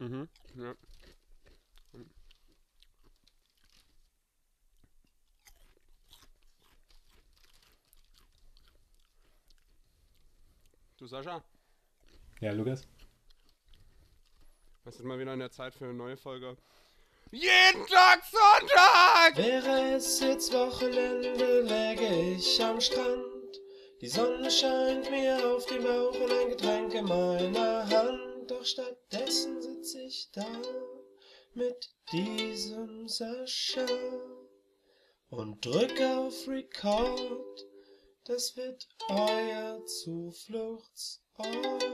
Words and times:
Mhm. 0.00 0.28
Ja. 0.56 0.74
Du 10.98 11.06
Sascha, 11.06 11.42
Ja, 12.40 12.52
Lukas? 12.52 12.86
es 14.84 14.96
ist 14.96 15.04
mal 15.04 15.18
wieder 15.18 15.32
in 15.34 15.38
der 15.40 15.50
Zeit 15.50 15.74
für 15.74 15.84
eine 15.84 15.94
neue 15.94 16.16
Folge. 16.16 16.56
Jeden 17.30 17.86
Tag 17.86 18.22
Sonntag! 18.24 19.36
Wäre 19.36 19.94
es 19.94 20.20
jetzt 20.20 20.52
Wochenende, 20.52 21.60
läge 21.60 22.34
ich 22.36 22.62
am 22.62 22.80
Strand. 22.80 23.60
Die 24.00 24.08
Sonne 24.08 24.50
scheint 24.50 25.10
mir 25.10 25.38
auf 25.46 25.64
den 25.66 25.82
Bauch 25.82 26.14
und 26.14 26.32
ein 26.32 26.48
Getränk 26.48 26.94
in 26.94 27.04
meiner 27.04 27.88
Hand. 27.88 28.29
Doch 28.50 28.64
stattdessen 28.64 29.62
sitz 29.62 29.94
ich 29.94 30.28
da 30.32 30.44
mit 31.54 31.94
diesem 32.12 33.06
Sascha 33.06 33.86
und 35.28 35.64
drück 35.64 36.00
auf 36.00 36.48
Record. 36.48 37.64
Das 38.24 38.56
wird 38.56 38.88
euer 39.08 39.86
Zufluchtsort. 39.86 41.84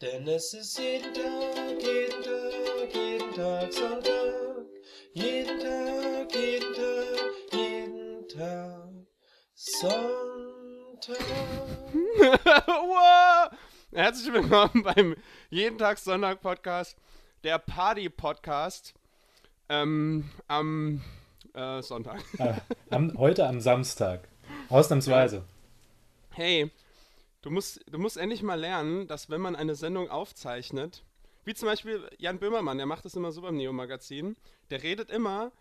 Denn 0.00 0.26
es 0.28 0.54
ist 0.54 0.78
jeden 0.78 1.12
Tag, 1.12 1.82
jeden 1.82 2.22
Tag, 2.22 2.94
jeden 2.94 3.34
Tag 3.34 3.70
Sonntag. 3.74 4.64
Jeden 5.12 5.60
Tag, 5.60 6.34
jeden 6.34 6.74
Tag, 6.74 7.52
jeden 7.52 8.28
Tag 8.28 8.88
Sonntag. 9.54 11.18
wow. 12.66 13.50
Herzlich 13.96 14.30
willkommen 14.30 14.82
beim 14.82 15.16
Jeden 15.48 15.78
Tag 15.78 15.96
Sonntag 15.96 16.42
Podcast, 16.42 16.98
der 17.44 17.58
Party 17.58 18.10
Podcast 18.10 18.92
ähm, 19.70 20.28
am 20.48 21.02
äh, 21.54 21.80
Sonntag. 21.80 22.22
Äh, 22.36 22.56
am, 22.90 23.16
heute 23.16 23.48
am 23.48 23.58
Samstag. 23.58 24.28
Ausnahmsweise. 24.68 25.44
Hey, 26.28 26.70
du 27.40 27.50
musst, 27.50 27.90
du 27.90 27.98
musst 27.98 28.18
endlich 28.18 28.42
mal 28.42 28.60
lernen, 28.60 29.06
dass 29.06 29.30
wenn 29.30 29.40
man 29.40 29.56
eine 29.56 29.74
Sendung 29.74 30.10
aufzeichnet, 30.10 31.02
wie 31.46 31.54
zum 31.54 31.66
Beispiel 31.66 32.06
Jan 32.18 32.38
Böhmermann, 32.38 32.76
der 32.76 32.84
macht 32.84 33.06
das 33.06 33.14
immer 33.14 33.32
so 33.32 33.40
beim 33.40 33.56
Neo-Magazin, 33.56 34.36
der 34.68 34.82
redet 34.82 35.10
immer 35.10 35.52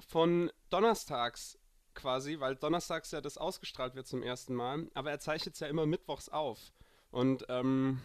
von 0.00 0.50
Donnerstags 0.68 1.60
quasi, 1.94 2.40
weil 2.40 2.56
Donnerstags 2.56 3.12
ja 3.12 3.20
das 3.20 3.38
ausgestrahlt 3.38 3.94
wird 3.94 4.08
zum 4.08 4.24
ersten 4.24 4.56
Mal, 4.56 4.88
aber 4.94 5.12
er 5.12 5.20
zeichnet 5.20 5.54
es 5.54 5.60
ja 5.60 5.68
immer 5.68 5.86
mittwochs 5.86 6.28
auf. 6.28 6.72
Und 7.10 7.44
ähm, 7.48 8.00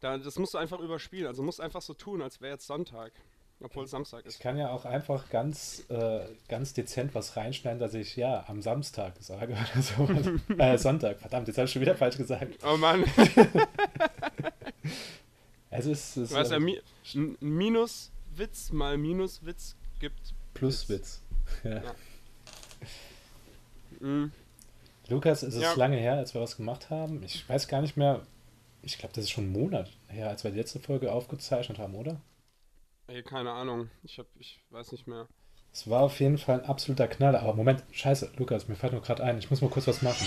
da, 0.00 0.18
das 0.18 0.38
musst 0.38 0.54
du 0.54 0.58
einfach 0.58 0.80
überspielen, 0.80 1.26
also 1.26 1.42
musst 1.42 1.60
einfach 1.60 1.82
so 1.82 1.94
tun, 1.94 2.22
als 2.22 2.40
wäre 2.40 2.52
jetzt 2.54 2.66
Sonntag, 2.66 3.12
obwohl 3.60 3.84
es 3.84 3.90
Samstag 3.90 4.20
Ich 4.20 4.26
ist. 4.34 4.40
kann 4.40 4.56
ja 4.56 4.70
auch 4.70 4.84
einfach 4.84 5.28
ganz, 5.30 5.84
äh, 5.88 6.20
ganz 6.48 6.72
dezent 6.74 7.14
was 7.14 7.36
reinschneiden, 7.36 7.78
dass 7.80 7.94
ich 7.94 8.16
ja 8.16 8.44
am 8.48 8.62
Samstag 8.62 9.14
sage 9.20 9.54
oder 9.54 9.82
so. 9.82 10.08
äh, 10.58 10.78
Sonntag, 10.78 11.18
verdammt, 11.20 11.48
jetzt 11.48 11.58
habe 11.58 11.66
ich 11.66 11.72
schon 11.72 11.82
wieder 11.82 11.96
falsch 11.96 12.16
gesagt. 12.16 12.58
Oh 12.64 12.76
Mann, 12.76 13.04
Es 15.70 15.86
ist, 15.86 16.16
es 16.16 16.32
ist 16.32 16.50
er 16.50 16.60
Mi 16.60 16.80
Minuswitz 17.40 18.72
mal 18.72 18.96
Minuswitz 18.96 19.76
gibt. 20.00 20.34
Pluswitz. 20.54 21.22
Ja. 21.64 21.82
Ja. 21.82 21.94
Mm. 24.06 24.30
Lukas, 25.08 25.42
es 25.42 25.54
ist 25.54 25.62
Ja. 25.62 25.74
lange 25.74 25.96
her, 25.96 26.14
als 26.14 26.34
wir 26.34 26.40
was 26.40 26.56
gemacht 26.56 26.90
haben. 26.90 27.22
Ich 27.22 27.48
weiß 27.48 27.68
gar 27.68 27.80
nicht 27.80 27.96
mehr. 27.96 28.20
Ich 28.82 28.98
glaube, 28.98 29.14
das 29.14 29.24
ist 29.24 29.30
schon 29.30 29.44
einen 29.44 29.52
Monat 29.52 29.90
her, 30.08 30.28
als 30.28 30.44
wir 30.44 30.50
die 30.50 30.58
letzte 30.58 30.78
Folge 30.80 31.12
aufgezeichnet 31.12 31.78
haben, 31.78 31.94
oder? 31.94 32.20
Ey, 33.08 33.22
keine 33.22 33.50
Ahnung. 33.52 33.90
Ich 34.02 34.18
hab, 34.18 34.26
ich 34.38 34.60
weiß 34.70 34.92
nicht 34.92 35.06
mehr. 35.06 35.26
Es 35.72 35.88
war 35.88 36.02
auf 36.02 36.20
jeden 36.20 36.38
Fall 36.38 36.60
ein 36.60 36.66
absoluter 36.66 37.08
Knaller. 37.08 37.40
Aber 37.40 37.54
Moment, 37.54 37.82
scheiße, 37.90 38.32
Lukas, 38.36 38.68
mir 38.68 38.76
fällt 38.76 38.92
nur 38.92 39.02
gerade 39.02 39.24
ein. 39.24 39.38
Ich 39.38 39.50
muss 39.50 39.60
mal 39.60 39.70
kurz 39.70 39.86
was 39.86 40.02
machen. 40.02 40.26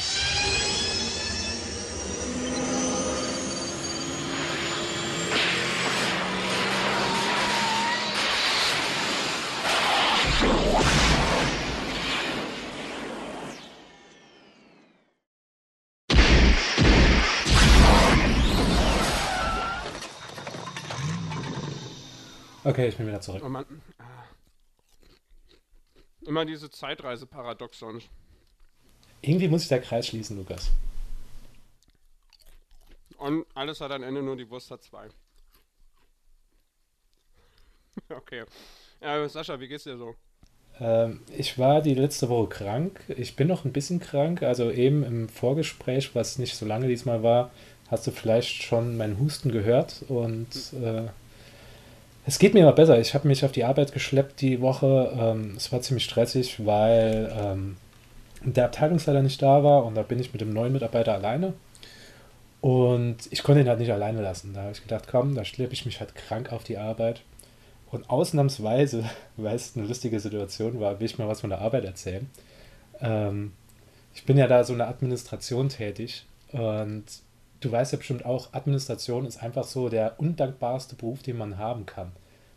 Okay, 22.72 22.88
ich 22.88 22.96
bin 22.96 23.06
wieder 23.06 23.20
zurück. 23.20 23.44
Mann. 23.50 23.66
Ah. 23.98 24.24
Immer 26.22 26.46
diese 26.46 26.70
Zeitreise-Paradoxon. 26.70 28.02
Irgendwie 29.22 29.50
muss 29.50 29.64
sich 29.64 29.68
der 29.68 29.82
Kreis 29.82 30.08
schließen, 30.08 30.38
Lukas. 30.38 30.72
Und 33.18 33.46
alles 33.56 33.82
hat 33.82 33.92
am 33.92 34.04
Ende 34.04 34.24
nur 34.24 34.38
die 34.38 34.50
Wurst 34.50 34.72
hat 34.72 34.82
zwei. 34.84 35.10
okay. 38.10 38.46
Ja, 39.02 39.28
Sascha, 39.28 39.60
wie 39.60 39.68
geht's 39.68 39.84
dir 39.84 39.98
so? 39.98 40.16
Ähm, 40.80 41.20
ich 41.36 41.60
war 41.60 41.82
die 41.82 41.94
letzte 41.94 42.30
Woche 42.30 42.48
krank. 42.48 43.02
Ich 43.10 43.36
bin 43.36 43.50
noch 43.50 43.66
ein 43.66 43.74
bisschen 43.74 44.00
krank. 44.00 44.44
Also 44.44 44.72
eben 44.72 45.04
im 45.04 45.28
Vorgespräch, 45.28 46.16
was 46.16 46.38
nicht 46.38 46.56
so 46.56 46.66
lange 46.66 46.88
diesmal 46.88 47.22
war, 47.22 47.52
hast 47.90 48.08
du 48.08 48.12
vielleicht 48.12 48.64
schon 48.64 48.96
meinen 48.96 49.20
Husten 49.20 49.52
gehört. 49.52 50.06
Und 50.08 50.72
äh, 50.82 51.10
es 52.26 52.40
geht 52.40 52.54
mir 52.54 52.62
immer 52.62 52.74
besser. 52.74 53.00
Ich 53.00 53.14
habe 53.14 53.28
mich 53.28 53.44
auf 53.44 53.52
die 53.52 53.64
Arbeit 53.64 53.94
geschleppt 53.94 54.42
die 54.42 54.62
Woche. 54.62 55.12
Ähm, 55.18 55.54
es 55.58 55.72
war 55.72 55.82
ziemlich 55.82 56.06
stressig, 56.06 56.66
weil 56.66 57.34
ähm, 57.36 57.78
der 58.44 58.66
Abteilungsleiter 58.66 59.22
nicht 59.22 59.42
da 59.42 59.64
war. 59.64 59.86
Und 59.86 59.96
da 59.96 60.04
bin 60.04 60.20
ich 60.20 60.32
mit 60.32 60.42
dem 60.42 60.54
neuen 60.54 60.74
Mitarbeiter 60.74 61.14
alleine. 61.14 61.54
Und 62.62 63.18
ich 63.32 63.42
konnte 63.42 63.62
ihn 63.62 63.68
halt 63.68 63.80
nicht 63.80 63.92
alleine 63.92 64.22
lassen. 64.22 64.54
Da 64.54 64.62
habe 64.62 64.72
ich 64.72 64.84
gedacht, 64.84 65.06
komm, 65.10 65.34
da 65.34 65.44
schleppe 65.44 65.74
ich 65.74 65.86
mich 65.86 66.00
halt 66.00 66.14
krank 66.14 66.52
auf 66.52 66.64
die 66.64 66.78
Arbeit. 66.78 67.22
Und 67.90 68.10
ausnahmsweise, 68.10 69.04
weil 69.38 69.56
es 69.56 69.76
eine 69.76 69.88
lustige 69.88 70.20
Situation 70.20 70.80
war, 70.80 71.00
will 71.00 71.06
ich 71.06 71.18
mal 71.18 71.28
was 71.28 71.42
von 71.42 71.50
der 71.50 71.60
Arbeit 71.60 71.86
erzählen. 71.86 72.30
Ähm, 73.00 73.54
ich 74.14 74.26
bin 74.26 74.38
ja 74.38 74.48
da 74.48 74.64
so 74.64 74.74
in 74.74 74.80
der 74.80 74.90
Administration 74.90 75.70
tätig 75.70 76.26
und 76.52 77.06
du 77.62 77.72
weißt 77.72 77.94
ja 77.94 77.98
bestimmt 77.98 78.26
auch, 78.26 78.54
Administration 78.54 79.26
ist 79.26 79.42
einfach 79.42 79.64
so 79.64 79.88
der 79.88 80.20
undankbarste 80.20 80.96
Beruf, 80.96 81.22
den 81.22 81.38
man 81.38 81.58
haben 81.58 81.86
kann. 81.86 82.12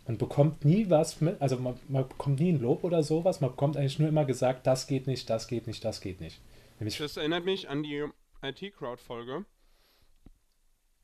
Man 0.06 0.18
bekommt 0.18 0.64
nie 0.64 0.90
was 0.90 1.20
mit, 1.20 1.40
also 1.40 1.56
man, 1.58 1.78
man 1.88 2.08
bekommt 2.08 2.40
nie 2.40 2.52
ein 2.52 2.60
Lob 2.60 2.84
oder 2.84 3.02
sowas, 3.02 3.40
man 3.40 3.50
bekommt 3.50 3.76
eigentlich 3.76 3.98
nur 3.98 4.08
immer 4.08 4.24
gesagt, 4.24 4.66
das 4.66 4.86
geht 4.86 5.06
nicht, 5.06 5.30
das 5.30 5.46
geht 5.46 5.66
nicht, 5.66 5.84
das 5.84 6.00
geht 6.00 6.20
nicht. 6.20 6.40
Nämlich, 6.78 6.98
Das 6.98 7.16
erinnert 7.16 7.44
mich 7.44 7.68
an 7.68 7.82
die 7.82 8.04
IT-Crowd-Folge, 8.42 9.44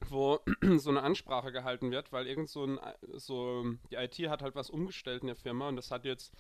wo 0.09 0.41
so 0.77 0.91
eine 0.91 1.03
Ansprache 1.03 1.53
gehalten 1.53 1.91
wird, 1.91 2.13
weil 2.13 2.27
irgend 2.27 2.51
so 2.51 2.67
ein, 2.67 2.79
so, 3.15 3.65
die 3.91 3.97
IT 3.97 4.19
hat 4.29 4.43
halt 4.43 4.55
was 4.55 4.69
umgestellt 4.69 5.23
in 5.23 5.29
der 5.29 5.37
Firma 5.37 5.69
und 5.69 5.77
das 5.77 5.91
hat 5.91 6.05
jetzt 6.05 6.35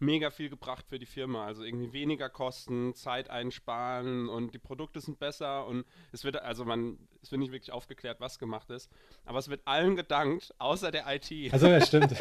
mega 0.00 0.30
viel 0.30 0.48
gebracht 0.48 0.86
für 0.88 0.98
die 0.98 1.06
Firma. 1.06 1.46
Also 1.46 1.64
irgendwie 1.64 1.92
weniger 1.92 2.28
Kosten, 2.28 2.94
Zeit 2.94 3.30
einsparen 3.30 4.28
und 4.28 4.54
die 4.54 4.58
Produkte 4.58 5.00
sind 5.00 5.18
besser 5.18 5.66
und 5.66 5.84
es 6.12 6.24
wird, 6.24 6.36
also 6.36 6.64
man, 6.64 6.98
es 7.22 7.30
wird 7.30 7.40
nicht 7.40 7.52
wirklich 7.52 7.72
aufgeklärt, 7.72 8.20
was 8.20 8.38
gemacht 8.38 8.70
ist, 8.70 8.90
aber 9.24 9.38
es 9.38 9.48
wird 9.48 9.62
allen 9.64 9.96
gedankt, 9.96 10.54
außer 10.58 10.90
der 10.90 11.04
IT. 11.08 11.52
also 11.52 11.66
ja, 11.66 11.80
stimmt. 11.80 12.12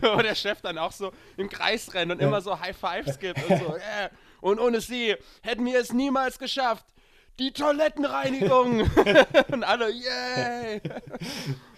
Wo 0.00 0.22
der 0.22 0.34
Chef 0.34 0.60
dann 0.60 0.78
auch 0.78 0.92
so 0.92 1.12
im 1.36 1.48
Kreis 1.48 1.92
rennt 1.94 2.12
und 2.12 2.20
immer 2.20 2.40
so 2.40 2.58
High 2.60 2.76
Fives 2.76 3.18
gibt 3.18 3.38
und 3.48 3.58
so, 3.58 3.74
yeah. 3.76 4.10
Und 4.40 4.60
ohne 4.60 4.80
sie 4.80 5.16
hätten 5.42 5.64
wir 5.64 5.80
es 5.80 5.92
niemals 5.92 6.38
geschafft. 6.38 6.86
Die 7.38 7.52
Toilettenreinigung. 7.52 8.80
und 9.52 9.64
alle, 9.64 9.90
yay. 9.90 10.80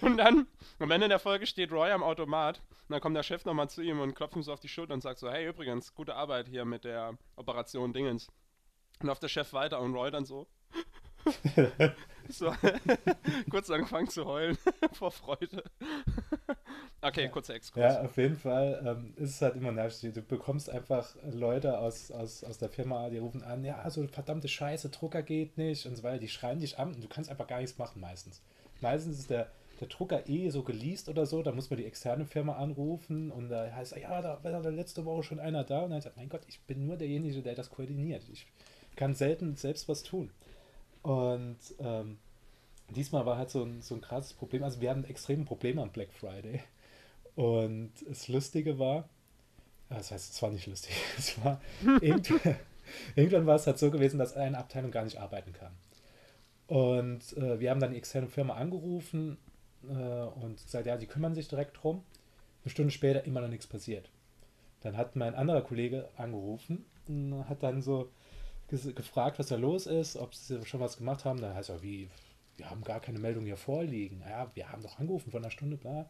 und 0.00 0.18
dann, 0.18 0.46
am 0.78 0.90
Ende 0.90 1.08
der 1.08 1.18
Folge 1.18 1.46
steht 1.46 1.72
Roy 1.72 1.90
am 1.90 2.02
Automat. 2.02 2.58
Und 2.58 2.92
dann 2.92 3.00
kommt 3.00 3.16
der 3.16 3.22
Chef 3.22 3.44
nochmal 3.44 3.68
zu 3.68 3.82
ihm 3.82 4.00
und 4.00 4.14
klopft 4.14 4.36
ihm 4.36 4.42
so 4.42 4.52
auf 4.52 4.60
die 4.60 4.68
Schulter 4.68 4.94
und 4.94 5.02
sagt 5.02 5.18
so, 5.18 5.30
hey, 5.30 5.48
übrigens, 5.48 5.94
gute 5.94 6.14
Arbeit 6.14 6.48
hier 6.48 6.64
mit 6.64 6.84
der 6.84 7.18
Operation 7.36 7.92
Dingens. 7.92 8.28
Und 9.00 9.10
auf 9.10 9.18
der 9.18 9.28
Chef 9.28 9.52
weiter 9.52 9.80
und 9.80 9.94
Roy 9.94 10.10
dann 10.10 10.24
so. 10.24 10.46
so 12.28 12.54
kurz 13.50 13.70
angefangen 13.70 14.08
zu 14.08 14.24
heulen 14.24 14.56
vor 14.92 15.10
Freude. 15.10 15.62
okay, 17.02 17.28
kurzer 17.28 17.54
Exkurs. 17.54 17.82
Ja, 17.82 18.00
auf 18.02 18.16
jeden 18.16 18.36
Fall 18.36 18.82
ähm, 18.86 19.14
ist 19.16 19.30
es 19.30 19.42
halt 19.42 19.56
immer 19.56 19.72
nervig. 19.72 20.12
Du 20.12 20.22
bekommst 20.22 20.70
einfach 20.70 21.14
Leute 21.30 21.78
aus, 21.78 22.10
aus, 22.10 22.44
aus 22.44 22.58
der 22.58 22.68
Firma, 22.68 23.10
die 23.10 23.18
rufen 23.18 23.42
an, 23.42 23.64
ja, 23.64 23.88
so 23.90 24.06
verdammte 24.06 24.48
Scheiße, 24.48 24.88
Drucker 24.90 25.22
geht 25.22 25.58
nicht 25.58 25.86
und 25.86 25.96
so 25.96 26.02
weiter. 26.02 26.18
Die 26.18 26.28
schreien 26.28 26.60
dich 26.60 26.78
an 26.78 26.94
und 26.94 27.02
du 27.02 27.08
kannst 27.08 27.30
einfach 27.30 27.46
gar 27.46 27.60
nichts 27.60 27.78
machen 27.78 28.00
meistens. 28.00 28.42
Meistens 28.80 29.18
ist 29.18 29.30
der, 29.30 29.50
der 29.80 29.88
Drucker 29.88 30.28
eh 30.28 30.50
so 30.50 30.62
geleast 30.62 31.08
oder 31.08 31.26
so, 31.26 31.42
da 31.42 31.52
muss 31.52 31.70
man 31.70 31.78
die 31.78 31.86
externe 31.86 32.26
Firma 32.26 32.56
anrufen 32.56 33.30
und 33.30 33.48
da 33.48 33.70
heißt 33.70 33.96
ja, 33.96 34.20
da 34.20 34.42
war 34.42 34.62
da 34.62 34.68
letzte 34.70 35.04
Woche 35.04 35.22
schon 35.22 35.40
einer 35.40 35.64
da 35.64 35.82
und 35.82 35.90
dann 35.90 36.00
sagt, 36.00 36.16
mein 36.16 36.28
Gott, 36.28 36.42
ich 36.48 36.60
bin 36.62 36.86
nur 36.86 36.96
derjenige, 36.96 37.42
der 37.42 37.54
das 37.54 37.70
koordiniert. 37.70 38.24
Ich 38.32 38.46
kann 38.96 39.14
selten 39.14 39.54
selbst 39.56 39.88
was 39.88 40.02
tun. 40.02 40.30
Und 41.02 41.58
ähm, 41.78 42.18
diesmal 42.90 43.24
war 43.26 43.38
halt 43.38 43.50
so 43.50 43.62
ein, 43.62 43.80
so 43.82 43.94
ein 43.94 44.00
krasses 44.00 44.32
Problem. 44.32 44.64
Also 44.64 44.80
wir 44.80 44.90
hatten 44.90 45.04
extreme 45.04 45.44
Probleme 45.44 45.80
am 45.82 45.90
Black 45.90 46.12
Friday. 46.12 46.60
Und 47.36 47.92
das 48.08 48.26
Lustige 48.26 48.78
war, 48.78 49.08
das 49.88 50.10
heißt, 50.10 50.34
es 50.34 50.42
war 50.42 50.50
nicht 50.50 50.66
lustig. 50.66 50.94
Es 51.16 51.42
war 51.44 51.60
irgendwann, 52.00 52.56
irgendwann 53.16 53.46
war 53.46 53.56
es 53.56 53.66
halt 53.66 53.78
so 53.78 53.90
gewesen, 53.90 54.18
dass 54.18 54.36
eine 54.36 54.58
Abteilung 54.58 54.90
gar 54.90 55.04
nicht 55.04 55.20
arbeiten 55.20 55.52
kann. 55.52 55.72
Und 56.66 57.36
äh, 57.36 57.60
wir 57.60 57.70
haben 57.70 57.80
dann 57.80 57.92
die 57.92 57.98
externe 57.98 58.28
Firma 58.28 58.54
angerufen 58.54 59.38
und 59.88 60.62
gesagt, 60.62 60.86
ja, 60.86 60.96
die 60.96 61.06
kümmern 61.06 61.34
sich 61.34 61.48
direkt 61.48 61.82
drum. 61.82 62.02
Eine 62.64 62.70
Stunde 62.70 62.90
später 62.90 63.24
immer 63.24 63.40
noch 63.40 63.48
nichts 63.48 63.66
passiert. 63.66 64.10
Dann 64.80 64.96
hat 64.96 65.16
mein 65.16 65.34
anderer 65.34 65.62
Kollege 65.62 66.08
angerufen 66.16 66.84
und 67.06 67.48
hat 67.48 67.62
dann 67.62 67.82
so 67.82 68.10
gefragt, 68.68 69.38
was 69.38 69.48
da 69.48 69.56
los 69.56 69.86
ist, 69.86 70.16
ob 70.16 70.34
sie 70.34 70.64
schon 70.66 70.80
was 70.80 70.98
gemacht 70.98 71.24
haben. 71.24 71.40
Dann 71.40 71.54
heißt 71.54 71.70
er, 71.70 71.82
wie, 71.82 72.08
wir 72.56 72.68
haben 72.70 72.84
gar 72.84 73.00
keine 73.00 73.18
Meldung 73.18 73.44
hier 73.44 73.56
vorliegen. 73.56 74.22
Ja, 74.28 74.50
wir 74.54 74.70
haben 74.70 74.82
doch 74.82 74.98
angerufen 74.98 75.30
vor 75.30 75.40
einer 75.40 75.50
Stunde, 75.50 75.76
bla. 75.76 76.06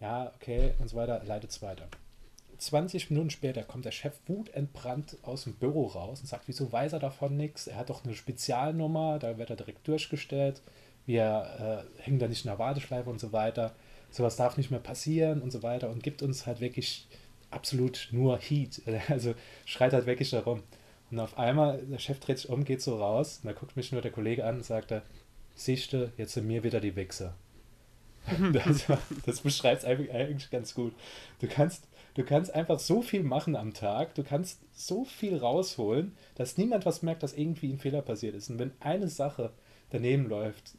Ja, 0.00 0.32
okay, 0.34 0.74
und 0.78 0.88
so 0.88 0.96
weiter, 0.96 1.22
leitet 1.24 1.50
es 1.50 1.62
weiter. 1.62 1.88
20 2.58 3.10
Minuten 3.10 3.30
später 3.30 3.62
kommt 3.62 3.86
der 3.86 3.90
Chef 3.90 4.18
wutentbrannt 4.26 5.16
aus 5.22 5.44
dem 5.44 5.54
Büro 5.54 5.86
raus 5.86 6.20
und 6.20 6.26
sagt, 6.26 6.46
wieso 6.46 6.70
weiß 6.70 6.92
er 6.92 6.98
davon 6.98 7.36
nichts? 7.36 7.66
Er 7.66 7.76
hat 7.76 7.88
doch 7.88 8.04
eine 8.04 8.14
Spezialnummer, 8.14 9.18
da 9.18 9.38
wird 9.38 9.48
er 9.50 9.56
direkt 9.56 9.88
durchgestellt. 9.88 10.60
Wir 11.06 11.86
äh, 11.98 12.02
hängen 12.02 12.18
da 12.18 12.28
nicht 12.28 12.44
in 12.44 12.50
der 12.50 12.58
Warteschleife 12.58 13.10
und 13.10 13.20
so 13.20 13.32
weiter. 13.32 13.74
Sowas 14.10 14.36
darf 14.36 14.56
nicht 14.56 14.70
mehr 14.70 14.80
passieren 14.80 15.40
und 15.40 15.50
so 15.50 15.62
weiter 15.62 15.90
und 15.90 16.02
gibt 16.02 16.22
uns 16.22 16.46
halt 16.46 16.60
wirklich 16.60 17.06
absolut 17.50 18.08
nur 18.12 18.38
Heat. 18.38 18.82
Also 19.08 19.34
schreit 19.64 19.92
halt 19.92 20.06
wirklich 20.06 20.30
darum. 20.30 20.62
Und 21.10 21.18
auf 21.18 21.38
einmal, 21.38 21.78
der 21.78 21.98
Chef 21.98 22.20
dreht 22.20 22.38
sich 22.38 22.50
um, 22.50 22.64
geht 22.64 22.82
so 22.82 22.96
raus, 22.96 23.40
und 23.42 23.48
da 23.48 23.52
guckt 23.52 23.76
mich 23.76 23.90
nur 23.90 24.00
der 24.00 24.12
Kollege 24.12 24.44
an 24.44 24.56
und 24.56 24.64
sagt, 24.64 24.94
siehste, 25.56 26.12
jetzt 26.16 26.34
sind 26.34 26.46
mir 26.46 26.62
wieder 26.62 26.80
die 26.80 26.94
Wichser. 26.94 27.34
das, 28.52 28.86
das 29.26 29.40
beschreibt 29.40 29.82
es 29.82 29.84
eigentlich 29.84 30.50
ganz 30.50 30.74
gut. 30.74 30.94
Du 31.40 31.48
kannst, 31.48 31.88
du 32.14 32.24
kannst 32.24 32.54
einfach 32.54 32.78
so 32.78 33.02
viel 33.02 33.22
machen 33.22 33.56
am 33.56 33.74
Tag, 33.74 34.14
du 34.14 34.22
kannst 34.22 34.60
so 34.72 35.04
viel 35.04 35.36
rausholen, 35.36 36.16
dass 36.34 36.58
niemand 36.58 36.86
was 36.86 37.02
merkt, 37.02 37.22
dass 37.22 37.32
irgendwie 37.32 37.72
ein 37.72 37.78
Fehler 37.78 38.02
passiert 38.02 38.34
ist. 38.34 38.50
Und 38.50 38.58
wenn 38.58 38.72
eine 38.80 39.08
Sache 39.08 39.52
daneben 39.90 40.28
läuft, 40.28 40.74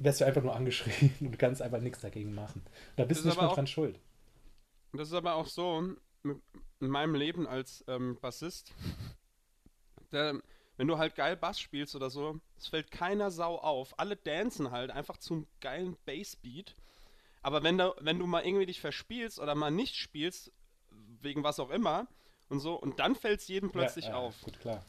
wirst 0.00 0.20
du 0.20 0.24
einfach 0.24 0.42
nur 0.42 0.54
angeschrien 0.54 1.14
und 1.20 1.32
du 1.32 1.38
kannst 1.38 1.62
einfach 1.62 1.80
nichts 1.80 2.00
dagegen 2.00 2.34
machen. 2.34 2.62
Da 2.96 3.04
bist 3.04 3.24
du 3.24 3.28
nicht 3.28 3.40
mehr 3.40 3.48
dran 3.48 3.66
schuld. 3.66 3.98
Das 4.92 5.08
ist 5.08 5.14
aber 5.14 5.34
auch 5.34 5.46
so 5.46 5.94
in 6.24 6.40
meinem 6.80 7.14
Leben 7.14 7.46
als 7.46 7.84
ähm, 7.86 8.18
Bassist. 8.20 8.72
Der, 10.10 10.40
wenn 10.76 10.88
du 10.88 10.98
halt 10.98 11.14
geil 11.14 11.36
Bass 11.36 11.60
spielst 11.60 11.94
oder 11.94 12.10
so, 12.10 12.40
es 12.58 12.66
fällt 12.66 12.90
keiner 12.90 13.30
Sau 13.30 13.58
auf. 13.58 13.98
Alle 13.98 14.16
dancen 14.16 14.72
halt 14.72 14.90
einfach 14.90 15.18
zum 15.18 15.46
geilen 15.60 15.96
Bassbeat. 16.04 16.74
Aber 17.42 17.62
wenn, 17.62 17.78
da, 17.78 17.94
wenn 18.00 18.18
du 18.18 18.26
mal 18.26 18.44
irgendwie 18.44 18.66
dich 18.66 18.80
verspielst 18.80 19.38
oder 19.38 19.54
mal 19.54 19.70
nicht 19.70 19.94
spielst, 19.94 20.52
wegen 21.22 21.44
was 21.44 21.60
auch 21.60 21.70
immer, 21.70 22.08
und 22.48 22.58
so, 22.58 22.74
und 22.74 22.98
dann 22.98 23.14
fällt 23.14 23.40
es 23.40 23.48
jedem 23.48 23.70
plötzlich 23.70 24.06
ja, 24.06 24.12
äh, 24.12 24.14
auf. 24.14 24.40
Gut, 24.42 24.58
klar. 24.60 24.84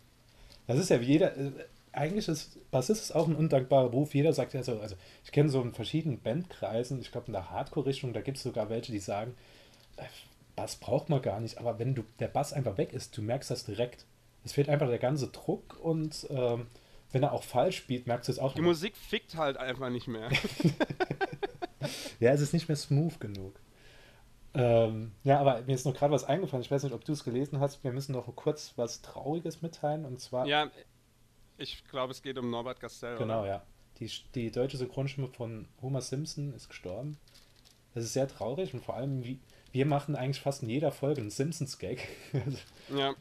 Das 0.68 0.80
ist 0.80 0.90
ja 0.90 1.00
wie 1.00 1.06
jeder. 1.06 1.38
Äh, 1.38 1.52
eigentlich 1.94 2.28
ist 2.28 2.60
Bassist 2.72 3.02
ist 3.02 3.12
auch 3.12 3.28
ein 3.28 3.36
undankbarer 3.36 3.90
Beruf. 3.90 4.14
Jeder 4.14 4.34
sagt 4.34 4.54
ja 4.54 4.64
so, 4.64 4.80
also 4.80 4.96
ich 5.24 5.32
kenne 5.32 5.50
so 5.50 5.62
in 5.62 5.74
verschiedenen 5.74 6.22
Bandkreisen, 6.22 7.00
ich 7.02 7.12
glaube 7.12 7.28
in 7.28 7.34
der 7.34 7.50
Hardcore-Richtung, 7.50 8.14
da 8.14 8.22
gibt 8.22 8.38
es 8.38 8.44
sogar 8.44 8.70
welche, 8.70 8.92
die 8.92 9.00
sagen, 9.00 9.36
äh, 9.98 10.04
Bass 10.56 10.76
braucht 10.76 11.10
man 11.10 11.22
gar 11.22 11.40
nicht, 11.40 11.58
aber 11.58 11.80
wenn 11.80 11.96
du 11.96 12.04
der 12.20 12.28
Bass 12.28 12.54
einfach 12.54 12.78
weg 12.78 12.94
ist, 12.94 13.18
du 13.18 13.22
merkst 13.22 13.52
das 13.52 13.66
direkt. 13.66 14.06
Es 14.44 14.54
fehlt 14.54 14.70
einfach 14.70 14.88
der 14.88 15.00
ganze 15.00 15.28
Druck 15.28 15.80
und 15.82 16.28
ähm, 16.30 16.68
wenn 17.12 17.24
er 17.24 17.34
auch 17.34 17.44
falsch 17.44 17.78
spielt, 17.78 18.08
merkst 18.08 18.28
du 18.28 18.34
es 18.34 18.40
auch. 18.40 18.54
Die 18.54 18.62
Musik 18.62 18.96
fickt 18.96 19.36
halt 19.36 19.58
einfach 19.58 19.90
nicht 19.90 20.08
mehr. 20.08 20.30
ja, 22.20 22.32
es 22.32 22.42
ist 22.42 22.54
nicht 22.54 22.68
mehr 22.68 22.78
smooth 22.78 23.20
genug. 23.20 23.60
Ähm, 24.54 25.14
ja, 25.24 25.40
aber 25.40 25.62
mir 25.62 25.76
ist 25.76 25.86
noch 25.86 25.94
gerade 25.94 26.14
was 26.14 26.24
eingefallen. 26.24 26.64
Ich 26.64 26.72
weiß 26.72 26.84
nicht, 26.84 26.94
ob 26.94 27.06
du 27.06 27.14
es 27.14 27.24
gelesen 27.24 27.60
hast. 27.60 27.84
Wir 27.84 27.92
müssen 27.92 28.14
noch 28.14 28.34
kurz 28.36 28.74
was 28.76 29.02
Trauriges 29.02 29.62
mitteilen. 29.62 30.06
Und 30.06 30.20
zwar. 30.20 30.46
Ja, 30.46 30.70
ich 31.62 31.84
glaube, 31.86 32.12
es 32.12 32.22
geht 32.22 32.38
um 32.38 32.50
Norbert 32.50 32.80
Gastel. 32.80 33.18
Genau, 33.18 33.42
oder? 33.42 33.50
ja. 33.50 33.66
Die, 34.00 34.10
die 34.34 34.52
deutsche 34.52 34.78
Synchronstimme 34.78 35.28
von 35.28 35.68
Homer 35.81 36.02
Simpson 36.02 36.54
ist 36.54 36.69
gestorben. 36.69 37.18
Das 37.94 38.04
ist 38.04 38.13
sehr 38.13 38.28
traurig 38.28 38.74
und 38.74 38.84
vor 38.84 38.96
allem, 38.96 39.24
wie, 39.24 39.40
wir 39.72 39.86
machen 39.86 40.16
eigentlich 40.16 40.42
fast 40.42 40.63
in 40.63 40.69
jeder 40.69 40.92
Folge 40.92 41.22
einen 41.22 41.30
Simpsons-Gag. 41.30 42.08
ja. 42.96 43.13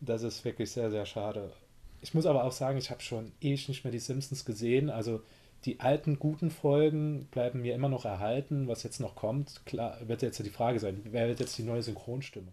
Das 0.00 0.22
ist 0.22 0.44
wirklich 0.44 0.70
sehr, 0.70 0.90
sehr 0.90 1.06
schade. 1.06 1.52
Ich 2.00 2.14
muss 2.14 2.26
aber 2.26 2.44
auch 2.44 2.52
sagen, 2.52 2.78
ich 2.78 2.90
habe 2.90 3.02
schon 3.02 3.32
ewig 3.40 3.68
nicht 3.68 3.84
mehr 3.84 3.92
die 3.92 3.98
Simpsons 3.98 4.44
gesehen. 4.44 4.90
Also 4.90 5.22
die 5.64 5.80
alten 5.80 6.18
guten 6.18 6.50
Folgen 6.50 7.26
bleiben 7.30 7.62
mir 7.62 7.74
immer 7.74 7.88
noch 7.88 8.04
erhalten. 8.04 8.68
Was 8.68 8.82
jetzt 8.82 9.00
noch 9.00 9.14
kommt, 9.14 9.66
klar, 9.66 9.98
wird 10.06 10.22
jetzt 10.22 10.38
die 10.38 10.50
Frage 10.50 10.78
sein, 10.78 11.00
wer 11.04 11.28
wird 11.28 11.40
jetzt 11.40 11.58
die 11.58 11.64
neue 11.64 11.82
Synchronstimme? 11.82 12.52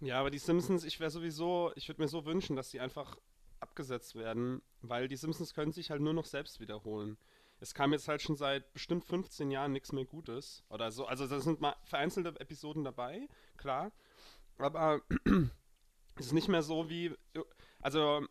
Ja, 0.00 0.20
aber 0.20 0.30
die 0.30 0.38
Simpsons, 0.38 0.84
ich 0.84 1.00
wäre 1.00 1.10
sowieso, 1.10 1.72
ich 1.74 1.88
würde 1.88 2.02
mir 2.02 2.08
so 2.08 2.24
wünschen, 2.24 2.54
dass 2.54 2.70
die 2.70 2.80
einfach 2.80 3.16
abgesetzt 3.60 4.14
werden, 4.14 4.62
weil 4.82 5.08
die 5.08 5.16
Simpsons 5.16 5.54
können 5.54 5.72
sich 5.72 5.90
halt 5.90 6.00
nur 6.00 6.14
noch 6.14 6.26
selbst 6.26 6.60
wiederholen. 6.60 7.16
Es 7.58 7.74
kam 7.74 7.92
jetzt 7.92 8.08
halt 8.08 8.20
schon 8.20 8.36
seit 8.36 8.72
bestimmt 8.72 9.04
15 9.04 9.50
Jahren 9.50 9.72
nichts 9.72 9.92
mehr 9.92 10.04
Gutes. 10.04 10.62
Oder 10.68 10.90
so. 10.90 11.06
Also 11.06 11.26
da 11.26 11.40
sind 11.40 11.60
mal 11.60 11.74
vereinzelte 11.84 12.38
Episoden 12.38 12.84
dabei, 12.84 13.28
klar. 13.56 13.92
Aber 14.58 15.00
es 16.16 16.26
ist 16.26 16.32
nicht 16.32 16.48
mehr 16.48 16.62
so 16.62 16.88
wie. 16.90 17.14
Also, 17.80 18.26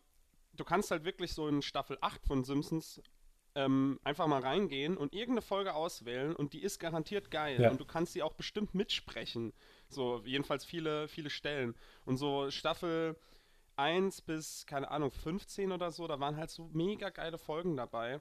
du 0.54 0.64
kannst 0.64 0.90
halt 0.90 1.04
wirklich 1.04 1.32
so 1.32 1.48
in 1.48 1.62
Staffel 1.62 1.98
8 2.00 2.24
von 2.24 2.44
Simpsons 2.44 3.00
ähm, 3.54 3.98
einfach 4.04 4.26
mal 4.26 4.42
reingehen 4.42 4.96
und 4.96 5.14
irgendeine 5.14 5.42
Folge 5.42 5.74
auswählen 5.74 6.36
und 6.36 6.52
die 6.52 6.62
ist 6.62 6.78
garantiert 6.78 7.30
geil. 7.30 7.60
Ja. 7.60 7.70
Und 7.70 7.80
du 7.80 7.86
kannst 7.86 8.12
sie 8.12 8.22
auch 8.22 8.34
bestimmt 8.34 8.74
mitsprechen. 8.74 9.54
So, 9.88 10.22
jedenfalls 10.24 10.64
viele, 10.64 11.08
viele 11.08 11.30
Stellen. 11.30 11.74
Und 12.04 12.18
so 12.18 12.50
Staffel 12.50 13.16
1 13.76 14.22
bis, 14.22 14.66
keine 14.66 14.90
Ahnung, 14.90 15.10
15 15.10 15.72
oder 15.72 15.90
so, 15.90 16.06
da 16.06 16.20
waren 16.20 16.36
halt 16.36 16.50
so 16.50 16.68
mega 16.72 17.10
geile 17.10 17.38
Folgen 17.38 17.76
dabei. 17.76 18.20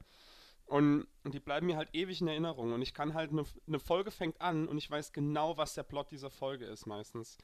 Und 0.67 1.07
die 1.23 1.39
bleiben 1.39 1.67
mir 1.67 1.77
halt 1.77 1.89
ewig 1.93 2.21
in 2.21 2.27
Erinnerung. 2.27 2.73
Und 2.73 2.81
ich 2.81 2.93
kann 2.93 3.13
halt, 3.13 3.31
eine 3.31 3.43
ne 3.67 3.79
Folge 3.79 4.09
fängt 4.09 4.41
an 4.41 4.67
und 4.67 4.77
ich 4.77 4.89
weiß 4.89 5.13
genau, 5.13 5.57
was 5.57 5.75
der 5.75 5.83
Plot 5.83 6.11
dieser 6.11 6.31
Folge 6.31 6.65
ist 6.65 6.87
meistens. 6.87 7.37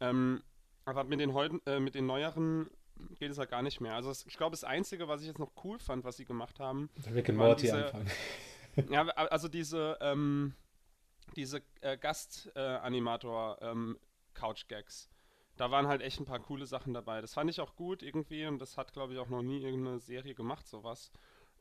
Ähm, 0.00 0.42
aber 0.84 1.04
mit 1.04 1.18
den, 1.18 1.34
heuten, 1.34 1.60
äh, 1.66 1.80
mit 1.80 1.96
den 1.96 2.06
neueren 2.06 2.70
geht 3.18 3.30
es 3.30 3.38
halt 3.38 3.50
gar 3.50 3.62
nicht 3.62 3.80
mehr. 3.80 3.94
Also 3.94 4.10
es, 4.10 4.26
ich 4.26 4.36
glaube, 4.36 4.52
das 4.52 4.64
Einzige, 4.64 5.08
was 5.08 5.20
ich 5.20 5.26
jetzt 5.26 5.38
noch 5.38 5.52
cool 5.64 5.78
fand, 5.78 6.04
was 6.04 6.16
sie 6.16 6.24
gemacht 6.24 6.60
haben. 6.60 6.88
Rick 7.12 7.30
and 7.30 7.38
Morty 7.38 7.62
diese, 7.62 7.86
anfangen. 7.86 8.10
ja, 8.90 9.06
also 9.08 9.48
diese, 9.48 9.98
ähm, 10.00 10.54
diese 11.36 11.62
äh, 11.80 11.98
Gastanimator 11.98 13.58
äh, 13.60 13.70
ähm, 13.70 13.98
Couch-Gags. 14.34 15.08
Da 15.58 15.70
waren 15.70 15.88
halt 15.88 16.02
echt 16.02 16.20
ein 16.20 16.24
paar 16.24 16.40
coole 16.40 16.66
Sachen 16.66 16.94
dabei. 16.94 17.20
Das 17.20 17.34
fand 17.34 17.50
ich 17.50 17.60
auch 17.60 17.76
gut 17.76 18.02
irgendwie 18.02 18.46
und 18.46 18.58
das 18.58 18.76
hat, 18.76 18.92
glaube 18.92 19.12
ich, 19.12 19.18
auch 19.18 19.28
noch 19.28 19.42
nie 19.42 19.62
irgendeine 19.62 19.98
Serie 19.98 20.34
gemacht, 20.34 20.66
sowas. 20.66 21.10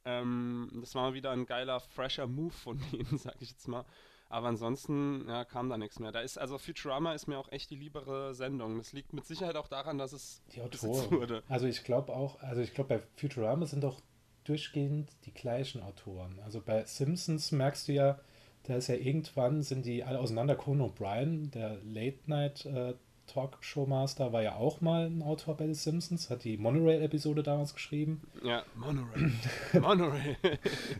Ähm, 0.05 0.69
das 0.79 0.95
war 0.95 1.09
mal 1.09 1.13
wieder 1.13 1.31
ein 1.31 1.45
geiler, 1.45 1.79
fresher 1.79 2.27
Move 2.27 2.53
von 2.53 2.79
denen, 2.91 3.17
sag 3.17 3.35
ich 3.41 3.51
jetzt 3.51 3.67
mal. 3.67 3.85
Aber 4.29 4.47
ansonsten 4.47 5.25
ja, 5.27 5.45
kam 5.45 5.69
da 5.69 5.77
nichts 5.77 5.99
mehr. 5.99 6.11
Da 6.11 6.19
ist 6.19 6.37
also 6.37 6.57
Futurama 6.57 7.13
ist 7.13 7.27
mir 7.27 7.37
auch 7.37 7.51
echt 7.51 7.69
die 7.69 7.75
liebere 7.75 8.33
Sendung. 8.35 8.77
Das 8.77 8.91
liegt 8.93 9.13
mit 9.13 9.25
Sicherheit 9.25 9.55
auch 9.55 9.67
daran, 9.67 9.97
dass 9.97 10.11
es 10.11 10.41
die 10.53 10.61
Autoren 10.61 11.11
wurde. 11.11 11.43
Also 11.47 11.67
ich 11.67 11.83
glaube 11.83 12.13
auch, 12.13 12.39
also 12.41 12.61
ich 12.61 12.73
glaube 12.73 12.97
bei 12.97 13.03
Futurama 13.15 13.65
sind 13.65 13.83
doch 13.83 14.01
durchgehend 14.43 15.09
die 15.25 15.33
gleichen 15.33 15.81
Autoren. 15.81 16.39
Also 16.43 16.61
bei 16.61 16.83
Simpsons 16.85 17.51
merkst 17.51 17.87
du 17.87 17.93
ja, 17.93 18.19
da 18.63 18.75
ist 18.75 18.87
ja 18.87 18.95
irgendwann 18.95 19.63
sind 19.63 19.85
die 19.85 20.03
alle 20.03 20.19
auseinander. 20.19 20.55
Conan 20.55 20.89
O'Brien, 20.89 21.49
der 21.51 21.77
Late 21.83 22.19
Night 22.25 22.65
äh, 22.65 22.95
Talkshow-Master 23.27 24.33
war 24.33 24.41
ja 24.41 24.55
auch 24.55 24.81
mal 24.81 25.07
ein 25.07 25.21
Autor 25.21 25.55
bei 25.55 25.67
The 25.67 25.73
Simpsons, 25.73 26.29
hat 26.29 26.43
die 26.43 26.57
Monorail-Episode 26.57 27.43
damals 27.43 27.73
geschrieben. 27.73 28.21
Ja, 28.43 28.63
Monorail. 28.75 29.31
Monorail. 29.73 30.37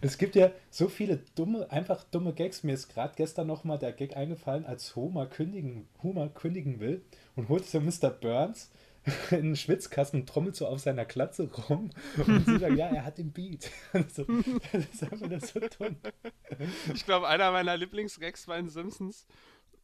es 0.02 0.18
gibt 0.18 0.36
ja 0.36 0.52
so 0.70 0.88
viele 0.88 1.20
dumme, 1.36 1.72
einfach 1.72 2.04
dumme 2.04 2.34
Gags. 2.34 2.64
Mir 2.64 2.74
ist 2.74 2.90
gerade 2.90 3.14
gestern 3.16 3.48
nochmal 3.48 3.80
der 3.80 3.94
Gag 3.94 4.16
eingefallen, 4.16 4.66
als 4.66 4.96
Homer 4.96 5.26
kündigen, 5.26 5.88
Homer 6.04 6.30
kündigen 6.30 6.80
will 6.80 7.02
und 7.36 7.50
holt 7.50 7.66
so 7.66 7.80
Mr. 7.80 8.10
Burns 8.10 8.70
in 9.32 9.38
einen 9.38 9.56
Schwitzkasten 9.56 10.22
und 10.22 10.30
trommelt 10.30 10.56
so 10.56 10.68
auf 10.68 10.80
seiner 10.80 11.06
Klatze 11.06 11.50
rum 11.70 11.92
und 12.18 12.46
sie 12.46 12.58
sagt, 12.58 12.76
ja, 12.76 12.88
er 12.88 13.06
hat 13.06 13.18
den 13.18 13.32
Beat. 13.32 13.70
so, 14.14 14.26
das 14.72 14.86
ist 14.86 15.04
einfach 15.04 15.42
so 15.42 15.60
dumm. 15.60 15.96
Ich 16.94 17.06
glaube, 17.06 17.28
einer 17.28 17.52
meiner 17.52 17.78
Lieblingsgags 17.78 18.46
bei 18.46 18.58
den 18.58 18.70
Simpsons 18.70 19.26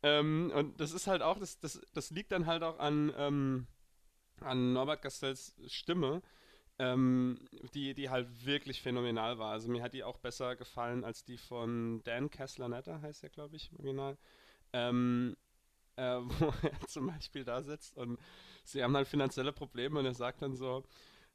ähm, 0.03 0.51
und 0.55 0.79
das 0.79 0.91
ist 0.93 1.07
halt 1.07 1.21
auch, 1.21 1.39
das, 1.39 1.59
das, 1.59 1.81
das 1.93 2.11
liegt 2.11 2.31
dann 2.31 2.45
halt 2.45 2.63
auch 2.63 2.79
an, 2.79 3.13
ähm, 3.17 3.67
an 4.41 4.73
Norbert 4.73 5.01
Gastells 5.03 5.55
Stimme, 5.67 6.21
ähm, 6.79 7.39
die, 7.73 7.93
die 7.95 8.09
halt 8.09 8.45
wirklich 8.45 8.81
phänomenal 8.81 9.39
war. 9.39 9.51
Also 9.51 9.69
mir 9.69 9.83
hat 9.83 9.93
die 9.93 10.03
auch 10.03 10.17
besser 10.19 10.55
gefallen 10.55 11.03
als 11.05 11.25
die 11.25 11.37
von 11.37 12.03
Dan 12.03 12.29
Kessler-Netter, 12.31 13.01
heißt 13.01 13.23
er, 13.23 13.29
glaube 13.29 13.57
ich, 13.57 13.71
Original. 13.73 14.17
Ähm, 14.73 15.37
äh, 15.97 16.03
wo 16.39 16.53
er 16.63 16.87
zum 16.87 17.07
Beispiel 17.07 17.43
da 17.43 17.61
sitzt 17.61 17.97
und 17.97 18.19
sie 18.63 18.83
haben 18.83 18.95
halt 18.95 19.07
finanzielle 19.07 19.53
Probleme 19.53 19.99
und 19.99 20.05
er 20.05 20.13
sagt 20.13 20.41
dann 20.41 20.55
so, 20.55 20.83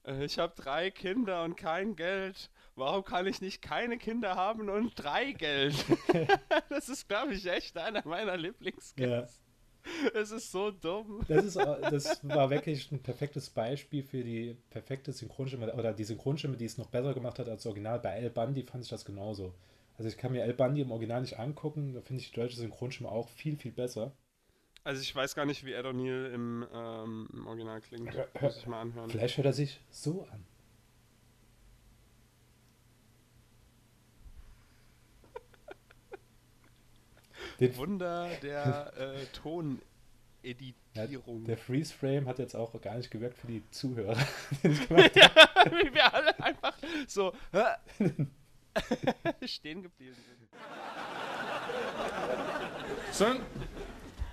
Äh, 0.04 0.25
ich 0.26 0.38
habe 0.38 0.54
drei 0.56 0.90
Kinder 0.90 1.44
und 1.44 1.56
kein 1.56 1.96
Geld. 1.96 2.50
Warum 2.78 3.04
kann 3.04 3.26
ich 3.26 3.40
nicht 3.40 3.61
keine 3.61 3.99
Kinder 3.99 4.37
haben 4.37 4.68
und 4.68 4.92
drei 4.94 5.32
Geld? 5.32 5.75
das 6.68 6.88
ist, 6.88 7.08
glaube 7.08 7.35
ich, 7.35 7.44
echt 7.47 7.76
einer 7.76 8.06
meiner 8.06 8.37
Lieblingsgags. 8.37 9.00
Ja. 9.00 10.11
Es 10.14 10.30
ist 10.30 10.52
so 10.52 10.70
dumm. 10.70 11.25
Das, 11.28 11.44
ist, 11.44 11.56
das 11.56 12.20
war 12.28 12.50
wirklich 12.50 12.92
ein 12.92 13.02
perfektes 13.02 13.50
Beispiel 13.50 14.02
für 14.02 14.23
die 14.23 14.56
perfekte 14.70 15.12
Synchronstimme 15.12 15.73
oder 15.75 15.92
die 15.92 16.04
Synchronstimme, 16.04 16.56
die 16.56 16.66
es 16.66 16.78
noch 16.78 16.88
besser 16.88 17.14
gemacht 17.14 17.38
hat 17.38 17.49
als 17.49 17.66
Original. 17.66 17.99
Bei 17.99 18.11
El 18.11 18.30
Bundy 18.30 18.62
fand 18.62 18.85
ich 18.85 18.90
das 18.90 19.04
genauso. 19.04 19.54
Also 19.97 20.08
ich 20.08 20.16
kann 20.16 20.30
mir 20.30 20.44
El 20.44 20.54
Bundy 20.54 20.82
im 20.82 20.92
Original 20.92 21.23
nicht 21.23 21.38
angucken, 21.38 21.94
da 21.94 22.00
finde 22.00 22.23
ich 22.23 22.30
die 22.30 22.37
deutsche 22.37 22.56
Synchronstimme 22.56 23.11
auch 23.11 23.28
viel, 23.28 23.56
viel 23.56 23.73
besser. 23.73 24.12
Also 24.85 25.02
ich 25.02 25.14
weiß 25.14 25.35
gar 25.35 25.47
nicht, 25.47 25.64
wie 25.64 25.73
Ed 25.73 25.85
O'Neill 25.85 26.32
im, 26.32 26.64
ähm, 26.73 27.28
im 27.32 27.47
Original 27.47 27.80
klingt. 27.80 28.14
Muss 28.40 28.58
ich 28.58 28.66
mal 28.66 28.82
anhören. 28.82 29.11
Vielleicht 29.11 29.37
hört 29.37 29.47
er 29.47 29.52
sich 29.52 29.80
so 29.90 30.26
an. 30.30 30.47
Wunder 37.76 38.30
der 38.42 38.92
äh, 38.96 39.26
Toneditierung. 39.32 41.42
Ja, 41.42 41.46
der 41.46 41.58
Freeze 41.58 41.92
Frame 41.92 42.26
hat 42.26 42.38
jetzt 42.38 42.54
auch 42.54 42.80
gar 42.80 42.96
nicht 42.96 43.10
gewirkt 43.10 43.36
für 43.38 43.48
die 43.48 43.62
Zuhörer. 43.70 44.16
ja, 44.62 45.30
wie 45.70 45.94
wir 45.94 46.14
alle 46.14 46.38
einfach 46.40 46.76
so 47.06 47.32
stehen 49.44 49.82
geblieben 49.82 50.14
sind. 50.14 50.38
Son, 53.12 53.40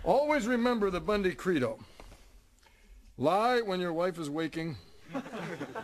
always 0.04 0.48
remember 0.48 0.92
the 0.92 1.00
Bundy 1.00 1.34
credo. 1.34 1.80
Lie 3.18 3.62
when 3.66 3.80
your 3.80 3.94
wife 3.94 4.20
is 4.20 4.30
waking. 4.30 4.78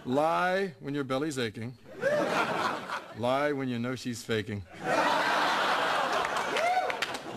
Lie 0.06 0.76
when 0.80 0.94
your 0.94 1.06
belly's 1.06 1.40
aching. 1.40 1.78
Lie 3.18 3.54
when 3.54 3.70
you 3.70 3.80
know 3.80 3.96
she's 3.96 4.24
faking. 4.24 4.64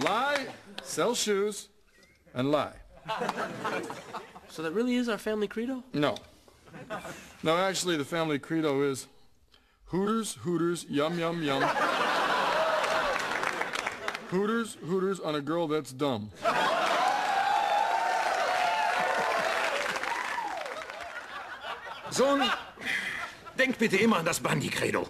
Lie, 0.03 0.47
sell 0.83 1.15
shoes, 1.15 1.69
and 2.35 2.51
lie. 2.51 2.75
So 4.49 4.63
that 4.63 4.73
really 4.73 4.97
is 4.97 5.09
our 5.09 5.19
family 5.19 5.49
credo? 5.49 5.83
No. 5.93 6.17
No, 7.43 7.57
actually, 7.57 7.97
the 7.97 8.05
family 8.05 8.39
credo 8.39 8.83
is 8.83 9.07
Hooters, 9.87 10.35
Hooters, 10.35 10.87
yum, 10.89 11.19
yum, 11.19 11.43
yum. 11.43 11.63
Hooters, 14.31 14.77
Hooters 14.87 15.21
on 15.21 15.35
a 15.35 15.41
girl 15.41 15.69
that's 15.69 15.93
dumb. 15.93 16.31
Sohn, 22.11 22.49
denk 23.59 23.79
bitte 23.79 23.97
immer 23.97 24.19
an 24.19 24.25
das 24.25 24.41
Bandi-Credo. 24.41 25.09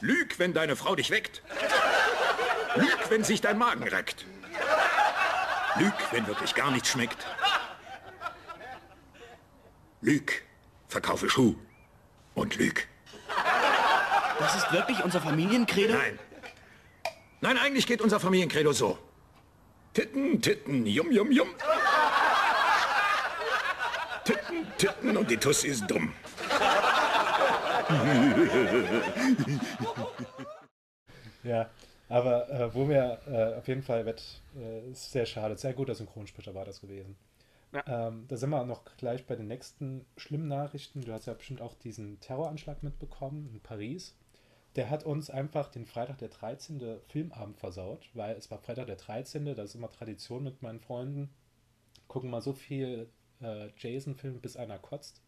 Lüg, 0.00 0.38
wenn 0.38 0.52
deine 0.52 0.76
Frau 0.76 0.94
dich 0.94 1.10
weckt. 1.10 1.42
Lüg, 2.76 3.10
wenn 3.10 3.24
sich 3.24 3.40
dein 3.40 3.58
Magen 3.58 3.82
reckt. 3.84 4.24
Lüg, 5.76 5.92
wenn 6.10 6.26
wirklich 6.26 6.54
gar 6.54 6.70
nichts 6.70 6.90
schmeckt. 6.90 7.26
Lüg, 10.00 10.42
verkaufe 10.88 11.28
Schuh 11.28 11.56
und 12.34 12.56
lüg. 12.56 12.88
Das 14.38 14.56
ist 14.56 14.72
wirklich 14.72 15.04
unser 15.04 15.20
Familiencredo? 15.20 15.92
Nein. 15.94 16.18
Nein, 17.42 17.58
eigentlich 17.58 17.86
geht 17.86 18.00
unser 18.00 18.18
Familiencredo 18.20 18.72
so. 18.72 18.98
Titten, 19.92 20.40
Titten, 20.40 20.86
yum, 20.86 21.10
yum, 21.10 21.30
yum. 21.30 21.48
Titten, 24.24 24.66
Titten 24.78 25.16
und 25.16 25.30
die 25.30 25.36
Tuss 25.36 25.64
ist 25.64 25.86
dumm. 25.90 26.12
ja, 31.42 31.68
aber 32.10 32.50
äh, 32.50 32.74
wo 32.74 32.88
wir 32.88 33.20
äh, 33.28 33.58
auf 33.58 33.68
jeden 33.68 33.82
Fall, 33.82 34.04
wird, 34.04 34.42
äh, 34.58 34.90
ist 34.90 35.12
sehr 35.12 35.26
schade, 35.26 35.56
sehr 35.56 35.72
guter 35.72 35.94
Synchronsprecher 35.94 36.54
war 36.54 36.64
das 36.64 36.80
gewesen. 36.80 37.16
Ja. 37.72 38.08
Ähm, 38.08 38.24
da 38.26 38.36
sind 38.36 38.50
wir 38.50 38.64
noch 38.64 38.84
gleich 38.96 39.26
bei 39.26 39.36
den 39.36 39.46
nächsten 39.46 40.04
schlimmen 40.16 40.48
Nachrichten. 40.48 41.02
Du 41.02 41.12
hast 41.12 41.26
ja 41.26 41.34
bestimmt 41.34 41.62
auch 41.62 41.74
diesen 41.74 42.18
Terroranschlag 42.18 42.82
mitbekommen 42.82 43.48
in 43.52 43.60
Paris. 43.60 44.16
Der 44.74 44.90
hat 44.90 45.04
uns 45.04 45.30
einfach 45.30 45.68
den 45.68 45.86
Freitag 45.86 46.18
der 46.18 46.30
13. 46.30 46.98
Filmabend 47.06 47.56
versaut, 47.56 48.10
weil 48.14 48.36
es 48.36 48.50
war 48.50 48.58
Freitag 48.58 48.86
der 48.86 48.96
13. 48.96 49.44
Das 49.54 49.70
ist 49.70 49.74
immer 49.76 49.90
Tradition 49.90 50.42
mit 50.42 50.62
meinen 50.62 50.80
Freunden. 50.80 51.30
Gucken 52.08 52.30
mal 52.30 52.42
so 52.42 52.52
viel 52.52 53.08
äh, 53.40 53.68
Jason-Film, 53.76 54.40
bis 54.40 54.56
einer 54.56 54.78
kotzt. 54.78 55.22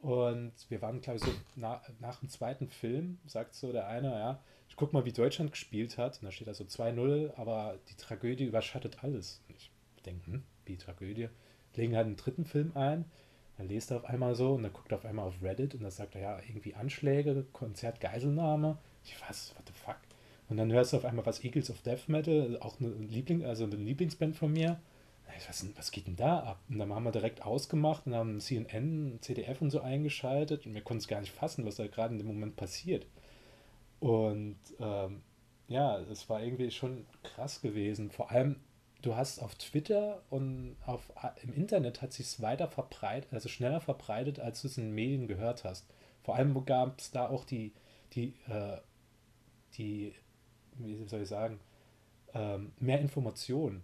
Und 0.00 0.52
wir 0.68 0.80
waren, 0.80 1.02
glaube 1.02 1.18
ich, 1.18 1.24
so 1.24 1.32
na, 1.54 1.82
nach 1.98 2.20
dem 2.20 2.30
zweiten 2.30 2.68
Film, 2.68 3.18
sagt 3.26 3.54
so 3.54 3.72
der 3.72 3.88
eine, 3.88 4.10
ja, 4.10 4.40
ich 4.68 4.76
guck 4.76 4.92
mal, 4.92 5.04
wie 5.04 5.12
Deutschland 5.12 5.50
gespielt 5.50 5.98
hat. 5.98 6.18
Und 6.18 6.26
da 6.26 6.30
steht 6.30 6.48
da 6.48 6.54
so 6.54 6.64
2-0, 6.64 7.34
aber 7.36 7.78
die 7.88 7.96
Tragödie 7.96 8.44
überschattet 8.44 9.02
alles. 9.02 9.42
Und 9.48 9.56
ich 9.56 9.70
denke, 10.04 10.26
hm, 10.26 10.42
wie 10.66 10.76
Tragödie? 10.76 11.28
Legen 11.74 11.96
halt 11.96 12.06
einen 12.06 12.16
dritten 12.16 12.44
Film 12.44 12.72
ein, 12.74 13.04
dann 13.56 13.68
lest 13.68 13.90
er 13.90 13.98
auf 13.98 14.04
einmal 14.04 14.34
so 14.34 14.54
und 14.54 14.62
dann 14.62 14.72
guckt 14.72 14.90
er 14.90 14.98
auf 14.98 15.04
einmal 15.04 15.26
auf 15.26 15.42
Reddit 15.42 15.74
und 15.74 15.82
da 15.82 15.90
sagt 15.90 16.14
er, 16.14 16.20
ja, 16.20 16.40
irgendwie 16.48 16.74
Anschläge, 16.74 17.44
Konzert, 17.52 18.00
Geiselnahme. 18.00 18.78
Ich 19.04 19.14
was, 19.28 19.54
what 19.56 19.66
the 19.66 19.72
fuck? 19.72 19.96
Und 20.48 20.56
dann 20.56 20.72
hörst 20.72 20.92
du 20.92 20.96
auf 20.96 21.04
einmal 21.04 21.26
was 21.26 21.44
Eagles 21.44 21.70
of 21.70 21.82
Death 21.82 22.08
Metal, 22.08 22.58
auch 22.60 22.80
eine 22.80 22.88
Liebling, 22.88 23.44
also 23.44 23.64
eine 23.64 23.76
Lieblingsband 23.76 24.36
von 24.36 24.52
mir. 24.52 24.80
Was, 25.46 25.66
was 25.76 25.90
geht 25.92 26.06
denn 26.06 26.16
da 26.16 26.40
ab? 26.40 26.60
Und 26.68 26.78
dann 26.78 26.92
haben 26.92 27.04
wir 27.04 27.12
direkt 27.12 27.42
ausgemacht 27.42 28.06
und 28.06 28.14
haben 28.14 28.40
CNN, 28.40 29.18
CDF 29.20 29.60
und 29.60 29.70
so 29.70 29.80
eingeschaltet 29.80 30.66
und 30.66 30.74
wir 30.74 30.80
konnten 30.82 31.02
es 31.02 31.08
gar 31.08 31.20
nicht 31.20 31.32
fassen, 31.32 31.66
was 31.66 31.76
da 31.76 31.86
gerade 31.86 32.14
in 32.14 32.18
dem 32.18 32.26
Moment 32.26 32.56
passiert. 32.56 33.06
Und 34.00 34.58
ähm, 34.78 35.22
ja, 35.68 35.98
es 36.00 36.28
war 36.28 36.42
irgendwie 36.42 36.70
schon 36.70 37.06
krass 37.22 37.60
gewesen. 37.60 38.10
Vor 38.10 38.30
allem, 38.30 38.56
du 39.02 39.16
hast 39.16 39.42
auf 39.42 39.54
Twitter 39.56 40.22
und 40.30 40.76
auf, 40.86 41.12
im 41.42 41.52
Internet 41.52 42.02
hat 42.02 42.12
sich 42.12 42.26
es 42.26 42.42
weiter 42.42 42.68
verbreitet, 42.68 43.32
also 43.32 43.48
schneller 43.48 43.80
verbreitet, 43.80 44.40
als 44.40 44.62
du 44.62 44.68
es 44.68 44.78
in 44.78 44.84
den 44.84 44.94
Medien 44.94 45.28
gehört 45.28 45.64
hast. 45.64 45.86
Vor 46.22 46.36
allem 46.36 46.64
gab 46.64 46.98
es 46.98 47.10
da 47.10 47.28
auch 47.28 47.44
die, 47.44 47.72
die, 48.12 48.34
äh, 48.48 48.78
die, 49.74 50.14
wie 50.76 51.06
soll 51.06 51.22
ich 51.22 51.28
sagen, 51.28 51.60
ähm, 52.34 52.72
mehr 52.78 53.00
Informationen. 53.00 53.82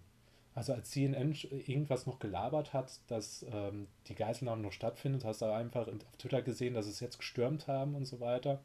Also 0.53 0.73
als 0.73 0.91
CNN 0.91 1.33
irgendwas 1.51 2.05
noch 2.05 2.19
gelabert 2.19 2.71
hat, 2.71 3.01
dass 3.07 3.45
ähm, 3.51 3.87
die 4.07 4.15
Geiselnahme 4.15 4.61
noch 4.61 4.71
stattfindet, 4.71 5.25
hast 5.25 5.41
du 5.41 5.53
einfach 5.53 5.87
auf 5.87 6.17
Twitter 6.17 6.41
gesehen, 6.41 6.73
dass 6.75 6.87
es 6.87 7.01
jetzt 7.01 7.17
gestürmt 7.17 7.67
haben 7.67 7.93
und 7.93 8.05
so 8.05 8.21
weiter. 8.21 8.61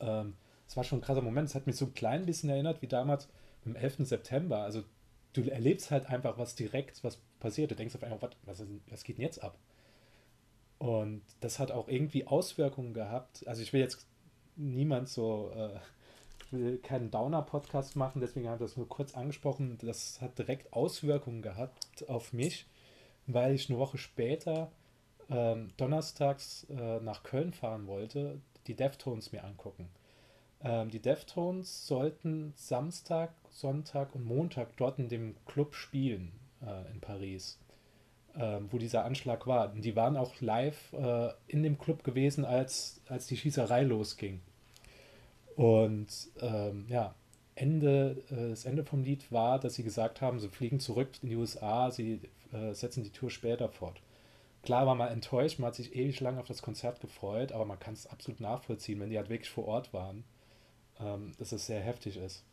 Ähm, 0.00 0.34
das 0.66 0.76
war 0.76 0.84
schon 0.84 0.98
ein 0.98 1.02
krasser 1.02 1.22
Moment. 1.22 1.48
Es 1.48 1.54
hat 1.54 1.66
mich 1.66 1.76
so 1.76 1.86
ein 1.86 1.94
klein 1.94 2.26
bisschen 2.26 2.50
erinnert 2.50 2.82
wie 2.82 2.86
damals 2.86 3.28
am 3.64 3.76
11. 3.76 3.98
September. 4.00 4.62
Also 4.62 4.84
du 5.32 5.42
erlebst 5.42 5.90
halt 5.90 6.06
einfach, 6.06 6.38
was 6.38 6.54
direkt, 6.54 7.02
was 7.04 7.18
passiert. 7.40 7.70
Du 7.70 7.76
denkst 7.76 7.94
auf 7.94 8.02
einmal, 8.02 8.20
was, 8.22 8.30
was, 8.44 8.66
was 8.88 9.04
geht 9.04 9.18
denn 9.18 9.24
jetzt 9.24 9.42
ab? 9.42 9.58
Und 10.78 11.22
das 11.40 11.58
hat 11.58 11.70
auch 11.70 11.88
irgendwie 11.88 12.26
Auswirkungen 12.26 12.94
gehabt. 12.94 13.46
Also 13.46 13.62
ich 13.62 13.72
will 13.72 13.80
jetzt 13.80 14.06
niemand 14.56 15.08
so 15.08 15.50
äh, 15.54 15.78
will 16.50 16.78
keinen 16.78 17.10
Downer-Podcast 17.10 17.96
machen, 17.96 18.20
deswegen 18.20 18.46
habe 18.46 18.56
ich 18.64 18.70
das 18.70 18.76
nur 18.76 18.88
kurz 18.88 19.14
angesprochen. 19.14 19.78
Das 19.80 20.20
hat 20.20 20.38
direkt 20.38 20.72
Auswirkungen 20.72 21.42
gehabt 21.42 22.08
auf 22.08 22.32
mich, 22.32 22.66
weil 23.26 23.54
ich 23.54 23.68
eine 23.68 23.78
Woche 23.78 23.98
später 23.98 24.70
ähm, 25.28 25.68
donnerstags 25.76 26.64
äh, 26.70 27.00
nach 27.00 27.22
Köln 27.22 27.52
fahren 27.52 27.86
wollte, 27.86 28.40
die 28.66 28.74
Deftones 28.74 29.32
mir 29.32 29.44
angucken. 29.44 29.88
Ähm, 30.66 30.90
die 30.90 31.00
Deftones 31.00 31.86
sollten 31.86 32.52
Samstag, 32.56 33.32
Sonntag 33.50 34.14
und 34.14 34.24
Montag 34.24 34.76
dort 34.76 34.98
in 34.98 35.08
dem 35.08 35.36
Club 35.46 35.74
spielen 35.74 36.32
äh, 36.60 36.90
in 36.90 37.00
Paris, 37.00 37.60
äh, 38.34 38.58
wo 38.70 38.78
dieser 38.78 39.04
Anschlag 39.04 39.46
war. 39.46 39.72
Und 39.72 39.84
die 39.84 39.94
waren 39.94 40.16
auch 40.16 40.40
live 40.40 40.92
äh, 40.92 41.28
in 41.46 41.62
dem 41.62 41.78
Club 41.78 42.02
gewesen, 42.02 42.44
als, 42.44 43.00
als 43.08 43.28
die 43.28 43.36
Schießerei 43.36 43.84
losging. 43.84 44.40
Und 45.54 46.08
ähm, 46.40 46.86
ja, 46.88 47.14
Ende, 47.54 48.24
äh, 48.30 48.50
das 48.50 48.64
Ende 48.64 48.84
vom 48.84 49.04
Lied 49.04 49.30
war, 49.30 49.60
dass 49.60 49.74
sie 49.74 49.84
gesagt 49.84 50.20
haben, 50.20 50.40
sie 50.40 50.48
fliegen 50.48 50.80
zurück 50.80 51.10
in 51.22 51.28
die 51.28 51.36
USA, 51.36 51.92
sie 51.92 52.20
äh, 52.52 52.74
setzen 52.74 53.04
die 53.04 53.10
Tour 53.10 53.30
später 53.30 53.68
fort. 53.68 54.02
Klar 54.62 54.84
war 54.84 54.96
man 54.96 55.12
enttäuscht, 55.12 55.60
man 55.60 55.68
hat 55.68 55.76
sich 55.76 55.94
ewig 55.94 56.18
lang 56.18 56.38
auf 56.38 56.48
das 56.48 56.60
Konzert 56.60 57.00
gefreut, 57.00 57.52
aber 57.52 57.64
man 57.64 57.78
kann 57.78 57.94
es 57.94 58.08
absolut 58.08 58.40
nachvollziehen, 58.40 58.98
wenn 58.98 59.10
die 59.10 59.16
halt 59.16 59.28
wirklich 59.28 59.48
vor 59.48 59.66
Ort 59.66 59.94
waren, 59.94 60.24
ähm, 61.00 61.32
dass 61.38 61.52
es 61.52 61.66
sehr 61.66 61.80
heftig 61.80 62.16
ist. 62.16 62.44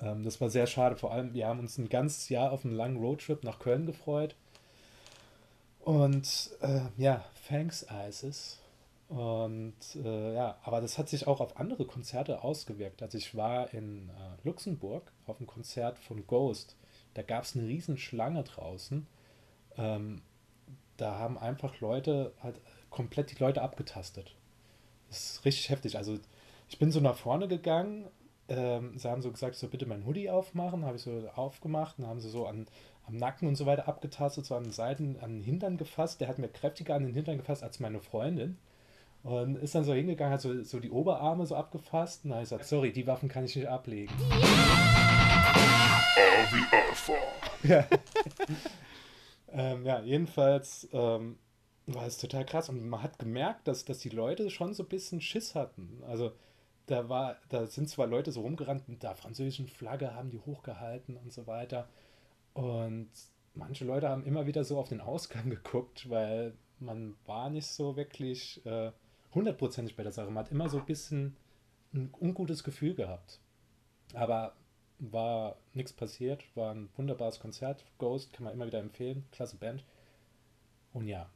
Ähm, 0.00 0.24
das 0.24 0.40
war 0.40 0.50
sehr 0.50 0.66
schade, 0.66 0.96
vor 0.96 1.12
allem 1.12 1.34
wir 1.34 1.46
haben 1.46 1.60
uns 1.60 1.78
ein 1.78 1.88
ganzes 1.88 2.28
Jahr 2.28 2.52
auf 2.52 2.64
einen 2.64 2.74
langen 2.74 2.98
Roadtrip 2.98 3.44
nach 3.44 3.58
Köln 3.58 3.86
gefreut. 3.86 4.34
Und 5.80 6.50
äh, 6.62 6.80
ja, 6.96 7.24
thanks 7.48 7.86
ISIS. 8.08 8.58
Und 9.08 9.74
äh, 9.94 10.34
ja, 10.34 10.58
aber 10.64 10.80
das 10.80 10.98
hat 10.98 11.08
sich 11.08 11.28
auch 11.28 11.40
auf 11.40 11.58
andere 11.58 11.84
Konzerte 11.84 12.42
ausgewirkt. 12.42 13.02
Also 13.02 13.18
ich 13.18 13.36
war 13.36 13.72
in 13.72 14.08
äh, 14.08 14.12
Luxemburg 14.42 15.12
auf 15.26 15.38
einem 15.38 15.46
Konzert 15.46 15.98
von 15.98 16.26
Ghost. 16.26 16.76
Da 17.14 17.22
gab 17.22 17.44
es 17.44 17.54
eine 17.54 17.68
riesen 17.68 17.98
Schlange 17.98 18.42
draußen. 18.42 19.06
Ähm, 19.78 20.22
da 20.96 21.18
haben 21.18 21.38
einfach 21.38 21.80
Leute 21.80 22.32
halt 22.42 22.60
komplett 22.90 23.30
die 23.30 23.42
Leute 23.42 23.62
abgetastet. 23.62 24.34
Das 25.08 25.30
ist 25.30 25.44
richtig 25.44 25.70
heftig. 25.70 25.96
Also 25.96 26.18
ich 26.68 26.78
bin 26.78 26.90
so 26.90 27.00
nach 27.00 27.16
vorne 27.16 27.48
gegangen, 27.48 28.08
ähm, 28.48 28.96
sie 28.96 29.10
haben 29.10 29.22
so 29.22 29.30
gesagt, 29.30 29.56
so 29.56 29.68
bitte 29.68 29.86
mein 29.86 30.06
Hoodie 30.06 30.30
aufmachen, 30.30 30.84
habe 30.84 30.96
ich 30.96 31.02
so 31.02 31.28
aufgemacht, 31.34 31.98
dann 31.98 32.06
haben 32.06 32.20
sie 32.20 32.28
so 32.28 32.46
an, 32.46 32.66
am 33.06 33.16
Nacken 33.16 33.48
und 33.48 33.56
so 33.56 33.66
weiter 33.66 33.88
abgetastet, 33.88 34.46
so 34.46 34.54
an 34.54 34.64
den 34.64 34.72
Seiten, 34.72 35.16
an 35.20 35.34
den 35.34 35.42
Hintern 35.42 35.76
gefasst. 35.76 36.20
Der 36.20 36.28
hat 36.28 36.38
mir 36.38 36.48
kräftiger 36.48 36.94
an 36.94 37.04
den 37.04 37.14
Hintern 37.14 37.38
gefasst 37.38 37.62
als 37.62 37.80
meine 37.80 38.00
Freundin. 38.00 38.58
Und 39.22 39.56
ist 39.56 39.74
dann 39.74 39.82
so 39.82 39.92
hingegangen, 39.92 40.34
hat 40.34 40.40
so, 40.40 40.62
so 40.62 40.78
die 40.78 40.90
Oberarme 40.90 41.46
so 41.46 41.56
abgefasst. 41.56 42.24
Und 42.24 42.30
dann 42.30 42.36
habe 42.36 42.44
ich 42.44 42.50
gesagt, 42.50 42.68
sorry, 42.68 42.92
die 42.92 43.06
Waffen 43.06 43.28
kann 43.28 43.44
ich 43.44 43.56
nicht 43.56 43.68
ablegen. 43.68 44.14
ja. 47.64 47.84
ähm, 49.52 49.84
ja, 49.84 50.00
jedenfalls 50.02 50.88
ähm, 50.92 51.38
war 51.86 52.06
es 52.06 52.18
total 52.18 52.44
krass. 52.44 52.68
Und 52.68 52.88
man 52.88 53.02
hat 53.02 53.18
gemerkt, 53.18 53.66
dass, 53.66 53.84
dass 53.84 53.98
die 53.98 54.10
Leute 54.10 54.50
schon 54.50 54.74
so 54.74 54.84
ein 54.84 54.88
bisschen 54.88 55.20
Schiss 55.20 55.56
hatten. 55.56 56.04
Also 56.06 56.32
da 56.86 57.08
war, 57.08 57.36
da 57.48 57.66
sind 57.66 57.88
zwar 57.88 58.06
Leute 58.06 58.32
so 58.32 58.40
rumgerannt 58.42 58.88
mit 58.88 59.02
der 59.02 59.16
französischen 59.16 59.68
Flagge, 59.68 60.14
haben 60.14 60.30
die 60.30 60.38
hochgehalten 60.38 61.16
und 61.16 61.32
so 61.32 61.46
weiter. 61.46 61.88
Und 62.54 63.10
manche 63.54 63.84
Leute 63.84 64.08
haben 64.08 64.24
immer 64.24 64.46
wieder 64.46 64.64
so 64.64 64.78
auf 64.78 64.88
den 64.88 65.00
Ausgang 65.00 65.50
geguckt, 65.50 66.08
weil 66.08 66.54
man 66.78 67.16
war 67.26 67.50
nicht 67.50 67.66
so 67.66 67.96
wirklich 67.96 68.64
äh, 68.66 68.92
hundertprozentig 69.34 69.96
bei 69.96 70.02
der 70.02 70.12
Sache. 70.12 70.30
Man 70.30 70.44
hat 70.44 70.52
immer 70.52 70.68
so 70.68 70.78
ein 70.78 70.86
bisschen 70.86 71.36
ein 71.92 72.12
ungutes 72.20 72.62
Gefühl 72.64 72.94
gehabt. 72.94 73.40
Aber 74.14 74.54
war 74.98 75.56
nichts 75.74 75.92
passiert, 75.92 76.44
war 76.54 76.74
ein 76.74 76.88
wunderbares 76.96 77.40
Konzert. 77.40 77.84
Ghost 77.98 78.32
kann 78.32 78.44
man 78.44 78.54
immer 78.54 78.66
wieder 78.66 78.80
empfehlen, 78.80 79.24
klasse 79.32 79.56
Band. 79.56 79.84
Und 80.92 81.06
ja. 81.08 81.28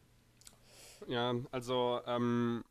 Ja, 1.08 1.34
also 1.50 2.00
ähm, 2.06 2.64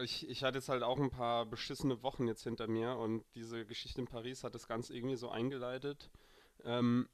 ich, 0.00 0.28
ich 0.28 0.42
hatte 0.42 0.58
jetzt 0.58 0.68
halt 0.68 0.82
auch 0.82 0.98
ein 0.98 1.10
paar 1.10 1.46
beschissene 1.46 2.02
Wochen 2.02 2.26
jetzt 2.26 2.42
hinter 2.42 2.66
mir 2.66 2.96
und 2.96 3.24
diese 3.34 3.64
Geschichte 3.64 4.00
in 4.00 4.06
Paris 4.06 4.44
hat 4.44 4.54
das 4.54 4.66
Ganze 4.66 4.94
irgendwie 4.94 5.16
so 5.16 5.30
eingeleitet. 5.30 6.10
Ähm, 6.64 7.08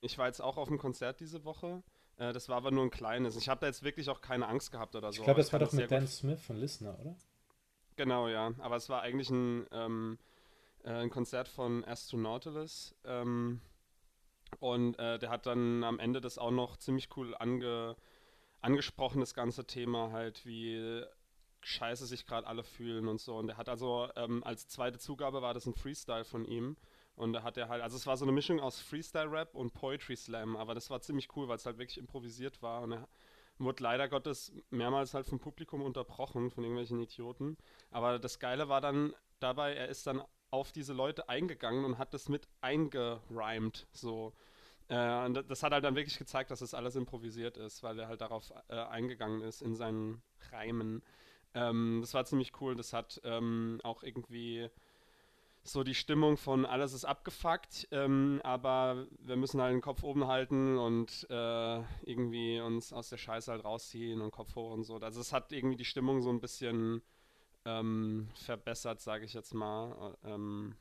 ich 0.00 0.18
war 0.18 0.26
jetzt 0.26 0.40
auch 0.40 0.56
auf 0.56 0.68
dem 0.68 0.78
Konzert 0.78 1.20
diese 1.20 1.44
Woche. 1.44 1.82
Äh, 2.16 2.32
das 2.32 2.48
war 2.48 2.56
aber 2.56 2.70
nur 2.70 2.84
ein 2.84 2.90
kleines. 2.90 3.36
Ich 3.36 3.48
habe 3.48 3.60
da 3.60 3.66
jetzt 3.66 3.82
wirklich 3.82 4.10
auch 4.10 4.20
keine 4.20 4.46
Angst 4.48 4.70
gehabt 4.70 4.94
oder 4.96 5.12
so. 5.12 5.18
Ich 5.18 5.24
glaube, 5.24 5.40
das 5.40 5.52
war 5.52 5.60
doch 5.60 5.72
mit 5.72 5.90
Dan 5.90 6.06
Smith 6.06 6.42
von 6.42 6.56
Listener, 6.56 6.98
oder? 7.00 7.16
Genau, 7.96 8.28
ja. 8.28 8.52
Aber 8.58 8.76
es 8.76 8.88
war 8.88 9.02
eigentlich 9.02 9.30
ein, 9.30 9.66
ähm, 9.70 10.18
äh, 10.82 10.90
ein 10.90 11.10
Konzert 11.10 11.48
von 11.48 11.84
Astronautilus. 11.84 12.94
Ähm, 13.04 13.60
und 14.60 14.98
äh, 14.98 15.18
der 15.18 15.30
hat 15.30 15.46
dann 15.46 15.82
am 15.84 15.98
Ende 15.98 16.20
das 16.20 16.38
auch 16.38 16.50
noch 16.50 16.76
ziemlich 16.76 17.08
cool 17.16 17.34
ange, 17.36 17.96
angesprochen, 18.60 19.20
das 19.20 19.34
ganze 19.34 19.66
Thema 19.66 20.12
halt, 20.12 20.46
wie 20.46 21.02
scheiße 21.64 22.06
sich 22.06 22.26
gerade 22.26 22.46
alle 22.46 22.62
fühlen 22.62 23.08
und 23.08 23.20
so. 23.20 23.36
Und 23.36 23.48
der 23.48 23.56
hat 23.56 23.68
also 23.68 24.08
ähm, 24.16 24.44
als 24.44 24.68
zweite 24.68 24.98
Zugabe 24.98 25.42
war 25.42 25.54
das 25.54 25.66
ein 25.66 25.74
Freestyle 25.74 26.24
von 26.24 26.44
ihm. 26.44 26.76
Und 27.16 27.32
da 27.32 27.42
hat 27.42 27.56
er 27.56 27.68
halt, 27.68 27.82
also 27.82 27.96
es 27.96 28.06
war 28.06 28.16
so 28.16 28.24
eine 28.24 28.32
Mischung 28.32 28.60
aus 28.60 28.80
Freestyle-Rap 28.80 29.54
und 29.54 29.72
Poetry 29.72 30.16
Slam, 30.16 30.56
aber 30.56 30.74
das 30.74 30.90
war 30.90 31.00
ziemlich 31.00 31.28
cool, 31.36 31.46
weil 31.48 31.56
es 31.56 31.66
halt 31.66 31.78
wirklich 31.78 31.98
improvisiert 31.98 32.60
war. 32.60 32.82
Und 32.82 32.92
er 32.92 33.08
wurde 33.58 33.82
leider 33.82 34.08
Gottes 34.08 34.52
mehrmals 34.70 35.14
halt 35.14 35.26
vom 35.26 35.38
Publikum 35.38 35.80
unterbrochen, 35.82 36.50
von 36.50 36.64
irgendwelchen 36.64 37.00
Idioten. 37.00 37.56
Aber 37.90 38.18
das 38.18 38.40
Geile 38.40 38.68
war 38.68 38.80
dann 38.80 39.14
dabei, 39.38 39.74
er 39.74 39.88
ist 39.88 40.06
dann 40.06 40.22
auf 40.50 40.72
diese 40.72 40.92
Leute 40.92 41.28
eingegangen 41.28 41.84
und 41.84 41.98
hat 41.98 42.14
das 42.14 42.28
mit 42.28 42.48
eingerimt, 42.60 43.86
so. 43.92 44.32
Äh, 44.88 45.24
und 45.24 45.34
das 45.48 45.62
hat 45.62 45.72
halt 45.72 45.84
dann 45.84 45.96
wirklich 45.96 46.18
gezeigt, 46.18 46.50
dass 46.50 46.60
das 46.60 46.74
alles 46.74 46.96
improvisiert 46.96 47.56
ist, 47.56 47.82
weil 47.82 47.98
er 47.98 48.08
halt 48.08 48.20
darauf 48.20 48.52
äh, 48.68 48.74
eingegangen 48.74 49.40
ist 49.42 49.62
in 49.62 49.74
seinen 49.74 50.22
Reimen. 50.50 51.02
Ähm, 51.54 51.98
das 52.00 52.14
war 52.14 52.24
ziemlich 52.24 52.52
cool. 52.60 52.74
Das 52.74 52.92
hat 52.92 53.20
ähm, 53.24 53.80
auch 53.82 54.02
irgendwie 54.02 54.68
so 55.64 55.82
die 55.82 55.94
Stimmung 55.94 56.36
von 56.36 56.66
alles 56.66 56.92
ist 56.92 57.06
abgefuckt, 57.06 57.88
ähm, 57.90 58.40
aber 58.44 59.06
wir 59.20 59.36
müssen 59.36 59.62
halt 59.62 59.72
den 59.72 59.80
Kopf 59.80 60.02
oben 60.02 60.26
halten 60.26 60.76
und 60.76 61.26
äh, 61.30 61.80
irgendwie 62.02 62.60
uns 62.60 62.92
aus 62.92 63.08
der 63.08 63.16
Scheiße 63.16 63.50
halt 63.50 63.64
rausziehen 63.64 64.20
und 64.20 64.30
Kopf 64.30 64.54
hoch 64.56 64.72
und 64.72 64.84
so. 64.84 64.96
Also 64.96 65.22
es 65.22 65.32
hat 65.32 65.52
irgendwie 65.52 65.76
die 65.76 65.86
Stimmung 65.86 66.20
so 66.20 66.28
ein 66.28 66.40
bisschen 66.40 67.00
ähm, 67.64 68.28
verbessert, 68.34 69.00
sage 69.00 69.24
ich 69.24 69.32
jetzt 69.32 69.54
mal. 69.54 70.14
Ähm, 70.26 70.74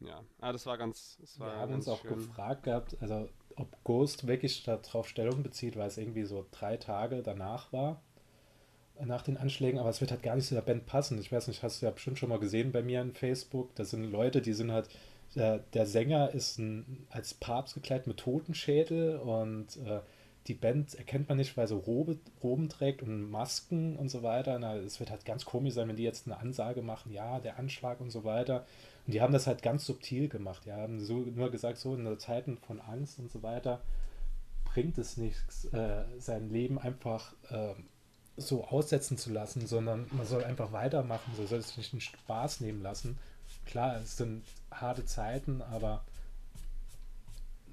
ja, 0.00 0.22
ah, 0.40 0.52
das 0.52 0.66
war 0.66 0.78
ganz. 0.78 1.18
Das 1.20 1.40
war 1.40 1.54
wir 1.54 1.58
haben 1.58 1.74
uns 1.74 1.88
auch 1.88 2.00
schön. 2.02 2.14
gefragt 2.14 2.62
gehabt, 2.62 2.96
also 3.00 3.28
ob 3.56 3.82
Ghost 3.82 4.28
wirklich 4.28 4.62
darauf 4.62 5.08
Stellung 5.08 5.42
bezieht, 5.42 5.76
weil 5.76 5.88
es 5.88 5.98
irgendwie 5.98 6.24
so 6.24 6.46
drei 6.52 6.76
Tage 6.76 7.24
danach 7.24 7.72
war 7.72 8.00
nach 9.04 9.22
den 9.22 9.36
Anschlägen, 9.36 9.78
aber 9.78 9.90
es 9.90 10.00
wird 10.00 10.10
halt 10.10 10.22
gar 10.22 10.36
nicht 10.36 10.46
zu 10.46 10.54
der 10.54 10.62
Band 10.62 10.86
passen. 10.86 11.18
Ich 11.20 11.32
weiß 11.32 11.48
nicht, 11.48 11.62
hast 11.62 11.80
du 11.82 11.86
ja 11.86 11.92
bestimmt 11.92 12.18
schon 12.18 12.28
mal 12.28 12.38
gesehen 12.38 12.72
bei 12.72 12.82
mir 12.82 13.00
in 13.00 13.12
Facebook. 13.12 13.74
Da 13.74 13.84
sind 13.84 14.04
Leute, 14.04 14.42
die 14.42 14.52
sind 14.52 14.72
halt, 14.72 14.88
der, 15.34 15.58
der 15.74 15.86
Sänger 15.86 16.30
ist 16.30 16.58
ein, 16.58 17.06
als 17.10 17.34
Papst 17.34 17.74
gekleidet 17.74 18.06
mit 18.06 18.18
Totenschädel 18.18 19.18
und 19.18 19.76
äh, 19.86 20.00
die 20.46 20.54
Band 20.54 20.94
erkennt 20.94 21.28
man 21.28 21.36
nicht, 21.36 21.56
weil 21.56 21.68
so 21.68 21.78
Robe, 21.78 22.18
Roben 22.42 22.68
trägt 22.68 23.02
und 23.02 23.30
Masken 23.30 23.96
und 23.96 24.08
so 24.08 24.22
weiter. 24.22 24.58
Na, 24.58 24.76
es 24.76 24.98
wird 24.98 25.10
halt 25.10 25.24
ganz 25.24 25.44
komisch 25.44 25.74
sein, 25.74 25.88
wenn 25.88 25.96
die 25.96 26.04
jetzt 26.04 26.26
eine 26.26 26.38
Ansage 26.38 26.80
machen, 26.80 27.12
ja, 27.12 27.38
der 27.38 27.58
Anschlag 27.58 28.00
und 28.00 28.10
so 28.10 28.24
weiter. 28.24 28.64
Und 29.06 29.12
die 29.14 29.20
haben 29.20 29.32
das 29.32 29.46
halt 29.46 29.62
ganz 29.62 29.84
subtil 29.84 30.28
gemacht. 30.28 30.62
Die 30.64 30.72
haben 30.72 31.00
so 31.00 31.18
nur 31.18 31.50
gesagt, 31.50 31.78
so 31.78 31.94
in 31.94 32.18
Zeiten 32.18 32.56
von 32.56 32.80
Angst 32.80 33.18
und 33.18 33.30
so 33.30 33.42
weiter 33.42 33.82
bringt 34.64 34.98
es 34.98 35.16
nichts, 35.16 35.64
äh, 35.66 36.04
sein 36.18 36.50
Leben 36.50 36.78
einfach 36.78 37.34
äh, 37.50 37.74
so 38.38 38.64
aussetzen 38.64 39.18
zu 39.18 39.30
lassen, 39.32 39.66
sondern 39.66 40.06
man 40.12 40.26
soll 40.26 40.44
einfach 40.44 40.72
weitermachen, 40.72 41.32
so 41.36 41.46
soll 41.46 41.58
es 41.58 41.76
nicht 41.76 41.92
einen 41.92 42.00
Spaß 42.00 42.60
nehmen 42.60 42.82
lassen. 42.82 43.18
Klar, 43.66 43.96
es 43.96 44.16
sind 44.16 44.44
harte 44.70 45.04
Zeiten, 45.04 45.60
aber 45.62 46.04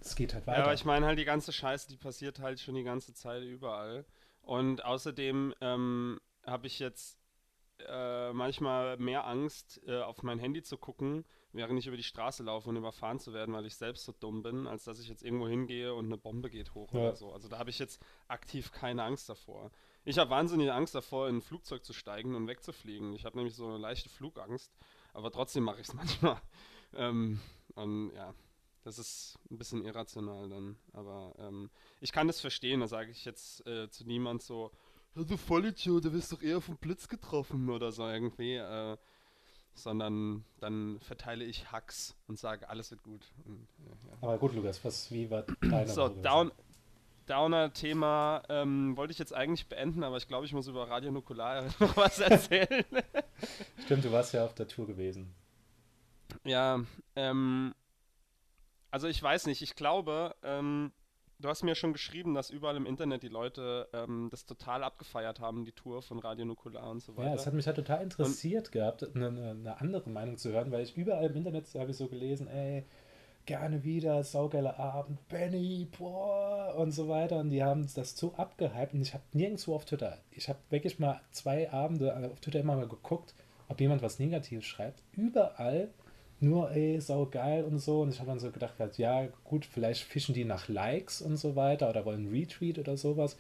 es 0.02 0.16
geht 0.16 0.34
halt 0.34 0.46
weiter. 0.48 0.60
Ja, 0.60 0.64
aber 0.66 0.74
ich 0.74 0.86
meine 0.86 1.06
halt, 1.06 1.18
die 1.20 1.26
ganze 1.26 1.52
Scheiße, 1.52 1.88
die 1.90 1.98
passiert 1.98 2.40
halt 2.40 2.60
schon 2.60 2.76
die 2.76 2.84
ganze 2.84 3.14
Zeit 3.14 3.44
überall. 3.44 4.06
Und 4.42 4.86
außerdem 4.86 5.56
ähm, 5.62 6.20
habe 6.46 6.68
ich 6.68 6.80
jetzt 6.80 7.18
äh, 7.88 8.32
manchmal 8.34 8.98
mehr 8.98 9.26
Angst, 9.26 9.82
äh, 9.88 10.02
auf 10.02 10.22
mein 10.24 10.40
Handy 10.40 10.62
zu 10.62 10.78
gucken, 10.78 11.26
während 11.52 11.80
ich 11.80 11.88
über 11.88 11.98
die 11.98 12.04
Straße 12.04 12.44
laufe 12.44 12.70
und 12.70 12.76
überfahren 12.76 13.20
zu 13.20 13.34
werden, 13.34 13.54
weil 13.56 13.66
ich 13.66 13.76
selbst 13.76 14.06
so 14.06 14.14
dumm 14.20 14.44
bin, 14.44 14.68
als 14.68 14.84
dass 14.84 15.00
ich 15.00 15.08
jetzt 15.10 15.24
irgendwo 15.24 15.48
hingehe 15.48 15.94
und 15.94 16.06
eine 16.06 16.18
Bombe 16.18 16.50
geht 16.50 16.74
hoch 16.76 16.94
Ja. 16.94 17.00
oder 17.00 17.16
so. 17.16 17.34
Also 17.34 17.48
da 17.48 17.58
habe 17.58 17.70
ich 17.70 17.80
jetzt 17.80 18.02
aktiv 18.28 18.72
keine 18.72 19.04
Angst 19.04 19.28
davor. 19.30 19.72
Ich 20.06 20.18
habe 20.20 20.30
wahnsinnige 20.30 20.74
Angst 20.74 20.94
davor, 20.94 21.28
in 21.28 21.38
ein 21.38 21.42
Flugzeug 21.42 21.84
zu 21.84 21.92
steigen 21.92 22.36
und 22.36 22.48
wegzufliegen. 22.48 23.14
Ich 23.14 23.26
habe 23.26 23.38
nämlich 23.38 23.56
so 23.56 23.66
eine 23.68 23.78
leichte 23.78 24.08
Flugangst, 24.10 24.72
aber 25.14 25.32
trotzdem 25.32 25.64
mache 25.64 25.82
ich 25.82 25.88
es 25.88 25.94
manchmal. 25.96 26.40
Ähm, 26.94 27.40
und 27.74 28.12
ja, 28.14 28.34
das 28.84 29.00
ist 29.00 29.40
ein 29.50 29.58
bisschen 29.58 29.84
irrational 29.84 30.48
dann. 30.48 30.78
Aber 30.94 31.34
ähm, 31.40 31.72
ich 32.02 32.12
kann 32.12 32.28
das 32.28 32.40
verstehen. 32.40 32.82
Da 32.82 32.88
sage 32.88 33.10
ich 33.12 33.26
jetzt 33.26 33.66
äh, 33.66 33.90
zu 33.90 34.06
niemand 34.06 34.44
so, 34.44 34.72
"Ja, 35.16 35.24
du 35.24 35.38
Vollidiot, 35.38 36.06
du 36.06 36.14
wirst 36.14 36.32
doch 36.32 36.42
eher 36.42 36.62
vom 36.62 36.78
Blitz 36.78 37.08
getroffen 37.08 37.70
oder 37.70 37.92
so 37.92 38.04
irgendwie. 38.08 38.56
Äh, 38.56 38.98
sondern 39.78 40.46
dann 40.60 41.00
verteile 41.02 41.44
ich 41.44 41.72
Hacks 41.72 42.16
und 42.28 42.40
sage, 42.40 42.70
alles 42.70 42.92
wird 42.92 43.04
gut. 43.04 43.34
Und, 43.46 43.68
äh, 43.86 44.08
ja. 44.08 44.18
Aber 44.22 44.38
gut, 44.38 44.54
Lukas, 44.56 44.84
was, 44.86 45.12
wie 45.12 45.30
war 45.30 45.44
deine 45.62 45.88
So? 45.88 46.08
Down, 46.08 46.52
Downer-Thema 47.26 48.44
ähm, 48.50 48.96
wollte 48.98 49.12
ich 49.12 49.20
jetzt 49.20 49.34
eigentlich 49.34 49.68
beenden, 49.68 50.04
aber 50.04 50.18
ich 50.18 50.28
glaube, 50.28 50.46
ich 50.46 50.54
muss 50.54 50.68
über 50.68 50.90
Radio 50.90 51.12
Nukular 51.12 51.64
noch 51.80 51.98
was 51.98 52.20
erzählen. 52.20 52.86
Stimmt, 53.86 54.06
du 54.06 54.12
warst 54.12 54.34
ja 54.34 54.46
auf 54.46 54.54
der 54.54 54.68
Tour 54.68 54.88
gewesen. 54.88 55.34
ja, 56.44 56.80
ähm, 57.16 57.74
also 58.92 59.08
ich 59.08 59.22
weiß 59.22 59.48
nicht, 59.48 59.62
ich 59.62 59.76
glaube, 59.76 60.36
ähm, 60.44 60.92
du 61.40 61.50
hast 61.50 61.64
mir 61.64 61.76
schon 61.76 61.94
geschrieben, 61.94 62.34
dass 62.34 62.50
überall 62.50 62.78
im 62.78 62.86
Internet 62.86 63.24
die 63.24 63.28
Leute 63.28 63.88
ähm, 63.94 64.30
das 64.32 64.46
total 64.46 64.84
abgefeiert 64.84 65.40
haben, 65.40 65.66
die 65.66 65.72
Tour 65.72 66.02
von 66.02 66.20
Radio 66.20 66.46
Nukular 66.46 66.90
und 66.90 67.02
so 67.02 67.16
weiter. 67.18 67.30
Ja, 67.30 67.36
es 67.36 67.46
hat 67.46 67.54
mich 67.54 67.68
halt 67.68 67.78
total 67.78 68.04
interessiert 68.04 68.72
gehabt, 68.72 69.04
eine, 69.16 69.28
eine, 69.28 69.52
eine 69.52 69.82
andere 69.82 70.10
Meinung 70.10 70.38
zu 70.38 70.52
hören, 70.52 70.72
weil 70.72 70.84
ich 70.84 70.96
überall 70.96 71.26
im 71.26 71.36
Internet 71.36 71.68
habe 71.76 71.92
ich 71.92 71.98
so 71.98 72.08
gelesen, 72.08 72.48
ey, 72.48 72.86
gerne 73.46 73.84
wieder, 73.84 74.24
saugeiler 74.24 74.80
Abend, 74.80 75.28
Benny, 75.28 75.88
boah, 75.98 76.76
und 76.78 76.92
so 76.92 77.08
weiter. 77.10 77.40
Und 77.40 77.50
die 77.52 77.64
haben 77.64 77.88
das 77.96 78.18
so 78.18 78.34
abgehypt 78.36 78.94
und 78.94 79.02
ich 79.02 79.14
habe 79.14 79.24
nirgendwo 79.34 79.76
auf 79.76 79.86
Twitter, 79.86 80.20
ich 80.32 80.50
habe 80.50 80.60
wirklich 80.70 81.00
mal 81.00 81.22
zwei 81.32 81.72
Abende 81.72 82.10
äh, 82.10 82.32
auf 82.32 82.40
Twitter 82.40 82.60
immer 82.60 82.76
mal 82.76 82.88
geguckt, 82.88 83.34
ob 83.68 83.80
jemand 83.82 84.02
was 84.02 84.20
Negatives 84.20 84.66
schreibt. 84.66 85.02
Überall 85.14 85.90
nur, 86.40 86.72
ey, 86.72 87.00
saugeil 87.00 87.64
und 87.64 87.80
so. 87.80 88.02
Und 88.02 88.10
ich 88.10 88.20
habe 88.20 88.30
dann 88.30 88.40
so 88.40 88.52
gedacht, 88.52 88.76
halt, 88.80 88.98
ja, 88.98 89.28
gut, 89.44 89.66
vielleicht 89.66 90.04
fischen 90.04 90.34
die 90.36 90.46
nach 90.46 90.68
Likes 90.68 91.22
und 91.22 91.38
so 91.38 91.56
weiter 91.56 91.90
oder 91.90 92.06
wollen 92.06 92.28
Retweet 92.30 92.80
oder 92.80 92.98
sowas. 92.98 93.38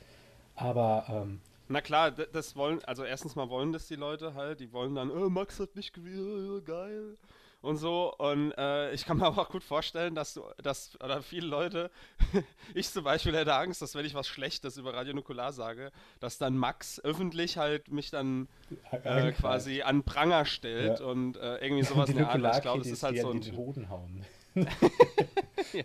Aber 0.56 1.06
ähm, 1.10 1.41
Na 1.68 1.82
klar, 1.82 2.12
das 2.12 2.56
wollen, 2.56 2.84
also 2.86 3.04
erstens 3.04 3.36
mal 3.36 3.50
wollen 3.50 3.74
das 3.74 3.88
die 3.88 3.96
Leute 3.96 4.34
halt, 4.36 4.60
die 4.60 4.72
wollen 4.72 4.96
dann, 4.96 5.10
äh, 5.10 5.30
Max 5.30 5.60
hat 5.60 5.76
nicht 5.76 5.94
gewählt, 5.94 6.63
äh, 6.63 6.65
geil. 6.65 7.18
Und 7.65 7.78
so. 7.78 8.13
Und 8.17 8.51
äh, 8.58 8.93
ich 8.93 9.06
kann 9.06 9.17
mir 9.17 9.25
aber 9.28 9.41
auch 9.41 9.49
gut 9.49 9.63
vorstellen, 9.63 10.15
dass 10.15 10.36
du, 10.36 10.43
dass 10.62 10.99
oder 11.04 11.21
viele 11.21 11.47
Leute, 11.47 11.91
ich 12.73 12.89
zum 12.89 13.04
Beispiel 13.04 13.36
hätte 13.36 13.56
Angst, 13.56 13.82
dass 13.82 13.95
wenn 13.95 14.06
ich 14.06 14.13
was 14.13 14.28
Schlechtes 14.28 14.78
über 14.78 14.93
Radio 14.93 15.13
Nukular 15.13 15.51
sage, 15.51 15.91
dass 16.19 16.38
dann 16.38 16.58
Max 16.58 16.99
öffentlich 17.04 17.58
halt 17.58 17.91
mich 17.91 18.12
dann 18.12 18.47
äh, 18.91 19.32
quasi 19.32 19.82
an 19.82 20.04
Pranger 20.04 20.45
stellt 20.45 20.99
ja. 20.99 21.06
und 21.06 21.38
äh, 21.38 21.58
irgendwie 21.58 21.84
sowas 21.84 22.10
in 22.10 22.17
der 22.17 22.30
Art. 22.30 22.56
Ich 22.56 22.62
glaube, 22.62 22.82
es 22.82 22.88
ist 22.88 23.04
halt 23.04 23.19
so 23.19 23.32
ein. 23.32 23.41
Die 23.41 23.51
Hoden 23.51 23.89
hauen. 23.89 24.25
ja. 25.73 25.84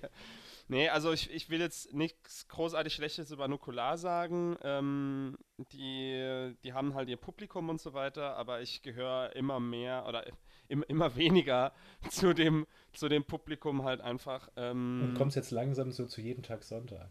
Nee, 0.71 0.89
also 0.89 1.13
ich, 1.13 1.29
ich 1.33 1.51
will 1.51 1.59
jetzt 1.59 1.93
nichts 1.93 2.47
großartig 2.47 2.95
Schlechtes 2.95 3.33
über 3.33 3.49
Nukular 3.49 3.99
sagen. 3.99 4.57
Ähm, 4.63 5.37
die, 5.73 6.55
die 6.63 6.73
haben 6.73 6.95
halt 6.95 7.09
ihr 7.09 7.17
Publikum 7.17 7.69
und 7.69 7.81
so 7.81 7.93
weiter, 7.93 8.37
aber 8.37 8.61
ich 8.61 8.81
gehöre 8.83 9.35
immer 9.35 9.59
mehr 9.59 10.07
oder 10.07 10.25
im, 10.69 10.85
immer 10.85 11.17
weniger 11.17 11.73
zu 12.11 12.35
dem, 12.35 12.69
zu 12.93 13.09
dem 13.09 13.25
Publikum 13.25 13.83
halt 13.83 14.01
einfach. 14.01 14.49
Ähm, 14.55 15.09
und 15.09 15.15
kommst 15.15 15.35
jetzt 15.35 15.51
langsam 15.51 15.91
so 15.91 16.07
zu 16.07 16.21
jeden 16.21 16.45
Tag 16.45 16.63
Sonntag. 16.63 17.11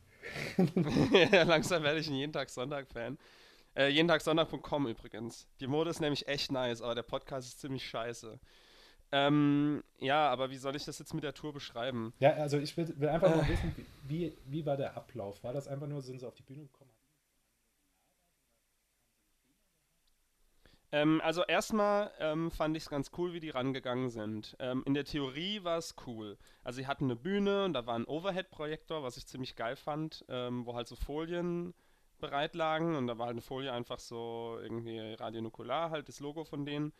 ja, 1.31 1.43
langsam 1.43 1.83
werde 1.83 1.99
ich 1.99 2.07
ein 2.07 2.15
jeden 2.15 2.31
Tag 2.31 2.49
Sonntag-Fan. 2.49 3.17
Äh, 3.75 3.89
jeden 3.89 4.07
Tag 4.07 4.21
Sonntag.com 4.21 4.87
übrigens. 4.87 5.49
Die 5.59 5.67
Mode 5.67 5.89
ist 5.89 5.99
nämlich 5.99 6.29
echt 6.29 6.49
nice, 6.49 6.81
aber 6.81 6.95
der 6.95 7.03
Podcast 7.03 7.49
ist 7.49 7.59
ziemlich 7.59 7.85
scheiße. 7.89 8.39
Ähm, 9.11 9.83
ja, 9.97 10.29
aber 10.29 10.51
wie 10.51 10.57
soll 10.57 10.75
ich 10.75 10.85
das 10.85 10.99
jetzt 10.99 11.13
mit 11.13 11.23
der 11.23 11.33
Tour 11.33 11.53
beschreiben? 11.53 12.13
Ja, 12.19 12.33
also 12.33 12.57
ich 12.57 12.77
will, 12.77 12.93
will 12.97 13.09
einfach 13.09 13.35
mal 13.35 13.43
äh. 13.43 13.49
wissen, 13.49 13.75
wie, 14.03 14.37
wie 14.45 14.65
war 14.65 14.77
der 14.77 14.95
Ablauf? 14.95 15.43
War 15.43 15.53
das 15.53 15.67
einfach 15.67 15.87
nur, 15.87 16.01
sind 16.01 16.19
sie 16.19 16.27
auf 16.27 16.35
die 16.35 16.43
Bühne 16.43 16.63
gekommen? 16.63 16.91
Ähm, 20.91 21.21
also 21.23 21.43
erstmal 21.43 22.11
ähm, 22.19 22.49
fand 22.51 22.75
ich 22.75 22.83
es 22.83 22.89
ganz 22.89 23.11
cool, 23.17 23.33
wie 23.33 23.39
die 23.39 23.51
rangegangen 23.51 24.09
sind. 24.09 24.55
Ähm, 24.59 24.83
in 24.85 24.93
der 24.93 25.05
Theorie 25.05 25.63
war 25.63 25.77
es 25.77 25.95
cool. 26.07 26.37
Also 26.63 26.77
sie 26.77 26.87
hatten 26.87 27.05
eine 27.05 27.15
Bühne 27.15 27.65
und 27.65 27.73
da 27.73 27.85
war 27.85 27.95
ein 27.95 28.05
Overhead-Projektor, 28.05 29.03
was 29.03 29.17
ich 29.17 29.27
ziemlich 29.27 29.55
geil 29.55 29.75
fand, 29.75 30.25
ähm, 30.29 30.65
wo 30.65 30.75
halt 30.75 30.87
so 30.87 30.95
Folien 30.95 31.73
bereit 32.19 32.55
lagen 32.55 32.95
und 32.95 33.07
da 33.07 33.17
war 33.17 33.27
halt 33.27 33.35
eine 33.35 33.41
Folie 33.41 33.71
einfach 33.71 33.99
so 33.99 34.57
irgendwie 34.61 35.13
radionukular, 35.13 35.89
halt 35.91 36.09
das 36.09 36.19
Logo 36.19 36.43
von 36.43 36.65
denen. 36.65 36.91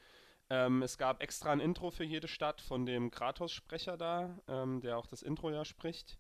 Ähm, 0.50 0.82
es 0.82 0.98
gab 0.98 1.22
extra 1.22 1.52
ein 1.52 1.60
Intro 1.60 1.92
für 1.92 2.04
jede 2.04 2.28
Stadt 2.28 2.62
von 2.62 2.86
dem 2.86 3.12
Kratos-Sprecher 3.12 3.98
da, 3.98 4.40
ähm, 4.48 4.82
der 4.82 4.98
auch 4.98 5.06
das 5.06 5.22
Intro 5.22 5.52
ja 5.52 5.64
spricht. 5.64 6.18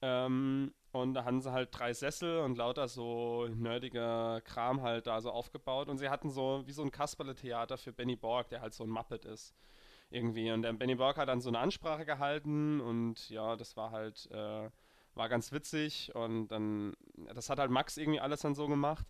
Ähm, 0.00 0.72
und 0.92 1.14
da 1.14 1.24
hatten 1.24 1.42
sie 1.42 1.52
halt 1.52 1.68
drei 1.72 1.92
Sessel 1.92 2.38
und 2.40 2.56
lauter 2.56 2.88
so 2.88 3.46
nerdiger 3.48 4.40
Kram 4.42 4.80
halt 4.82 5.06
da 5.06 5.20
so 5.20 5.30
aufgebaut. 5.30 5.88
Und 5.88 5.98
sie 5.98 6.08
hatten 6.08 6.30
so 6.30 6.62
wie 6.66 6.72
so 6.72 6.82
ein 6.82 6.90
Kasperle-Theater 6.90 7.76
für 7.76 7.92
Benny 7.92 8.16
Borg, 8.16 8.48
der 8.48 8.60
halt 8.62 8.72
so 8.72 8.84
ein 8.84 8.90
Muppet 8.90 9.24
ist. 9.24 9.54
Irgendwie. 10.10 10.50
Und 10.50 10.62
der 10.62 10.72
Benny 10.72 10.94
Borg 10.94 11.18
hat 11.18 11.28
dann 11.28 11.42
so 11.42 11.50
eine 11.50 11.58
Ansprache 11.58 12.06
gehalten 12.06 12.80
und 12.80 13.28
ja, 13.28 13.56
das 13.56 13.76
war 13.76 13.90
halt, 13.90 14.30
äh, 14.30 14.70
war 15.14 15.28
ganz 15.28 15.52
witzig. 15.52 16.14
Und 16.14 16.48
dann, 16.48 16.94
das 17.34 17.50
hat 17.50 17.58
halt 17.58 17.70
Max 17.70 17.98
irgendwie 17.98 18.20
alles 18.20 18.40
dann 18.40 18.54
so 18.54 18.66
gemacht. 18.68 19.06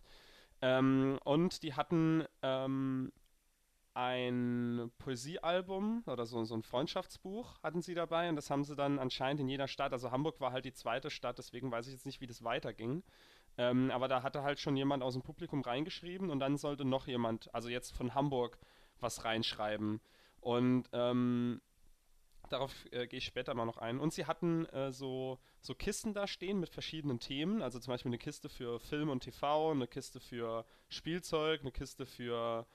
Ähm, 0.61 1.17
und 1.23 1.63
die 1.63 1.75
hatten 1.75 2.25
ähm, 2.41 3.13
ein 3.99 4.91
Poesiealbum 4.97 6.03
oder 6.07 6.25
so, 6.25 6.45
so 6.45 6.55
ein 6.55 6.63
Freundschaftsbuch 6.63 7.61
hatten 7.61 7.81
sie 7.81 7.95
dabei 7.95 8.29
und 8.29 8.37
das 8.37 8.49
haben 8.49 8.63
sie 8.63 8.75
dann 8.75 8.97
anscheinend 8.97 9.41
in 9.41 9.49
jeder 9.49 9.67
Stadt, 9.67 9.91
also 9.91 10.09
Hamburg 10.11 10.39
war 10.39 10.53
halt 10.53 10.63
die 10.63 10.73
zweite 10.73 11.09
Stadt, 11.09 11.37
deswegen 11.37 11.69
weiß 11.69 11.87
ich 11.87 11.93
jetzt 11.93 12.05
nicht, 12.05 12.21
wie 12.21 12.27
das 12.27 12.43
weiterging. 12.43 13.03
Ähm, 13.57 13.91
aber 13.91 14.07
da 14.07 14.23
hatte 14.23 14.41
halt 14.41 14.57
schon 14.59 14.77
jemand 14.77 15.03
aus 15.03 15.13
dem 15.13 15.21
Publikum 15.21 15.61
reingeschrieben 15.61 16.29
und 16.29 16.39
dann 16.39 16.55
sollte 16.55 16.85
noch 16.85 17.07
jemand, 17.07 17.53
also 17.53 17.67
jetzt 17.67 17.91
von 17.91 18.15
Hamburg, 18.15 18.57
was 19.01 19.25
reinschreiben. 19.25 19.99
Und 20.39 20.87
ähm, 20.93 21.59
darauf 22.49 22.73
äh, 22.91 23.05
gehe 23.05 23.17
ich 23.17 23.25
später 23.25 23.53
mal 23.53 23.65
noch 23.65 23.77
ein. 23.77 23.99
Und 23.99 24.13
sie 24.13 24.25
hatten 24.25 24.65
äh, 24.67 24.93
so, 24.93 25.39
so 25.59 25.75
Kisten 25.75 26.13
da 26.13 26.25
stehen 26.25 26.61
mit 26.61 26.69
verschiedenen 26.69 27.19
Themen. 27.19 27.61
Also 27.61 27.79
zum 27.79 27.91
Beispiel 27.91 28.11
eine 28.11 28.17
Kiste 28.17 28.47
für 28.47 28.79
Film 28.79 29.09
und 29.09 29.23
TV, 29.23 29.71
eine 29.71 29.87
Kiste 29.87 30.21
für 30.21 30.65
Spielzeug, 30.87 31.59
eine 31.59 31.73
Kiste 31.73 32.05
für 32.05 32.65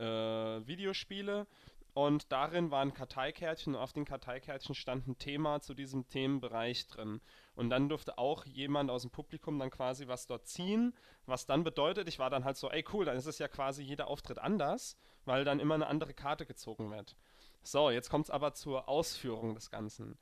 äh, 0.00 0.66
Videospiele. 0.66 1.46
Und 1.92 2.30
darin 2.30 2.70
waren 2.70 2.94
Karteikärtchen 2.94 3.74
und 3.74 3.80
auf 3.80 3.92
den 3.92 4.04
Karteikärtchen 4.04 4.74
stand 4.74 5.08
ein 5.08 5.18
Thema 5.18 5.60
zu 5.60 5.74
diesem 5.74 6.08
Themenbereich 6.08 6.86
drin. 6.86 7.20
Und 7.56 7.70
dann 7.70 7.88
durfte 7.88 8.16
auch 8.16 8.44
jemand 8.46 8.90
aus 8.90 9.02
dem 9.02 9.10
Publikum 9.10 9.58
dann 9.58 9.70
quasi 9.70 10.06
was 10.06 10.26
dort 10.26 10.46
ziehen, 10.46 10.94
was 11.26 11.46
dann 11.46 11.64
bedeutet, 11.64 12.08
ich 12.08 12.18
war 12.18 12.30
dann 12.30 12.44
halt 12.44 12.56
so, 12.56 12.70
ey 12.70 12.84
cool, 12.92 13.04
dann 13.04 13.16
ist 13.16 13.26
es 13.26 13.38
ja 13.38 13.48
quasi 13.48 13.82
jeder 13.82 14.06
Auftritt 14.06 14.38
anders, 14.38 14.96
weil 15.24 15.44
dann 15.44 15.58
immer 15.58 15.74
eine 15.74 15.88
andere 15.88 16.14
Karte 16.14 16.46
gezogen 16.46 16.90
wird. 16.90 17.16
So, 17.62 17.90
jetzt 17.90 18.08
kommt 18.08 18.26
es 18.26 18.30
aber 18.30 18.54
zur 18.54 18.88
Ausführung 18.88 19.54
des 19.54 19.70
Ganzen. 19.70 20.16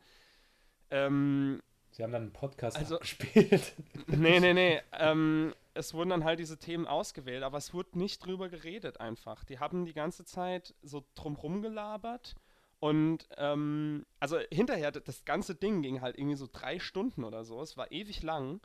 Ähm, 0.90 1.62
Sie 1.90 2.02
haben 2.02 2.12
dann 2.12 2.22
einen 2.22 2.32
Podcast 2.32 2.76
also, 2.76 2.98
gespielt. 2.98 3.74
Nee, 4.06 4.40
nee, 4.40 4.54
nee. 4.54 4.80
Ähm, 4.92 5.54
es 5.78 5.94
wurden 5.94 6.10
dann 6.10 6.24
halt 6.24 6.40
diese 6.40 6.58
Themen 6.58 6.88
ausgewählt, 6.88 7.44
aber 7.44 7.56
es 7.56 7.72
wurde 7.72 7.98
nicht 7.98 8.24
drüber 8.26 8.48
geredet 8.48 9.00
einfach. 9.00 9.44
Die 9.44 9.60
haben 9.60 9.84
die 9.84 9.94
ganze 9.94 10.24
Zeit 10.24 10.74
so 10.82 11.04
drumrum 11.14 11.62
gelabert 11.62 12.34
und 12.80 13.28
ähm, 13.36 14.04
also 14.18 14.38
hinterher, 14.50 14.90
das 14.90 15.24
ganze 15.24 15.54
Ding 15.54 15.82
ging 15.82 16.00
halt 16.00 16.18
irgendwie 16.18 16.36
so 16.36 16.48
drei 16.50 16.80
Stunden 16.80 17.22
oder 17.22 17.44
so. 17.44 17.62
Es 17.62 17.76
war 17.76 17.92
ewig 17.92 18.22
lang 18.22 18.60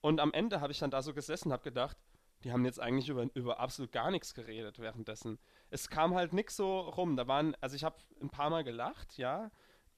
und 0.00 0.18
am 0.18 0.32
Ende 0.32 0.60
habe 0.60 0.72
ich 0.72 0.80
dann 0.80 0.90
da 0.90 1.00
so 1.00 1.14
gesessen 1.14 1.48
und 1.48 1.52
habe 1.52 1.62
gedacht, 1.62 1.96
die 2.42 2.52
haben 2.52 2.64
jetzt 2.64 2.80
eigentlich 2.80 3.08
über, 3.08 3.26
über 3.34 3.60
absolut 3.60 3.92
gar 3.92 4.10
nichts 4.10 4.34
geredet 4.34 4.80
währenddessen. 4.80 5.38
Es 5.70 5.88
kam 5.88 6.14
halt 6.14 6.32
nichts 6.32 6.56
so 6.56 6.80
rum. 6.80 7.16
Da 7.16 7.28
waren, 7.28 7.56
also 7.60 7.76
ich 7.76 7.84
habe 7.84 7.96
ein 8.20 8.30
paar 8.30 8.50
Mal 8.50 8.64
gelacht, 8.64 9.16
ja, 9.16 9.50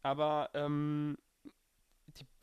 aber 0.02 0.50
ähm, 0.54 1.16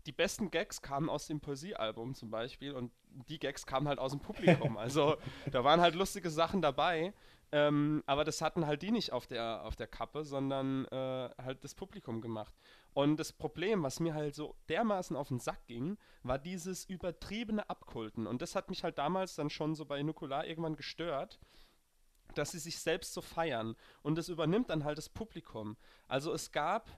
die 0.08 0.12
besten 0.13 0.49
Gags 0.49 0.82
kamen 0.82 1.10
aus 1.10 1.27
dem 1.27 1.41
Poesiealbum 1.41 2.15
zum 2.15 2.32
Beispiel 2.32 2.71
und 2.71 2.91
die 3.30 3.39
Gags 3.39 3.65
kamen 3.65 3.88
halt 3.88 3.99
aus 3.99 4.12
dem 4.12 4.19
Publikum. 4.19 4.77
Also 4.77 5.17
da 5.51 5.63
waren 5.63 5.82
halt 5.82 5.95
lustige 5.95 6.30
Sachen 6.30 6.62
dabei, 6.62 7.13
ähm, 7.51 8.03
aber 8.06 8.23
das 8.23 8.41
hatten 8.41 8.65
halt 8.67 8.82
die 8.82 8.91
nicht 8.91 9.13
auf 9.13 9.27
der, 9.27 9.63
auf 9.63 9.75
der 9.75 9.88
Kappe, 9.88 10.23
sondern 10.25 10.86
äh, 10.86 11.30
halt 11.41 11.63
das 11.63 11.75
Publikum 11.75 12.21
gemacht. 12.21 12.53
Und 12.93 13.17
das 13.17 13.32
Problem, 13.32 13.84
was 13.84 13.99
mir 13.99 14.13
halt 14.13 14.36
so 14.36 14.56
dermaßen 14.69 15.15
auf 15.15 15.30
den 15.30 15.39
Sack 15.39 15.65
ging, 15.67 15.97
war 16.23 16.39
dieses 16.39 16.86
übertriebene 16.86 17.69
Abkulten. 17.69 18.27
Und 18.27 18.41
das 18.41 18.56
hat 18.56 18.69
mich 18.69 18.84
halt 18.84 18.97
damals 18.97 19.36
dann 19.36 19.49
schon 19.49 19.75
so 19.75 19.86
bei 19.86 20.01
Nukular 20.03 20.45
irgendwann 20.45 20.75
gestört 20.75 21.39
dass 22.36 22.51
sie 22.51 22.60
sich 22.60 22.80
selbst 22.80 23.13
so 23.13 23.21
feiern. 23.21 23.75
Und 24.03 24.17
das 24.17 24.30
übernimmt 24.30 24.69
dann 24.69 24.84
halt 24.84 24.97
das 24.97 25.10
Publikum. 25.10 25.77
Also 26.08 26.34
es 26.34 26.51
gab 26.51 26.89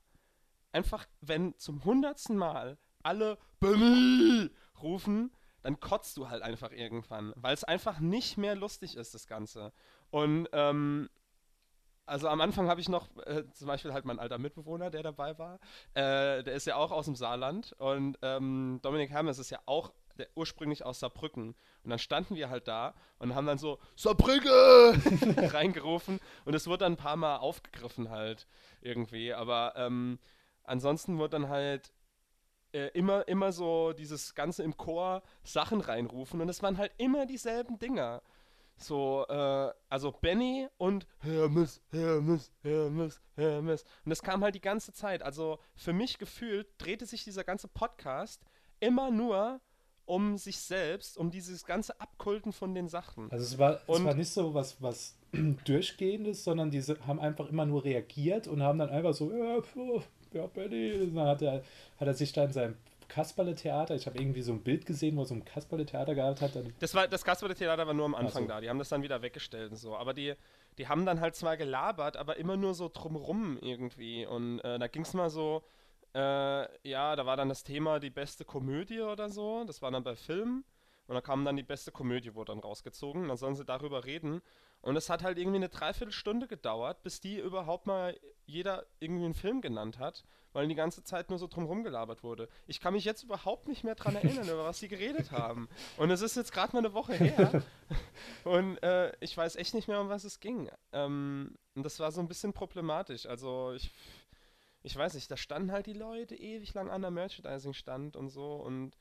einfach, 0.71 1.07
wenn 1.21 1.57
zum 1.57 1.83
hundertsten 1.85 2.37
Mal 2.37 2.77
alle 3.03 3.37
Benny 3.59 4.49
rufen, 4.81 5.31
dann 5.61 5.79
kotzt 5.79 6.17
du 6.17 6.29
halt 6.29 6.41
einfach 6.41 6.71
irgendwann, 6.71 7.33
weil 7.35 7.53
es 7.53 7.63
einfach 7.63 7.99
nicht 7.99 8.37
mehr 8.37 8.55
lustig 8.55 8.95
ist, 8.95 9.13
das 9.13 9.27
Ganze. 9.27 9.71
Und 10.09 10.47
ähm, 10.53 11.09
also 12.05 12.27
am 12.27 12.41
Anfang 12.41 12.67
habe 12.69 12.81
ich 12.81 12.89
noch 12.89 13.07
äh, 13.25 13.43
zum 13.51 13.67
Beispiel 13.67 13.93
halt 13.93 14.05
mein 14.05 14.19
alter 14.19 14.39
Mitbewohner, 14.39 14.89
der 14.89 15.03
dabei 15.03 15.37
war. 15.37 15.59
Äh, 15.93 16.43
der 16.43 16.53
ist 16.53 16.65
ja 16.65 16.75
auch 16.75 16.91
aus 16.91 17.05
dem 17.05 17.15
Saarland 17.15 17.73
und 17.73 18.17
ähm, 18.21 18.79
Dominik 18.81 19.11
Hermes 19.11 19.37
ist 19.37 19.51
ja 19.51 19.59
auch 19.65 19.91
der, 20.17 20.27
ursprünglich 20.35 20.85
aus 20.85 20.99
Saarbrücken. 20.99 21.55
Und 21.83 21.89
dann 21.89 21.99
standen 21.99 22.35
wir 22.35 22.49
halt 22.49 22.67
da 22.67 22.93
und 23.19 23.35
haben 23.35 23.45
dann 23.47 23.57
so 23.57 23.79
Saarbrücke 23.95 24.49
reingerufen 25.53 26.19
und 26.45 26.53
es 26.55 26.67
wurde 26.67 26.79
dann 26.79 26.93
ein 26.93 26.97
paar 26.97 27.15
Mal 27.15 27.37
aufgegriffen 27.37 28.09
halt 28.09 28.47
irgendwie. 28.81 29.33
Aber 29.33 29.73
ähm, 29.75 30.19
ansonsten 30.63 31.17
wurde 31.17 31.39
dann 31.39 31.49
halt 31.49 31.93
äh, 32.73 32.87
immer, 32.89 33.27
immer 33.27 33.51
so 33.51 33.93
dieses 33.93 34.35
Ganze 34.35 34.63
im 34.63 34.77
Chor 34.77 35.23
Sachen 35.43 35.81
reinrufen 35.81 36.41
und 36.41 36.49
es 36.49 36.61
waren 36.63 36.77
halt 36.77 36.91
immer 36.97 37.25
dieselben 37.25 37.79
Dinger. 37.79 38.21
So, 38.77 39.25
äh, 39.27 39.73
also 39.89 40.13
Benny 40.21 40.67
und 40.77 41.05
Hermes, 41.19 41.81
Hermes, 41.91 42.51
Hermes, 42.61 43.21
Hermes. 43.35 43.83
Und 44.05 44.09
das 44.09 44.23
kam 44.23 44.41
halt 44.41 44.55
die 44.55 44.61
ganze 44.61 44.93
Zeit. 44.93 45.21
Also 45.21 45.59
für 45.75 45.91
mich 45.91 46.17
gefühlt 46.17 46.67
drehte 46.77 47.05
sich 47.05 47.25
dieser 47.25 47.43
ganze 47.43 47.67
Podcast 47.67 48.41
immer 48.79 49.11
nur 49.11 49.59
um 50.05 50.37
sich 50.37 50.59
selbst, 50.59 51.17
um 51.17 51.29
dieses 51.29 51.65
ganze 51.65 51.99
Abkulten 51.99 52.51
von 52.51 52.73
den 52.73 52.87
Sachen. 52.87 53.29
Also 53.31 53.43
es 53.43 53.59
war, 53.59 53.81
und 53.85 53.97
es 53.97 54.03
war 54.05 54.15
nicht 54.15 54.31
so 54.31 54.53
was, 54.53 54.81
was 54.81 55.15
Durchgehendes, 55.65 56.43
sondern 56.43 56.71
diese 56.71 56.97
haben 57.05 57.19
einfach 57.19 57.49
immer 57.49 57.65
nur 57.65 57.83
reagiert 57.83 58.47
und 58.47 58.63
haben 58.63 58.79
dann 58.79 58.89
einfach 58.89 59.13
so, 59.13 59.31
ja, 59.31 59.61
ja, 60.33 60.45
Benny. 60.47 61.11
Dann 61.13 61.27
hat 61.27 61.41
er, 61.41 61.63
hat 61.99 62.07
er 62.07 62.13
sich 62.13 62.31
da 62.33 62.45
in 62.45 62.51
seinem 62.51 62.75
Kasperle-Theater, 63.09 63.95
ich 63.95 64.05
habe 64.05 64.19
irgendwie 64.19 64.41
so 64.41 64.53
ein 64.53 64.61
Bild 64.61 64.85
gesehen, 64.85 65.17
wo 65.17 65.23
er 65.23 65.25
so 65.25 65.33
ein 65.33 65.43
Kasperle-Theater 65.43 66.15
gehabt 66.15 66.41
hat. 66.41 66.51
Das, 66.79 66.93
war, 66.93 67.07
das 67.07 67.25
Kasperle-Theater 67.25 67.85
war 67.85 67.93
nur 67.93 68.05
am 68.05 68.15
Anfang 68.15 68.43
so. 68.43 68.49
da, 68.49 68.61
die 68.61 68.69
haben 68.69 68.77
das 68.77 68.89
dann 68.89 69.01
wieder 69.01 69.21
weggestellt 69.21 69.71
und 69.71 69.77
so. 69.77 69.97
Aber 69.97 70.13
die, 70.13 70.35
die 70.77 70.87
haben 70.87 71.05
dann 71.05 71.19
halt 71.19 71.35
zwar 71.35 71.57
gelabert, 71.57 72.15
aber 72.17 72.37
immer 72.37 72.55
nur 72.55 72.75
so 72.75 72.87
drumrum 72.87 73.57
irgendwie. 73.61 74.25
Und 74.25 74.59
äh, 74.59 74.77
da 74.77 74.87
ging 74.87 75.01
es 75.01 75.13
mal 75.13 75.29
so, 75.29 75.63
äh, 76.13 76.87
ja, 76.87 77.15
da 77.15 77.25
war 77.25 77.35
dann 77.35 77.49
das 77.49 77.63
Thema 77.63 77.99
die 77.99 78.11
beste 78.11 78.45
Komödie 78.45 79.01
oder 79.01 79.29
so, 79.29 79.63
das 79.65 79.81
war 79.81 79.91
dann 79.91 80.03
bei 80.03 80.15
Filmen. 80.15 80.63
Und 81.07 81.15
da 81.15 81.21
kam 81.21 81.43
dann 81.43 81.57
die 81.57 81.63
beste 81.63 81.91
Komödie, 81.91 82.35
wurde 82.35 82.51
dann 82.51 82.59
rausgezogen. 82.59 83.29
Dann 83.29 83.37
sollen 83.37 83.55
sie 83.55 83.65
darüber 83.65 84.05
reden. 84.05 84.43
Und 84.81 84.95
es 84.95 85.09
hat 85.09 85.23
halt 85.23 85.37
irgendwie 85.37 85.57
eine 85.57 85.69
Dreiviertelstunde 85.69 86.47
gedauert, 86.47 87.03
bis 87.03 87.19
die 87.19 87.37
überhaupt 87.37 87.85
mal 87.85 88.17
jeder 88.45 88.85
irgendwie 88.99 89.25
einen 89.25 89.33
Film 89.33 89.61
genannt 89.61 89.99
hat, 89.99 90.23
weil 90.53 90.67
die 90.67 90.75
ganze 90.75 91.03
Zeit 91.03 91.29
nur 91.29 91.37
so 91.37 91.47
drumherum 91.47 91.83
gelabert 91.83 92.23
wurde. 92.23 92.47
Ich 92.65 92.79
kann 92.79 92.93
mich 92.93 93.03
jetzt 93.03 93.23
überhaupt 93.23 93.67
nicht 93.67 93.83
mehr 93.83 93.95
dran 93.95 94.15
erinnern, 94.15 94.47
über 94.47 94.63
was 94.65 94.79
sie 94.79 94.87
geredet 94.87 95.31
haben. 95.31 95.67
Und 95.97 96.11
es 96.11 96.21
ist 96.21 96.35
jetzt 96.35 96.53
gerade 96.53 96.73
mal 96.73 96.79
eine 96.79 96.93
Woche 96.93 97.13
her. 97.13 97.63
Und 98.45 98.81
äh, 98.81 99.11
ich 99.19 99.35
weiß 99.35 99.57
echt 99.57 99.73
nicht 99.73 99.87
mehr, 99.87 99.99
um 99.99 100.09
was 100.09 100.23
es 100.23 100.39
ging. 100.39 100.69
Ähm, 100.91 101.55
und 101.75 101.83
das 101.83 101.99
war 101.99 102.11
so 102.11 102.19
ein 102.21 102.27
bisschen 102.27 102.53
problematisch. 102.53 103.25
Also 103.25 103.73
ich, 103.73 103.91
ich 104.81 104.95
weiß 104.95 105.13
nicht, 105.13 105.29
da 105.29 105.37
standen 105.37 105.71
halt 105.71 105.85
die 105.85 105.93
Leute 105.93 106.35
ewig 106.35 106.73
lang 106.73 106.89
an 106.89 107.01
der 107.01 107.11
Merchandising-Stand 107.11 108.15
und 108.15 108.29
so 108.29 108.55
und 108.55 108.95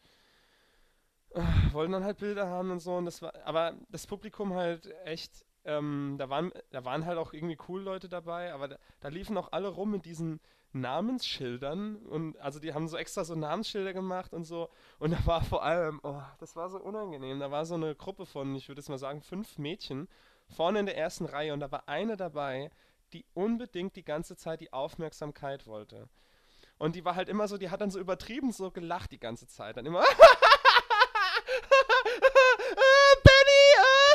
äh, 1.31 1.43
wollten 1.73 1.93
dann 1.93 2.05
halt 2.05 2.19
Bilder 2.19 2.49
haben 2.49 2.71
und 2.71 2.81
so. 2.81 2.97
Und 2.97 3.07
das 3.07 3.23
war, 3.23 3.35
aber 3.45 3.75
das 3.89 4.07
Publikum 4.07 4.55
halt 4.55 4.87
echt 5.05 5.45
ähm, 5.69 6.17
da, 6.19 6.29
waren, 6.31 6.51
da 6.71 6.85
waren 6.85 7.07
halt 7.07 7.19
auch 7.19 7.33
irgendwie 7.33 7.59
cool 7.69 7.83
Leute 7.83 8.09
dabei, 8.09 8.53
aber 8.53 8.69
da, 8.69 8.79
da, 9.01 9.09
liefen 9.09 9.37
auch 9.37 9.53
alle 9.53 9.69
rum 9.69 9.91
mit 9.91 10.07
diesen 10.07 10.41
Namensschildern 10.73 11.97
und 11.97 12.39
also 12.39 12.59
die 12.59 12.75
haben 12.75 12.89
so 12.89 12.97
extra 12.97 13.25
so 13.25 13.35
Namensschilder 13.35 13.93
gemacht 13.93 14.33
und 14.33 14.45
so 14.45 14.71
und 14.99 15.13
da 15.13 15.27
war 15.27 15.45
vor 15.45 15.63
allem, 15.63 16.01
oh, 16.03 16.21
das 16.41 16.57
war 16.57 16.71
so 16.71 16.79
unangenehm, 16.79 17.39
da 17.39 17.51
war 17.51 17.65
so 17.65 17.75
eine 17.75 17.95
Gruppe 17.95 18.27
von, 18.27 18.55
ich 18.55 18.69
würde 18.69 18.81
jetzt 18.81 18.89
mal 18.89 18.99
sagen, 18.99 19.21
fünf 19.21 19.59
Mädchen 19.59 20.09
vorne 20.49 20.81
in 20.81 20.87
der 20.87 20.97
ersten 20.97 21.27
Reihe 21.27 21.53
und 21.53 21.61
da 21.61 21.71
war 21.71 21.89
eine 21.89 22.17
dabei, 22.17 22.71
die 23.13 23.25
unbedingt 23.35 23.97
die 23.97 24.05
ganze 24.05 24.37
Zeit 24.37 24.61
die 24.61 24.73
Aufmerksamkeit 24.73 25.67
wollte. 25.67 26.09
Und 26.79 26.95
die 26.95 27.05
war 27.05 27.17
halt 27.17 27.29
immer 27.29 27.49
so, 27.49 27.59
die 27.59 27.71
hat 27.71 27.81
dann 27.81 27.91
so 27.91 27.99
übertrieben 27.99 28.53
so 28.53 28.71
gelacht 28.71 29.11
die 29.11 29.19
ganze 29.19 29.49
Zeit. 29.49 29.77
Dann 29.77 29.87
immer 29.87 30.05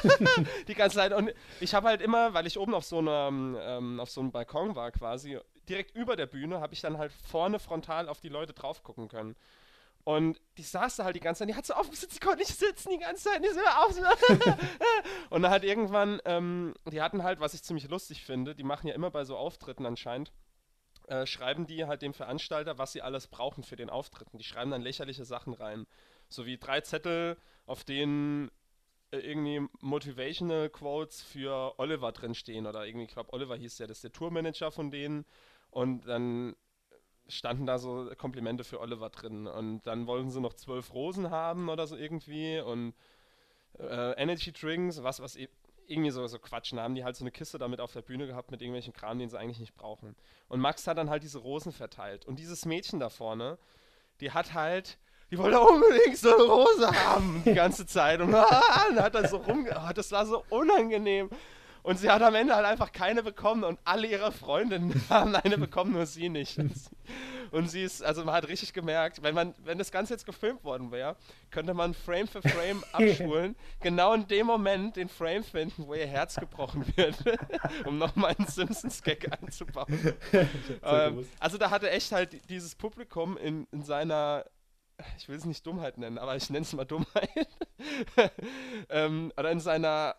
die 0.67 0.75
ganze 0.75 0.97
Zeit. 0.97 1.13
Und 1.13 1.33
ich 1.59 1.73
habe 1.73 1.87
halt 1.87 2.01
immer, 2.01 2.33
weil 2.33 2.47
ich 2.47 2.57
oben 2.57 2.73
auf 2.73 2.85
so, 2.85 2.99
einem, 2.99 3.57
ähm, 3.59 3.99
auf 3.99 4.09
so 4.09 4.21
einem 4.21 4.31
Balkon 4.31 4.75
war 4.75 4.91
quasi, 4.91 5.39
direkt 5.69 5.95
über 5.95 6.15
der 6.15 6.25
Bühne, 6.25 6.59
habe 6.59 6.73
ich 6.73 6.81
dann 6.81 6.97
halt 6.97 7.11
vorne 7.11 7.59
frontal 7.59 8.09
auf 8.09 8.19
die 8.19 8.29
Leute 8.29 8.53
drauf 8.53 8.83
gucken 8.83 9.07
können. 9.07 9.35
Und 10.05 10.41
die 10.57 10.63
saß 10.63 10.97
da 10.97 11.05
halt 11.05 11.15
die 11.15 11.21
ganze 11.21 11.39
Zeit, 11.39 11.49
die 11.49 11.55
hat 11.55 11.65
so 11.65 11.73
aufgesetzt, 11.75 12.15
die 12.15 12.19
konnte 12.19 12.39
nicht 12.39 12.57
sitzen 12.57 12.89
die 12.89 12.97
ganze 12.97 13.23
Zeit, 13.23 13.41
die 13.41 13.47
so 13.47 13.61
auf. 13.61 13.95
und 15.29 15.41
dann 15.41 15.51
hat 15.51 15.63
irgendwann, 15.63 16.19
ähm, 16.25 16.73
die 16.91 17.01
hatten 17.01 17.23
halt, 17.23 17.39
was 17.39 17.53
ich 17.53 17.63
ziemlich 17.63 17.87
lustig 17.87 18.23
finde, 18.25 18.53
die 18.53 18.63
machen 18.63 18.87
ja 18.87 18.95
immer 18.95 19.11
bei 19.11 19.23
so 19.23 19.37
Auftritten 19.37 19.85
anscheinend, 19.85 20.33
äh, 21.07 21.25
schreiben 21.25 21.67
die 21.67 21.85
halt 21.85 22.01
dem 22.01 22.13
Veranstalter, 22.13 22.77
was 22.77 22.91
sie 22.91 23.01
alles 23.01 23.27
brauchen 23.27 23.63
für 23.63 23.77
den 23.77 23.89
Auftritten. 23.89 24.37
Die 24.37 24.43
schreiben 24.43 24.71
dann 24.71 24.81
lächerliche 24.81 25.23
Sachen 25.23 25.53
rein. 25.53 25.85
So 26.27 26.45
wie 26.45 26.57
drei 26.57 26.81
Zettel, 26.81 27.37
auf 27.65 27.85
denen 27.85 28.51
irgendwie 29.19 29.67
Motivational 29.81 30.69
Quotes 30.69 31.21
für 31.21 31.77
Oliver 31.79 32.11
drinstehen 32.11 32.67
oder 32.67 32.85
irgendwie, 32.85 33.05
ich 33.05 33.13
glaube, 33.13 33.33
Oliver 33.33 33.55
hieß 33.55 33.77
der, 33.77 33.87
das 33.87 33.97
ist 33.97 34.03
der 34.03 34.11
Tourmanager 34.11 34.71
von 34.71 34.91
denen. 34.91 35.25
Und 35.69 36.07
dann 36.07 36.55
standen 37.27 37.65
da 37.65 37.77
so 37.77 38.11
Komplimente 38.17 38.63
für 38.63 38.79
Oliver 38.79 39.09
drin. 39.09 39.47
Und 39.47 39.83
dann 39.83 40.07
wollten 40.07 40.29
sie 40.29 40.41
noch 40.41 40.53
zwölf 40.53 40.93
Rosen 40.93 41.29
haben 41.31 41.69
oder 41.69 41.87
so 41.87 41.95
irgendwie 41.95 42.59
und 42.59 42.93
äh, 43.79 44.11
Energy 44.21 44.51
Drinks, 44.51 45.01
was, 45.03 45.21
was 45.21 45.37
irgendwie 45.87 46.11
so, 46.11 46.25
so 46.27 46.39
Quatschen, 46.39 46.79
haben 46.79 46.95
die 46.95 47.03
halt 47.03 47.15
so 47.15 47.23
eine 47.23 47.31
Kiste 47.31 47.57
damit 47.57 47.79
auf 47.79 47.93
der 47.93 48.01
Bühne 48.01 48.27
gehabt 48.27 48.51
mit 48.51 48.61
irgendwelchen 48.61 48.93
Kram, 48.93 49.19
den 49.19 49.29
sie 49.29 49.39
eigentlich 49.39 49.59
nicht 49.59 49.75
brauchen. 49.75 50.15
Und 50.47 50.59
Max 50.59 50.87
hat 50.87 50.97
dann 50.97 51.09
halt 51.09 51.23
diese 51.23 51.39
Rosen 51.39 51.71
verteilt. 51.71 52.25
Und 52.25 52.39
dieses 52.39 52.65
Mädchen 52.65 52.99
da 52.99 53.09
vorne, 53.09 53.57
die 54.19 54.31
hat 54.31 54.53
halt 54.53 54.97
die 55.33 55.39
wollte 55.39 55.59
unbedingt 55.59 56.15
so 56.15 56.31
eine 56.31 56.43
Rose 56.43 57.05
haben 57.05 57.41
die 57.43 57.55
ganze 57.55 57.87
Zeit. 57.87 58.21
Und, 58.21 58.35
und 58.35 59.01
hat 59.01 59.15
dann 59.15 59.27
so 59.27 59.37
rum, 59.37 59.67
oh, 59.67 59.91
das 59.91 60.11
war 60.11 60.27
so 60.27 60.45
unangenehm. 60.49 61.27
Und 61.81 61.97
sie 61.97 62.07
hat 62.07 62.21
am 62.21 62.35
Ende 62.35 62.55
halt 62.55 62.67
einfach 62.67 62.91
keine 62.91 63.23
bekommen 63.23 63.63
und 63.63 63.79
alle 63.83 64.05
ihre 64.05 64.31
Freundinnen 64.31 64.93
haben 65.09 65.35
eine 65.35 65.57
bekommen, 65.57 65.93
nur 65.93 66.05
sie 66.05 66.29
nicht. 66.29 66.59
Und 67.49 67.67
sie 67.67 67.81
ist, 67.81 68.03
also 68.03 68.23
man 68.23 68.35
hat 68.35 68.47
richtig 68.47 68.73
gemerkt, 68.73 69.23
wenn 69.23 69.33
man, 69.33 69.55
wenn 69.63 69.79
das 69.79 69.91
Ganze 69.91 70.13
jetzt 70.13 70.25
gefilmt 70.27 70.63
worden 70.63 70.91
wäre, 70.91 71.15
könnte 71.49 71.73
man 71.73 71.95
Frame 71.95 72.27
für 72.27 72.43
Frame 72.43 72.83
abspulen, 72.91 73.55
genau 73.81 74.13
in 74.13 74.27
dem 74.27 74.45
Moment 74.45 74.97
den 74.97 75.09
Frame 75.09 75.43
finden, 75.43 75.87
wo 75.87 75.95
ihr 75.95 76.07
Herz 76.07 76.35
gebrochen 76.35 76.85
wird, 76.95 77.15
um 77.85 77.97
nochmal 77.97 78.35
einen 78.37 78.47
Simpsons-Gag 78.47 79.31
einzubauen. 79.41 80.13
ähm, 80.83 81.27
also 81.39 81.57
da 81.57 81.71
hatte 81.71 81.89
echt 81.89 82.11
halt 82.11 82.49
dieses 82.49 82.75
Publikum 82.75 83.35
in, 83.35 83.67
in 83.71 83.81
seiner 83.81 84.45
ich 85.17 85.29
will 85.29 85.37
es 85.37 85.45
nicht 85.45 85.65
Dummheit 85.65 85.97
nennen, 85.97 86.17
aber 86.17 86.35
ich 86.35 86.49
nenne 86.49 86.63
es 86.63 86.73
mal 86.73 86.85
Dummheit, 86.85 87.47
ähm, 88.89 89.31
oder 89.37 89.51
in 89.51 89.59
seiner 89.59 90.15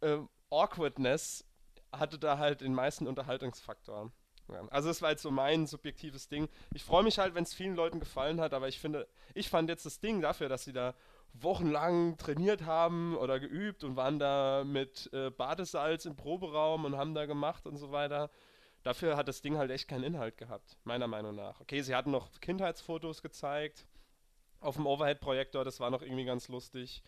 äh, 0.00 0.18
Awkwardness 0.50 1.44
hatte 1.92 2.18
da 2.18 2.38
halt 2.38 2.60
den 2.60 2.74
meisten 2.74 3.06
Unterhaltungsfaktor. 3.06 4.12
Ja, 4.48 4.66
also 4.70 4.90
es 4.90 5.00
war 5.02 5.10
jetzt 5.10 5.22
so 5.22 5.30
mein 5.30 5.66
subjektives 5.66 6.28
Ding. 6.28 6.48
Ich 6.74 6.84
freue 6.84 7.04
mich 7.04 7.18
halt, 7.18 7.34
wenn 7.34 7.44
es 7.44 7.54
vielen 7.54 7.76
Leuten 7.76 8.00
gefallen 8.00 8.40
hat, 8.40 8.52
aber 8.52 8.68
ich 8.68 8.78
finde, 8.78 9.06
ich 9.34 9.48
fand 9.48 9.68
jetzt 9.68 9.86
das 9.86 10.00
Ding 10.00 10.20
dafür, 10.20 10.48
dass 10.48 10.64
sie 10.64 10.72
da 10.72 10.94
wochenlang 11.32 12.16
trainiert 12.16 12.64
haben 12.64 13.16
oder 13.16 13.38
geübt 13.38 13.84
und 13.84 13.96
waren 13.96 14.18
da 14.18 14.64
mit 14.64 15.08
äh, 15.12 15.30
Badesalz 15.30 16.04
im 16.04 16.16
Proberaum 16.16 16.84
und 16.84 16.96
haben 16.96 17.14
da 17.14 17.26
gemacht 17.26 17.66
und 17.66 17.76
so 17.76 17.92
weiter. 17.92 18.30
Dafür 18.82 19.16
hat 19.16 19.28
das 19.28 19.42
Ding 19.42 19.56
halt 19.56 19.70
echt 19.70 19.88
keinen 19.88 20.04
Inhalt 20.04 20.38
gehabt, 20.38 20.78
meiner 20.84 21.06
Meinung 21.06 21.34
nach. 21.34 21.60
Okay, 21.60 21.82
sie 21.82 21.94
hatten 21.94 22.10
noch 22.10 22.40
Kindheitsfotos 22.40 23.22
gezeigt, 23.22 23.86
auf 24.60 24.76
dem 24.76 24.86
Overhead-Projektor, 24.86 25.64
das 25.64 25.80
war 25.80 25.90
noch 25.90 26.02
irgendwie 26.02 26.24
ganz 26.24 26.48
lustig. 26.48 27.02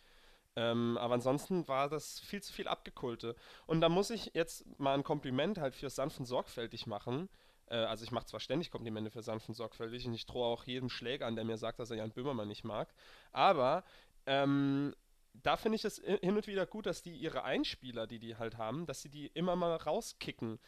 Ähm, 0.54 0.98
aber 0.98 1.14
ansonsten 1.14 1.66
war 1.68 1.88
das 1.88 2.20
viel 2.20 2.42
zu 2.42 2.52
viel 2.52 2.68
abgekulte. 2.68 3.34
Und 3.66 3.80
da 3.80 3.88
muss 3.88 4.10
ich 4.10 4.32
jetzt 4.34 4.66
mal 4.78 4.94
ein 4.94 5.04
Kompliment 5.04 5.58
halt 5.58 5.74
für 5.74 5.88
sanft 5.88 6.24
sorgfältig 6.26 6.86
machen. 6.86 7.28
Äh, 7.68 7.76
also 7.76 8.04
ich 8.04 8.10
mache 8.10 8.26
zwar 8.26 8.40
ständig 8.40 8.70
Komplimente 8.70 9.10
für 9.10 9.22
sanft 9.22 9.52
sorgfältig 9.54 10.06
und 10.06 10.14
ich 10.14 10.26
drohe 10.26 10.46
auch 10.46 10.64
jedem 10.64 10.90
Schläger 10.90 11.26
an, 11.26 11.36
der 11.36 11.44
mir 11.44 11.56
sagt, 11.56 11.78
dass 11.78 11.90
er 11.90 11.96
Jan 11.96 12.12
Böhmermann 12.12 12.48
nicht 12.48 12.64
mag. 12.64 12.92
Aber 13.32 13.82
ähm, 14.26 14.94
da 15.34 15.56
finde 15.56 15.76
ich 15.76 15.84
es 15.84 15.98
hin 15.98 16.36
und 16.36 16.46
wieder 16.46 16.66
gut, 16.66 16.86
dass 16.86 17.02
die 17.02 17.16
ihre 17.16 17.44
Einspieler, 17.44 18.06
die 18.06 18.18
die 18.18 18.36
halt 18.36 18.58
haben, 18.58 18.86
dass 18.86 19.00
sie 19.00 19.08
die 19.08 19.28
immer 19.28 19.56
mal 19.56 19.74
rauskicken. 19.74 20.58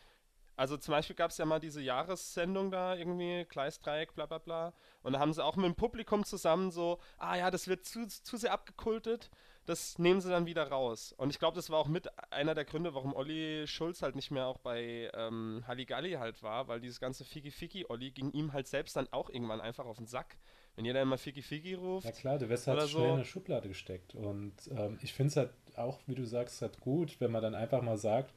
Also 0.56 0.76
zum 0.76 0.92
Beispiel 0.92 1.16
gab 1.16 1.30
es 1.30 1.38
ja 1.38 1.44
mal 1.44 1.60
diese 1.60 1.80
Jahressendung 1.80 2.70
da 2.70 2.94
irgendwie, 2.94 3.44
Gleisdreieck, 3.48 4.14
bla 4.14 4.26
bla 4.26 4.38
bla. 4.38 4.72
Und 5.02 5.14
da 5.14 5.18
haben 5.18 5.32
sie 5.32 5.44
auch 5.44 5.56
mit 5.56 5.66
dem 5.66 5.74
Publikum 5.74 6.24
zusammen 6.24 6.70
so, 6.70 6.98
ah 7.18 7.36
ja, 7.36 7.50
das 7.50 7.68
wird 7.68 7.84
zu, 7.84 8.06
zu 8.06 8.36
sehr 8.36 8.52
abgekultet, 8.52 9.30
das 9.66 9.98
nehmen 9.98 10.20
sie 10.20 10.28
dann 10.28 10.46
wieder 10.46 10.68
raus. 10.68 11.12
Und 11.16 11.30
ich 11.30 11.38
glaube, 11.38 11.56
das 11.56 11.70
war 11.70 11.78
auch 11.78 11.88
mit 11.88 12.08
einer 12.32 12.54
der 12.54 12.64
Gründe, 12.64 12.94
warum 12.94 13.14
Olli 13.14 13.66
Schulz 13.66 14.02
halt 14.02 14.14
nicht 14.14 14.30
mehr 14.30 14.46
auch 14.46 14.58
bei 14.58 15.10
ähm, 15.14 15.64
Halligalli 15.66 16.12
halt 16.12 16.42
war, 16.42 16.68
weil 16.68 16.80
dieses 16.80 17.00
ganze 17.00 17.24
Fiki 17.24 17.50
Fiki 17.50 17.86
Olli 17.88 18.10
ging 18.10 18.30
ihm 18.32 18.52
halt 18.52 18.68
selbst 18.68 18.96
dann 18.96 19.08
auch 19.12 19.30
irgendwann 19.30 19.60
einfach 19.60 19.86
auf 19.86 19.96
den 19.96 20.06
Sack. 20.06 20.36
Wenn 20.76 20.84
jeder 20.84 21.02
immer 21.02 21.18
Fiki 21.18 21.74
ruft. 21.74 22.04
Ja 22.04 22.12
klar, 22.12 22.38
du 22.38 22.48
wirst 22.48 22.66
halt 22.66 22.80
schnell 22.80 22.90
so. 22.90 23.04
in 23.04 23.10
eine 23.12 23.24
Schublade 23.24 23.68
gesteckt. 23.68 24.14
Und 24.14 24.54
ähm, 24.70 24.98
ich 25.02 25.12
finde 25.12 25.28
es 25.28 25.36
halt 25.36 25.50
auch, 25.76 26.00
wie 26.06 26.16
du 26.16 26.24
sagst, 26.24 26.60
halt 26.62 26.80
gut, 26.80 27.20
wenn 27.20 27.30
man 27.30 27.42
dann 27.42 27.54
einfach 27.54 27.80
mal 27.80 27.96
sagt, 27.96 28.34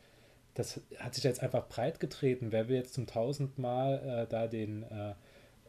das 0.57 0.81
hat 0.97 1.13
sich 1.13 1.23
jetzt 1.23 1.43
einfach 1.43 1.67
breit 1.67 1.99
getreten. 1.99 2.51
Wer 2.51 2.67
will 2.67 2.77
jetzt 2.77 2.95
zum 2.95 3.05
tausendmal 3.05 4.01
Mal 4.01 4.23
äh, 4.23 4.27
da 4.27 4.47
den 4.47 4.83
äh, 4.83 5.13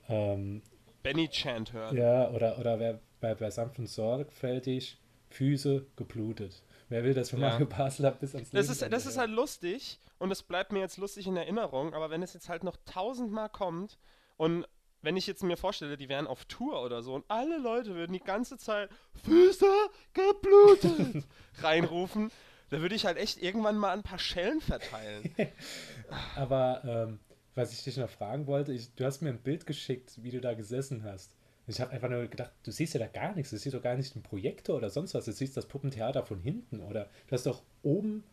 ähm, 0.09 0.63
Benny 1.03 1.29
Chant 1.29 1.75
hören? 1.75 1.95
Ja, 1.95 2.31
oder, 2.31 2.59
oder 2.59 2.81
wer 2.81 3.01
bei, 3.21 3.35
bei 3.35 3.51
sanft 3.51 3.79
und 3.79 3.87
sorgfältig 3.87 4.99
Füße 5.29 5.87
geblutet. 5.97 6.63
Wer 6.89 7.05
will 7.05 7.13
das 7.13 7.31
für 7.31 7.37
ja. 7.37 7.51
Mario 7.51 7.67
Basler 7.67 8.13
bis 8.13 8.35
ans 8.35 8.51
das 8.51 8.67
Leben 8.67 8.73
ist, 8.73 8.93
Das 8.93 9.05
ist 9.05 9.19
halt 9.19 9.31
lustig 9.31 10.01
und 10.19 10.31
es 10.31 10.43
bleibt 10.43 10.73
mir 10.73 10.81
jetzt 10.81 10.97
lustig 10.97 11.27
in 11.27 11.37
Erinnerung, 11.37 11.93
aber 11.93 12.09
wenn 12.09 12.23
es 12.23 12.33
jetzt 12.33 12.49
halt 12.49 12.65
noch 12.65 12.79
tausendmal 12.87 13.51
kommt 13.51 13.99
und 14.39 14.67
wenn 15.03 15.17
ich 15.17 15.27
jetzt 15.27 15.43
mir 15.43 15.59
vorstelle, 15.59 15.99
die 15.99 16.09
wären 16.09 16.27
auf 16.27 16.47
Tour 16.47 16.83
oder 16.83 17.03
so 17.03 17.15
und 17.15 17.25
alle 17.29 17.59
Leute 17.59 17.95
würden 17.95 18.15
die 18.15 18.21
ganze 18.21 18.57
Zeit 18.57 18.89
Füße 19.23 19.67
geblutet 20.15 21.25
reinrufen, 21.63 22.33
da 22.71 22.81
würde 22.81 22.95
ich 22.95 23.07
halt 23.07 23.17
echt 23.17 23.43
irgendwann 23.43 23.79
mal 23.79 23.93
ein 23.93 24.03
paar 24.03 24.19
Schellen 24.19 24.61
verteilen. 24.61 25.35
Aber 26.37 26.83
ähm, 26.85 27.19
was 27.55 27.73
ich 27.73 27.83
dich 27.83 27.97
noch 27.97 28.11
fragen 28.11 28.47
wollte, 28.47 28.73
ich, 28.73 28.95
du 28.95 29.05
hast 29.05 29.21
mir 29.21 29.31
ein 29.31 29.43
Bild 29.43 29.67
geschickt, 29.67 30.23
wie 30.23 30.31
du 30.31 30.41
da 30.41 30.55
gesessen 30.55 31.05
hast. 31.05 31.35
Ich 31.67 31.81
habe 31.81 31.91
einfach 31.91 32.09
nur 32.09 32.27
gedacht, 32.27 32.53
du 32.63 32.71
siehst 32.71 32.95
ja 32.95 33.01
da 33.01 33.07
gar 33.07 33.35
nichts. 33.35 33.51
Du 33.51 33.59
siehst 33.59 33.75
doch 33.75 33.83
gar 33.83 33.95
nicht 33.95 34.15
einen 34.15 34.23
Projektor 34.23 34.77
oder 34.77 34.89
sonst 34.89 35.13
was. 35.15 35.27
Du 35.27 35.33
siehst 35.33 35.57
das 35.57 35.67
Puppentheater 35.67 36.25
von 36.25 36.41
hinten. 36.41 36.81
Oder 36.81 37.11
du 37.27 37.33
hast 37.33 37.45
doch 37.45 37.63
oben 37.83 38.25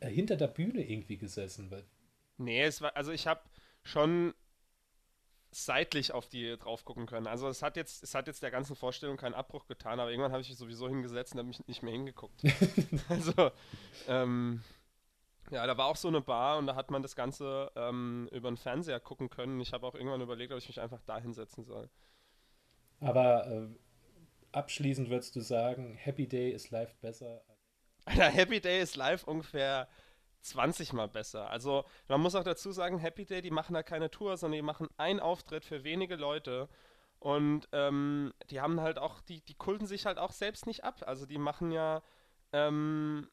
äh, 0.00 0.08
hinter 0.08 0.36
der 0.36 0.46
Bühne 0.46 0.82
irgendwie 0.88 1.18
gesessen. 1.18 1.70
Nee, 2.38 2.62
es 2.62 2.80
war, 2.80 2.96
also 2.96 3.12
ich 3.12 3.26
habe 3.26 3.42
schon 3.84 4.32
seitlich 5.54 6.12
auf 6.12 6.26
die 6.26 6.56
drauf 6.56 6.84
gucken 6.84 7.06
können. 7.06 7.26
Also 7.26 7.46
es 7.48 7.62
hat 7.62 7.76
jetzt, 7.76 8.02
es 8.02 8.14
hat 8.14 8.26
jetzt 8.26 8.42
der 8.42 8.50
ganzen 8.50 8.74
Vorstellung 8.74 9.18
keinen 9.18 9.34
Abbruch 9.34 9.66
getan, 9.66 10.00
aber 10.00 10.10
irgendwann 10.10 10.32
habe 10.32 10.40
ich 10.40 10.48
mich 10.48 10.58
sowieso 10.58 10.88
hingesetzt 10.88 11.34
und 11.34 11.38
habe 11.38 11.48
mich 11.48 11.66
nicht 11.68 11.82
mehr 11.82 11.92
hingeguckt. 11.92 12.42
also, 13.08 13.50
ähm, 14.08 14.62
ja, 15.50 15.66
da 15.66 15.76
war 15.76 15.86
auch 15.86 15.96
so 15.96 16.08
eine 16.08 16.22
Bar 16.22 16.56
und 16.56 16.66
da 16.66 16.74
hat 16.74 16.90
man 16.90 17.02
das 17.02 17.14
Ganze 17.14 17.70
ähm, 17.76 18.28
über 18.32 18.50
den 18.50 18.56
Fernseher 18.56 18.98
gucken 18.98 19.28
können. 19.28 19.60
Ich 19.60 19.74
habe 19.74 19.86
auch 19.86 19.94
irgendwann 19.94 20.22
überlegt, 20.22 20.52
ob 20.52 20.58
ich 20.58 20.68
mich 20.68 20.80
einfach 20.80 21.02
da 21.04 21.18
hinsetzen 21.18 21.64
soll. 21.64 21.90
Aber 23.00 23.46
äh, 23.46 23.68
abschließend 24.52 25.10
würdest 25.10 25.36
du 25.36 25.40
sagen, 25.40 25.94
Happy 25.96 26.26
Day 26.26 26.50
ist 26.50 26.70
live 26.70 26.94
besser? 26.96 27.42
Alter, 28.06 28.28
Happy 28.30 28.60
Day 28.60 28.80
ist 28.80 28.96
live 28.96 29.24
ungefähr 29.24 29.86
20 30.42 30.92
Mal 30.92 31.08
besser. 31.08 31.48
Also 31.50 31.84
man 32.08 32.20
muss 32.20 32.34
auch 32.34 32.44
dazu 32.44 32.72
sagen, 32.72 32.98
Happy 32.98 33.24
Day, 33.24 33.42
die 33.42 33.50
machen 33.50 33.74
da 33.74 33.82
keine 33.82 34.10
Tour, 34.10 34.36
sondern 34.36 34.56
die 34.56 34.62
machen 34.62 34.88
einen 34.96 35.20
Auftritt 35.20 35.64
für 35.64 35.84
wenige 35.84 36.16
Leute. 36.16 36.68
Und 37.18 37.68
ähm, 37.72 38.34
die 38.50 38.60
haben 38.60 38.80
halt 38.80 38.98
auch, 38.98 39.20
die, 39.20 39.40
die 39.42 39.54
kulten 39.54 39.86
sich 39.86 40.06
halt 40.06 40.18
auch 40.18 40.32
selbst 40.32 40.66
nicht 40.66 40.84
ab. 40.84 41.02
Also 41.06 41.24
die 41.24 41.38
machen 41.38 41.70
ja, 41.70 42.02
ähm, 42.52 43.28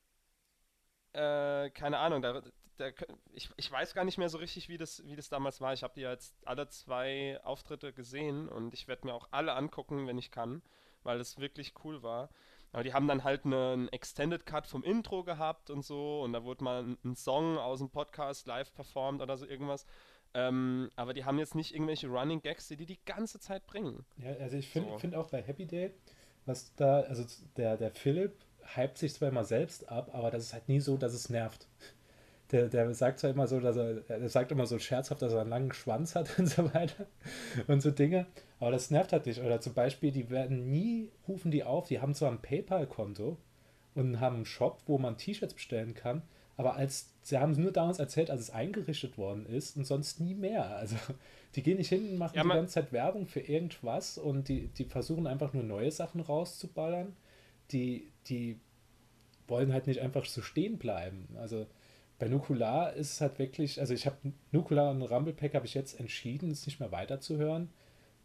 äh, 1.14 1.72
keine 1.72 1.98
Ahnung, 1.98 2.22
da, 2.22 2.44
da, 2.78 2.92
ich, 3.32 3.50
ich 3.58 3.72
weiß 3.72 3.94
gar 3.94 4.06
nicht 4.06 4.18
mehr 4.18 4.30
so 4.30 4.38
richtig, 4.38 4.70
wie 4.70 4.78
das, 4.78 5.04
wie 5.06 5.16
das 5.16 5.30
damals 5.30 5.60
war. 5.60 5.74
Ich 5.74 5.84
habe 5.84 5.94
die 5.96 6.02
jetzt 6.02 6.36
alle 6.46 6.70
zwei 6.70 7.40
Auftritte 7.44 7.92
gesehen 7.92 8.48
und 8.48 8.74
ich 8.74 8.88
werde 8.88 9.08
mir 9.08 9.14
auch 9.14 9.28
alle 9.32 9.54
angucken, 9.54 10.08
wenn 10.08 10.18
ich 10.20 10.32
kann, 10.32 10.62
weil 11.04 11.20
es 11.20 11.40
wirklich 11.40 11.74
cool 11.84 12.04
war. 12.04 12.30
Aber 12.72 12.84
die 12.84 12.94
haben 12.94 13.08
dann 13.08 13.24
halt 13.24 13.46
einen 13.46 13.88
Extended 13.90 14.46
Cut 14.46 14.68
vom 14.68 14.84
Intro 14.84 15.24
gehabt 15.24 15.70
und 15.70 15.84
so 15.84 16.22
und 16.22 16.34
da 16.34 16.44
wurde 16.44 16.64
mal 16.64 16.96
ein, 17.04 17.16
Song 17.16 17.58
aus 17.58 17.80
dem 17.80 17.90
Podcast 17.90 18.46
live 18.48 18.74
performt 18.74 19.22
oder 19.22 19.38
so 19.38 19.46
irgendwas. 19.46 19.86
Ähm, 20.36 20.92
aber 20.96 21.14
die 21.14 21.26
haben 21.26 21.40
jetzt 21.40 21.56
nicht 21.56 21.74
irgendwelche 21.74 22.08
Running 22.08 22.42
Gags, 22.42 22.68
die 22.68 22.76
die 22.76 22.86
die 22.86 23.00
ganze 23.06 23.40
Zeit 23.40 23.66
bringen. 23.66 24.06
Ja, 24.18 24.32
also 24.40 24.58
ich 24.58 24.70
finde 24.70 24.92
so. 24.92 25.00
find 25.00 25.16
auch 25.16 25.30
bei 25.30 25.42
Happy 25.42 25.66
Day, 25.66 25.92
was 26.46 26.76
da, 26.76 27.02
also 27.02 27.26
der, 27.58 27.78
der 27.78 27.92
Philipp 27.92 28.34
hypt 28.76 29.00
sich 29.00 29.14
zwar 29.14 29.30
immer 29.30 29.44
selbst 29.44 29.90
ab, 29.90 30.12
aber 30.14 30.30
das 30.30 30.44
ist 30.44 30.54
halt 30.54 30.70
nie 30.70 30.80
so, 30.80 30.98
dass 30.98 31.14
es 31.14 31.30
nervt. 31.30 31.68
Der, 32.52 32.68
der 32.68 32.94
sagt 32.94 33.20
zwar 33.20 33.30
immer 33.30 33.48
so, 33.48 33.60
dass 33.60 33.78
er, 33.78 34.10
er 34.10 34.30
sagt 34.30 34.52
immer 34.52 34.66
so 34.66 34.80
scherzhaft, 34.80 35.22
dass 35.22 35.34
er 35.34 35.42
einen 35.42 35.50
langen 35.50 35.74
Schwanz 35.74 36.16
hat 36.16 36.30
und 36.40 36.48
so 36.48 36.72
weiter 36.74 37.08
und 37.68 37.82
so 37.82 37.90
Dinge, 37.90 38.28
aber 38.60 38.72
das 38.72 38.92
nervt 38.92 39.14
halt 39.14 39.26
nicht. 39.26 39.42
Oder 39.42 39.62
zum 39.62 39.74
Beispiel, 39.74 40.12
die 40.12 40.30
werden 40.30 40.70
nie, 40.70 41.10
rufen 41.28 41.52
die 41.52 41.64
auf, 41.64 41.88
die 41.88 42.02
haben 42.02 42.14
zwar 42.14 42.32
ein 42.32 42.42
PayPal-Konto 42.42 43.38
und 43.96 44.20
haben 44.20 44.38
einen 44.38 44.46
Shop, 44.46 44.82
wo 44.86 44.98
man 44.98 45.18
T-Shirts 45.18 45.54
bestellen 45.54 45.94
kann, 45.94 46.22
aber 46.58 46.76
als 46.76 47.14
sie 47.22 47.38
haben 47.38 47.54
nur 47.54 47.72
damals 47.72 48.00
erzählt, 48.00 48.30
als 48.30 48.42
es 48.42 48.50
eingerichtet 48.50 49.18
worden 49.18 49.46
ist 49.46 49.78
und 49.78 49.86
sonst 49.86 50.20
nie 50.20 50.36
mehr. 50.36 50.76
Also 50.76 50.98
die 51.56 51.64
gehen 51.64 51.78
nicht 51.78 51.88
hin 51.88 52.10
und 52.10 52.18
machen 52.18 52.36
ja, 52.36 52.44
die 52.44 52.50
ganze 52.50 52.74
Zeit 52.74 52.92
Werbung 52.92 53.28
für 53.28 53.40
irgendwas 53.40 54.18
und 54.18 54.50
die, 54.50 54.68
die 54.68 54.84
versuchen 54.84 55.26
einfach 55.26 55.54
nur 55.54 55.64
neue 55.64 55.92
Sachen 55.92 56.20
rauszuballern. 56.20 57.16
Die, 57.72 58.12
die 58.28 58.60
wollen 59.48 59.72
halt 59.72 59.88
nicht 59.88 60.02
einfach 60.02 60.26
so 60.26 60.42
stehen 60.42 60.78
bleiben. 60.78 61.30
Also 61.38 61.66
bei 62.20 62.28
Nukular 62.28 62.92
ist 62.94 63.14
es 63.14 63.22
halt 63.22 63.40
wirklich, 63.40 63.80
also 63.80 63.94
ich 63.94 64.06
habe 64.06 64.18
Nukular 64.52 64.92
und 64.92 65.02
Rumblepack 65.02 65.56
habe 65.56 65.66
ich 65.66 65.74
jetzt 65.74 65.98
entschieden, 65.98 66.52
es 66.52 66.66
nicht 66.66 66.82
mehr 66.82 66.92
weiterzuhören, 66.92 67.70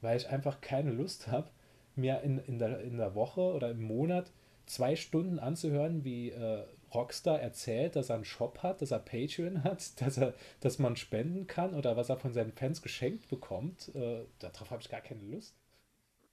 weil 0.05 0.17
ich 0.17 0.29
einfach 0.29 0.61
keine 0.61 0.93
Lust 0.93 1.27
habe, 1.29 1.51
mir 1.97 2.21
in, 2.21 2.39
in, 2.39 2.59
der, 2.59 2.81
in 2.81 2.99
der 2.99 3.15
Woche 3.15 3.41
oder 3.41 3.71
im 3.71 3.83
Monat 3.83 4.31
zwei 4.67 4.95
Stunden 4.97 5.39
anzuhören, 5.39 6.05
wie 6.05 6.31
äh, 6.31 6.65
Rockstar 6.95 7.41
erzählt, 7.41 7.97
dass 7.97 8.11
er 8.11 8.17
einen 8.17 8.25
Shop 8.25 8.63
hat, 8.63 8.83
dass 8.83 8.91
er 8.91 9.01
Patreon 9.01 9.65
hat, 9.65 10.01
dass, 10.01 10.19
er, 10.19 10.35
dass 10.61 10.79
man 10.79 10.97
spenden 10.97 11.47
kann 11.47 11.75
oder 11.75 11.97
was 11.97 12.09
er 12.09 12.17
von 12.17 12.33
seinen 12.33 12.53
Fans 12.53 12.83
geschenkt 12.83 13.29
bekommt. 13.29 13.95
Äh, 13.95 14.27
darauf 14.39 14.71
habe 14.71 14.83
ich 14.83 14.91
gar 14.91 15.01
keine 15.01 15.23
Lust. 15.23 15.57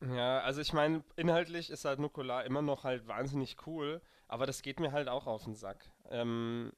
Ja, 0.02 0.42
also 0.42 0.62
ich 0.62 0.74
meine, 0.74 1.04
inhaltlich 1.16 1.70
ist 1.70 1.86
halt 1.86 2.00
Nukular 2.00 2.46
immer 2.46 2.62
noch 2.62 2.84
halt 2.84 3.08
wahnsinnig 3.08 3.56
cool, 3.68 4.02
aber 4.28 4.48
das 4.48 4.64
geht 4.64 4.80
mir 4.80 4.92
halt 4.92 5.08
auch 5.08 5.28
auf 5.28 5.44
den 5.44 5.56
Sack. 5.56 5.92
Ähm, 6.10 6.72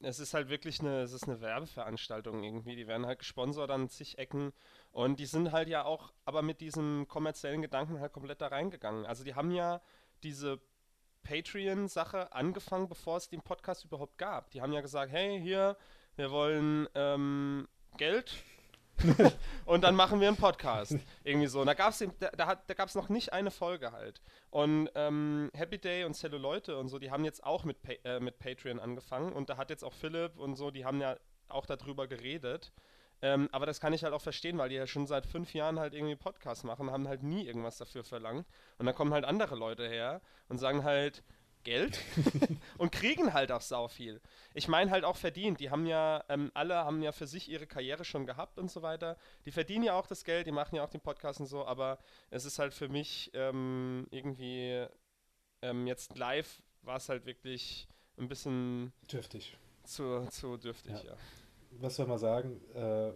es 0.00 0.18
ist 0.18 0.34
halt 0.34 0.48
wirklich 0.48 0.80
eine, 0.80 1.02
es 1.02 1.12
ist 1.12 1.28
eine 1.28 1.40
Werbeveranstaltung 1.40 2.42
irgendwie. 2.42 2.76
Die 2.76 2.86
werden 2.86 3.06
halt 3.06 3.20
gesponsert 3.20 3.70
an 3.70 3.88
zig 3.88 4.18
Ecken 4.18 4.52
und 4.94 5.18
die 5.18 5.26
sind 5.26 5.50
halt 5.50 5.68
ja 5.68 5.84
auch, 5.84 6.12
aber 6.24 6.42
mit 6.42 6.60
diesem 6.60 7.08
kommerziellen 7.08 7.62
Gedanken 7.62 7.98
halt 7.98 8.12
komplett 8.12 8.40
da 8.40 8.46
reingegangen. 8.46 9.06
Also 9.06 9.24
die 9.24 9.34
haben 9.34 9.50
ja 9.50 9.80
diese 10.22 10.60
Patreon-Sache 11.24 12.32
angefangen, 12.32 12.88
bevor 12.88 13.16
es 13.16 13.28
den 13.28 13.42
Podcast 13.42 13.84
überhaupt 13.84 14.18
gab. 14.18 14.52
Die 14.52 14.62
haben 14.62 14.72
ja 14.72 14.82
gesagt, 14.82 15.10
hey, 15.10 15.40
hier, 15.40 15.76
wir 16.14 16.30
wollen 16.30 16.88
ähm, 16.94 17.66
Geld 17.96 18.36
und 19.66 19.82
dann 19.82 19.96
machen 19.96 20.20
wir 20.20 20.28
einen 20.28 20.36
Podcast. 20.36 20.96
Irgendwie 21.24 21.48
so. 21.48 21.62
Und 21.62 21.66
da 21.66 21.74
gab 21.74 21.90
es 21.90 21.98
da, 22.20 22.30
da, 22.30 22.54
da 22.54 22.86
noch 22.94 23.08
nicht 23.08 23.32
eine 23.32 23.50
Folge 23.50 23.90
halt. 23.90 24.20
Und 24.50 24.90
ähm, 24.94 25.50
Happy 25.54 25.78
Day 25.78 26.04
und 26.04 26.14
Celluleute 26.14 26.78
und 26.78 26.86
so, 26.86 27.00
die 27.00 27.10
haben 27.10 27.24
jetzt 27.24 27.42
auch 27.42 27.64
mit, 27.64 27.78
äh, 28.04 28.20
mit 28.20 28.38
Patreon 28.38 28.78
angefangen. 28.78 29.32
Und 29.32 29.50
da 29.50 29.56
hat 29.56 29.70
jetzt 29.70 29.82
auch 29.82 29.92
Philipp 29.92 30.38
und 30.38 30.54
so, 30.54 30.70
die 30.70 30.84
haben 30.84 31.00
ja 31.00 31.16
auch 31.48 31.66
darüber 31.66 32.06
geredet. 32.06 32.72
Ähm, 33.24 33.48
aber 33.52 33.64
das 33.64 33.80
kann 33.80 33.94
ich 33.94 34.04
halt 34.04 34.12
auch 34.12 34.20
verstehen, 34.20 34.58
weil 34.58 34.68
die 34.68 34.74
ja 34.74 34.86
schon 34.86 35.06
seit 35.06 35.24
fünf 35.24 35.54
Jahren 35.54 35.80
halt 35.80 35.94
irgendwie 35.94 36.14
Podcasts 36.14 36.62
machen, 36.62 36.90
haben 36.90 37.08
halt 37.08 37.22
nie 37.22 37.46
irgendwas 37.46 37.78
dafür 37.78 38.04
verlangt. 38.04 38.46
Und 38.76 38.84
dann 38.84 38.94
kommen 38.94 39.14
halt 39.14 39.24
andere 39.24 39.56
Leute 39.56 39.88
her 39.88 40.20
und 40.50 40.58
sagen 40.58 40.84
halt, 40.84 41.24
Geld 41.62 41.98
und 42.76 42.92
kriegen 42.92 43.32
halt 43.32 43.50
auch 43.50 43.62
sau 43.62 43.88
viel. 43.88 44.20
Ich 44.52 44.68
meine 44.68 44.90
halt 44.90 45.04
auch 45.04 45.16
verdient. 45.16 45.58
Die 45.60 45.70
haben 45.70 45.86
ja, 45.86 46.22
ähm, 46.28 46.50
alle 46.52 46.74
haben 46.74 47.00
ja 47.02 47.12
für 47.12 47.26
sich 47.26 47.48
ihre 47.48 47.66
Karriere 47.66 48.04
schon 48.04 48.26
gehabt 48.26 48.58
und 48.58 48.70
so 48.70 48.82
weiter. 48.82 49.16
Die 49.46 49.52
verdienen 49.52 49.84
ja 49.84 49.94
auch 49.94 50.06
das 50.06 50.24
Geld, 50.24 50.46
die 50.46 50.52
machen 50.52 50.76
ja 50.76 50.84
auch 50.84 50.90
den 50.90 51.00
Podcast 51.00 51.40
und 51.40 51.46
so, 51.46 51.64
aber 51.64 51.96
es 52.28 52.44
ist 52.44 52.58
halt 52.58 52.74
für 52.74 52.90
mich 52.90 53.30
ähm, 53.32 54.06
irgendwie 54.10 54.84
ähm, 55.62 55.86
jetzt 55.86 56.18
live 56.18 56.62
war 56.82 56.96
es 56.96 57.08
halt 57.08 57.24
wirklich 57.24 57.88
ein 58.18 58.28
bisschen 58.28 58.92
dürftig. 59.10 59.56
Zu, 59.84 60.26
zu 60.28 60.58
dürftig, 60.58 60.92
ja. 61.04 61.12
ja 61.12 61.16
was 61.80 61.96
soll 61.96 62.06
man 62.06 62.18
sagen? 62.18 62.60
Äh, 62.74 63.12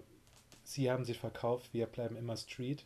sie 0.64 0.90
haben 0.90 1.04
sich 1.04 1.18
verkauft, 1.18 1.72
wir 1.72 1.86
bleiben 1.86 2.16
immer 2.16 2.36
Street. 2.36 2.84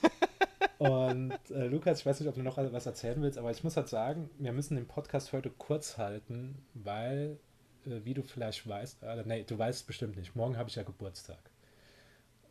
Und 0.78 1.38
äh, 1.50 1.66
Lukas, 1.66 2.00
ich 2.00 2.06
weiß 2.06 2.20
nicht, 2.20 2.28
ob 2.28 2.34
du 2.34 2.42
noch 2.42 2.56
was 2.56 2.86
erzählen 2.86 3.20
willst, 3.22 3.38
aber 3.38 3.50
ich 3.50 3.62
muss 3.62 3.76
halt 3.76 3.88
sagen, 3.88 4.28
wir 4.38 4.52
müssen 4.52 4.76
den 4.76 4.86
Podcast 4.86 5.32
heute 5.32 5.50
kurz 5.50 5.98
halten, 5.98 6.58
weil, 6.74 7.38
äh, 7.86 8.00
wie 8.04 8.14
du 8.14 8.22
vielleicht 8.22 8.68
weißt, 8.68 9.02
äh, 9.02 9.22
nee, 9.24 9.44
du 9.44 9.58
weißt 9.58 9.86
bestimmt 9.86 10.16
nicht, 10.16 10.34
morgen 10.34 10.56
habe 10.56 10.68
ich 10.68 10.74
ja 10.74 10.82
Geburtstag. 10.82 11.38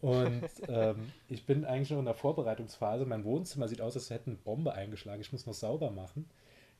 Und 0.01 0.43
ähm, 0.67 1.11
ich 1.29 1.45
bin 1.45 1.63
eigentlich 1.63 1.91
noch 1.91 1.99
in 1.99 2.05
der 2.05 2.13
Vorbereitungsphase. 2.13 3.05
Mein 3.05 3.23
Wohnzimmer 3.23 3.67
sieht 3.67 3.81
aus, 3.81 3.95
als 3.95 4.09
hätte 4.09 4.27
eine 4.27 4.35
Bombe 4.35 4.73
eingeschlagen. 4.73 5.21
Ich 5.21 5.31
muss 5.31 5.45
noch 5.45 5.53
sauber 5.53 5.91
machen. 5.91 6.29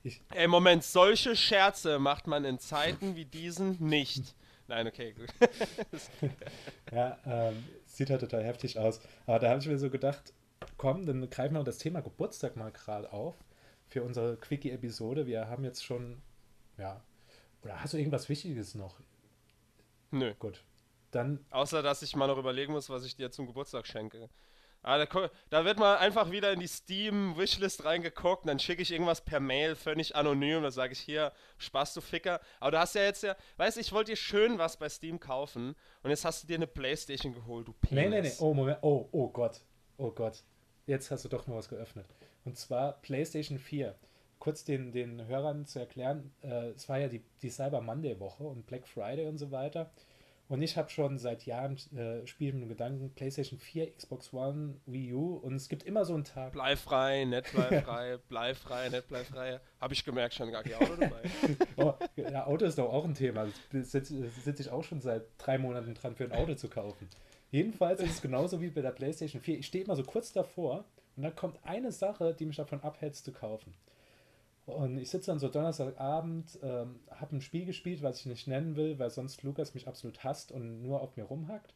Ich 0.02 0.20
Ey, 0.34 0.46
Moment, 0.46 0.84
solche 0.84 1.34
Scherze 1.34 1.98
macht 1.98 2.26
man 2.26 2.44
in 2.44 2.58
Zeiten 2.58 3.16
wie 3.16 3.24
diesen 3.24 3.78
nicht. 3.80 4.34
Nein, 4.66 4.86
okay, 4.86 5.12
gut. 5.12 5.28
ja, 6.92 7.18
ähm, 7.26 7.64
sieht 7.86 8.10
halt 8.10 8.20
total 8.20 8.44
heftig 8.44 8.78
aus. 8.78 9.00
Aber 9.26 9.38
da 9.38 9.50
habe 9.50 9.60
ich 9.60 9.66
mir 9.66 9.78
so 9.78 9.90
gedacht, 9.90 10.32
komm, 10.78 11.04
dann 11.04 11.28
greifen 11.28 11.54
wir 11.54 11.64
das 11.64 11.78
Thema 11.78 12.00
Geburtstag 12.00 12.56
mal 12.56 12.72
gerade 12.72 13.12
auf 13.12 13.34
für 13.88 14.02
unsere 14.02 14.36
Quickie-Episode. 14.36 15.26
Wir 15.26 15.48
haben 15.48 15.64
jetzt 15.64 15.84
schon, 15.84 16.22
ja, 16.78 17.02
oder 17.62 17.82
hast 17.82 17.92
du 17.92 17.98
irgendwas 17.98 18.28
Wichtiges 18.28 18.74
noch? 18.74 19.00
Nö. 20.10 20.34
Gut. 20.38 20.62
Dann. 21.10 21.44
Außer, 21.50 21.82
dass 21.82 22.02
ich 22.02 22.16
mal 22.16 22.26
noch 22.26 22.38
überlegen 22.38 22.72
muss, 22.72 22.90
was 22.90 23.04
ich 23.04 23.16
dir 23.16 23.30
zum 23.30 23.46
Geburtstag 23.46 23.86
schenke. 23.86 24.28
Ah, 24.86 24.98
da, 24.98 25.30
da, 25.48 25.64
wird 25.64 25.78
mal 25.78 25.96
einfach 25.96 26.30
wieder 26.30 26.52
in 26.52 26.60
die 26.60 26.66
Steam-Wishlist 26.66 27.86
reingeguckt, 27.86 28.42
und 28.42 28.48
dann 28.48 28.58
schicke 28.58 28.82
ich 28.82 28.92
irgendwas 28.92 29.22
per 29.22 29.40
Mail, 29.40 29.76
völlig 29.76 30.14
anonym, 30.14 30.62
da 30.62 30.70
sage 30.70 30.92
ich 30.92 31.00
hier, 31.00 31.32
Spaß, 31.56 31.94
du 31.94 32.02
Ficker. 32.02 32.38
Aber 32.60 32.72
du 32.72 32.78
hast 32.78 32.94
ja 32.94 33.02
jetzt 33.02 33.22
ja, 33.22 33.34
weißt 33.56 33.78
du, 33.78 33.80
ich 33.80 33.92
wollte 33.92 34.12
dir 34.12 34.16
schön 34.16 34.58
was 34.58 34.76
bei 34.76 34.90
Steam 34.90 35.18
kaufen 35.18 35.74
und 36.02 36.10
jetzt 36.10 36.26
hast 36.26 36.42
du 36.42 36.46
dir 36.46 36.56
eine 36.56 36.66
Playstation 36.66 37.32
geholt, 37.32 37.66
du 37.66 37.72
Penis. 37.72 38.04
Nee, 38.04 38.08
nee, 38.10 38.20
nee, 38.20 38.32
oh, 38.40 38.52
Moment, 38.52 38.78
oh, 38.82 39.08
oh 39.10 39.30
Gott, 39.30 39.62
oh 39.96 40.10
Gott. 40.10 40.42
Jetzt 40.86 41.10
hast 41.10 41.24
du 41.24 41.30
doch 41.30 41.46
mal 41.46 41.56
was 41.56 41.70
geöffnet. 41.70 42.06
Und 42.44 42.58
zwar 42.58 43.00
Playstation 43.00 43.58
4. 43.58 43.94
Kurz 44.38 44.64
den, 44.64 44.92
den 44.92 45.26
Hörern 45.26 45.64
zu 45.64 45.78
erklären, 45.78 46.30
äh, 46.42 46.72
es 46.72 46.90
war 46.90 46.98
ja 46.98 47.08
die, 47.08 47.24
die 47.40 47.48
Cyber 47.48 47.80
Monday-Woche 47.80 48.44
und 48.44 48.66
Black 48.66 48.86
Friday 48.86 49.26
und 49.26 49.38
so 49.38 49.50
weiter. 49.50 49.90
Und 50.54 50.62
ich 50.62 50.76
habe 50.76 50.88
schon 50.88 51.18
seit 51.18 51.46
Jahren 51.46 51.76
äh, 51.96 52.24
Spiele 52.28 52.52
mit 52.52 52.62
dem 52.62 52.68
Gedanken, 52.68 53.10
PlayStation 53.10 53.58
4, 53.58 53.96
Xbox 53.96 54.32
One, 54.32 54.76
Wii 54.86 55.12
U 55.12 55.34
und 55.34 55.56
es 55.56 55.68
gibt 55.68 55.82
immer 55.82 56.04
so 56.04 56.14
einen 56.14 56.22
Tag. 56.22 56.52
Bleifrei, 56.52 57.24
nett 57.24 57.50
bleifrei, 57.52 58.18
bleifrei, 58.28 58.88
nett 58.88 59.08
bleifrei. 59.08 59.58
Habe 59.80 59.94
ich 59.94 60.04
gemerkt, 60.04 60.34
schon 60.34 60.52
gar 60.52 60.62
kein 60.62 60.74
Auto 60.74 60.94
dabei. 60.94 61.22
oh, 61.76 61.94
ja, 62.14 62.46
Auto 62.46 62.66
ist 62.66 62.78
doch 62.78 62.92
auch 62.92 63.04
ein 63.04 63.14
Thema. 63.14 63.48
Da 63.72 63.82
sitze 63.82 64.30
sitz 64.30 64.60
ich 64.60 64.70
auch 64.70 64.84
schon 64.84 65.00
seit 65.00 65.24
drei 65.38 65.58
Monaten 65.58 65.92
dran, 65.92 66.14
für 66.14 66.22
ein 66.22 66.30
Auto 66.30 66.54
zu 66.54 66.68
kaufen. 66.68 67.08
Jedenfalls 67.50 68.00
ist 68.00 68.10
es 68.10 68.22
genauso 68.22 68.60
wie 68.60 68.68
bei 68.68 68.80
der 68.80 68.92
PlayStation 68.92 69.42
4. 69.42 69.58
Ich 69.58 69.66
stehe 69.66 69.82
immer 69.82 69.96
so 69.96 70.04
kurz 70.04 70.32
davor 70.32 70.84
und 71.16 71.24
dann 71.24 71.34
kommt 71.34 71.58
eine 71.64 71.90
Sache, 71.90 72.32
die 72.32 72.46
mich 72.46 72.58
davon 72.58 72.80
abhält, 72.80 73.16
zu 73.16 73.32
kaufen. 73.32 73.74
Und 74.66 74.98
ich 74.98 75.10
sitze 75.10 75.30
dann 75.30 75.38
so 75.38 75.48
Donnerstagabend, 75.48 76.58
ähm, 76.62 77.00
habe 77.10 77.36
ein 77.36 77.40
Spiel 77.42 77.66
gespielt, 77.66 78.02
was 78.02 78.20
ich 78.20 78.26
nicht 78.26 78.46
nennen 78.46 78.76
will, 78.76 78.98
weil 78.98 79.10
sonst 79.10 79.42
Lukas 79.42 79.74
mich 79.74 79.86
absolut 79.86 80.24
hasst 80.24 80.52
und 80.52 80.82
nur 80.82 81.02
auf 81.02 81.16
mir 81.16 81.24
rumhackt. 81.24 81.74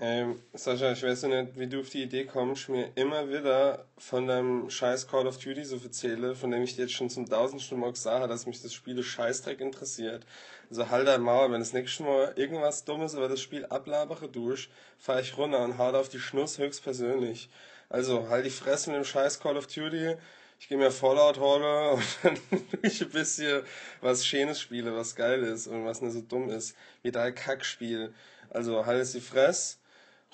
Ähm, 0.00 0.40
Sascha, 0.52 0.92
ich 0.92 1.02
weiß 1.02 1.22
nicht, 1.24 1.58
wie 1.58 1.68
du 1.68 1.80
auf 1.80 1.88
die 1.88 2.02
Idee 2.02 2.24
kommst, 2.24 2.68
mir 2.68 2.90
immer 2.96 3.28
wieder 3.28 3.86
von 3.96 4.26
deinem 4.26 4.68
scheiß 4.68 5.06
Call 5.06 5.26
of 5.26 5.38
Duty 5.38 5.64
so 5.64 5.76
erzähle, 5.76 6.34
von 6.34 6.50
dem 6.50 6.62
ich 6.62 6.74
dir 6.74 6.82
jetzt 6.82 6.94
schon 6.94 7.10
zum 7.10 7.26
tausendsten 7.26 7.78
Mal 7.78 7.92
gesagt 7.92 8.20
habe, 8.20 8.28
dass 8.28 8.46
mich 8.46 8.60
das 8.60 8.74
Spiel 8.74 9.02
Scheißdreck 9.02 9.60
interessiert. 9.60 10.26
Also 10.68 10.90
halt 10.90 11.06
dein 11.06 11.20
Mauer, 11.20 11.52
wenn 11.52 11.60
das 11.60 11.72
nächste 11.72 12.02
Mal 12.02 12.32
irgendwas 12.36 12.84
Dummes 12.84 13.14
über 13.14 13.28
das 13.28 13.40
Spiel 13.40 13.66
ablabere 13.66 14.28
durch, 14.28 14.68
fahre 14.98 15.20
ich 15.20 15.38
runter 15.38 15.62
und 15.62 15.78
hau 15.78 15.90
auf 15.90 16.08
die 16.08 16.18
Schnuss 16.18 16.58
höchstpersönlich. 16.58 17.48
Also, 17.88 18.28
halt 18.28 18.46
die 18.46 18.50
Fresse 18.50 18.90
mit 18.90 18.96
dem 18.96 19.04
scheiß 19.04 19.38
Call 19.40 19.56
of 19.56 19.68
Duty. 19.68 20.16
Ich 20.64 20.68
gehe 20.68 20.78
mir 20.78 20.90
Fallout 20.90 21.38
hole 21.38 21.90
und 21.92 22.18
dann 22.22 22.38
ich 22.80 23.02
ein 23.02 23.10
bisschen 23.10 23.64
was 24.00 24.24
Schönes 24.24 24.58
spiele, 24.58 24.96
was 24.96 25.14
geil 25.14 25.42
ist 25.42 25.66
und 25.66 25.84
was 25.84 26.00
nicht 26.00 26.14
so 26.14 26.22
dumm 26.22 26.48
ist. 26.48 26.74
Wie 27.02 27.10
dein 27.10 27.34
Kackspiel. 27.34 28.14
Also, 28.48 28.86
halt 28.86 29.12
die 29.12 29.20
Fresse. 29.20 29.76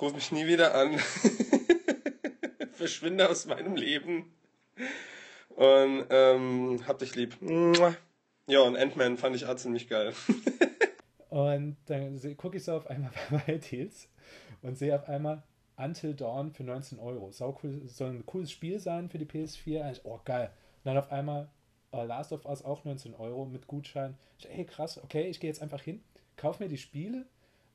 Ruf 0.00 0.14
mich 0.14 0.30
nie 0.30 0.46
wieder 0.46 0.72
an. 0.76 1.00
Verschwinde 2.74 3.28
aus 3.28 3.46
meinem 3.46 3.74
Leben. 3.74 4.32
Und 5.48 6.06
ähm, 6.10 6.80
hab 6.86 7.00
dich 7.00 7.16
lieb. 7.16 7.36
Ja, 8.46 8.60
und 8.60 8.76
Ant-Man 8.76 9.16
fand 9.16 9.34
ich 9.34 9.46
auch 9.46 9.56
ziemlich 9.56 9.88
geil. 9.88 10.12
und 11.28 11.76
dann 11.86 12.36
gucke 12.36 12.58
ich 12.58 12.62
so 12.62 12.74
auf 12.74 12.86
einmal 12.86 13.10
bei 13.32 13.58
Heels 13.58 14.08
und 14.62 14.78
sehe 14.78 14.94
auf 14.94 15.08
einmal 15.08 15.42
Until 15.80 16.14
Dawn 16.14 16.52
für 16.52 16.64
19 16.64 16.98
Euro. 16.98 17.30
Sau 17.30 17.58
cool, 17.62 17.82
soll 17.86 18.10
ein 18.10 18.26
cooles 18.26 18.50
Spiel 18.50 18.78
sein 18.78 19.08
für 19.08 19.18
die 19.18 19.26
PS4. 19.26 19.82
Eigentlich, 19.82 20.04
oh, 20.04 20.20
geil. 20.24 20.50
Und 20.78 20.86
dann 20.86 20.98
auf 20.98 21.10
einmal 21.10 21.48
uh, 21.92 22.02
Last 22.02 22.32
of 22.32 22.44
Us 22.44 22.64
auch 22.64 22.84
19 22.84 23.14
Euro 23.14 23.46
mit 23.46 23.66
Gutschein. 23.66 24.16
Ich, 24.38 24.48
ey, 24.48 24.64
krass, 24.64 25.02
okay, 25.02 25.28
ich 25.28 25.40
gehe 25.40 25.50
jetzt 25.50 25.62
einfach 25.62 25.82
hin, 25.82 26.02
kaufe 26.36 26.62
mir 26.62 26.68
die 26.68 26.78
Spiele, 26.78 27.26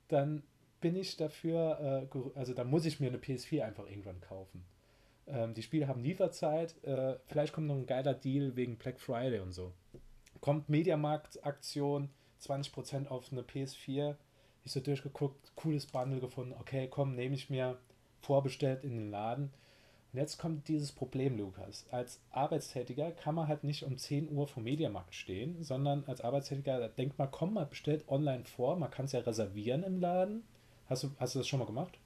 dann 0.07 0.43
bin 0.81 0.95
ich 0.95 1.17
dafür, 1.17 2.07
äh, 2.13 2.37
also 2.37 2.53
dann 2.53 2.69
muss 2.69 2.85
ich 2.85 2.99
mir 2.99 3.07
eine 3.07 3.17
PS4 3.17 3.63
einfach 3.63 3.87
irgendwann 3.87 4.21
kaufen. 4.21 4.65
Ähm, 5.27 5.53
die 5.53 5.63
Spiele 5.63 5.87
haben 5.87 6.03
Lieferzeit, 6.03 6.75
äh, 6.83 7.17
vielleicht 7.27 7.53
kommt 7.53 7.67
noch 7.67 7.75
ein 7.75 7.87
geiler 7.87 8.13
Deal 8.13 8.55
wegen 8.55 8.77
Black 8.77 8.99
Friday 8.99 9.39
und 9.39 9.51
so. 9.51 9.73
Kommt 10.41 10.69
Mediamarkt-Aktion, 10.69 12.09
20% 12.41 13.07
auf 13.07 13.31
eine 13.31 13.41
PS4. 13.41 14.15
Ich 14.63 14.71
so 14.71 14.79
durchgeguckt, 14.79 15.55
cooles 15.55 15.85
Bundle 15.85 16.19
gefunden, 16.19 16.55
okay, 16.59 16.87
komm, 16.87 17.15
nehme 17.15 17.35
ich 17.35 17.49
mir, 17.49 17.77
vorbestellt 18.25 18.83
in 18.83 18.95
den 18.97 19.11
Laden. 19.11 19.51
Und 20.13 20.19
jetzt 20.19 20.37
kommt 20.37 20.67
dieses 20.67 20.91
Problem, 20.91 21.37
Lukas. 21.37 21.85
Als 21.91 22.21
Arbeitstätiger 22.31 23.11
kann 23.11 23.35
man 23.35 23.47
halt 23.47 23.63
nicht 23.63 23.83
um 23.83 23.97
10 23.97 24.31
Uhr 24.31 24.47
vom 24.47 24.63
Mediamarkt 24.63 25.13
stehen, 25.13 25.61
sondern 25.63 26.03
als 26.07 26.21
Arbeitstätiger 26.21 26.87
denkt 26.89 27.17
man, 27.17 27.29
komm 27.31 27.53
mal, 27.53 27.65
bestellt 27.65 28.07
online 28.07 28.45
vor, 28.45 28.77
man 28.77 28.91
kann 28.91 29.05
es 29.05 29.11
ja 29.11 29.19
reservieren 29.19 29.83
im 29.83 29.99
Laden. 29.99 30.43
Hast 30.87 31.03
du, 31.03 31.11
hast 31.17 31.35
du 31.35 31.39
das 31.39 31.47
schon 31.47 31.59
mal 31.59 31.65
gemacht? 31.65 31.99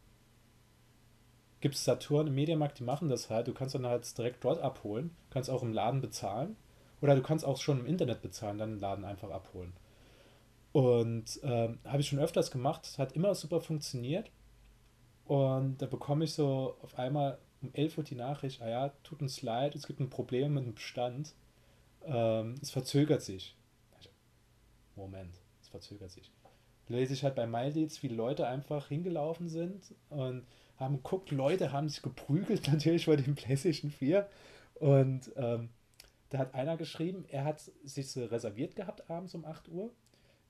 Gibt 1.62 1.76
es 1.76 1.84
Saturn 1.84 2.28
im 2.28 2.36
Mediamarkt, 2.36 2.80
die 2.80 2.84
machen 2.84 3.10
das 3.10 3.30
halt. 3.30 3.48
Du 3.48 3.54
kannst 3.54 3.76
dann 3.76 3.86
halt 3.86 4.18
direkt 4.18 4.44
dort 4.44 4.62
abholen, 4.62 5.16
kannst 5.30 5.50
auch 5.50 5.62
im 5.62 5.74
Laden 5.74 6.02
bezahlen. 6.02 6.56
Oder 7.02 7.16
du 7.16 7.22
kannst 7.22 7.46
auch 7.46 7.58
schon 7.58 7.82
im 7.82 7.86
Internet 7.86 8.22
bezahlen, 8.22 8.58
dann 8.58 8.72
den 8.72 8.80
Laden 8.80 9.06
einfach 9.06 9.30
abholen. 9.30 9.74
Und 10.72 11.40
ähm, 11.44 11.80
habe 11.86 12.02
ich 12.02 12.08
schon 12.08 12.20
öfters 12.20 12.52
gemacht, 12.52 12.98
hat 12.98 13.14
immer 13.14 13.36
super 13.36 13.62
funktioniert. 13.62 14.32
Und 15.30 15.78
da 15.80 15.86
bekomme 15.86 16.26
ich 16.26 16.34
so 16.34 16.76
auf 16.82 16.98
einmal 16.98 17.38
um 17.62 17.70
11 17.74 18.00
Uhr 18.00 18.04
die 18.04 18.16
Nachricht, 18.16 18.64
ah 18.64 18.68
ja, 18.68 18.90
tut 19.04 19.22
uns 19.22 19.44
leid, 19.44 19.76
es 19.76 19.86
gibt 19.86 20.00
ein 20.00 20.10
Problem 20.10 20.56
mit 20.56 20.66
dem 20.66 20.74
Bestand. 20.74 21.36
Ähm, 22.04 22.56
es 22.64 22.72
verzögert 22.72 23.22
sich. 23.22 23.56
Moment, 24.96 25.36
es 25.62 25.68
verzögert 25.68 26.10
sich. 26.10 26.32
Lese 26.88 27.14
ich 27.14 27.24
halt 27.24 27.36
bei 27.36 27.46
MyLeads, 27.46 28.02
wie 28.02 28.08
Leute 28.08 28.48
einfach 28.48 28.88
hingelaufen 28.88 29.50
sind 29.50 29.94
und 30.10 30.48
haben 30.78 30.96
geguckt, 30.96 31.30
Leute 31.30 31.72
haben 31.72 31.90
sich 31.90 32.02
geprügelt 32.02 32.68
natürlich 32.72 33.06
vor 33.06 33.16
dem 33.16 33.36
PlayStation 33.36 33.92
4. 33.92 34.28
Und 34.80 35.32
ähm, 35.36 35.70
da 36.30 36.40
hat 36.40 36.56
einer 36.56 36.76
geschrieben, 36.76 37.26
er 37.28 37.44
hat 37.44 37.72
sich 37.84 38.10
so 38.10 38.26
reserviert 38.26 38.76
gehabt 38.76 39.08
abends 39.12 39.36
um 39.36 39.46
8 39.46 39.70
Uhr, 39.70 39.92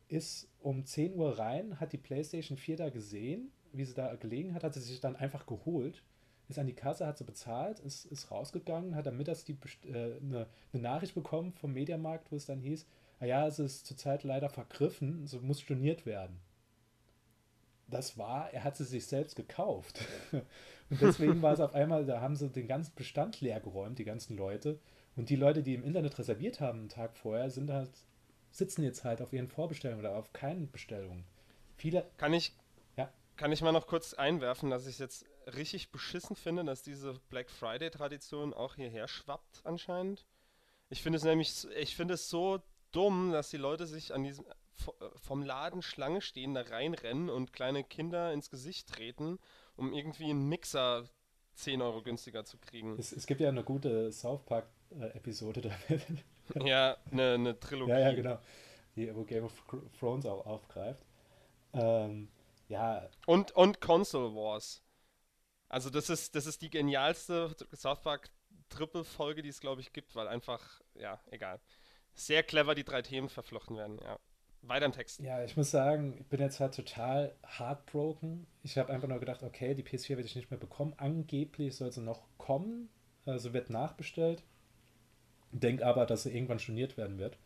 ist 0.07 0.47
um 0.61 0.86
10 0.86 1.15
Uhr 1.15 1.38
rein, 1.38 1.82
hat 1.82 1.91
die 1.91 1.97
PlayStation 1.97 2.57
4 2.57 2.77
da 2.77 2.89
gesehen 2.89 3.51
wie 3.74 3.86
sie 3.86 3.93
da 3.93 4.15
gelegen 4.15 4.53
hat, 4.53 4.63
hat 4.63 4.74
sie 4.74 4.82
sich 4.82 4.99
dann 4.99 5.15
einfach 5.15 5.45
geholt, 5.45 6.03
ist 6.49 6.59
an 6.59 6.67
die 6.67 6.74
Kasse, 6.74 7.05
hat 7.05 7.17
sie 7.17 7.24
bezahlt, 7.24 7.80
ist, 7.80 8.05
ist 8.05 8.32
rausgegangen, 8.32 8.95
hat 8.95 9.05
dann 9.05 9.17
mittags 9.17 9.45
die, 9.45 9.57
äh, 9.86 10.17
eine, 10.20 10.47
eine 10.74 10.82
Nachricht 10.82 11.13
bekommen 11.13 11.53
vom 11.53 11.74
Mediamarkt, 11.74 12.32
wo 12.32 12.36
es 12.36 12.45
dann 12.45 12.59
hieß, 12.59 12.86
naja, 13.20 13.43
ah 13.43 13.47
es 13.47 13.59
ist 13.59 13.86
zurzeit 13.86 14.24
leider 14.24 14.49
vergriffen, 14.49 15.28
so 15.28 15.39
muss 15.41 15.61
storniert 15.61 16.05
werden. 16.05 16.39
Das 17.88 18.17
war, 18.17 18.53
er 18.53 18.63
hat 18.63 18.78
sie 18.78 18.86
sich 18.86 19.07
selbst 19.07 19.36
gekauft. 19.36 19.99
Und 20.89 21.01
deswegen 21.01 21.41
war 21.41 21.53
es 21.53 21.59
auf 21.59 21.74
einmal, 21.76 22.05
da 22.05 22.22
haben 22.22 22.36
sie 22.36 22.49
den 22.49 22.67
ganzen 22.67 22.95
Bestand 22.95 23.41
leer 23.41 23.59
geräumt, 23.59 23.99
die 23.99 24.05
ganzen 24.05 24.38
Leute. 24.38 24.80
Und 25.15 25.30
die 25.30 25.36
Leute, 25.36 25.63
die 25.63 25.74
im 25.74 25.84
Internet 25.84 26.17
reserviert 26.17 26.61
haben 26.61 26.80
einen 26.80 26.89
Tag 26.89 27.17
vorher, 27.17 27.49
sind 27.49 27.70
halt, 27.70 27.89
sitzen 28.51 28.84
jetzt 28.84 29.03
halt 29.03 29.22
auf 29.22 29.34
ihren 29.34 29.47
Vorbestellungen 29.47 29.99
oder 29.99 30.15
auf 30.15 30.34
keinen 30.34 30.72
Bestellungen. 30.72 31.26
Viele. 31.76 32.05
Kann 32.17 32.34
ich, 32.34 32.53
kann 33.39 33.53
ich 33.53 33.61
mal 33.61 33.71
noch 33.71 33.87
kurz 33.87 34.13
einwerfen, 34.13 34.69
dass 34.69 34.85
ich 34.85 34.95
es 34.95 34.99
jetzt 34.99 35.25
richtig 35.55 35.91
beschissen 35.91 36.35
finde, 36.35 36.65
dass 36.65 36.83
diese 36.83 37.13
Black 37.29 37.49
Friday-Tradition 37.49 38.53
auch 38.53 38.75
hierher 38.75 39.07
schwappt 39.07 39.61
anscheinend. 39.63 40.25
Ich 40.89 41.01
finde 41.01 41.15
es 41.15 41.23
nämlich, 41.23 41.65
ich 41.77 41.95
finde 41.95 42.15
es 42.15 42.29
so 42.29 42.59
dumm, 42.91 43.31
dass 43.31 43.49
die 43.49 43.57
Leute 43.57 43.87
sich 43.87 44.13
an 44.13 44.25
diesem 44.25 44.45
vom 45.15 45.41
Laden 45.41 45.81
Schlange 45.81 46.19
stehen, 46.19 46.53
da 46.53 46.61
reinrennen 46.61 47.29
und 47.29 47.53
kleine 47.53 47.83
Kinder 47.85 48.33
ins 48.33 48.49
Gesicht 48.49 48.89
treten, 48.89 49.39
um 49.77 49.93
irgendwie 49.93 50.29
einen 50.29 50.49
Mixer 50.49 51.05
10 51.53 51.81
Euro 51.81 52.01
günstiger 52.01 52.43
zu 52.43 52.57
kriegen. 52.57 52.97
Es, 52.99 53.13
es 53.13 53.25
gibt 53.25 53.39
ja 53.39 53.49
eine 53.49 53.63
gute 53.63 54.11
South 54.11 54.43
Park-Episode 54.45 55.61
damit. 55.87 56.65
ja, 56.67 56.97
eine, 57.11 57.33
eine 57.35 57.59
Trilogie. 57.59 57.91
Ja, 57.91 57.99
ja, 57.99 58.13
genau. 58.13 58.39
Die, 58.97 59.15
wo 59.15 59.23
Game 59.23 59.45
of 59.45 59.63
Thrones 59.97 60.25
auch 60.25 60.45
aufgreift. 60.45 61.05
Ähm, 61.73 62.29
ja. 62.70 63.09
Und, 63.26 63.51
und 63.51 63.82
Console 63.82 64.34
Wars. 64.34 64.82
Also 65.67 65.89
das 65.89 66.09
ist, 66.09 66.36
das 66.36 66.45
ist 66.45 66.61
die 66.61 66.70
genialste 66.70 67.55
South 67.76 68.01
Park 68.01 68.30
Triple-Folge, 68.70 69.41
die 69.41 69.49
es, 69.49 69.59
glaube 69.59 69.82
ich, 69.82 69.91
gibt, 69.93 70.15
weil 70.15 70.28
einfach, 70.28 70.82
ja, 70.95 71.20
egal. 71.32 71.59
Sehr 72.13 72.43
clever 72.43 72.76
die 72.76 72.84
drei 72.84 73.01
Themen 73.01 73.30
verflochten 73.30 73.76
werden, 73.76 73.99
ja. 74.03 74.17
Weiter 74.61 74.86
im 74.86 74.91
Text. 74.91 75.22
Ja, 75.22 75.43
ich 75.43 75.55
muss 75.55 75.72
sagen, 75.72 76.17
ich 76.20 76.28
bin 76.28 76.41
jetzt 76.41 76.59
halt 76.59 76.76
total 76.76 77.34
heartbroken. 77.57 78.45
Ich 78.61 78.78
habe 78.78 78.91
einfach 78.91 79.07
nur 79.07 79.20
gedacht, 79.20 79.41
okay, 79.41 79.74
die 79.74 79.84
PS4 79.84 80.09
werde 80.09 80.24
ich 80.24 80.36
nicht 80.36 80.51
mehr 80.51 80.59
bekommen. 80.59 80.93
Angeblich 80.97 81.76
soll 81.76 81.91
sie 81.93 82.01
noch 82.01 82.28
kommen, 82.38 82.89
also 83.26 83.53
wird 83.53 83.70
nachbestellt. 83.70 84.43
Denk 85.51 85.82
aber, 85.82 86.05
dass 86.05 86.24
sie 86.24 86.36
irgendwann 86.36 86.59
storniert 86.59 86.97
werden 86.97 87.20
wird 87.20 87.38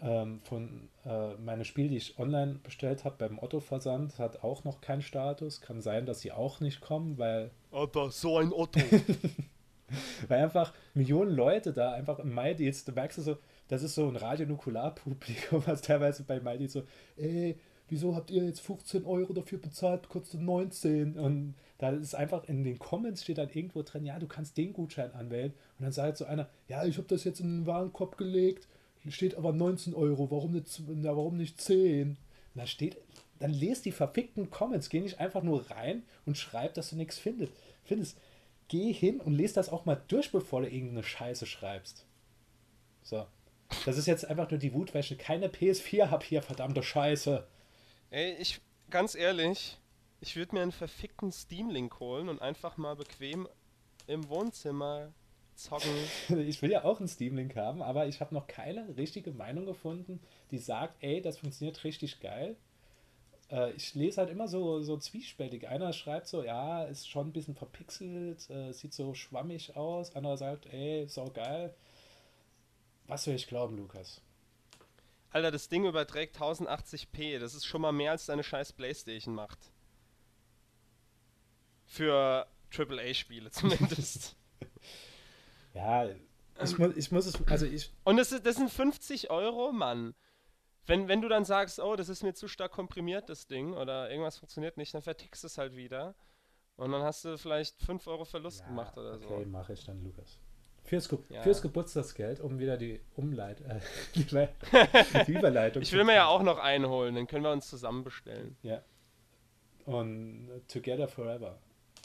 ähm, 0.00 0.40
von 0.44 0.88
äh, 1.04 1.34
meine 1.34 1.64
Spiele, 1.64 1.88
die 1.88 1.96
ich 1.96 2.18
online 2.18 2.60
bestellt 2.62 3.04
habe 3.04 3.16
beim 3.18 3.38
Otto-Versand, 3.38 4.18
hat 4.18 4.42
auch 4.42 4.64
noch 4.64 4.80
keinen 4.80 5.02
Status. 5.02 5.60
Kann 5.60 5.80
sein, 5.80 6.06
dass 6.06 6.20
sie 6.20 6.32
auch 6.32 6.60
nicht 6.60 6.80
kommen, 6.80 7.18
weil. 7.18 7.50
Aber 7.72 8.10
so 8.10 8.38
ein 8.38 8.52
Otto. 8.52 8.80
weil 10.28 10.42
einfach 10.42 10.72
Millionen 10.94 11.34
Leute 11.34 11.72
da 11.72 11.92
einfach 11.92 12.18
im 12.18 12.34
MyDeals, 12.34 12.84
du 12.84 12.92
merkst 12.92 13.18
du 13.18 13.22
so, 13.22 13.36
das 13.68 13.82
ist 13.82 13.94
so 13.94 14.08
ein 14.08 14.16
Radionukularpublikum, 14.16 15.62
was 15.66 15.82
teilweise 15.82 16.24
bei 16.24 16.40
MyDeals 16.40 16.74
so, 16.74 16.82
ey, 17.16 17.58
wieso 17.88 18.14
habt 18.14 18.30
ihr 18.30 18.44
jetzt 18.44 18.60
15 18.60 19.04
Euro 19.04 19.32
dafür 19.32 19.58
bezahlt, 19.58 20.08
kostet 20.08 20.40
19? 20.40 21.18
Und 21.18 21.54
da 21.78 21.90
ist 21.90 22.14
einfach 22.14 22.44
in 22.44 22.64
den 22.64 22.78
Comments 22.78 23.22
steht 23.22 23.38
dann 23.38 23.50
irgendwo 23.50 23.82
drin, 23.82 24.04
ja, 24.04 24.18
du 24.18 24.26
kannst 24.26 24.56
den 24.56 24.72
Gutschein 24.72 25.12
anwählen. 25.12 25.52
Und 25.78 25.84
dann 25.84 25.92
sagt 25.92 26.18
so 26.18 26.26
einer, 26.26 26.48
ja, 26.68 26.84
ich 26.84 26.98
habe 26.98 27.08
das 27.08 27.24
jetzt 27.24 27.40
in 27.40 27.60
den 27.60 27.66
Warenkorb 27.66 28.18
gelegt 28.18 28.68
steht 29.10 29.36
aber 29.36 29.52
19 29.52 29.94
Euro, 29.94 30.30
warum 30.30 30.52
nicht, 30.52 30.80
na, 30.86 31.16
warum 31.16 31.36
nicht 31.36 31.60
10? 31.60 32.10
Und 32.10 32.18
da 32.54 32.66
steht, 32.66 32.96
dann 33.38 33.52
lest 33.52 33.84
die 33.84 33.92
verfickten 33.92 34.50
Comments, 34.50 34.88
geh 34.88 35.00
nicht 35.00 35.20
einfach 35.20 35.42
nur 35.42 35.70
rein 35.70 36.02
und 36.26 36.38
schreib, 36.38 36.74
dass 36.74 36.90
du 36.90 36.96
nichts 36.96 37.18
findest. 37.18 37.52
findest. 37.84 38.18
Geh 38.68 38.92
hin 38.92 39.20
und 39.20 39.34
lest 39.34 39.56
das 39.56 39.70
auch 39.70 39.86
mal 39.86 40.02
durch, 40.08 40.30
bevor 40.30 40.60
du 40.60 40.68
irgendeine 40.68 41.02
Scheiße 41.02 41.46
schreibst. 41.46 42.04
So. 43.02 43.26
Das 43.84 43.96
ist 43.96 44.06
jetzt 44.06 44.26
einfach 44.26 44.50
nur 44.50 44.58
die 44.58 44.72
Wutwäsche. 44.72 45.16
Keine 45.16 45.48
PS4 45.48 46.10
hab 46.10 46.22
hier, 46.22 46.42
verdammte 46.42 46.82
Scheiße. 46.82 47.46
Ey, 48.10 48.34
ich, 48.38 48.60
ganz 48.90 49.14
ehrlich, 49.14 49.78
ich 50.20 50.36
würde 50.36 50.54
mir 50.54 50.62
einen 50.62 50.72
verfickten 50.72 51.32
Steam-Link 51.32 52.00
holen 52.00 52.28
und 52.28 52.42
einfach 52.42 52.76
mal 52.76 52.96
bequem 52.96 53.48
im 54.06 54.28
Wohnzimmer 54.28 55.12
zocken. 55.58 55.90
Ich 56.28 56.62
will 56.62 56.70
ja 56.70 56.84
auch 56.84 56.98
einen 56.98 57.08
Steam-Link 57.08 57.56
haben, 57.56 57.82
aber 57.82 58.06
ich 58.06 58.20
habe 58.20 58.34
noch 58.34 58.46
keine 58.46 58.96
richtige 58.96 59.32
Meinung 59.32 59.66
gefunden, 59.66 60.20
die 60.50 60.58
sagt, 60.58 60.96
ey, 61.00 61.20
das 61.20 61.38
funktioniert 61.38 61.84
richtig 61.84 62.20
geil. 62.20 62.56
Äh, 63.50 63.72
ich 63.72 63.94
lese 63.94 64.18
halt 64.18 64.30
immer 64.30 64.48
so, 64.48 64.80
so 64.80 64.96
zwiespältig. 64.96 65.68
Einer 65.68 65.92
schreibt 65.92 66.28
so, 66.28 66.42
ja, 66.42 66.84
ist 66.84 67.08
schon 67.08 67.28
ein 67.28 67.32
bisschen 67.32 67.54
verpixelt, 67.54 68.48
äh, 68.50 68.72
sieht 68.72 68.94
so 68.94 69.14
schwammig 69.14 69.76
aus. 69.76 70.14
Anderer 70.14 70.36
sagt, 70.36 70.66
ey, 70.72 71.06
so 71.08 71.24
geil. 71.24 71.74
Was 73.06 73.24
soll 73.24 73.34
ich 73.34 73.46
glauben, 73.46 73.76
Lukas? 73.76 74.20
Alter, 75.30 75.50
das 75.50 75.68
Ding 75.68 75.84
überträgt 75.84 76.38
1080p. 76.38 77.38
Das 77.38 77.54
ist 77.54 77.66
schon 77.66 77.82
mal 77.82 77.92
mehr 77.92 78.12
als 78.12 78.26
deine 78.26 78.44
scheiß 78.44 78.72
Playstation 78.72 79.34
macht. 79.34 79.58
Für 81.86 82.46
AAA-Spiele 82.76 83.50
zumindest. 83.50 84.36
Ja, 85.78 86.08
ich 86.62 86.78
muss, 86.78 86.96
ich 86.96 87.12
muss 87.12 87.26
es, 87.26 87.46
also 87.48 87.66
ich. 87.66 87.90
Und 88.04 88.16
das, 88.16 88.32
ist, 88.32 88.44
das 88.44 88.56
sind 88.56 88.70
50 88.70 89.30
Euro, 89.30 89.72
Mann. 89.72 90.14
Wenn, 90.86 91.06
wenn 91.06 91.20
du 91.20 91.28
dann 91.28 91.44
sagst, 91.44 91.78
oh, 91.80 91.94
das 91.96 92.08
ist 92.08 92.22
mir 92.22 92.34
zu 92.34 92.48
stark 92.48 92.72
komprimiert, 92.72 93.28
das 93.28 93.46
Ding, 93.46 93.74
oder 93.74 94.10
irgendwas 94.10 94.38
funktioniert 94.38 94.76
nicht, 94.76 94.92
dann 94.94 95.02
vertickst 95.02 95.44
du 95.44 95.46
es 95.46 95.58
halt 95.58 95.76
wieder. 95.76 96.14
Und 96.76 96.92
dann 96.92 97.02
hast 97.02 97.24
du 97.24 97.36
vielleicht 97.36 97.80
5 97.82 98.06
Euro 98.06 98.24
Verlust 98.24 98.64
gemacht 98.66 98.96
oder 98.96 99.14
okay, 99.14 99.44
so. 99.44 99.48
mache 99.50 99.72
ich 99.74 99.84
dann, 99.84 100.02
Lukas. 100.02 100.38
Fürs, 100.84 101.08
Ge 101.08 101.18
Ja. 101.28 101.42
fürs 101.42 101.60
Geburtstagsgeld, 101.60 102.40
um 102.40 102.58
wieder 102.58 102.78
die 102.78 103.00
Umleit 103.14 103.60
äh, 103.60 103.80
die, 104.14 104.24
die 105.26 105.32
Überleitung 105.32 105.82
Ich 105.82 105.92
will 105.92 106.04
mir 106.04 106.14
ja 106.14 106.26
auch 106.26 106.42
noch 106.42 106.58
einholen, 106.58 107.14
den 107.14 107.26
können 107.26 107.44
wir 107.44 107.52
uns 107.52 107.68
zusammen 107.68 108.04
bestellen. 108.04 108.56
Ja. 108.62 108.82
Und 109.84 110.48
Together 110.66 111.08
Forever. 111.08 111.58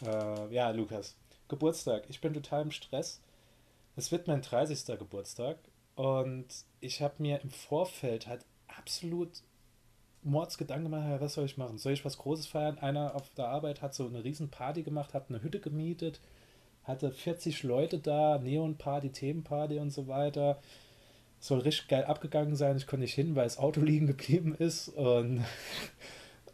Äh, 0.05 0.53
ja, 0.53 0.69
Lukas. 0.71 1.15
Geburtstag. 1.47 2.03
Ich 2.09 2.19
bin 2.19 2.33
total 2.33 2.63
im 2.63 2.71
Stress. 2.71 3.21
Es 3.95 4.11
wird 4.11 4.27
mein 4.27 4.41
30. 4.41 4.97
Geburtstag. 4.97 5.57
Und 5.95 6.47
ich 6.79 7.01
habe 7.01 7.15
mir 7.19 7.41
im 7.41 7.49
Vorfeld 7.49 8.27
halt 8.27 8.45
absolut 8.67 9.29
Mordsgedanken 10.23 10.89
gemacht, 10.89 11.21
was 11.21 11.33
soll 11.35 11.45
ich 11.45 11.57
machen? 11.57 11.77
Soll 11.77 11.93
ich 11.93 12.05
was 12.05 12.17
Großes 12.17 12.47
feiern? 12.47 12.79
Einer 12.79 13.15
auf 13.15 13.29
der 13.35 13.49
Arbeit 13.49 13.81
hat 13.81 13.93
so 13.93 14.07
eine 14.07 14.23
riesen 14.23 14.49
Party 14.49 14.83
gemacht, 14.83 15.13
hat 15.13 15.29
eine 15.29 15.43
Hütte 15.43 15.59
gemietet, 15.59 16.21
hatte 16.83 17.11
40 17.11 17.63
Leute 17.63 17.99
da, 17.99 18.39
Neonparty, 18.39 19.11
Themenparty 19.11 19.79
und 19.79 19.91
so 19.91 20.07
weiter. 20.07 20.59
Soll 21.39 21.59
richtig 21.59 21.89
geil 21.89 22.05
abgegangen 22.05 22.55
sein. 22.55 22.77
Ich 22.77 22.87
konnte 22.87 23.01
nicht 23.03 23.13
hin, 23.13 23.35
weil 23.35 23.43
das 23.43 23.57
Auto 23.57 23.81
liegen 23.85 24.07
geblieben 24.07 24.55
ist. 24.55 24.87
Und 24.89 25.43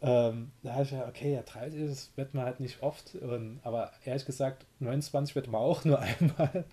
ähm, 0.02 0.50
da 0.62 0.72
habe 0.72 0.84
ich 0.84 0.90
ja, 0.92 1.06
okay, 1.06 1.34
ja, 1.34 1.42
30, 1.42 1.88
das 1.88 2.10
wird 2.16 2.34
man 2.34 2.46
halt 2.46 2.60
nicht 2.60 2.82
oft. 2.82 3.14
Und, 3.16 3.60
aber 3.62 3.92
ehrlich 4.04 4.24
gesagt, 4.24 4.66
29 4.78 5.34
wird 5.34 5.48
man 5.48 5.60
auch 5.60 5.84
nur 5.84 5.98
einmal 5.98 6.64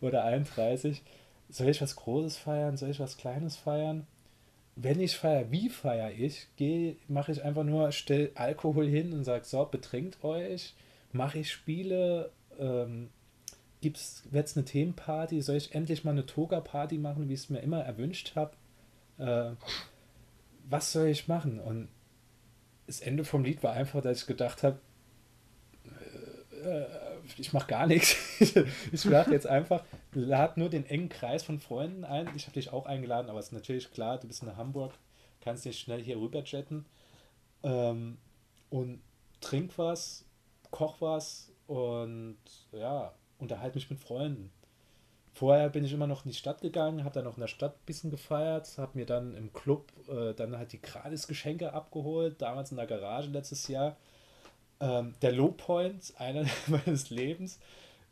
oder 0.00 0.24
31. 0.24 1.02
Soll 1.48 1.68
ich 1.68 1.80
was 1.80 1.96
Großes 1.96 2.38
feiern? 2.38 2.76
Soll 2.76 2.90
ich 2.90 3.00
was 3.00 3.16
Kleines 3.16 3.56
feiern? 3.56 4.06
Wenn 4.74 5.00
ich 5.00 5.16
feiere, 5.16 5.50
wie 5.50 5.68
feiere 5.68 6.12
ich? 6.12 6.48
Gehe, 6.56 6.96
mache 7.06 7.30
ich 7.30 7.44
einfach 7.44 7.62
nur, 7.62 7.92
stell 7.92 8.32
Alkohol 8.34 8.88
hin 8.88 9.12
und 9.12 9.24
sage, 9.24 9.44
so, 9.44 9.64
betrinkt 9.66 10.24
euch, 10.24 10.74
mache 11.12 11.40
ich 11.40 11.52
Spiele, 11.52 12.30
ähm, 12.58 13.10
gibt's 13.82 14.22
jetzt 14.32 14.56
eine 14.56 14.64
Themenparty, 14.64 15.42
soll 15.42 15.56
ich 15.56 15.74
endlich 15.74 16.04
mal 16.04 16.12
eine 16.12 16.24
Toga-Party 16.24 16.96
machen, 16.96 17.28
wie 17.28 17.34
ich 17.34 17.40
es 17.40 17.50
mir 17.50 17.60
immer 17.60 17.82
erwünscht 17.82 18.34
habe? 18.34 18.52
Äh, 19.18 19.50
was 20.70 20.92
soll 20.92 21.08
ich 21.08 21.28
machen? 21.28 21.60
Und 21.60 21.88
das 22.86 23.00
Ende 23.00 23.24
vom 23.24 23.44
Lied 23.44 23.62
war 23.62 23.72
einfach, 23.72 24.02
dass 24.02 24.22
ich 24.22 24.26
gedacht 24.26 24.62
habe, 24.62 24.78
äh, 26.64 26.84
ich 27.38 27.52
mache 27.52 27.66
gar 27.68 27.86
nichts. 27.86 28.16
ich 28.92 29.04
lade 29.04 29.30
jetzt 29.32 29.46
einfach, 29.46 29.84
lade 30.12 30.58
nur 30.58 30.68
den 30.68 30.86
engen 30.86 31.08
Kreis 31.08 31.42
von 31.42 31.60
Freunden 31.60 32.04
ein. 32.04 32.28
Ich 32.36 32.44
habe 32.44 32.54
dich 32.54 32.72
auch 32.72 32.86
eingeladen, 32.86 33.30
aber 33.30 33.38
es 33.38 33.46
ist 33.46 33.52
natürlich 33.52 33.90
klar, 33.92 34.18
du 34.18 34.26
bist 34.26 34.42
in 34.42 34.56
Hamburg, 34.56 34.92
kannst 35.40 35.64
nicht 35.64 35.80
schnell 35.80 36.02
hier 36.02 36.18
rüber 36.18 36.42
jetten. 36.44 36.84
Ähm, 37.62 38.18
und 38.70 39.00
trink 39.40 39.76
was, 39.76 40.24
koch 40.70 41.00
was 41.00 41.52
und 41.66 42.38
ja, 42.72 43.12
unterhalte 43.38 43.76
mich 43.76 43.90
mit 43.90 44.00
Freunden. 44.00 44.50
Vorher 45.34 45.70
bin 45.70 45.84
ich 45.84 45.92
immer 45.92 46.06
noch 46.06 46.24
in 46.24 46.30
die 46.30 46.36
Stadt 46.36 46.60
gegangen, 46.60 47.04
habe 47.04 47.14
dann 47.14 47.24
noch 47.24 47.36
in 47.36 47.40
der 47.40 47.48
Stadt 47.48 47.74
ein 47.74 47.86
bisschen 47.86 48.10
gefeiert, 48.10 48.76
habe 48.76 48.98
mir 48.98 49.06
dann 49.06 49.34
im 49.34 49.52
Club 49.52 49.90
äh, 50.08 50.34
dann 50.34 50.56
halt 50.58 50.72
die 50.72 50.82
Gratis-Geschenke 50.82 51.72
abgeholt, 51.72 52.40
damals 52.42 52.70
in 52.70 52.76
der 52.76 52.86
Garage 52.86 53.30
letztes 53.30 53.66
Jahr. 53.68 53.96
Ähm, 54.80 55.14
der 55.22 55.32
Lowpoint 55.32 56.12
einer 56.18 56.44
meines 56.66 57.08
Lebens 57.08 57.58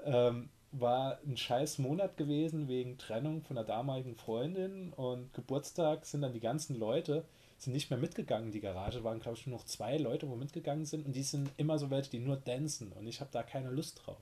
ähm, 0.04 0.48
war 0.72 1.18
ein 1.26 1.36
scheiß 1.36 1.78
Monat 1.78 2.16
gewesen 2.16 2.68
wegen 2.68 2.96
Trennung 2.96 3.42
von 3.42 3.56
der 3.56 3.64
damaligen 3.64 4.14
Freundin 4.14 4.92
und 4.94 5.34
Geburtstag 5.34 6.06
sind 6.06 6.22
dann 6.22 6.32
die 6.32 6.40
ganzen 6.40 6.78
Leute 6.78 7.24
sind 7.58 7.74
nicht 7.74 7.90
mehr 7.90 7.98
mitgegangen 7.98 8.52
die 8.52 8.60
Garage, 8.60 9.04
waren 9.04 9.20
glaube 9.20 9.36
ich 9.36 9.46
nur 9.46 9.58
noch 9.58 9.66
zwei 9.66 9.98
Leute, 9.98 10.28
wo 10.30 10.36
mitgegangen 10.36 10.86
sind 10.86 11.04
und 11.04 11.14
die 11.14 11.22
sind 11.22 11.50
immer 11.58 11.78
so 11.78 11.90
welche, 11.90 12.10
die 12.10 12.18
nur 12.18 12.36
dancen 12.36 12.92
und 12.92 13.06
ich 13.06 13.20
habe 13.20 13.30
da 13.32 13.42
keine 13.42 13.70
Lust 13.70 14.06
drauf. 14.06 14.16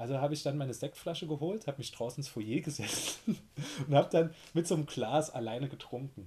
Also 0.00 0.18
habe 0.18 0.32
ich 0.32 0.42
dann 0.42 0.56
meine 0.56 0.72
Sektflasche 0.72 1.26
geholt, 1.26 1.66
habe 1.66 1.76
mich 1.76 1.92
draußen 1.92 2.20
ins 2.22 2.28
Foyer 2.28 2.60
gesessen 2.60 3.36
und 3.86 3.94
habe 3.94 4.08
dann 4.10 4.34
mit 4.54 4.66
so 4.66 4.74
einem 4.74 4.86
Glas 4.86 5.28
alleine 5.28 5.68
getrunken. 5.68 6.26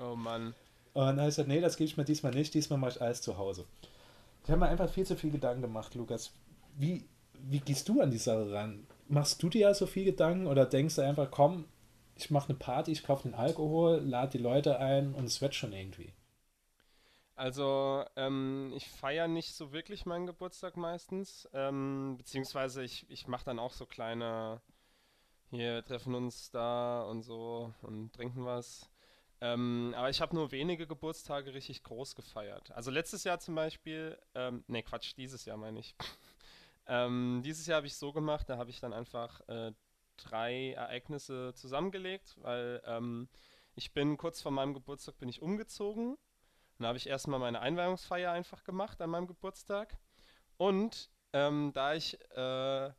Oh 0.00 0.16
Mann. 0.16 0.54
Und 0.94 1.04
dann 1.04 1.18
habe 1.18 1.28
ich 1.28 1.34
gesagt, 1.34 1.48
nee, 1.48 1.60
das 1.60 1.76
gebe 1.76 1.84
ich 1.84 1.98
mir 1.98 2.06
diesmal 2.06 2.32
nicht, 2.32 2.54
diesmal 2.54 2.78
mache 2.78 2.92
ich 2.92 3.02
alles 3.02 3.20
zu 3.20 3.36
Hause. 3.36 3.66
Ich 4.42 4.48
habe 4.50 4.60
mir 4.60 4.68
einfach 4.68 4.88
viel 4.88 5.04
zu 5.04 5.16
viel 5.16 5.32
Gedanken 5.32 5.60
gemacht, 5.60 5.94
Lukas. 5.94 6.32
Wie, 6.78 7.04
wie 7.34 7.60
gehst 7.60 7.90
du 7.90 8.00
an 8.00 8.10
die 8.10 8.16
Sache 8.16 8.50
ran? 8.50 8.86
Machst 9.08 9.42
du 9.42 9.50
dir 9.50 9.60
ja 9.60 9.74
so 9.74 9.84
viel 9.84 10.06
Gedanken 10.06 10.46
oder 10.46 10.64
denkst 10.64 10.94
du 10.94 11.02
einfach, 11.02 11.30
komm, 11.30 11.66
ich 12.16 12.30
mache 12.30 12.48
eine 12.48 12.58
Party, 12.58 12.92
ich 12.92 13.04
kaufe 13.04 13.28
den 13.28 13.34
Alkohol, 13.34 13.98
lade 13.98 14.38
die 14.38 14.42
Leute 14.42 14.78
ein 14.78 15.12
und 15.12 15.26
es 15.26 15.42
wird 15.42 15.54
schon 15.54 15.74
irgendwie? 15.74 16.14
Also, 17.42 18.04
ähm, 18.14 18.72
ich 18.76 18.88
feiere 18.88 19.26
nicht 19.26 19.56
so 19.56 19.72
wirklich 19.72 20.06
meinen 20.06 20.26
Geburtstag 20.26 20.76
meistens. 20.76 21.48
Ähm, 21.52 22.14
beziehungsweise 22.16 22.84
ich, 22.84 23.04
ich 23.10 23.26
mache 23.26 23.44
dann 23.44 23.58
auch 23.58 23.72
so 23.72 23.84
kleine, 23.84 24.62
hier 25.50 25.84
treffen 25.84 26.14
uns 26.14 26.52
da 26.52 27.02
und 27.02 27.22
so 27.22 27.74
und 27.82 28.12
trinken 28.12 28.44
was. 28.44 28.88
Ähm, 29.40 29.92
aber 29.96 30.08
ich 30.08 30.20
habe 30.20 30.36
nur 30.36 30.52
wenige 30.52 30.86
Geburtstage 30.86 31.52
richtig 31.52 31.82
groß 31.82 32.14
gefeiert. 32.14 32.70
Also 32.70 32.92
letztes 32.92 33.24
Jahr 33.24 33.40
zum 33.40 33.56
Beispiel, 33.56 34.16
ähm, 34.36 34.62
ne 34.68 34.84
Quatsch, 34.84 35.16
dieses 35.16 35.44
Jahr 35.44 35.56
meine 35.56 35.80
ich. 35.80 35.96
ähm, 36.86 37.42
dieses 37.44 37.66
Jahr 37.66 37.78
habe 37.78 37.88
ich 37.88 37.96
so 37.96 38.12
gemacht, 38.12 38.48
da 38.48 38.56
habe 38.56 38.70
ich 38.70 38.78
dann 38.78 38.92
einfach 38.92 39.40
äh, 39.48 39.72
drei 40.16 40.74
Ereignisse 40.74 41.54
zusammengelegt, 41.54 42.36
weil 42.40 42.80
ähm, 42.86 43.28
ich 43.74 43.92
bin 43.92 44.16
kurz 44.16 44.40
vor 44.40 44.52
meinem 44.52 44.74
Geburtstag 44.74 45.18
bin 45.18 45.28
ich 45.28 45.42
umgezogen. 45.42 46.16
Dann 46.82 46.88
habe 46.88 46.98
ich 46.98 47.08
erstmal 47.08 47.38
meine 47.38 47.60
Einweihungsfeier 47.60 48.32
einfach 48.32 48.64
gemacht 48.64 49.00
an 49.00 49.10
meinem 49.10 49.28
Geburtstag. 49.28 49.96
Und 50.56 51.10
ähm, 51.32 51.70
da 51.72 51.94
ich 51.94 52.18
äh, 52.34 52.40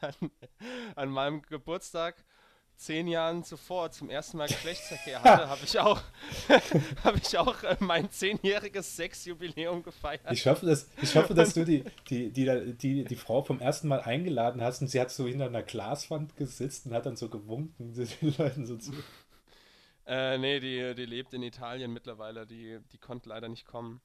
an, 0.00 0.30
an 0.94 1.08
meinem 1.08 1.42
Geburtstag 1.42 2.24
zehn 2.76 3.08
Jahren 3.08 3.42
zuvor 3.42 3.90
zum 3.90 4.10
ersten 4.10 4.36
Mal 4.36 4.46
Geschlechtsverkehr 4.46 5.24
hatte, 5.24 5.48
habe 5.48 5.60
ich 5.64 5.76
auch, 5.80 6.00
habe 7.04 7.18
ich 7.18 7.36
auch 7.36 7.64
äh, 7.64 7.76
mein 7.80 8.12
zehnjähriges 8.12 8.94
Sexjubiläum 8.94 9.82
gefeiert. 9.82 10.30
Ich 10.30 10.46
hoffe, 10.46 10.66
dass, 10.66 10.88
ich 11.02 11.16
hoffe, 11.16 11.34
dass 11.34 11.54
du 11.54 11.64
die, 11.64 11.82
die, 12.10 12.30
die, 12.30 12.74
die, 12.74 13.04
die 13.04 13.16
Frau 13.16 13.42
vom 13.42 13.58
ersten 13.58 13.88
Mal 13.88 14.02
eingeladen 14.02 14.62
hast 14.62 14.82
und 14.82 14.86
sie 14.88 15.00
hat 15.00 15.10
so 15.10 15.26
hinter 15.26 15.46
einer 15.46 15.64
Glaswand 15.64 16.36
gesitzt 16.36 16.86
und 16.86 16.94
hat 16.94 17.06
dann 17.06 17.16
so 17.16 17.28
gewunken, 17.28 17.92
den 17.94 18.34
Leuten 18.38 18.66
so 18.66 18.76
zu. 18.76 18.92
Äh, 20.06 20.38
nee, 20.38 20.60
die, 20.60 20.94
die 20.94 21.06
lebt 21.06 21.32
in 21.32 21.42
Italien 21.42 21.92
mittlerweile, 21.92 22.46
die, 22.46 22.78
die 22.92 22.98
konnte 22.98 23.28
leider 23.30 23.48
nicht 23.48 23.64
kommen. 23.66 24.00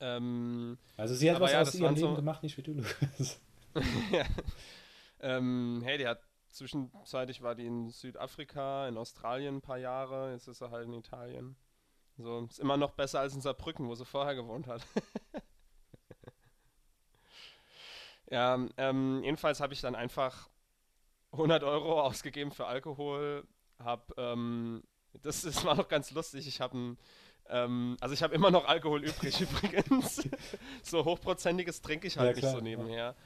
Ähm, 0.00 0.78
Also 0.96 1.14
sie 1.14 1.30
hat 1.30 1.40
was 1.40 1.52
ja, 1.52 1.60
aus 1.60 1.74
ihrem 1.74 1.94
Leben 1.94 2.08
so- 2.08 2.14
gemacht, 2.16 2.42
nicht 2.42 2.56
wie 2.56 2.62
du, 2.62 2.72
Lukas. 2.72 3.40
ja. 4.10 4.24
ähm, 5.20 5.80
hey, 5.84 5.98
die 5.98 6.08
hat 6.08 6.20
zwischenzeitlich 6.50 7.42
war 7.42 7.54
die 7.54 7.66
in 7.66 7.90
Südafrika, 7.90 8.88
in 8.88 8.96
Australien 8.96 9.56
ein 9.56 9.60
paar 9.62 9.78
Jahre, 9.78 10.32
jetzt 10.32 10.48
ist 10.48 10.58
sie 10.58 10.70
halt 10.70 10.86
in 10.86 10.94
Italien. 10.94 11.56
So, 12.18 12.46
ist 12.50 12.58
immer 12.58 12.76
noch 12.76 12.90
besser 12.92 13.20
als 13.20 13.34
in 13.34 13.40
Saarbrücken, 13.40 13.88
wo 13.88 13.94
sie 13.94 14.04
vorher 14.04 14.34
gewohnt 14.34 14.66
hat. 14.66 14.84
ja, 18.30 18.58
ähm, 18.76 19.20
jedenfalls 19.22 19.60
habe 19.60 19.72
ich 19.72 19.80
dann 19.80 19.94
einfach 19.94 20.48
100 21.32 21.62
Euro 21.62 22.02
ausgegeben 22.02 22.50
für 22.50 22.66
Alkohol, 22.66 23.46
hab, 23.84 24.12
ähm, 24.18 24.82
das, 25.22 25.42
das 25.42 25.64
war 25.64 25.74
noch 25.74 25.88
ganz 25.88 26.10
lustig, 26.12 26.46
ich 26.46 26.60
habe 26.60 26.78
ein, 26.78 26.98
ähm, 27.48 27.96
also 28.00 28.14
ich 28.14 28.22
habe 28.22 28.34
immer 28.34 28.50
noch 28.50 28.66
Alkohol 28.66 29.04
übrig 29.04 29.40
übrigens. 29.40 30.28
so 30.82 31.04
hochprozentiges 31.04 31.82
trinke 31.82 32.06
ich 32.06 32.18
halt 32.18 32.36
Ja, 32.36 32.40
klar, 32.40 32.52
nicht 32.52 32.58
so 32.60 32.64
nebenher. 32.64 33.16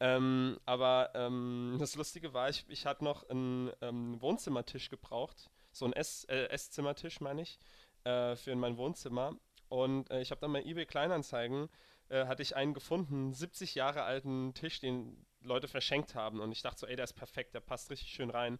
Ähm, 0.00 0.58
aber 0.64 1.10
ähm, 1.14 1.76
das 1.80 1.96
Lustige 1.96 2.32
war, 2.32 2.48
ich, 2.48 2.64
ich 2.68 2.86
hatte 2.86 3.04
noch 3.04 3.28
einen 3.28 3.72
ähm, 3.80 4.20
Wohnzimmertisch 4.20 4.90
gebraucht, 4.90 5.50
so 5.72 5.86
einen 5.86 5.94
Ess, 5.94 6.24
äh, 6.24 6.46
Esszimmertisch 6.50 7.20
meine 7.20 7.42
ich, 7.42 7.58
äh, 8.04 8.36
für 8.36 8.52
in 8.52 8.60
mein 8.60 8.76
Wohnzimmer. 8.76 9.34
Und 9.68 10.10
äh, 10.10 10.20
ich 10.20 10.30
habe 10.30 10.40
dann 10.40 10.52
bei 10.52 10.62
eBay 10.62 10.86
Kleinanzeigen, 10.86 11.68
äh, 12.08 12.26
hatte 12.26 12.42
ich 12.42 12.54
einen 12.54 12.74
gefunden, 12.74 13.32
70 13.34 13.74
Jahre 13.74 14.02
alten 14.02 14.54
Tisch, 14.54 14.80
den 14.80 15.26
Leute 15.42 15.68
verschenkt 15.68 16.14
haben. 16.14 16.40
Und 16.40 16.52
ich 16.52 16.62
dachte 16.62 16.80
so, 16.80 16.86
ey, 16.86 16.96
der 16.96 17.04
ist 17.04 17.14
perfekt, 17.14 17.54
der 17.54 17.60
passt 17.60 17.90
richtig 17.90 18.10
schön 18.10 18.30
rein. 18.30 18.58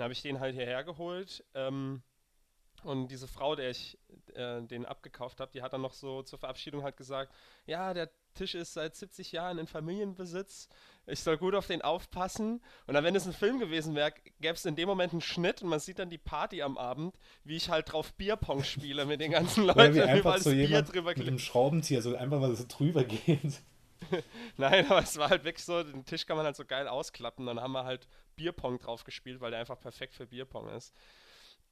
Dann 0.00 0.04
habe 0.04 0.14
ich 0.14 0.22
den 0.22 0.40
halt 0.40 0.54
hierher 0.54 0.82
geholt. 0.82 1.44
Ähm, 1.52 2.00
und 2.84 3.08
diese 3.08 3.28
Frau, 3.28 3.54
der 3.54 3.68
ich 3.68 3.98
äh, 4.32 4.62
den 4.62 4.86
abgekauft 4.86 5.40
habe, 5.40 5.52
die 5.52 5.60
hat 5.60 5.74
dann 5.74 5.82
noch 5.82 5.92
so 5.92 6.22
zur 6.22 6.38
Verabschiedung 6.38 6.82
halt 6.82 6.96
gesagt, 6.96 7.34
ja, 7.66 7.92
der 7.92 8.08
Tisch 8.32 8.54
ist 8.54 8.72
seit 8.72 8.96
70 8.96 9.30
Jahren 9.32 9.58
in 9.58 9.66
Familienbesitz, 9.66 10.70
ich 11.06 11.20
soll 11.20 11.36
gut 11.36 11.54
auf 11.54 11.66
den 11.66 11.82
aufpassen. 11.82 12.62
Und 12.86 12.94
dann, 12.94 13.04
wenn 13.04 13.14
es 13.14 13.26
ein 13.26 13.34
Film 13.34 13.58
gewesen 13.58 13.94
wäre, 13.94 14.14
gäbe 14.40 14.54
es 14.54 14.64
in 14.64 14.74
dem 14.74 14.88
Moment 14.88 15.12
einen 15.12 15.20
Schnitt 15.20 15.60
und 15.60 15.68
man 15.68 15.80
sieht 15.80 15.98
dann 15.98 16.08
die 16.08 16.16
Party 16.16 16.62
am 16.62 16.78
Abend, 16.78 17.18
wie 17.44 17.56
ich 17.56 17.68
halt 17.68 17.92
drauf 17.92 18.14
Bierpong 18.14 18.64
spiele 18.64 19.04
mit 19.04 19.20
den 19.20 19.32
ganzen 19.32 19.64
Oder 19.64 19.74
Leuten, 19.74 19.96
wie 19.96 20.00
einfach 20.00 20.20
überall 20.20 20.38
so 20.40 20.48
das 20.48 20.56
Bier 20.56 20.66
jemand 20.66 20.94
drüber 20.94 21.10
mit 21.10 21.28
einem 21.28 21.38
Schraubenzieher 21.38 22.00
so 22.00 22.16
einfach 22.16 22.40
mal 22.40 22.54
so 22.56 22.64
drüber 22.66 23.04
geht. 23.26 23.60
Nein, 24.56 24.86
aber 24.86 25.00
es 25.02 25.16
war 25.18 25.30
halt 25.30 25.44
wirklich 25.44 25.64
so, 25.64 25.82
den 25.82 26.04
Tisch 26.04 26.26
kann 26.26 26.36
man 26.36 26.46
halt 26.46 26.56
so 26.56 26.64
geil 26.64 26.88
ausklappen. 26.88 27.46
Dann 27.46 27.60
haben 27.60 27.72
wir 27.72 27.84
halt 27.84 28.08
Bierpong 28.36 28.78
drauf 28.78 29.04
gespielt, 29.04 29.40
weil 29.40 29.50
der 29.50 29.60
einfach 29.60 29.78
perfekt 29.78 30.14
für 30.14 30.26
Bierpong 30.26 30.68
ist. 30.70 30.94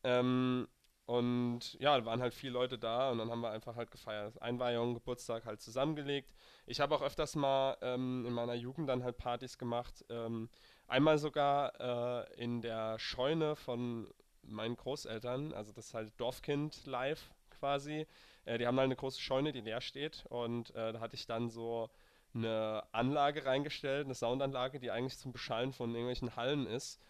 Ähm, 0.05 0.68
und 1.07 1.74
ja, 1.81 1.99
da 1.99 2.05
waren 2.05 2.20
halt 2.20 2.35
viele 2.35 2.53
Leute 2.53 2.79
da 2.79 3.11
und 3.11 3.18
dann 3.18 3.31
haben 3.31 3.41
wir 3.41 3.51
einfach 3.51 3.76
halt 3.76 3.91
gefeiert. 3.91 4.41
Einweihung, 4.43 4.95
Geburtstag 4.95 5.47
halt 5.47 5.61
zusammengelegt. 5.61 6.35
Ich 6.66 6.81
habe 6.81 6.95
auch 6.95 7.03
öfters 7.03 7.35
mal 7.35 7.76
ähm, 7.81 8.26
in 8.26 8.33
meiner 8.35 8.55
Jugend 8.55 8.89
dann 8.89 9.03
halt 9.03 9.16
Partys 9.16 9.57
gemacht. 9.57 10.05
Ähm, 10.11 10.51
einmal 10.87 11.18
sogar 11.18 12.26
äh, 12.29 12.43
in 12.43 12.61
der 12.61 12.99
Scheune 12.99 13.57
von 13.57 14.09
meinen 14.43 14.76
Großeltern, 14.76 15.53
also 15.55 15.72
das 15.72 15.87
ist 15.87 15.95
halt 15.95 16.12
Dorfkind 16.18 16.85
live 16.87 17.31
quasi. 17.51 18.07
Äh, 18.45 18.59
die 18.59 18.66
haben 18.66 18.76
halt 18.79 18.87
eine 18.87 18.97
große 18.97 19.20
Scheune, 19.20 19.53
die 19.53 19.61
leer 19.61 19.81
steht 19.81 20.24
und 20.29 20.74
äh, 20.74 20.93
da 20.93 21.01
hatte 21.01 21.16
ich 21.16 21.26
dann 21.26 21.49
so 21.51 21.91
eine 22.35 22.83
Anlage 22.93 23.45
reingestellt, 23.45 24.07
eine 24.07 24.14
Soundanlage, 24.14 24.81
die 24.81 24.91
eigentlich 24.91 25.18
zum 25.18 25.33
Beschallen 25.33 25.72
von 25.72 25.91
irgendwelchen 25.91 26.37
Hallen 26.37 26.66
ist. 26.66 27.01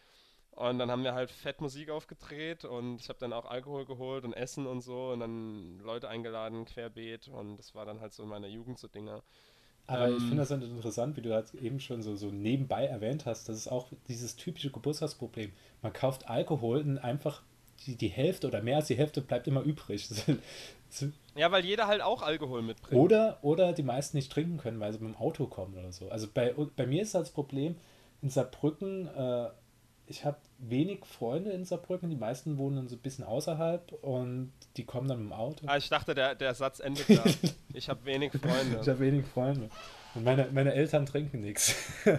Und 0.51 0.79
dann 0.79 0.91
haben 0.91 1.05
wir 1.05 1.15
halt 1.15 1.31
fett 1.31 1.61
Musik 1.61 1.91
aufgedreht 1.91 2.65
und 2.65 3.01
ich 3.01 3.09
habe 3.09 3.19
dann 3.21 3.33
auch 3.33 3.45
Alkohol 3.45 3.87
geholt 3.87 4.25
und 4.25 4.33
Essen 4.33 4.67
und 4.67 4.81
so 4.81 5.13
und 5.13 5.21
dann 5.21 5.79
Leute 5.79 6.09
eingeladen, 6.09 6.65
querbeet 6.65 7.29
und 7.29 7.59
das 7.59 7.77
war 7.77 7.87
dann 7.87 8.01
halt 8.01 8.13
so 8.13 8.25
in 8.25 8.29
meiner 8.29 8.49
Jugend 8.49 8.77
so 8.77 8.89
Dinge. 8.89 9.23
Aber 9.87 10.09
ähm, 10.09 10.17
ich 10.17 10.23
finde 10.23 10.39
das 10.39 10.51
interessant, 10.51 11.17
wie 11.17 11.23
du 11.23 11.33
halt 11.33 11.55
eben 11.55 11.79
schon 11.79 12.03
so, 12.03 12.17
so 12.17 12.31
nebenbei 12.31 12.87
erwähnt 12.87 13.25
hast, 13.25 13.49
das 13.49 13.57
ist 13.57 13.69
auch 13.69 13.93
dieses 14.09 14.35
typische 14.35 14.71
Geburtstagsproblem. 14.71 15.53
Man 15.81 15.93
kauft 15.93 16.29
Alkohol 16.29 16.81
und 16.81 16.99
einfach 16.99 17.43
die, 17.87 17.97
die 17.97 18.09
Hälfte 18.09 18.49
oder 18.49 18.63
mehr 18.63 18.77
als 18.77 18.89
die 18.89 18.97
Hälfte 18.97 19.21
bleibt 19.21 19.47
immer 19.47 19.63
übrig. 19.63 20.09
ja, 21.37 21.51
weil 21.53 21.65
jeder 21.65 21.87
halt 21.87 22.03
auch 22.03 22.23
Alkohol 22.23 22.63
mitbringt. 22.63 23.01
Oder, 23.01 23.39
oder 23.43 23.73
die 23.73 23.83
meisten 23.83 24.17
nicht 24.17 24.33
trinken 24.33 24.59
können, 24.59 24.81
weil 24.81 24.93
sie 24.93 24.99
mit 24.99 25.15
dem 25.15 25.21
Auto 25.21 25.47
kommen 25.47 25.77
oder 25.79 25.93
so. 25.93 26.09
Also 26.09 26.27
bei, 26.33 26.55
bei 26.77 26.87
mir 26.87 27.03
ist 27.03 27.15
das 27.15 27.31
Problem, 27.31 27.77
in 28.23 28.31
Saarbrücken, 28.31 29.07
äh, 29.09 29.51
ich 30.07 30.25
habe 30.25 30.39
wenig 30.59 31.05
Freunde 31.05 31.51
in 31.51 31.65
Saarbrücken, 31.65 32.11
die 32.11 32.17
meisten 32.17 32.59
wohnen 32.59 32.89
so 32.89 32.97
ein 32.97 33.01
bisschen 33.01 33.25
außerhalb 33.25 33.93
und 34.03 34.53
die 34.77 34.85
kommen 34.85 35.09
dann 35.09 35.19
mit 35.19 35.29
dem 35.29 35.33
Auto. 35.33 35.67
Ah, 35.67 35.77
ich 35.77 35.89
dachte, 35.89 36.15
der, 36.15 36.35
der 36.35 36.55
Satz 36.55 36.81
endet 36.81 37.09
da. 37.11 37.23
ich 37.75 37.89
habe 37.89 38.05
wenig 38.05 38.33
Freunde. 38.33 38.79
Ich 38.81 38.89
habe 38.89 39.01
wenig 39.01 39.27
Freunde. 39.27 39.69
Und 40.15 40.25
meine, 40.25 40.49
meine 40.53 40.73
Eltern 40.73 41.07
trinken 41.07 41.41
nichts. 41.41 41.75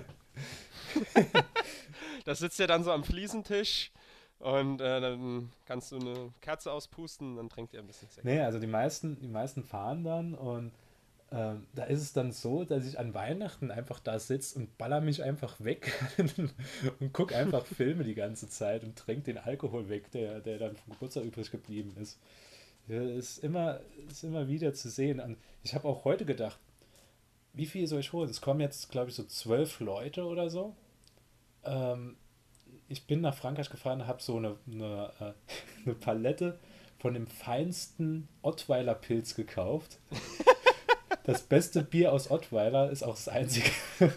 Da 2.25 2.35
sitzt 2.35 2.59
ja 2.59 2.67
dann 2.67 2.83
so 2.83 2.91
am 2.91 3.03
Fliesentisch 3.03 3.91
und 4.39 4.81
äh, 4.81 5.01
dann 5.01 5.51
kannst 5.65 5.91
du 5.91 5.97
eine 5.97 6.33
Kerze 6.41 6.71
auspusten, 6.71 7.35
dann 7.35 7.49
trinkt 7.49 7.73
ihr 7.73 7.79
ein 7.79 7.87
bisschen 7.87 8.09
Sekt. 8.09 8.25
Nee, 8.25 8.41
also 8.41 8.59
die 8.59 8.67
meisten, 8.67 9.19
die 9.19 9.27
meisten 9.27 9.63
fahren 9.63 10.03
dann 10.03 10.33
und 10.33 10.71
ähm, 11.31 11.67
da 11.75 11.83
ist 11.83 12.01
es 12.01 12.13
dann 12.13 12.31
so, 12.31 12.63
dass 12.63 12.87
ich 12.87 12.97
an 12.97 13.13
Weihnachten 13.13 13.69
einfach 13.69 13.99
da 13.99 14.17
sitze 14.17 14.57
und 14.57 14.77
baller 14.79 14.99
mich 14.99 15.23
einfach 15.23 15.59
weg 15.59 15.93
und 16.99 17.13
gucke 17.13 17.35
einfach 17.35 17.65
Filme 17.77 18.03
die 18.03 18.15
ganze 18.15 18.49
Zeit 18.49 18.83
und 18.83 18.97
trinke 18.97 19.23
den 19.23 19.37
Alkohol 19.37 19.89
weg, 19.89 20.09
der, 20.11 20.39
der 20.39 20.57
dann 20.57 20.75
vom 20.75 20.93
Geburtstag 20.93 21.23
übrig 21.25 21.51
geblieben 21.51 21.95
ist. 22.01 22.19
Ja, 22.87 23.03
ist, 23.03 23.37
immer, 23.43 23.81
ist 24.09 24.23
immer 24.23 24.47
wieder 24.47 24.73
zu 24.73 24.89
sehen. 24.89 25.19
Und 25.19 25.37
ich 25.61 25.75
habe 25.75 25.87
auch 25.87 26.05
heute 26.05 26.25
gedacht, 26.25 26.59
wie 27.53 27.67
viel 27.67 27.85
soll 27.85 27.99
ich 27.99 28.13
holen? 28.13 28.29
Es 28.29 28.41
kommen 28.41 28.61
jetzt, 28.61 28.89
glaube 28.89 29.09
ich, 29.09 29.15
so 29.15 29.23
zwölf 29.23 29.79
Leute 29.79 30.25
oder 30.25 30.49
so. 30.49 30.75
Ähm, 31.63 32.17
ich 32.89 33.05
bin 33.05 33.21
nach 33.21 33.35
Frankreich 33.35 33.69
gefahren 33.69 34.01
und 34.01 34.07
habe 34.07 34.21
so 34.21 34.37
eine, 34.37 34.57
eine, 34.67 35.11
äh, 35.19 35.33
eine 35.85 35.95
Palette 35.95 36.59
von 36.97 37.13
dem 37.13 37.27
feinsten 37.27 38.27
Ottweiler 38.41 38.95
Pilz 38.95 39.35
gekauft. 39.35 39.99
das 41.23 41.43
beste 41.43 41.83
Bier 41.83 42.11
aus 42.11 42.29
Ottweiler 42.29 42.89
ist 42.91 43.03
auch 43.03 43.15
das 43.15 43.29
einzige. 43.29 43.69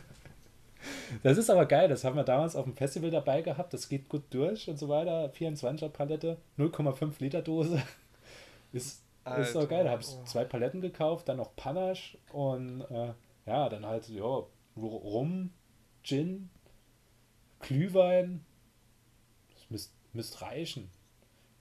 Das 1.22 1.38
ist 1.38 1.48
aber 1.48 1.66
geil, 1.66 1.88
das 1.88 2.02
haben 2.02 2.16
wir 2.16 2.24
damals 2.24 2.56
auf 2.56 2.64
dem 2.64 2.74
Festival 2.74 3.10
dabei 3.10 3.42
gehabt, 3.42 3.72
das 3.72 3.88
geht 3.88 4.08
gut 4.08 4.22
durch 4.30 4.68
und 4.68 4.78
so 4.78 4.88
weiter. 4.88 5.30
24er 5.30 5.88
Palette, 5.90 6.38
0,5 6.58 7.12
Liter 7.20 7.42
Dose. 7.42 7.80
Ist, 8.72 9.04
ist 9.38 9.56
auch 9.56 9.68
geil. 9.68 9.84
Da 9.84 9.90
habe 9.90 10.02
ich 10.02 10.08
zwei 10.24 10.44
Paletten 10.44 10.80
gekauft, 10.80 11.28
dann 11.28 11.36
noch 11.36 11.54
Panache 11.54 12.18
und 12.32 12.80
äh, 12.90 13.12
ja, 13.46 13.68
dann 13.68 13.86
halt, 13.86 14.08
ja, 14.08 14.42
Rum, 14.76 15.50
Gin, 16.02 16.50
Glühwein. 17.60 18.44
Müsste 20.12 20.36
müsst 20.36 20.42
reichen. 20.42 20.90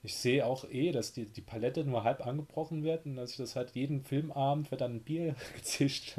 Ich 0.02 0.16
sehe 0.16 0.44
auch 0.44 0.64
eh, 0.68 0.90
dass 0.90 1.12
die, 1.12 1.26
die 1.26 1.40
Palette 1.40 1.84
nur 1.84 2.04
halb 2.04 2.26
angebrochen 2.26 2.82
wird 2.82 3.06
und 3.06 3.16
dass 3.16 3.30
ich 3.30 3.36
das 3.36 3.54
halt 3.54 3.70
jeden 3.72 4.02
Filmabend 4.02 4.70
wird 4.70 4.80
dann 4.80 4.96
ein 4.96 5.02
Bier 5.02 5.36
gezischt. 5.56 6.18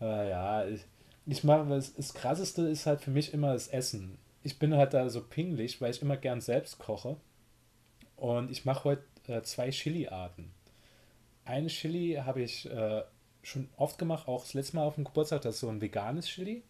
äh, 0.00 0.30
ja, 0.30 0.66
ich, 0.66 0.80
ich 1.26 1.44
mache, 1.44 1.68
das, 1.68 1.94
das 1.94 2.14
krasseste 2.14 2.62
ist 2.62 2.86
halt 2.86 3.02
für 3.02 3.10
mich 3.10 3.34
immer 3.34 3.52
das 3.52 3.68
Essen. 3.68 4.18
Ich 4.42 4.58
bin 4.58 4.74
halt 4.74 4.94
da 4.94 5.10
so 5.10 5.22
pingelig, 5.22 5.80
weil 5.80 5.90
ich 5.90 6.00
immer 6.00 6.16
gern 6.16 6.40
selbst 6.40 6.78
koche. 6.78 7.16
Und 8.16 8.50
ich 8.50 8.64
mache 8.64 8.84
heute 8.84 9.04
äh, 9.26 9.42
zwei 9.42 9.70
Chili-Arten. 9.70 10.50
Eine 11.44 11.68
Chili 11.68 12.14
habe 12.14 12.42
ich 12.42 12.70
äh, 12.70 13.02
schon 13.42 13.68
oft 13.76 13.98
gemacht, 13.98 14.28
auch 14.28 14.42
das 14.42 14.54
letzte 14.54 14.76
Mal 14.76 14.84
auf 14.84 14.96
dem 14.96 15.04
Geburtstag, 15.04 15.42
das 15.42 15.56
ist 15.56 15.60
so 15.60 15.68
ein 15.68 15.80
veganes 15.80 16.26
Chili. 16.26 16.62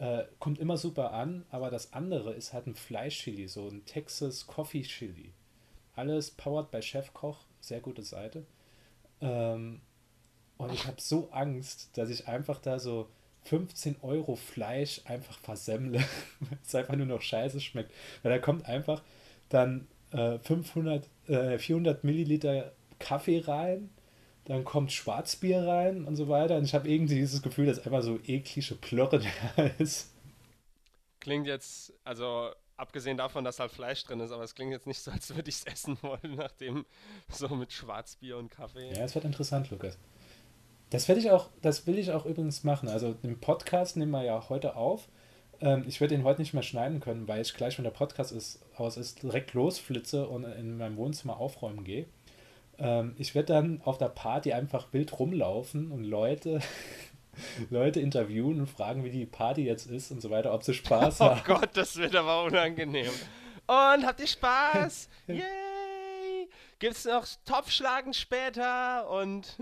Äh, 0.00 0.24
kommt 0.38 0.58
immer 0.58 0.78
super 0.78 1.12
an, 1.12 1.44
aber 1.50 1.70
das 1.70 1.92
andere 1.92 2.32
ist 2.32 2.54
halt 2.54 2.66
ein 2.66 2.74
Fleischchili, 2.74 3.48
so 3.48 3.68
ein 3.68 3.84
Texas 3.84 4.46
Coffee 4.46 4.80
Chili. 4.80 5.34
Alles 5.94 6.30
powered 6.30 6.70
bei 6.70 6.80
Chefkoch, 6.80 7.36
sehr 7.60 7.80
gute 7.80 8.02
Seite. 8.02 8.46
Ähm, 9.20 9.82
und 10.56 10.72
ich 10.72 10.86
habe 10.86 10.98
so 10.98 11.28
Angst, 11.32 11.90
dass 11.98 12.08
ich 12.08 12.28
einfach 12.28 12.60
da 12.60 12.78
so 12.78 13.10
15 13.44 13.96
Euro 14.00 14.36
Fleisch 14.36 15.02
einfach 15.04 15.38
versemmle, 15.38 15.98
weil 16.40 16.58
es 16.64 16.74
einfach 16.74 16.96
nur 16.96 17.06
noch 17.06 17.20
scheiße 17.20 17.60
schmeckt. 17.60 17.92
Weil 18.22 18.32
da 18.32 18.38
kommt 18.38 18.64
einfach 18.64 19.02
dann 19.50 19.86
äh, 20.12 20.38
500, 20.38 21.10
äh, 21.28 21.58
400 21.58 22.04
Milliliter 22.04 22.72
Kaffee 22.98 23.40
rein, 23.40 23.90
dann 24.50 24.64
kommt 24.64 24.90
Schwarzbier 24.90 25.64
rein 25.64 26.04
und 26.04 26.16
so 26.16 26.28
weiter. 26.28 26.56
Und 26.56 26.64
ich 26.64 26.74
habe 26.74 26.88
irgendwie 26.88 27.14
dieses 27.14 27.40
Gefühl, 27.40 27.66
dass 27.66 27.86
einfach 27.86 28.02
so 28.02 28.18
eklige 28.26 28.74
Plörre 28.74 29.20
da 29.56 29.62
ist. 29.78 30.12
Klingt 31.20 31.46
jetzt, 31.46 31.92
also 32.02 32.50
abgesehen 32.76 33.16
davon, 33.16 33.44
dass 33.44 33.60
halt 33.60 33.70
Fleisch 33.70 34.02
drin 34.02 34.18
ist, 34.18 34.32
aber 34.32 34.42
es 34.42 34.56
klingt 34.56 34.72
jetzt 34.72 34.88
nicht 34.88 35.00
so, 35.00 35.12
als 35.12 35.32
würde 35.36 35.48
ich 35.48 35.54
es 35.54 35.64
essen 35.66 35.98
wollen, 36.02 36.34
nachdem 36.34 36.84
so 37.28 37.46
mit 37.54 37.72
Schwarzbier 37.72 38.38
und 38.38 38.50
Kaffee. 38.50 38.92
Ja, 38.92 39.04
es 39.04 39.14
wird 39.14 39.24
interessant, 39.24 39.70
Lukas. 39.70 39.96
Das 40.90 41.06
werde 41.06 41.20
ich 41.20 41.30
auch, 41.30 41.50
das 41.62 41.86
will 41.86 41.96
ich 41.96 42.10
auch 42.10 42.26
übrigens 42.26 42.64
machen. 42.64 42.88
Also 42.88 43.14
den 43.14 43.38
Podcast 43.38 43.96
nehmen 43.96 44.10
wir 44.10 44.24
ja 44.24 44.48
heute 44.48 44.74
auf. 44.74 45.06
Ähm, 45.60 45.84
ich 45.86 46.00
werde 46.00 46.16
ihn 46.16 46.24
heute 46.24 46.40
nicht 46.40 46.54
mehr 46.54 46.64
schneiden 46.64 46.98
können, 46.98 47.28
weil 47.28 47.40
ich 47.40 47.54
gleich, 47.54 47.78
wenn 47.78 47.84
der 47.84 47.92
Podcast 47.92 48.32
ist, 48.32 48.58
aus 48.76 48.96
ist, 48.96 49.22
direkt 49.22 49.54
losflitze 49.54 50.26
und 50.26 50.42
in 50.42 50.76
meinem 50.76 50.96
Wohnzimmer 50.96 51.36
aufräumen 51.36 51.84
gehe. 51.84 52.06
Ähm, 52.80 53.14
ich 53.18 53.34
werde 53.34 53.52
dann 53.52 53.82
auf 53.84 53.98
der 53.98 54.08
Party 54.08 54.52
einfach 54.52 54.92
wild 54.92 55.18
rumlaufen 55.18 55.92
und 55.92 56.04
Leute, 56.04 56.60
Leute 57.70 58.00
interviewen 58.00 58.60
und 58.60 58.66
fragen, 58.66 59.04
wie 59.04 59.10
die 59.10 59.26
Party 59.26 59.64
jetzt 59.64 59.86
ist 59.86 60.10
und 60.10 60.20
so 60.20 60.30
weiter, 60.30 60.52
ob 60.52 60.62
sie 60.62 60.74
Spaß 60.74 61.20
oh 61.20 61.24
haben. 61.26 61.40
Oh 61.40 61.54
Gott, 61.54 61.70
das 61.74 61.96
wird 61.96 62.16
aber 62.16 62.44
unangenehm. 62.44 63.12
Und 63.66 64.06
habt 64.06 64.20
ihr 64.20 64.26
Spaß? 64.26 65.08
Yay! 65.28 66.48
Gibt's 66.78 67.04
noch 67.04 67.26
Topfschlagen 67.44 68.14
später? 68.14 69.08
Und 69.10 69.58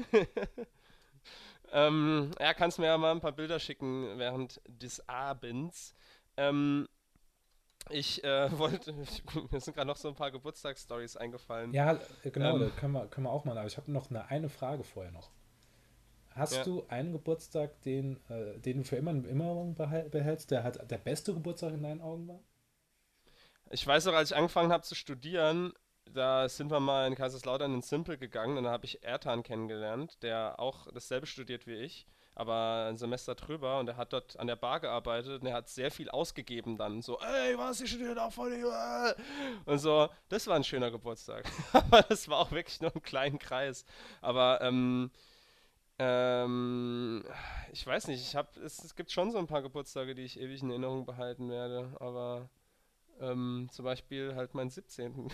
ähm, 1.73 2.31
ja, 2.39 2.55
kannst 2.55 2.79
mir 2.79 2.87
ja 2.87 2.97
mal 2.97 3.11
ein 3.11 3.21
paar 3.21 3.33
Bilder 3.33 3.59
schicken 3.59 4.17
während 4.17 4.61
des 4.67 5.07
Abends. 5.09 5.95
Ähm, 6.37 6.89
ich 7.91 8.23
äh, 8.25 8.51
wollte, 8.59 8.93
mir 8.93 9.61
sind 9.61 9.75
gerade 9.75 9.87
noch 9.87 9.97
so 9.97 10.09
ein 10.09 10.15
paar 10.15 10.31
Geburtstagsstories 10.31 11.17
eingefallen. 11.17 11.73
Ja, 11.73 11.99
genau, 12.23 12.59
ähm, 12.59 12.73
können 12.77 12.93
wir, 12.93 13.07
können 13.07 13.27
wir 13.27 13.33
auch 13.33 13.45
mal, 13.45 13.57
aber 13.57 13.67
ich 13.67 13.77
habe 13.77 13.91
noch 13.91 14.11
eine, 14.11 14.29
eine 14.29 14.49
Frage 14.49 14.85
vorher 14.85 15.13
noch. 15.13 15.31
Hast 16.31 16.55
ja. 16.55 16.65
du 16.65 16.85
einen 16.89 17.13
Geburtstag, 17.13 17.81
den, 17.83 18.21
äh, 18.29 18.59
den 18.61 18.79
du 18.79 18.85
für 18.85 18.97
immer 18.97 19.11
in 19.11 19.25
Erinnerung 19.25 19.75
behältst, 19.75 20.51
der 20.51 20.63
halt 20.63 20.79
der 20.89 20.99
beste 20.99 21.35
Geburtstag 21.35 21.75
in 21.75 21.83
deinen 21.83 22.01
Augen 22.01 22.29
war? 22.29 22.41
Ich 23.71 23.87
weiß 23.87 24.07
noch, 24.07 24.15
als 24.15 24.31
ich 24.31 24.37
angefangen 24.37 24.73
habe 24.73 24.85
zu 24.85 24.95
studieren, 24.95 25.73
da 26.13 26.49
sind 26.49 26.71
wir 26.71 26.81
mal 26.81 27.07
in 27.07 27.17
Kaiserslautern 27.17 27.75
in 27.75 27.83
Simple 27.83 28.19
gegangen 28.19 28.57
und 28.57 28.65
da 28.65 28.71
habe 28.71 28.87
ich 28.87 29.03
Ertan 29.03 29.43
kennengelernt, 29.43 30.23
der 30.23 30.59
auch 30.59 30.87
dasselbe 30.93 31.27
studiert 31.27 31.67
wie 31.67 31.75
ich 31.75 32.07
aber 32.39 32.87
ein 32.89 32.97
Semester 32.97 33.35
drüber 33.35 33.81
und 33.81 33.89
er 33.89 33.97
hat 33.97 34.13
dort 34.13 34.39
an 34.39 34.47
der 34.47 34.55
Bar 34.55 34.79
gearbeitet 34.79 35.41
und 35.43 35.47
er 35.49 35.55
hat 35.55 35.69
sehr 35.69 35.91
viel 35.91 36.09
ausgegeben 36.09 36.79
dann. 36.79 37.03
So, 37.03 37.19
ey, 37.19 37.59
was 37.59 37.81
ist 37.81 37.99
denn 37.99 38.15
da 38.15 38.31
von 38.31 38.51
dir? 38.51 39.17
Und 39.67 39.79
so, 39.79 40.09
das 40.29 40.47
war 40.47 40.55
ein 40.55 40.63
schöner 40.63 40.93
Geburtstag. 40.93 41.51
aber 41.73 42.03
das 42.03 42.29
war 42.29 42.39
auch 42.39 42.53
wirklich 42.53 42.81
nur 42.81 42.95
ein 42.95 43.03
kleiner 43.03 43.39
Kreis. 43.39 43.85
Aber, 44.21 44.61
ähm, 44.63 45.11
ähm, 45.99 47.25
ich 47.73 47.85
weiß 47.85 48.07
nicht, 48.07 48.23
ich 48.23 48.37
habe, 48.37 48.49
es, 48.61 48.85
es 48.85 48.95
gibt 48.95 49.11
schon 49.11 49.33
so 49.33 49.39
ein 49.39 49.49
paar 49.49 49.63
Geburtstage, 49.63 50.15
die 50.15 50.23
ich 50.23 50.39
ewig 50.39 50.63
in 50.63 50.71
Erinnerung 50.71 51.07
behalten 51.07 51.51
werde, 51.51 51.97
aber 51.99 52.49
ähm, 53.21 53.69
zum 53.73 53.85
Beispiel 53.85 54.37
halt 54.37 54.55
meinen 54.55 54.71
17. 54.71 55.29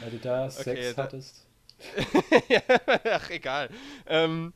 Weil 0.00 0.10
du 0.10 0.18
da 0.18 0.46
okay, 0.46 0.62
Sex 0.62 0.94
da, 0.94 1.02
hattest. 1.02 1.45
Ach, 3.04 3.30
egal. 3.30 3.68
Ähm, 4.06 4.52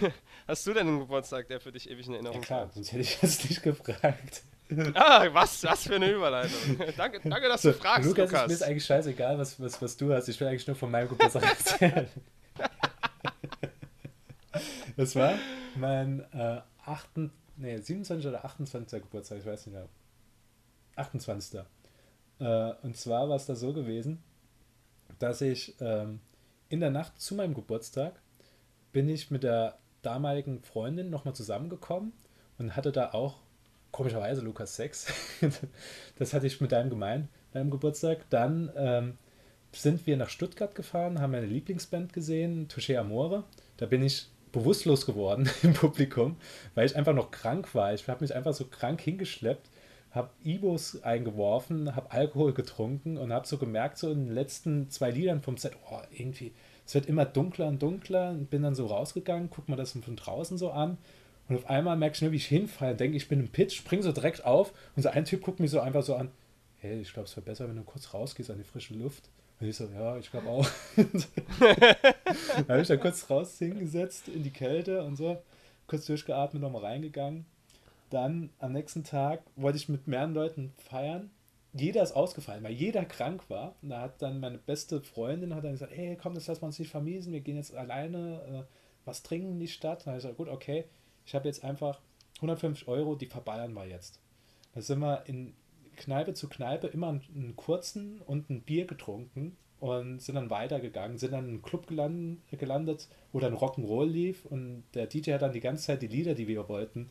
hast 0.46 0.66
du 0.66 0.72
denn 0.74 0.86
einen 0.88 1.00
Geburtstag, 1.00 1.48
der 1.48 1.60
für 1.60 1.72
dich 1.72 1.88
ewig 1.90 2.06
in 2.06 2.14
Erinnerung 2.14 2.42
ist? 2.42 2.48
Ja, 2.48 2.56
klar, 2.56 2.70
sonst 2.72 2.92
hätte 2.92 3.02
ich 3.02 3.18
das 3.20 3.48
nicht 3.48 3.62
gefragt. 3.62 4.42
Ah, 4.94 5.26
was, 5.32 5.64
was 5.64 5.84
für 5.84 5.94
eine 5.96 6.10
Überleitung. 6.10 6.78
danke, 6.96 7.20
danke, 7.26 7.48
dass 7.48 7.62
du 7.62 7.72
So, 7.72 7.78
fragst, 7.78 8.06
Lukas, 8.06 8.30
Lukas. 8.30 8.42
ist 8.42 8.48
mir 8.48 8.54
ist 8.54 8.62
eigentlich 8.62 8.84
scheißegal, 8.84 9.38
was, 9.38 9.58
was, 9.60 9.80
was 9.80 9.96
du 9.96 10.12
hast. 10.12 10.28
Ich 10.28 10.38
will 10.40 10.48
eigentlich 10.48 10.66
nur 10.66 10.76
von 10.76 10.90
meinem 10.90 11.08
Geburtstag 11.08 11.44
erzählen. 11.44 12.08
das 14.96 15.16
war 15.16 15.34
mein 15.76 16.20
äh, 16.34 16.60
8, 16.84 17.08
nee, 17.56 17.78
27. 17.78 18.26
oder 18.26 18.44
28. 18.44 19.02
Geburtstag, 19.02 19.38
ich 19.38 19.46
weiß 19.46 19.66
nicht 19.66 19.74
mehr. 19.74 19.88
28. 20.96 21.60
Äh, 22.40 22.72
und 22.82 22.96
zwar 22.96 23.28
war 23.28 23.36
es 23.36 23.46
da 23.46 23.54
so 23.54 23.72
gewesen, 23.72 24.22
dass 25.18 25.40
ich 25.40 25.74
ähm, 25.80 26.20
in 26.68 26.80
der 26.80 26.90
Nacht 26.90 27.20
zu 27.20 27.34
meinem 27.34 27.54
Geburtstag 27.54 28.20
bin 28.92 29.08
ich 29.08 29.30
mit 29.30 29.42
der 29.42 29.78
damaligen 30.02 30.62
Freundin 30.62 31.10
nochmal 31.10 31.34
zusammengekommen 31.34 32.12
und 32.58 32.76
hatte 32.76 32.92
da 32.92 33.12
auch 33.12 33.36
komischerweise 33.90 34.42
Lukas 34.42 34.76
Sex. 34.76 35.12
das 36.18 36.32
hatte 36.32 36.46
ich 36.46 36.60
mit 36.60 36.72
deinem 36.72 36.90
gemein, 36.90 37.28
deinem 37.52 37.70
Geburtstag. 37.70 38.28
Dann 38.30 38.70
ähm, 38.76 39.18
sind 39.72 40.06
wir 40.06 40.16
nach 40.16 40.28
Stuttgart 40.28 40.74
gefahren, 40.74 41.20
haben 41.20 41.32
meine 41.32 41.46
Lieblingsband 41.46 42.12
gesehen, 42.12 42.68
Touché 42.68 42.96
Amore. 42.98 43.44
Da 43.76 43.86
bin 43.86 44.02
ich 44.02 44.28
bewusstlos 44.52 45.06
geworden 45.06 45.48
im 45.62 45.74
Publikum, 45.74 46.36
weil 46.74 46.86
ich 46.86 46.96
einfach 46.96 47.14
noch 47.14 47.30
krank 47.30 47.74
war. 47.74 47.94
Ich 47.94 48.06
habe 48.08 48.22
mich 48.22 48.34
einfach 48.34 48.54
so 48.54 48.64
krank 48.66 49.00
hingeschleppt, 49.00 49.68
habe 50.10 50.30
Ibos 50.42 51.02
eingeworfen, 51.02 51.94
habe 51.94 52.10
Alkohol 52.10 52.54
getrunken 52.54 53.18
und 53.18 53.32
habe 53.32 53.46
so 53.46 53.58
gemerkt, 53.58 53.98
so 53.98 54.10
in 54.10 54.26
den 54.26 54.34
letzten 54.34 54.90
zwei 54.90 55.10
Liedern 55.10 55.42
vom 55.42 55.56
Set, 55.56 55.76
oh, 55.90 56.00
irgendwie, 56.10 56.52
es 56.86 56.94
wird 56.94 57.06
immer 57.06 57.24
dunkler 57.24 57.68
und 57.68 57.82
dunkler 57.82 58.30
und 58.30 58.50
bin 58.50 58.62
dann 58.62 58.74
so 58.74 58.86
rausgegangen, 58.86 59.50
guck 59.50 59.68
mir 59.68 59.76
das 59.76 59.92
von 59.92 60.16
draußen 60.16 60.56
so 60.56 60.70
an 60.70 60.98
und 61.48 61.56
auf 61.56 61.68
einmal 61.68 61.96
merke 61.96 62.14
ich 62.14 62.22
nur, 62.22 62.32
wie 62.32 62.36
ich 62.36 62.46
hinfalle, 62.46 62.94
denke, 62.94 63.16
ich 63.16 63.28
bin 63.28 63.40
im 63.40 63.48
Pitch, 63.48 63.76
spring 63.76 64.02
so 64.02 64.12
direkt 64.12 64.44
auf 64.44 64.72
und 64.96 65.02
so 65.02 65.08
ein 65.08 65.24
Typ 65.24 65.42
guckt 65.42 65.60
mich 65.60 65.70
so 65.70 65.80
einfach 65.80 66.02
so 66.02 66.14
an, 66.14 66.30
hey, 66.78 67.00
ich 67.00 67.12
glaube, 67.12 67.28
es 67.28 67.36
wäre 67.36 67.44
besser, 67.44 67.68
wenn 67.68 67.76
du 67.76 67.82
kurz 67.82 68.12
rausgehst 68.14 68.50
an 68.50 68.58
die 68.58 68.64
frische 68.64 68.94
Luft. 68.94 69.28
Und 69.60 69.66
ich 69.66 69.76
so, 69.76 69.88
ja, 69.92 70.16
ich 70.18 70.30
glaube 70.30 70.48
auch. 70.48 70.68
dann 70.96 72.68
habe 72.68 72.80
ich 72.80 72.88
da 72.88 72.96
kurz 72.96 73.28
raus 73.28 73.58
hingesetzt 73.58 74.28
in 74.28 74.44
die 74.44 74.52
Kälte 74.52 75.02
und 75.02 75.16
so, 75.16 75.42
kurz 75.86 76.06
durchgeatmet, 76.06 76.62
nochmal 76.62 76.82
reingegangen. 76.82 77.44
Dann 78.10 78.50
am 78.58 78.72
nächsten 78.72 79.04
Tag 79.04 79.42
wollte 79.56 79.78
ich 79.78 79.88
mit 79.88 80.06
mehreren 80.06 80.34
Leuten 80.34 80.72
feiern. 80.78 81.30
Jeder 81.74 82.02
ist 82.02 82.12
ausgefallen, 82.12 82.64
weil 82.64 82.72
jeder 82.72 83.04
krank 83.04 83.48
war. 83.48 83.74
Und 83.82 83.90
da 83.90 84.00
hat 84.00 84.22
dann 84.22 84.40
meine 84.40 84.58
beste 84.58 85.02
Freundin 85.02 85.54
hat 85.54 85.64
dann 85.64 85.72
gesagt, 85.72 85.92
hey, 85.94 86.16
komm, 86.20 86.34
das 86.34 86.46
lassen 86.46 86.62
wir 86.62 86.66
uns 86.66 86.78
nicht 86.78 86.90
vermiesen, 86.90 87.32
wir 87.32 87.40
gehen 87.40 87.56
jetzt 87.56 87.74
alleine 87.74 88.66
äh, 88.66 88.74
was 89.04 89.22
trinken 89.22 89.52
in 89.52 89.60
die 89.60 89.68
Stadt. 89.68 90.02
Da 90.02 90.06
habe 90.06 90.18
ich 90.18 90.22
gesagt, 90.22 90.38
gut, 90.38 90.48
okay, 90.48 90.84
ich 91.26 91.34
habe 91.34 91.46
jetzt 91.46 91.62
einfach 91.64 92.00
150 92.36 92.88
Euro, 92.88 93.14
die 93.14 93.26
verballern 93.26 93.74
wir 93.74 93.86
jetzt. 93.86 94.20
Da 94.74 94.80
sind 94.80 95.00
wir 95.00 95.24
in 95.26 95.54
Kneipe 95.96 96.34
zu 96.34 96.48
Kneipe 96.48 96.86
immer 96.86 97.08
einen, 97.08 97.22
einen 97.34 97.56
kurzen 97.56 98.20
und 98.26 98.48
ein 98.48 98.62
Bier 98.62 98.86
getrunken 98.86 99.56
und 99.80 100.20
sind 100.20 100.34
dann 100.34 100.50
weitergegangen, 100.50 101.18
sind 101.18 101.32
dann 101.32 101.44
in 101.44 101.50
einen 101.50 101.62
Club 101.62 101.86
gelandet, 101.86 102.40
gelandet, 102.50 103.08
wo 103.32 103.40
dann 103.40 103.54
Rock'n'Roll 103.54 104.06
lief 104.06 104.44
und 104.44 104.84
der 104.94 105.06
DJ 105.06 105.32
hat 105.32 105.42
dann 105.42 105.52
die 105.52 105.60
ganze 105.60 105.84
Zeit 105.84 106.02
die 106.02 106.08
Lieder, 106.08 106.34
die 106.34 106.48
wir 106.48 106.68
wollten, 106.68 107.10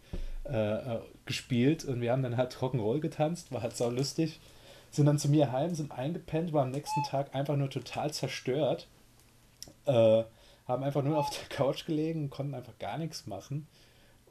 äh, 0.49 0.95
äh, 0.95 0.99
gespielt 1.25 1.85
und 1.85 2.01
wir 2.01 2.11
haben 2.11 2.23
dann 2.23 2.37
halt 2.37 2.55
Rock'n'Roll 2.57 2.99
getanzt, 2.99 3.51
war 3.51 3.61
halt 3.61 3.75
sau 3.75 3.89
lustig. 3.89 4.39
Sind 4.89 5.05
dann 5.05 5.19
zu 5.19 5.29
mir 5.29 5.51
heim, 5.51 5.75
sind 5.75 5.91
eingepennt, 5.91 6.53
waren 6.53 6.67
am 6.67 6.71
nächsten 6.71 7.03
Tag 7.03 7.35
einfach 7.35 7.57
nur 7.57 7.69
total 7.69 8.13
zerstört. 8.13 8.87
Äh, 9.85 10.23
haben 10.67 10.83
einfach 10.83 11.03
nur 11.03 11.17
auf 11.19 11.29
der 11.29 11.47
Couch 11.49 11.85
gelegen, 11.85 12.29
konnten 12.29 12.53
einfach 12.55 12.77
gar 12.79 12.97
nichts 12.97 13.27
machen. 13.27 13.67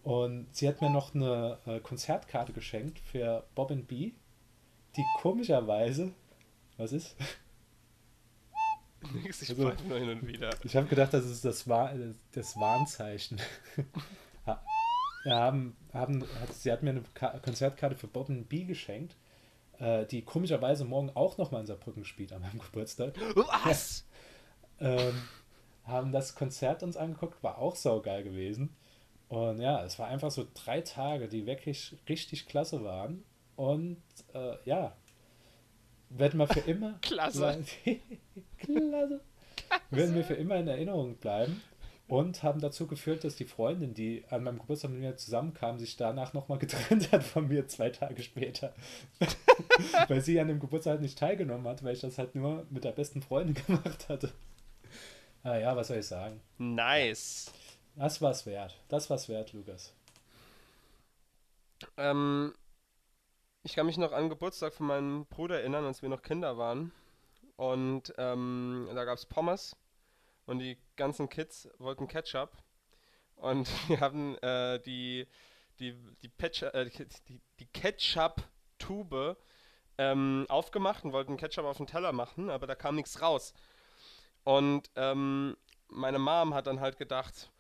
Und 0.03 0.47
sie 0.53 0.69
hat 0.69 0.81
mir 0.81 0.91
noch 0.91 1.15
eine 1.15 1.59
äh, 1.67 1.81
Konzertkarte 1.81 2.53
geschenkt 2.53 3.01
für 3.01 3.45
Bob 3.55 3.71
and 3.71 3.87
B, 3.89 4.13
die 4.97 5.05
komischerweise. 5.21 6.13
Was 6.77 6.93
ist? 6.93 7.17
Nix, 9.23 9.43
ich 9.43 9.51
Also- 9.51 9.63
nur 9.89 9.99
hin 9.99 10.09
und 10.09 10.27
wieder. 10.27 10.51
Ich 10.65 10.77
habe 10.77 10.87
gedacht, 10.87 11.13
das 11.13 11.25
ist 11.27 11.45
das, 11.45 11.69
War 11.69 11.93
das 12.33 12.57
Warnzeichen. 12.57 13.41
Haben, 15.27 15.77
haben, 15.93 16.23
hat, 16.41 16.55
sie 16.55 16.71
hat 16.71 16.83
mir 16.83 16.91
eine 16.91 17.03
Ka 17.15 17.39
Konzertkarte 17.41 17.97
für 17.97 18.07
Bob 18.07 18.29
B 18.49 18.65
geschenkt, 18.65 19.17
äh, 19.79 20.07
die 20.07 20.23
komischerweise 20.23 20.85
morgen 20.85 21.11
auch 21.15 21.37
nochmal 21.39 21.63
in 21.63 21.67
Saarbrücken 21.67 22.05
spielt 22.05 22.33
an 22.33 22.43
meinem 22.43 22.59
Geburtstag. 22.61 23.15
Was? 23.65 24.07
ähm, 24.81 25.15
haben 25.85 26.13
das 26.13 26.35
Konzert 26.35 26.83
uns 26.83 26.97
angeguckt, 26.97 27.43
war 27.43 27.59
auch 27.59 27.77
saugeil 27.77 28.23
gewesen. 28.23 28.75
Und 29.29 29.61
ja, 29.61 29.85
es 29.85 29.99
war 29.99 30.09
einfach 30.09 30.31
so 30.31 30.47
drei 30.55 30.81
Tage, 30.81 31.29
die 31.29 31.47
wirklich 31.47 31.97
richtig 32.09 32.47
klasse 32.47 32.85
waren. 32.85 33.25
Und 33.57 34.03
äh, 34.35 34.57
ja, 34.65 34.97
werden 36.11 36.39
wir 36.39 36.47
für 36.47 36.61
immer. 36.61 36.99
Klasse. 37.03 37.65
klasse. 38.59 39.21
Werden 39.91 40.15
wir 40.15 40.25
für 40.25 40.35
immer 40.35 40.57
in 40.57 40.69
Erinnerung 40.69 41.17
bleiben. 41.17 41.63
Und 42.09 42.45
haben 42.45 42.61
dazu 42.61 42.87
geführt, 42.87 43.25
dass 43.25 43.35
die 43.35 43.45
Freundin, 43.45 43.93
die 43.93 44.25
an 44.31 44.45
meinem 44.45 44.61
Geburtstag 44.61 44.93
mit 44.93 45.01
mir 45.01 45.17
zusammenkam, 45.17 45.79
sich 45.79 45.97
danach 45.97 46.35
nochmal 46.35 46.59
getrennt 46.61 47.11
hat 47.11 47.25
von 47.25 47.49
mir 47.49 47.67
zwei 47.67 47.91
Tage 47.91 48.23
später. 48.23 48.73
weil 50.09 50.21
sie 50.21 50.39
an 50.39 50.49
dem 50.49 50.61
Geburtstag 50.61 50.93
halt 50.93 51.03
nicht 51.03 51.19
teilgenommen 51.19 51.67
hat, 51.67 51.83
weil 51.83 51.95
ich 51.95 52.01
das 52.01 52.19
halt 52.19 52.35
nur 52.37 52.65
mit 52.71 52.85
der 52.85 52.93
besten 52.93 53.23
Freundin 53.23 53.55
gemacht 53.67 54.09
hatte. 54.09 54.33
Ah 55.43 55.57
ja, 55.57 55.77
was 55.77 55.89
soll 55.89 55.99
ich 55.99 56.07
sagen? 56.07 56.41
Nice. 56.59 57.53
Das 57.97 58.23
war's 58.23 58.47
wert. 58.47 58.81
Das 58.89 59.11
war's 59.11 59.29
wert, 59.29 59.53
Lukas. 59.53 59.93
Ähm, 61.97 62.53
ich 63.65 63.75
kann 63.75 63.87
mich 63.87 63.99
noch 63.99 64.13
an 64.13 64.25
den 64.25 64.31
Geburtstag 64.31 64.75
von 64.75 64.87
meinem 64.87 65.27
Bruder 65.27 65.61
erinnern, 65.61 65.85
als 65.85 66.03
wir 66.03 66.09
noch 66.09 66.23
Kinder 66.23 66.57
waren. 66.57 66.93
Und 67.57 68.15
ähm, 68.17 68.89
da 68.95 69.05
gab 69.05 69.19
es 69.19 69.27
Pommes 69.27 69.75
und 70.47 70.59
die 70.61 70.79
ganzen 70.97 71.29
Kids 71.29 71.69
wollten 71.79 72.09
Ketchup. 72.09 72.53
Und 73.37 73.69
wir 73.89 74.01
haben 74.01 74.37
äh, 74.39 74.81
die, 74.81 75.27
die, 75.79 75.93
die, 76.23 76.29
Petcha- 76.29 76.73
äh, 76.73 76.89
die, 77.29 77.41
die 77.61 77.67
Ketchup-Tube 77.67 79.37
ähm, 79.99 80.47
aufgemacht 80.49 81.05
und 81.05 81.13
wollten 81.13 81.37
Ketchup 81.37 81.65
auf 81.65 81.77
den 81.79 81.87
Teller 81.87 82.13
machen, 82.13 82.51
aber 82.51 82.67
da 82.67 82.75
kam 82.75 82.97
nichts 82.97 83.21
raus. 83.23 83.53
Und 84.45 84.91
ähm, 84.97 85.57
meine 85.89 86.19
Mom 86.19 86.55
hat 86.55 86.67
dann 86.67 86.81
halt 86.81 86.99
gedacht, 86.99 87.51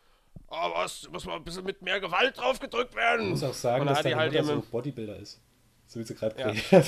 oh 0.49 0.71
was, 0.75 1.09
muss 1.11 1.25
mal 1.27 1.37
ein 1.37 1.45
bisschen 1.45 1.65
mit 1.65 1.83
mehr 1.83 1.99
Gewalt 2.01 2.37
drauf 2.39 2.59
gedrückt 2.61 2.95
werden. 2.95 3.27
Ich 3.27 3.31
muss 3.31 3.43
auch 3.43 3.55
sagen, 3.55 3.83
Und 3.83 3.89
dass 3.89 3.99
die 3.99 4.05
deine 4.11 4.17
halt 4.17 4.33
Mutter 4.33 4.45
so 4.45 4.57
mit- 4.57 4.71
Bodybuilder 4.71 5.17
ist. 5.17 5.41
So 5.89 6.01
wie 6.01 6.05
sie 6.05 6.15
gerade 6.15 6.39
Ja. 6.41 6.53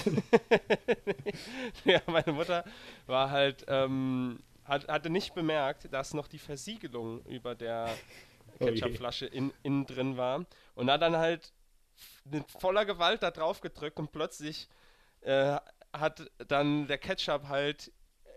ja, 1.84 2.00
meine 2.06 2.32
Mutter 2.32 2.64
war 3.06 3.30
halt, 3.30 3.64
ähm, 3.68 4.40
hat, 4.68 4.88
hatte 4.88 5.10
nicht 5.10 5.34
bemerkt, 5.34 5.92
dass 5.92 6.14
noch 6.14 6.28
die 6.28 6.38
Versiegelung 6.38 7.24
über 7.24 7.54
der 7.54 7.94
Oh. 8.60 8.64
Ketchupflasche 8.64 9.26
in, 9.26 9.52
innen 9.62 9.86
drin 9.86 10.16
war. 10.16 10.44
Und 10.74 10.90
hat 10.90 11.02
dann 11.02 11.16
halt 11.16 11.52
mit 12.24 12.50
voller 12.50 12.84
Gewalt 12.84 13.22
da 13.22 13.30
drauf 13.30 13.60
gedrückt 13.60 13.98
und 13.98 14.12
plötzlich 14.12 14.68
äh, 15.20 15.58
hat 15.92 16.30
dann 16.46 16.86
der 16.86 16.98
Ketchup 16.98 17.48
halt 17.48 17.92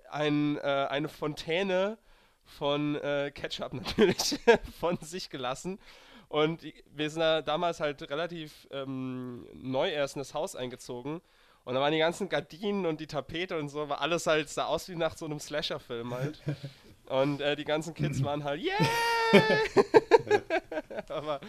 ein, 0.10 0.58
äh, 0.58 0.88
eine 0.90 1.10
Fontäne 1.10 1.98
von 2.44 2.96
äh, 2.96 3.32
Ketchup 3.34 3.74
natürlich 3.74 4.40
von 4.80 4.98
sich 4.98 5.30
gelassen. 5.30 5.80
Und 6.28 6.64
wir 6.86 7.10
sind 7.10 7.20
da 7.20 7.42
damals 7.42 7.80
halt 7.82 8.02
relativ 8.10 8.68
ähm, 8.72 9.48
neu 9.54 9.90
erst 9.90 10.16
in 10.16 10.22
das 10.22 10.34
Haus 10.34 10.56
eingezogen. 10.56 11.22
Und 11.64 11.76
da 11.76 11.80
waren 11.82 11.92
die 11.94 12.00
ganzen 12.00 12.28
Gardinen 12.30 12.86
und 12.86 13.00
die 13.00 13.08
Tapete 13.08 13.58
und 13.60 13.70
so, 13.70 13.88
war 13.88 14.02
alles 14.02 14.26
halt, 14.28 14.50
sah 14.50 14.66
aus 14.66 14.90
wie 14.90 14.96
nach 14.96 15.16
so 15.16 15.26
einem 15.26 15.40
Slasher-Film 15.40 16.14
halt. 16.14 16.42
Und 17.08 17.42
äh, 17.42 17.58
die 17.58 17.66
ganzen 17.66 17.94
Kids 17.94 18.24
waren 18.24 18.46
halt, 18.46 18.62
yeah! 18.64 18.78
Aber 21.10 21.42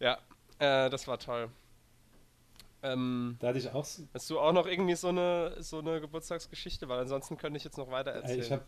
ja, 0.00 0.14
äh, 0.58 0.88
das 0.88 1.06
war 1.06 1.18
toll. 1.18 1.50
Ähm, 2.82 3.36
Da 3.40 3.48
hatte 3.48 3.58
ich 3.58 3.70
auch. 3.70 3.84
hast 4.14 4.30
du 4.30 4.38
auch 4.38 4.52
noch 4.52 4.66
irgendwie 4.66 4.94
so 4.94 5.08
eine, 5.08 5.56
so 5.62 5.78
eine 5.78 6.00
Geburtstagsgeschichte? 6.00 6.88
Weil 6.88 7.00
ansonsten 7.00 7.36
könnte 7.36 7.56
ich 7.56 7.64
jetzt 7.64 7.78
noch 7.78 7.90
weiter 7.90 8.12
Äh, 8.14 8.18
erzählen. 8.20 8.40
Ich 8.40 8.52
habe, 8.52 8.64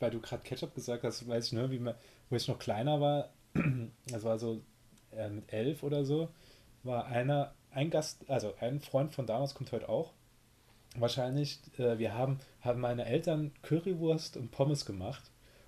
weil 0.00 0.10
du 0.10 0.20
gerade 0.20 0.42
Ketchup 0.42 0.74
gesagt 0.74 1.02
hast, 1.04 1.26
weiß 1.28 1.46
ich 1.46 1.52
nur, 1.52 1.70
wie 1.70 1.78
man, 1.78 1.94
wo 2.28 2.36
ich 2.36 2.46
noch 2.48 2.58
kleiner 2.58 3.00
war, 3.00 3.30
das 4.06 4.24
war 4.24 4.38
so 4.38 4.62
äh, 5.12 5.28
mit 5.28 5.52
elf 5.52 5.82
oder 5.82 6.04
so, 6.04 6.28
war 6.82 7.06
einer, 7.06 7.54
ein 7.72 7.90
Gast, 7.90 8.28
also 8.28 8.54
ein 8.60 8.80
Freund 8.80 9.12
von 9.12 9.26
damals 9.26 9.54
kommt 9.54 9.70
heute 9.72 9.88
auch. 9.88 10.12
Wahrscheinlich, 10.96 11.60
äh, 11.78 11.98
wir 11.98 12.14
haben, 12.14 12.38
haben 12.62 12.80
meine 12.80 13.06
Eltern 13.06 13.52
Currywurst 13.62 14.36
und 14.36 14.50
Pommes 14.50 14.84
gemacht 14.84 15.22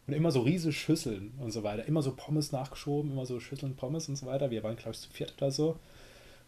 und 0.06 0.14
immer 0.14 0.32
so 0.32 0.40
riesige 0.40 0.72
Schüsseln 0.72 1.32
und 1.38 1.52
so 1.52 1.62
weiter. 1.62 1.84
Immer 1.84 2.02
so 2.02 2.14
Pommes 2.14 2.50
nachgeschoben, 2.50 3.12
immer 3.12 3.24
so 3.24 3.38
Schüsseln 3.38 3.76
Pommes 3.76 4.08
und 4.08 4.16
so 4.16 4.26
weiter. 4.26 4.50
Wir 4.50 4.62
waren, 4.62 4.76
glaube 4.76 4.92
ich, 4.92 5.00
zu 5.00 5.08
viert 5.10 5.34
oder 5.36 5.50
so. 5.50 5.78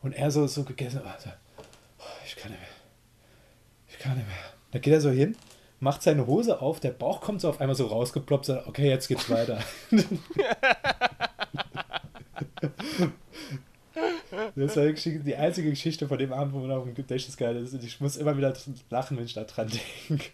Und 0.02 0.12
er 0.12 0.30
so, 0.30 0.46
so 0.46 0.64
gegessen, 0.64 1.00
oh, 1.04 1.08
so, 1.18 1.30
oh, 1.98 2.02
ich 2.26 2.36
kann 2.36 2.50
nicht 2.50 2.60
mehr. 2.60 2.68
Ich 3.88 3.98
kann 3.98 4.16
nicht 4.16 4.26
mehr. 4.26 4.36
Dann 4.72 4.82
geht 4.82 4.92
er 4.92 5.00
so 5.00 5.10
hin, 5.10 5.36
macht 5.78 6.02
seine 6.02 6.26
Hose 6.26 6.60
auf, 6.60 6.80
der 6.80 6.90
Bauch 6.90 7.20
kommt 7.20 7.40
so 7.40 7.48
auf 7.48 7.60
einmal 7.60 7.76
so 7.76 7.86
rausgeploppt, 7.86 8.46
sagt, 8.46 8.66
okay, 8.66 8.88
jetzt 8.88 9.06
geht's 9.06 9.30
weiter. 9.30 9.60
Das 14.56 14.76
war 14.76 14.90
die 14.90 15.36
einzige 15.36 15.70
Geschichte 15.70 16.08
von 16.08 16.18
dem 16.18 16.32
Abend, 16.32 16.54
wo 16.54 16.58
man 16.58 16.72
auf 16.72 16.84
dem 16.84 16.94
Gedächtnis 16.94 17.36
geil 17.36 17.56
ist. 17.56 17.74
Und 17.74 17.84
ich 17.84 18.00
muss 18.00 18.16
immer 18.16 18.36
wieder 18.36 18.52
lachen, 18.90 19.16
wenn 19.16 19.24
ich 19.24 19.34
da 19.34 19.44
dran 19.44 19.70
denke. 20.08 20.30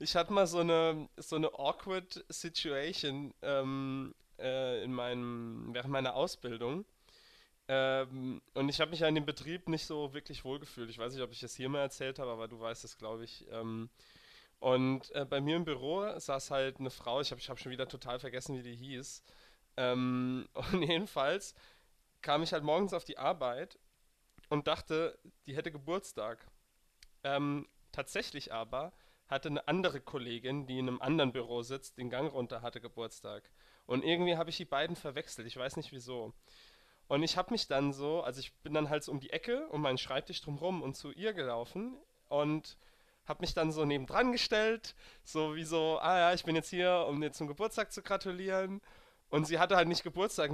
Ich 0.00 0.16
hatte 0.16 0.32
mal 0.32 0.46
so 0.46 0.58
eine, 0.58 1.08
so 1.16 1.36
eine 1.36 1.48
awkward 1.54 2.24
Situation 2.28 3.32
ähm, 3.42 4.14
äh, 4.38 4.82
in 4.82 4.92
meinem, 4.92 5.70
während 5.72 5.90
meiner 5.90 6.14
Ausbildung. 6.14 6.84
Ähm, 7.68 8.42
und 8.54 8.68
ich 8.68 8.80
habe 8.80 8.90
mich 8.90 9.04
an 9.04 9.14
dem 9.14 9.24
Betrieb 9.24 9.68
nicht 9.68 9.86
so 9.86 10.12
wirklich 10.12 10.44
wohlgefühlt. 10.44 10.90
Ich 10.90 10.98
weiß 10.98 11.14
nicht, 11.14 11.22
ob 11.22 11.32
ich 11.32 11.42
es 11.42 11.54
hier 11.54 11.68
mal 11.68 11.80
erzählt 11.80 12.18
habe, 12.18 12.30
aber 12.30 12.48
du 12.48 12.60
weißt 12.60 12.84
es, 12.84 12.98
glaube 12.98 13.24
ich. 13.24 13.46
Ähm, 13.50 13.88
und 14.58 15.10
äh, 15.14 15.24
bei 15.24 15.40
mir 15.40 15.56
im 15.56 15.64
Büro 15.64 16.18
saß 16.18 16.50
halt 16.50 16.80
eine 16.80 16.90
Frau, 16.90 17.20
ich 17.20 17.30
habe 17.30 17.40
ich 17.40 17.48
hab 17.48 17.58
schon 17.58 17.72
wieder 17.72 17.88
total 17.88 18.18
vergessen, 18.18 18.56
wie 18.58 18.62
die 18.62 18.76
hieß. 18.76 19.22
Ähm, 19.76 20.48
und 20.72 20.82
jedenfalls 20.82 21.54
kam 22.22 22.42
ich 22.42 22.52
halt 22.52 22.64
morgens 22.64 22.94
auf 22.94 23.04
die 23.04 23.18
Arbeit 23.18 23.78
und 24.48 24.66
dachte, 24.66 25.18
die 25.46 25.56
hätte 25.56 25.72
Geburtstag. 25.72 26.46
Ähm, 27.22 27.68
tatsächlich 27.92 28.52
aber 28.52 28.92
hatte 29.28 29.48
eine 29.48 29.66
andere 29.68 30.00
Kollegin, 30.00 30.66
die 30.66 30.78
in 30.78 30.88
einem 30.88 31.00
anderen 31.00 31.32
Büro 31.32 31.62
sitzt, 31.62 31.98
den 31.98 32.10
Gang 32.10 32.32
runter 32.32 32.62
hatte 32.62 32.80
Geburtstag. 32.80 33.50
Und 33.86 34.04
irgendwie 34.04 34.36
habe 34.36 34.50
ich 34.50 34.56
die 34.56 34.64
beiden 34.64 34.96
verwechselt. 34.96 35.46
Ich 35.46 35.56
weiß 35.56 35.76
nicht 35.76 35.92
wieso. 35.92 36.32
Und 37.06 37.22
ich 37.22 37.36
habe 37.36 37.52
mich 37.52 37.66
dann 37.66 37.92
so, 37.92 38.22
also 38.22 38.40
ich 38.40 38.54
bin 38.62 38.74
dann 38.74 38.88
halt 38.88 39.04
so 39.04 39.12
um 39.12 39.20
die 39.20 39.30
Ecke, 39.30 39.68
um 39.68 39.82
meinen 39.82 39.98
Schreibtisch 39.98 40.40
drumherum 40.40 40.82
und 40.82 40.96
zu 40.96 41.12
ihr 41.12 41.32
gelaufen 41.32 41.96
und 42.28 42.78
habe 43.26 43.40
mich 43.42 43.54
dann 43.54 43.72
so 43.72 43.84
nebendran 43.84 44.32
gestellt, 44.32 44.94
so 45.22 45.54
wie 45.54 45.64
so, 45.64 45.98
ah 46.00 46.18
ja, 46.18 46.34
ich 46.34 46.44
bin 46.44 46.54
jetzt 46.54 46.70
hier, 46.70 47.06
um 47.08 47.20
dir 47.20 47.32
zum 47.32 47.46
Geburtstag 47.46 47.92
zu 47.92 48.02
gratulieren. 48.02 48.80
Und 49.34 49.48
sie 49.48 49.58
hatte 49.58 49.74
halt 49.74 49.88
nicht 49.88 50.04
Geburtstag 50.04 50.52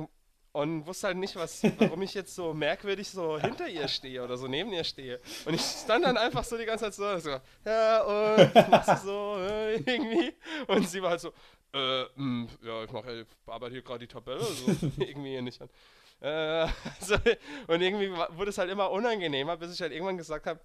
und 0.53 0.87
wusste 0.87 1.09
halt 1.09 1.18
nicht, 1.18 1.37
was, 1.37 1.62
warum 1.78 2.01
ich 2.01 2.14
jetzt 2.14 2.35
so 2.35 2.55
merkwürdig 2.55 3.11
so 3.11 3.39
hinter 3.39 3.68
ihr 3.68 3.87
stehe 3.89 4.24
oder 4.24 4.39
so 4.39 4.49
neben 4.49 4.72
ihr 4.72 4.85
stehe. 4.85 5.20
Und 5.45 5.53
ich 5.53 5.61
stand 5.61 6.07
dann 6.07 6.16
einfach 6.16 6.43
so 6.45 6.57
die 6.57 6.64
ganze 6.64 6.91
Zeit 6.91 6.95
so, 6.95 7.18
so 7.18 7.41
ja, 7.66 8.03
und 8.05 8.55
machst 8.70 8.89
du 8.89 8.97
so, 9.07 9.37
äh, 9.39 9.74
irgendwie. 9.74 10.35
Und 10.66 10.89
sie 10.89 11.03
war 11.03 11.11
halt 11.11 11.20
so, 11.20 11.28
äh, 11.74 12.05
mh, 12.05 12.09
hm, 12.14 12.49
ja, 12.62 12.85
ich 12.85 12.91
mache, 12.91 13.26
bearbeite 13.45 13.72
hier 13.72 13.83
gerade 13.83 13.99
die 13.99 14.07
Tabelle, 14.07 14.43
so, 14.43 14.70
irgendwie 14.97 15.43
nicht 15.43 15.61
an. 15.61 15.68
Äh, 16.22 16.66
also, 17.01 17.16
und 17.66 17.83
irgendwie 17.83 18.11
wurde 18.11 18.49
es 18.49 18.57
halt 18.57 18.70
immer 18.70 18.91
unangenehmer, 18.91 19.59
bis 19.59 19.74
ich 19.74 19.83
halt 19.83 19.93
irgendwann 19.93 20.16
gesagt 20.16 20.47
habe, 20.47 20.59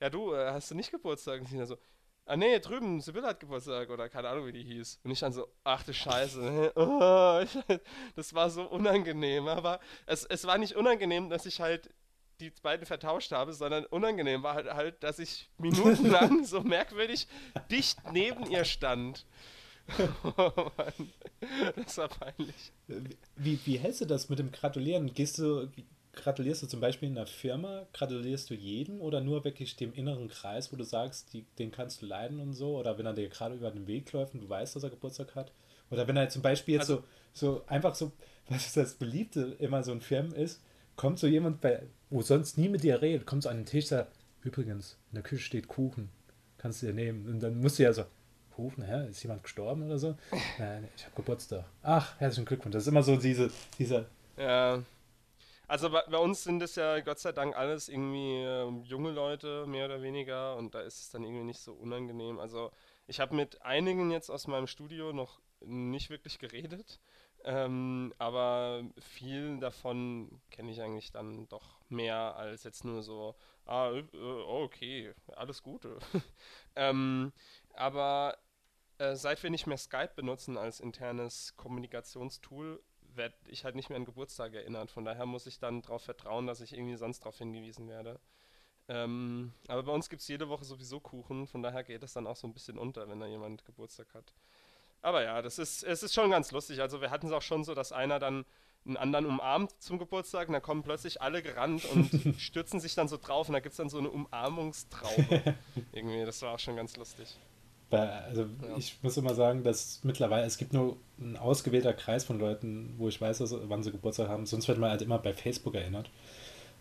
ja 0.00 0.10
du, 0.10 0.34
äh, 0.34 0.50
hast 0.50 0.72
du 0.72 0.74
nicht 0.74 0.90
Geburtstag? 0.90 1.40
Und 1.40 1.46
sie 1.46 1.56
dann 1.56 1.68
so, 1.68 1.78
ah 2.26 2.36
nee, 2.36 2.58
drüben, 2.60 3.00
Sibylle 3.00 3.28
hat 3.28 3.40
Geburtstag 3.40 3.90
oder 3.90 4.08
keine 4.08 4.28
Ahnung, 4.28 4.46
wie 4.46 4.52
die 4.52 4.62
hieß. 4.62 5.00
Und 5.04 5.10
ich 5.10 5.20
dann 5.20 5.32
so, 5.32 5.48
ach 5.64 5.82
du 5.82 5.92
Scheiße, 5.92 6.72
oh, 6.76 7.44
das 8.14 8.34
war 8.34 8.50
so 8.50 8.62
unangenehm. 8.62 9.48
Aber 9.48 9.80
es, 10.06 10.24
es 10.24 10.46
war 10.46 10.58
nicht 10.58 10.76
unangenehm, 10.76 11.28
dass 11.30 11.46
ich 11.46 11.60
halt 11.60 11.90
die 12.40 12.50
beiden 12.62 12.86
vertauscht 12.86 13.32
habe, 13.32 13.52
sondern 13.52 13.84
unangenehm 13.86 14.42
war 14.42 14.54
halt, 14.54 14.72
halt 14.72 15.02
dass 15.02 15.18
ich 15.18 15.50
minutenlang 15.58 16.44
so 16.44 16.62
merkwürdig 16.62 17.28
dicht 17.70 17.98
neben 18.12 18.50
ihr 18.50 18.64
stand. 18.64 19.26
Oh 20.22 20.70
Mann, 20.76 21.12
das 21.76 21.98
war 21.98 22.08
peinlich. 22.08 22.72
Wie, 23.36 23.58
wie 23.64 23.78
hältst 23.78 24.00
du 24.00 24.04
das 24.06 24.28
mit 24.28 24.38
dem 24.38 24.52
Gratulieren? 24.52 25.12
Gehst 25.12 25.38
du, 25.38 25.68
gratulierst 26.12 26.62
du 26.62 26.66
zum 26.66 26.80
Beispiel 26.80 27.08
in 27.08 27.16
einer 27.16 27.26
Firma, 27.26 27.86
gratulierst 27.92 28.50
du 28.50 28.54
jedem 28.54 29.00
oder 29.00 29.20
nur 29.20 29.44
wirklich 29.44 29.76
dem 29.76 29.92
inneren 29.92 30.28
Kreis, 30.28 30.72
wo 30.72 30.76
du 30.76 30.84
sagst, 30.84 31.32
die, 31.32 31.44
den 31.58 31.70
kannst 31.70 32.02
du 32.02 32.06
leiden 32.06 32.40
und 32.40 32.52
so? 32.52 32.78
Oder 32.78 32.98
wenn 32.98 33.06
er 33.06 33.14
dir 33.14 33.28
gerade 33.28 33.54
über 33.54 33.70
den 33.70 33.86
Weg 33.86 34.12
läuft 34.12 34.34
und 34.34 34.40
du 34.40 34.48
weißt, 34.48 34.76
dass 34.76 34.82
er 34.82 34.90
Geburtstag 34.90 35.34
hat? 35.34 35.52
Oder 35.90 36.06
wenn 36.08 36.16
er 36.16 36.28
zum 36.28 36.42
Beispiel 36.42 36.74
jetzt 36.74 36.90
also, 36.90 37.04
so, 37.32 37.54
so 37.54 37.64
einfach 37.66 37.94
so, 37.94 38.12
was 38.48 38.66
ist 38.66 38.76
das 38.76 38.94
Beliebte 38.94 39.56
immer 39.58 39.82
so 39.82 39.92
in 39.92 40.00
Firmen 40.00 40.32
ist, 40.32 40.62
kommt 40.96 41.18
so 41.18 41.26
jemand, 41.26 41.60
bei, 41.60 41.82
wo 42.10 42.22
sonst 42.22 42.58
nie 42.58 42.68
mit 42.68 42.82
dir 42.82 43.00
redet, 43.00 43.26
kommt 43.26 43.44
so 43.44 43.48
an 43.48 43.56
den 43.56 43.66
Tisch, 43.66 43.86
sagt, 43.86 44.12
übrigens, 44.42 44.98
in 45.10 45.14
der 45.16 45.22
Küche 45.22 45.42
steht 45.42 45.68
Kuchen, 45.68 46.10
kannst 46.58 46.82
du 46.82 46.86
dir 46.86 46.92
nehmen. 46.92 47.26
Und 47.26 47.40
dann 47.40 47.60
musst 47.60 47.78
du 47.78 47.84
ja 47.84 47.92
so, 47.92 48.04
Kuchen, 48.50 48.84
hä, 48.84 49.08
ist 49.08 49.22
jemand 49.22 49.42
gestorben 49.42 49.84
oder 49.84 49.98
so? 49.98 50.16
Nein, 50.58 50.88
ich 50.96 51.04
habe 51.04 51.16
Geburtstag. 51.16 51.64
Ach, 51.82 52.18
herzlichen 52.18 52.44
Glückwunsch. 52.44 52.74
Das 52.74 52.82
ist 52.82 52.88
immer 52.88 53.02
so 53.02 53.16
diese, 53.16 53.50
dieser. 53.78 54.06
Ja. 54.36 54.82
Also 55.70 55.88
bei, 55.88 56.02
bei, 56.10 56.18
uns 56.18 56.42
sind 56.42 56.60
es 56.62 56.74
ja 56.74 56.98
Gott 56.98 57.20
sei 57.20 57.30
Dank 57.30 57.56
alles 57.56 57.88
irgendwie 57.88 58.42
äh, 58.42 58.68
junge 58.82 59.12
Leute, 59.12 59.66
mehr 59.68 59.84
oder 59.84 60.02
weniger, 60.02 60.56
und 60.56 60.74
da 60.74 60.80
ist 60.80 61.00
es 61.00 61.10
dann 61.10 61.22
irgendwie 61.22 61.44
nicht 61.44 61.60
so 61.60 61.72
unangenehm. 61.74 62.40
Also 62.40 62.72
ich 63.06 63.20
habe 63.20 63.36
mit 63.36 63.62
einigen 63.62 64.10
jetzt 64.10 64.30
aus 64.30 64.48
meinem 64.48 64.66
Studio 64.66 65.12
noch 65.12 65.40
nicht 65.60 66.10
wirklich 66.10 66.40
geredet, 66.40 66.98
ähm, 67.44 68.12
aber 68.18 68.82
viel 68.98 69.60
davon 69.60 70.40
kenne 70.50 70.72
ich 70.72 70.82
eigentlich 70.82 71.12
dann 71.12 71.46
doch 71.46 71.78
mehr 71.88 72.34
als 72.34 72.64
jetzt 72.64 72.84
nur 72.84 73.04
so, 73.04 73.36
ah, 73.64 73.92
äh, 73.92 74.02
okay, 74.16 75.14
alles 75.36 75.62
Gute. 75.62 76.00
ähm, 76.74 77.32
aber 77.74 78.36
äh, 78.98 79.14
seit 79.14 79.40
wir 79.44 79.50
nicht 79.50 79.68
mehr 79.68 79.78
Skype 79.78 80.14
benutzen 80.16 80.58
als 80.58 80.80
internes 80.80 81.54
Kommunikationstool, 81.56 82.82
werde 83.14 83.34
ich 83.48 83.64
halt 83.64 83.74
nicht 83.74 83.88
mehr 83.88 83.98
an 83.98 84.04
Geburtstag 84.04 84.54
erinnert. 84.54 84.90
Von 84.90 85.04
daher 85.04 85.26
muss 85.26 85.46
ich 85.46 85.58
dann 85.58 85.82
darauf 85.82 86.02
vertrauen, 86.02 86.46
dass 86.46 86.60
ich 86.60 86.72
irgendwie 86.72 86.96
sonst 86.96 87.20
darauf 87.20 87.38
hingewiesen 87.38 87.88
werde. 87.88 88.20
Ähm, 88.88 89.52
aber 89.68 89.84
bei 89.84 89.92
uns 89.92 90.08
gibt 90.08 90.22
es 90.22 90.28
jede 90.28 90.48
Woche 90.48 90.64
sowieso 90.64 90.98
Kuchen, 90.98 91.46
von 91.46 91.62
daher 91.62 91.84
geht 91.84 92.02
es 92.02 92.12
dann 92.12 92.26
auch 92.26 92.34
so 92.34 92.48
ein 92.48 92.52
bisschen 92.52 92.76
unter, 92.76 93.08
wenn 93.08 93.20
da 93.20 93.26
jemand 93.26 93.64
Geburtstag 93.64 94.12
hat. 94.14 94.34
Aber 95.00 95.22
ja, 95.22 95.40
das 95.42 95.58
ist, 95.58 95.84
es 95.84 96.02
ist 96.02 96.12
schon 96.12 96.30
ganz 96.30 96.50
lustig. 96.50 96.80
Also 96.80 97.00
wir 97.00 97.10
hatten 97.10 97.28
es 97.28 97.32
auch 97.32 97.42
schon 97.42 97.64
so, 97.64 97.74
dass 97.74 97.92
einer 97.92 98.18
dann 98.18 98.44
einen 98.84 98.96
anderen 98.96 99.26
umarmt 99.26 99.80
zum 99.80 99.98
Geburtstag 99.98 100.48
und 100.48 100.54
da 100.54 100.60
kommen 100.60 100.82
plötzlich 100.82 101.20
alle 101.20 101.42
gerannt 101.42 101.84
und 101.84 102.34
stürzen 102.40 102.80
sich 102.80 102.94
dann 102.94 103.08
so 103.08 103.16
drauf 103.16 103.48
und 103.48 103.52
da 103.52 103.60
gibt 103.60 103.72
es 103.72 103.76
dann 103.76 103.90
so 103.90 103.98
eine 103.98 104.10
Umarmungstraube. 104.10 105.54
Irgendwie, 105.92 106.24
das 106.24 106.42
war 106.42 106.54
auch 106.54 106.58
schon 106.58 106.76
ganz 106.76 106.96
lustig. 106.96 107.36
Also 107.98 108.42
ja. 108.42 108.76
ich 108.76 108.96
muss 109.02 109.16
immer 109.16 109.34
sagen, 109.34 109.64
dass 109.64 110.00
mittlerweile, 110.02 110.46
es 110.46 110.58
gibt 110.58 110.72
nur 110.72 110.96
ein 111.18 111.36
ausgewählter 111.36 111.92
Kreis 111.92 112.24
von 112.24 112.38
Leuten, 112.38 112.94
wo 112.98 113.08
ich 113.08 113.20
weiß, 113.20 113.38
dass, 113.38 113.54
wann 113.68 113.82
sie 113.82 113.90
Geburtstag 113.90 114.28
haben. 114.28 114.46
Sonst 114.46 114.68
wird 114.68 114.78
man 114.78 114.90
halt 114.90 115.02
immer 115.02 115.18
bei 115.18 115.34
Facebook 115.34 115.74
erinnert. 115.74 116.10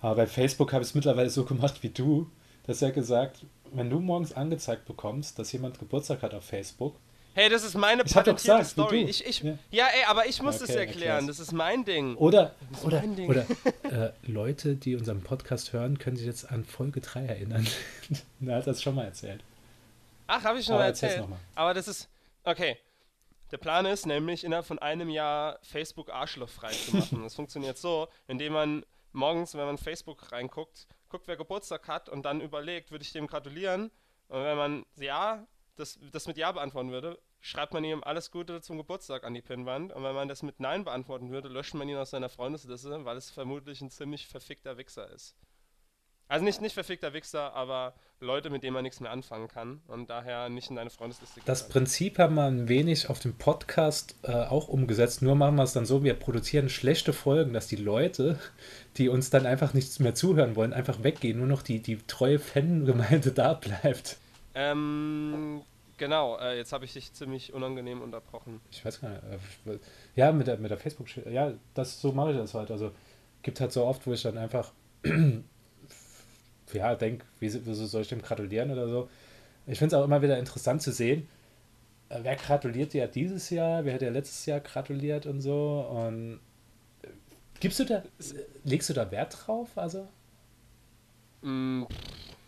Aber 0.02 0.16
bei 0.16 0.28
Facebook 0.28 0.72
habe 0.72 0.84
ich 0.84 0.90
es 0.90 0.96
mittlerweile 0.96 1.30
so 1.30 1.46
gemacht 1.46 1.82
wie 1.82 1.90
du, 1.90 2.30
dass 2.68 2.82
er 2.82 2.92
gesagt, 2.92 3.46
wenn 3.72 3.90
du 3.90 4.00
morgens 4.00 4.34
angezeigt 4.34 4.86
bekommst, 4.86 5.40
dass 5.40 5.52
jemand 5.52 5.80
Geburtstag 5.80 6.22
hat 6.22 6.34
auf 6.34 6.46
Facebook. 6.46 6.96
Hey, 7.34 7.50
das 7.50 7.64
ist 7.64 7.76
meine 7.76 8.04
patentierte 8.04 8.66
Story. 8.66 9.04
Ich, 9.04 9.26
ich, 9.26 9.44
ja. 9.44 9.58
ja. 9.72 9.86
ey, 9.86 10.04
aber 10.08 10.28
ich 10.28 10.42
muss 10.42 10.56
es 10.56 10.64
okay, 10.64 10.80
erklären. 10.80 11.18
Erklär's. 11.20 11.38
Das 11.38 11.40
ist 11.40 11.52
mein 11.54 11.86
Ding. 11.86 12.16
Oder, 12.16 12.56
oder, 12.84 13.00
Ding. 13.02 13.30
oder 13.30 13.46
äh, 13.84 14.12
Leute, 14.24 14.76
die 14.76 14.96
unseren 14.96 15.22
Podcast 15.22 15.74
hören, 15.74 16.00
können 16.00 16.18
sich 16.18 16.26
jetzt 16.26 16.52
an 16.52 16.66
Folge 16.66 17.02
3 17.02 17.26
erinnern. 17.26 17.68
er 18.46 18.56
hat 18.56 18.68
das 18.68 18.82
schon 18.82 18.96
mal 18.96 19.06
erzählt. 19.06 19.44
Ach, 20.30 20.44
habe 20.44 20.60
ich 20.60 20.66
schon 20.66 20.76
Aber 20.76 20.84
mal 20.84 20.90
erzählt. 20.90 21.22
Noch 21.22 21.30
mal. 21.30 21.40
Aber 21.56 21.74
das 21.74 21.88
ist. 21.88 22.08
Okay. 22.44 22.78
Der 23.52 23.58
Plan 23.58 23.86
ist 23.88 24.06
nämlich, 24.06 24.44
innerhalb 24.44 24.68
von 24.68 24.78
einem 24.78 25.10
Jahr 25.10 25.58
Facebook 25.64 26.12
arschlochfrei 26.12 26.72
zu 26.72 26.96
machen. 26.96 27.24
das 27.24 27.34
funktioniert 27.36 27.80
so, 27.80 28.08
indem 28.28 28.54
man 28.54 28.86
morgens, 29.12 29.56
wenn 29.56 29.66
man 29.66 29.80
Facebook 29.80 30.32
reinguckt, 30.32 30.86
guckt, 31.10 31.28
wer 31.28 31.36
Geburtstag 31.36 31.88
hat 31.88 32.10
und 32.10 32.24
dann 32.24 32.42
überlegt, 32.42 32.92
würde 32.92 33.04
ich 33.04 33.12
dem 33.12 33.26
gratulieren? 33.26 33.90
Und 34.28 34.44
wenn 34.44 34.56
man 34.56 34.86
Ja, 34.98 35.48
das, 35.76 35.98
das 36.12 36.28
mit 36.28 36.38
Ja 36.38 36.52
beantworten 36.52 36.92
würde, 36.92 37.20
schreibt 37.42 37.74
man 37.74 37.84
ihm 37.84 38.04
alles 38.04 38.30
Gute 38.30 38.62
zum 38.62 38.78
Geburtstag 38.78 39.24
an 39.24 39.34
die 39.34 39.42
Pinnwand. 39.42 39.94
Und 39.94 40.04
wenn 40.04 40.14
man 40.14 40.28
das 40.28 40.44
mit 40.44 40.60
Nein 40.60 40.84
beantworten 40.84 41.32
würde, 41.32 41.50
löscht 41.50 41.74
man 41.74 41.90
ihn 41.90 41.98
aus 41.98 42.12
seiner 42.12 42.30
Freundesliste, 42.30 43.04
weil 43.06 43.18
es 43.18 43.32
vermutlich 43.32 43.82
ein 43.82 43.90
ziemlich 43.90 44.28
verfickter 44.28 44.78
Wichser 44.78 45.10
ist. 45.10 45.36
Also 46.30 46.46
nicht, 46.46 46.62
nicht 46.62 46.74
verfickter 46.74 47.12
Wichser, 47.14 47.56
aber 47.56 47.96
Leute, 48.20 48.52
mit 48.52 48.62
denen 48.62 48.76
man 48.76 48.84
nichts 48.84 49.00
mehr 49.00 49.10
anfangen 49.10 49.48
kann 49.48 49.82
und 49.88 50.12
daher 50.12 50.48
nicht 50.48 50.70
in 50.70 50.76
deine 50.76 50.92
Freundesliste 50.92 51.42
Das 51.44 51.64
kann. 51.64 51.72
Prinzip 51.72 52.20
haben 52.20 52.36
wir 52.36 52.46
ein 52.46 52.70
wenig 52.70 53.10
auf 53.10 53.18
dem 53.18 53.34
Podcast 53.34 54.16
äh, 54.22 54.34
auch 54.34 54.68
umgesetzt, 54.68 55.24
nur 55.24 55.34
machen 55.34 55.56
wir 55.56 55.64
es 55.64 55.74
dann 55.74 55.88
so, 55.88 56.04
wir 56.04 56.14
produzieren 56.14 56.70
schlechte 56.70 57.14
Folgen, 57.14 57.52
dass 57.52 57.66
die 57.66 57.78
Leute, 57.78 58.38
die 58.98 59.10
uns 59.10 59.32
dann 59.32 59.48
einfach 59.48 59.74
nichts 59.74 59.98
mehr 59.98 60.14
zuhören 60.14 60.56
wollen, 60.56 60.72
einfach 60.72 61.02
weggehen, 61.02 61.40
nur 61.40 61.48
noch 61.48 61.64
die, 61.64 61.82
die 61.82 61.98
treue 61.98 62.38
Fangemeinde 62.38 63.32
da 63.34 63.56
bleibt. 63.56 64.18
Ähm, 64.54 65.64
genau, 65.98 66.38
äh, 66.38 66.58
jetzt 66.58 66.74
habe 66.74 66.86
ich 66.86 66.94
dich 66.94 67.12
ziemlich 67.12 67.54
unangenehm 67.54 68.04
unterbrochen. 68.04 68.62
Ich 68.70 68.86
weiß 68.86 69.02
gar 69.02 69.10
nicht. 69.10 69.24
Äh, 69.66 69.80
ja, 70.16 70.32
mit 70.32 70.46
der, 70.46 70.60
mit 70.60 70.70
der 70.70 70.78
Facebook, 70.78 71.08
ja, 71.26 71.54
das 71.74 72.00
so 72.00 72.12
mache 72.12 72.34
ich 72.34 72.38
das 72.38 72.54
halt. 72.54 72.70
Also 72.70 72.92
gibt 73.42 73.60
halt 73.60 73.72
so 73.72 73.84
oft, 73.86 74.06
wo 74.06 74.14
ich 74.14 74.22
dann 74.22 74.38
einfach 74.38 74.72
ja, 76.74 76.96
denke, 76.96 77.26
wieso 77.40 77.86
soll 77.86 78.02
ich 78.02 78.10
dem 78.10 78.22
gratulieren 78.22 78.72
oder 78.72 78.88
so. 78.88 79.10
Ich 79.68 79.78
finde 79.78 79.96
es 79.96 80.02
auch 80.02 80.06
immer 80.06 80.22
wieder 80.22 80.38
interessant 80.38 80.82
zu 80.82 80.92
sehen, 80.92 81.28
äh, 82.10 82.20
wer 82.24 82.36
gratuliert 82.36 82.94
dir 82.94 83.08
dieses 83.08 83.50
Jahr, 83.50 83.86
wer 83.86 83.94
hat 83.94 84.02
ja 84.02 84.10
letztes 84.10 84.46
Jahr 84.46 84.60
gratuliert 84.60 85.26
und 85.26 85.42
so. 85.42 85.88
Und 85.90 86.40
äh, 87.04 87.08
gibst 87.60 87.80
du 87.80 87.86
da, 87.86 88.04
legst 88.64 88.90
du 88.90 88.94
da 88.94 89.10
Wert 89.12 89.38
drauf? 89.46 89.70
Also? 89.76 90.08
Mm. 91.42 91.84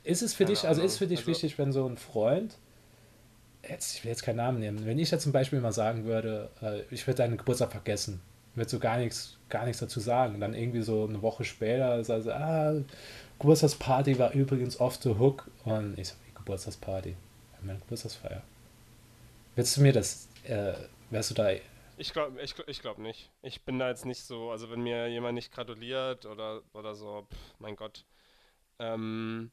Ist 0.03 0.23
es 0.23 0.33
für 0.33 0.45
dich, 0.45 0.67
also 0.67 0.81
ist 0.81 0.97
für 0.97 1.05
dich 1.05 1.19
also, 1.19 1.31
wichtig, 1.31 1.59
wenn 1.59 1.71
so 1.71 1.87
ein 1.87 1.97
Freund, 1.97 2.57
jetzt, 3.67 3.95
ich 3.95 4.03
will 4.03 4.09
jetzt 4.09 4.23
keinen 4.23 4.37
Namen 4.37 4.59
nehmen, 4.59 4.85
wenn 4.85 4.97
ich 4.97 5.11
jetzt 5.11 5.23
zum 5.23 5.31
Beispiel 5.31 5.61
mal 5.61 5.71
sagen 5.71 6.05
würde, 6.05 6.49
äh, 6.61 6.81
ich 6.89 7.05
würde 7.05 7.17
deinen 7.17 7.37
Geburtstag 7.37 7.71
vergessen, 7.71 8.19
wird 8.55 8.69
so 8.69 8.79
gar 8.79 8.97
nichts, 8.97 9.37
gar 9.49 9.65
nichts 9.65 9.79
dazu 9.79 9.99
sagen. 9.99 10.35
Und 10.35 10.41
dann 10.41 10.55
irgendwie 10.55 10.81
so 10.81 11.05
eine 11.07 11.21
Woche 11.21 11.43
später 11.43 12.03
sie, 12.03 12.35
ah, 12.35 12.73
Geburtstagsparty 13.41 14.19
war 14.19 14.31
übrigens 14.33 14.79
off 14.79 14.95
the 15.01 15.17
hook. 15.17 15.49
Und 15.65 15.97
ich 15.97 16.09
so, 16.09 16.15
Geburtstagsparty? 16.35 17.15
Meine 17.61 17.79
Geburtstagsfeier. 17.79 18.43
Willst 19.55 19.75
du 19.75 19.81
mir 19.81 19.93
das, 19.93 20.29
äh, 20.43 20.73
wärst 21.09 21.31
du 21.31 21.33
da 21.33 21.51
ich 21.97 22.13
glaube 22.13 22.41
ich, 22.41 22.55
ich 22.65 22.81
glaub 22.81 22.97
nicht. 22.97 23.29
Ich 23.43 23.63
bin 23.63 23.77
da 23.77 23.87
jetzt 23.89 24.05
nicht 24.05 24.23
so, 24.23 24.49
also 24.49 24.71
wenn 24.71 24.81
mir 24.81 25.07
jemand 25.07 25.35
nicht 25.35 25.51
gratuliert 25.51 26.25
oder, 26.25 26.63
oder 26.73 26.95
so, 26.95 27.27
pff, 27.31 27.59
mein 27.59 27.75
Gott. 27.75 28.05
Ähm, 28.79 29.51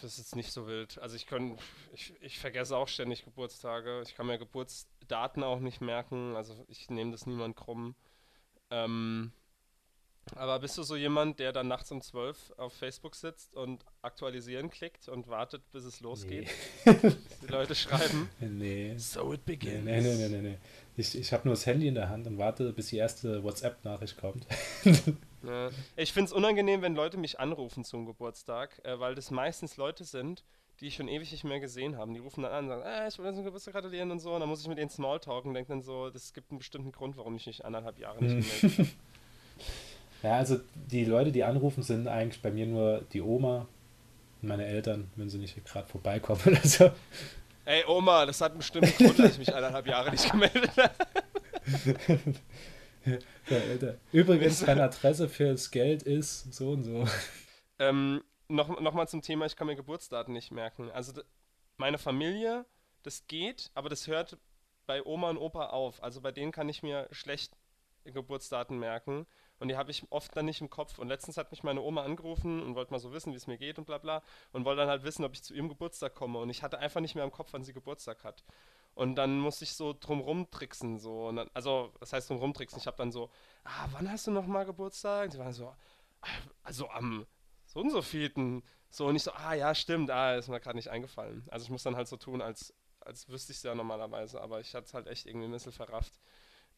das 0.00 0.12
ist 0.12 0.18
jetzt 0.18 0.36
nicht 0.36 0.52
so 0.52 0.68
wild. 0.68 0.98
Also 0.98 1.16
ich 1.16 1.26
kann, 1.26 1.58
ich, 1.92 2.14
ich 2.20 2.38
vergesse 2.38 2.76
auch 2.76 2.86
ständig 2.86 3.24
Geburtstage. 3.24 4.02
Ich 4.02 4.14
kann 4.14 4.28
mir 4.28 4.38
Geburtsdaten 4.38 5.42
auch 5.42 5.58
nicht 5.58 5.80
merken. 5.80 6.36
Also 6.36 6.64
ich 6.68 6.88
nehme 6.88 7.10
das 7.10 7.26
niemand 7.26 7.56
krumm. 7.56 7.96
Ähm, 8.70 9.32
aber 10.36 10.58
bist 10.58 10.76
du 10.78 10.82
so 10.82 10.96
jemand, 10.96 11.38
der 11.38 11.52
dann 11.52 11.68
nachts 11.68 11.90
um 11.90 12.00
12 12.00 12.54
auf 12.56 12.72
Facebook 12.72 13.14
sitzt 13.14 13.54
und 13.54 13.84
aktualisieren 14.02 14.70
klickt 14.70 15.08
und 15.08 15.28
wartet, 15.28 15.62
bis 15.72 15.84
es 15.84 16.00
losgeht? 16.00 16.48
Nee. 16.84 17.12
die 17.42 17.46
Leute 17.46 17.74
schreiben. 17.74 18.28
Nee. 18.40 18.94
So 18.98 19.32
it 19.32 19.44
begins. 19.44 19.84
Nee, 19.84 20.00
nee, 20.00 20.14
nee, 20.14 20.28
nee, 20.28 20.42
nee. 20.42 20.58
Ich, 20.96 21.16
ich 21.16 21.32
habe 21.32 21.46
nur 21.46 21.54
das 21.54 21.66
Handy 21.66 21.88
in 21.88 21.94
der 21.94 22.08
Hand 22.08 22.26
und 22.26 22.38
warte, 22.38 22.72
bis 22.72 22.88
die 22.88 22.96
erste 22.96 23.42
WhatsApp-Nachricht 23.42 24.18
kommt. 24.18 24.46
ja. 25.42 25.70
Ich 25.96 26.12
finde 26.12 26.26
es 26.26 26.32
unangenehm, 26.32 26.82
wenn 26.82 26.94
Leute 26.94 27.16
mich 27.16 27.40
anrufen 27.40 27.84
zum 27.84 28.06
Geburtstag, 28.06 28.80
äh, 28.84 28.98
weil 28.98 29.14
das 29.14 29.30
meistens 29.30 29.76
Leute 29.76 30.04
sind, 30.04 30.44
die 30.80 30.86
ich 30.86 30.94
schon 30.94 31.08
ewig 31.08 31.30
nicht 31.30 31.44
mehr 31.44 31.60
gesehen 31.60 31.96
habe. 31.96 32.12
Die 32.12 32.18
rufen 32.18 32.42
dann 32.42 32.52
an 32.52 32.64
und 32.64 32.70
sagen, 32.70 32.82
äh, 32.82 33.08
ich 33.08 33.18
will 33.18 33.34
zum 33.34 33.44
Geburtstag 33.44 33.74
gratulieren 33.74 34.10
und 34.10 34.18
so. 34.18 34.32
Und 34.34 34.40
dann 34.40 34.48
muss 34.48 34.62
ich 34.62 34.68
mit 34.68 34.78
denen 34.78 34.90
Smalltalken 34.90 35.48
und 35.48 35.54
denke 35.54 35.68
dann 35.68 35.82
so, 35.82 36.10
das 36.10 36.32
gibt 36.32 36.50
einen 36.50 36.58
bestimmten 36.58 36.92
Grund, 36.92 37.16
warum 37.16 37.36
ich 37.36 37.46
mich 37.46 37.64
anderthalb 37.64 37.98
Jahre 37.98 38.22
nicht 38.22 38.60
gemeldet 38.60 38.78
habe. 38.78 38.88
Ja, 40.22 40.36
also 40.36 40.60
die 40.74 41.04
Leute, 41.04 41.32
die 41.32 41.44
anrufen, 41.44 41.82
sind 41.82 42.08
eigentlich 42.08 42.42
bei 42.42 42.50
mir 42.50 42.66
nur 42.66 43.02
die 43.12 43.22
Oma 43.22 43.66
und 44.42 44.48
meine 44.48 44.66
Eltern, 44.66 45.10
wenn 45.16 45.30
sie 45.30 45.38
nicht 45.38 45.64
gerade 45.64 45.86
vorbeikommen 45.86 46.40
oder 46.46 46.62
so. 46.62 46.90
Ey 47.64 47.84
Oma, 47.86 48.26
das 48.26 48.40
hat 48.40 48.52
einen 48.52 48.58
bestimmten 48.58 48.92
Grund, 49.04 49.18
dass 49.18 49.32
ich 49.32 49.38
mich 49.38 49.54
eineinhalb 49.54 49.86
Jahre 49.86 50.10
nicht 50.10 50.30
gemeldet 50.30 50.72
habe. 50.76 50.94
ja, 53.48 53.94
Übrigens, 54.12 54.66
meine 54.66 54.82
Adresse 54.82 55.28
für 55.28 55.52
das 55.52 55.70
Geld 55.70 56.02
ist 56.02 56.52
so 56.52 56.72
und 56.72 56.84
so. 56.84 57.06
Ähm, 57.78 58.22
noch, 58.48 58.80
noch 58.80 58.92
mal 58.92 59.06
zum 59.06 59.22
Thema, 59.22 59.46
ich 59.46 59.56
kann 59.56 59.66
mir 59.66 59.76
Geburtsdaten 59.76 60.34
nicht 60.34 60.50
merken. 60.50 60.90
Also 60.90 61.22
meine 61.76 61.98
Familie, 61.98 62.66
das 63.02 63.26
geht, 63.26 63.70
aber 63.74 63.88
das 63.88 64.06
hört 64.06 64.36
bei 64.86 65.04
Oma 65.04 65.30
und 65.30 65.38
Opa 65.38 65.66
auf. 65.66 66.02
Also 66.02 66.20
bei 66.20 66.32
denen 66.32 66.52
kann 66.52 66.68
ich 66.68 66.82
mir 66.82 67.08
schlecht 67.10 67.56
Geburtsdaten 68.04 68.78
merken. 68.78 69.26
Und 69.60 69.68
die 69.68 69.76
habe 69.76 69.90
ich 69.90 70.10
oft 70.10 70.34
dann 70.36 70.46
nicht 70.46 70.60
im 70.60 70.70
Kopf. 70.70 70.98
Und 70.98 71.08
letztens 71.08 71.36
hat 71.36 71.50
mich 71.52 71.62
meine 71.62 71.82
Oma 71.82 72.02
angerufen 72.02 72.62
und 72.62 72.74
wollte 72.74 72.92
mal 72.92 72.98
so 72.98 73.12
wissen, 73.12 73.32
wie 73.32 73.36
es 73.36 73.46
mir 73.46 73.58
geht 73.58 73.78
und 73.78 73.84
bla 73.84 73.98
bla. 73.98 74.22
Und 74.52 74.64
wollte 74.64 74.80
dann 74.80 74.88
halt 74.88 75.04
wissen, 75.04 75.24
ob 75.24 75.34
ich 75.34 75.42
zu 75.42 75.54
ihrem 75.54 75.68
Geburtstag 75.68 76.14
komme. 76.14 76.38
Und 76.38 76.50
ich 76.50 76.62
hatte 76.62 76.78
einfach 76.78 77.00
nicht 77.00 77.14
mehr 77.14 77.24
im 77.24 77.30
Kopf, 77.30 77.52
wann 77.52 77.62
sie 77.62 77.72
Geburtstag 77.72 78.24
hat. 78.24 78.42
Und 78.94 79.14
dann 79.14 79.38
musste 79.38 79.64
ich 79.64 79.74
so 79.74 79.94
drumrum 79.98 80.50
tricksen. 80.50 80.98
So. 80.98 81.30
Dann, 81.30 81.48
also, 81.54 81.92
das 82.00 82.12
heißt 82.12 82.30
drumrum 82.30 82.54
tricksen. 82.54 82.78
Ich 82.78 82.86
habe 82.86 82.96
dann 82.96 83.12
so, 83.12 83.30
ah, 83.64 83.86
wann 83.92 84.10
hast 84.10 84.26
du 84.26 84.30
nochmal 84.30 84.64
Geburtstag? 84.64 85.26
Und 85.26 85.30
sie 85.32 85.38
waren 85.38 85.52
so, 85.52 85.66
ah, 85.66 86.26
also 86.64 86.88
am 86.88 87.26
so 87.66 87.80
und 87.80 87.90
so 87.90 88.02
vielten. 88.02 88.62
So, 88.90 89.06
und 89.06 89.16
ich 89.16 89.22
so, 89.22 89.32
ah 89.32 89.54
ja, 89.54 89.74
stimmt, 89.74 90.10
ah, 90.10 90.34
ist 90.34 90.48
mir 90.48 90.58
gerade 90.60 90.76
nicht 90.76 90.90
eingefallen. 90.90 91.46
Also 91.50 91.64
ich 91.64 91.70
muss 91.70 91.84
dann 91.84 91.96
halt 91.96 92.08
so 92.08 92.16
tun, 92.16 92.42
als, 92.42 92.74
als 93.00 93.28
wüsste 93.28 93.52
ich 93.52 93.58
es 93.58 93.62
ja 93.62 93.74
normalerweise, 93.74 94.40
aber 94.40 94.60
ich 94.60 94.74
hatte 94.74 94.86
es 94.86 94.94
halt 94.94 95.06
echt 95.06 95.26
irgendwie 95.26 95.46
ein 95.46 95.52
bisschen 95.52 95.72
verrafft. 95.72 96.18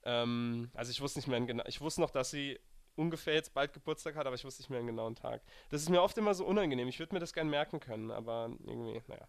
Ähm, 0.04 0.70
also 0.74 0.90
ich 0.90 1.00
wusste 1.00 1.20
nicht 1.20 1.28
mehr 1.28 1.40
genau, 1.40 1.64
ich 1.66 1.80
wusste 1.80 2.02
noch, 2.02 2.10
dass 2.10 2.30
sie 2.30 2.60
ungefähr 2.96 3.34
jetzt 3.34 3.54
bald 3.54 3.72
Geburtstag 3.72 4.16
hat, 4.16 4.26
aber 4.26 4.36
ich 4.36 4.44
wusste 4.44 4.62
nicht 4.62 4.70
mehr 4.70 4.78
einen 4.78 4.88
genauen 4.88 5.14
Tag. 5.14 5.42
Das 5.70 5.82
ist 5.82 5.88
mir 5.88 6.02
oft 6.02 6.16
immer 6.18 6.34
so 6.34 6.44
unangenehm. 6.44 6.88
Ich 6.88 6.98
würde 6.98 7.14
mir 7.14 7.20
das 7.20 7.32
gerne 7.32 7.50
merken 7.50 7.80
können, 7.80 8.10
aber 8.10 8.50
irgendwie, 8.64 9.00
naja, 9.06 9.26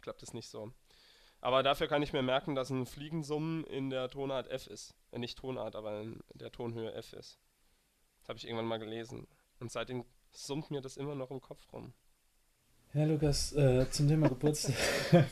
klappt 0.00 0.22
es 0.22 0.34
nicht 0.34 0.48
so. 0.48 0.72
Aber 1.40 1.62
dafür 1.62 1.86
kann 1.86 2.02
ich 2.02 2.12
mir 2.12 2.22
merken, 2.22 2.54
dass 2.54 2.70
ein 2.70 2.86
Fliegensummen 2.86 3.64
in 3.64 3.90
der 3.90 4.08
Tonart 4.08 4.48
F 4.48 4.66
ist. 4.66 4.94
Äh, 5.10 5.18
nicht 5.18 5.38
Tonart, 5.38 5.76
aber 5.76 6.00
in 6.00 6.20
der 6.34 6.50
Tonhöhe 6.50 6.92
F 6.94 7.12
ist. 7.12 7.38
Das 8.20 8.28
habe 8.28 8.38
ich 8.38 8.46
irgendwann 8.46 8.66
mal 8.66 8.78
gelesen. 8.78 9.26
Und 9.60 9.70
seitdem 9.70 10.04
summt 10.32 10.70
mir 10.70 10.80
das 10.80 10.96
immer 10.96 11.14
noch 11.14 11.30
im 11.30 11.40
Kopf 11.40 11.72
rum. 11.72 11.92
Ja, 12.94 13.04
Lukas, 13.04 13.52
äh, 13.52 13.88
zum 13.90 14.08
Thema 14.08 14.28
Geburtstag. 14.28 14.74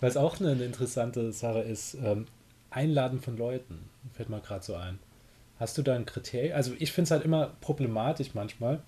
Was 0.00 0.16
auch 0.16 0.38
eine, 0.38 0.52
eine 0.52 0.64
interessante 0.64 1.32
Sache 1.32 1.60
ist, 1.60 1.94
ähm, 1.94 2.26
Einladen 2.70 3.20
von 3.20 3.36
Leuten, 3.36 3.90
fällt 4.12 4.28
mir 4.28 4.40
gerade 4.40 4.64
so 4.64 4.74
ein. 4.74 4.98
Hast 5.58 5.78
du 5.78 5.82
da 5.82 5.94
ein 5.94 6.06
Kriterium? 6.06 6.56
Also 6.56 6.72
ich 6.78 6.92
finde 6.92 7.04
es 7.04 7.10
halt 7.10 7.24
immer 7.24 7.52
problematisch 7.60 8.34
manchmal. 8.34 8.82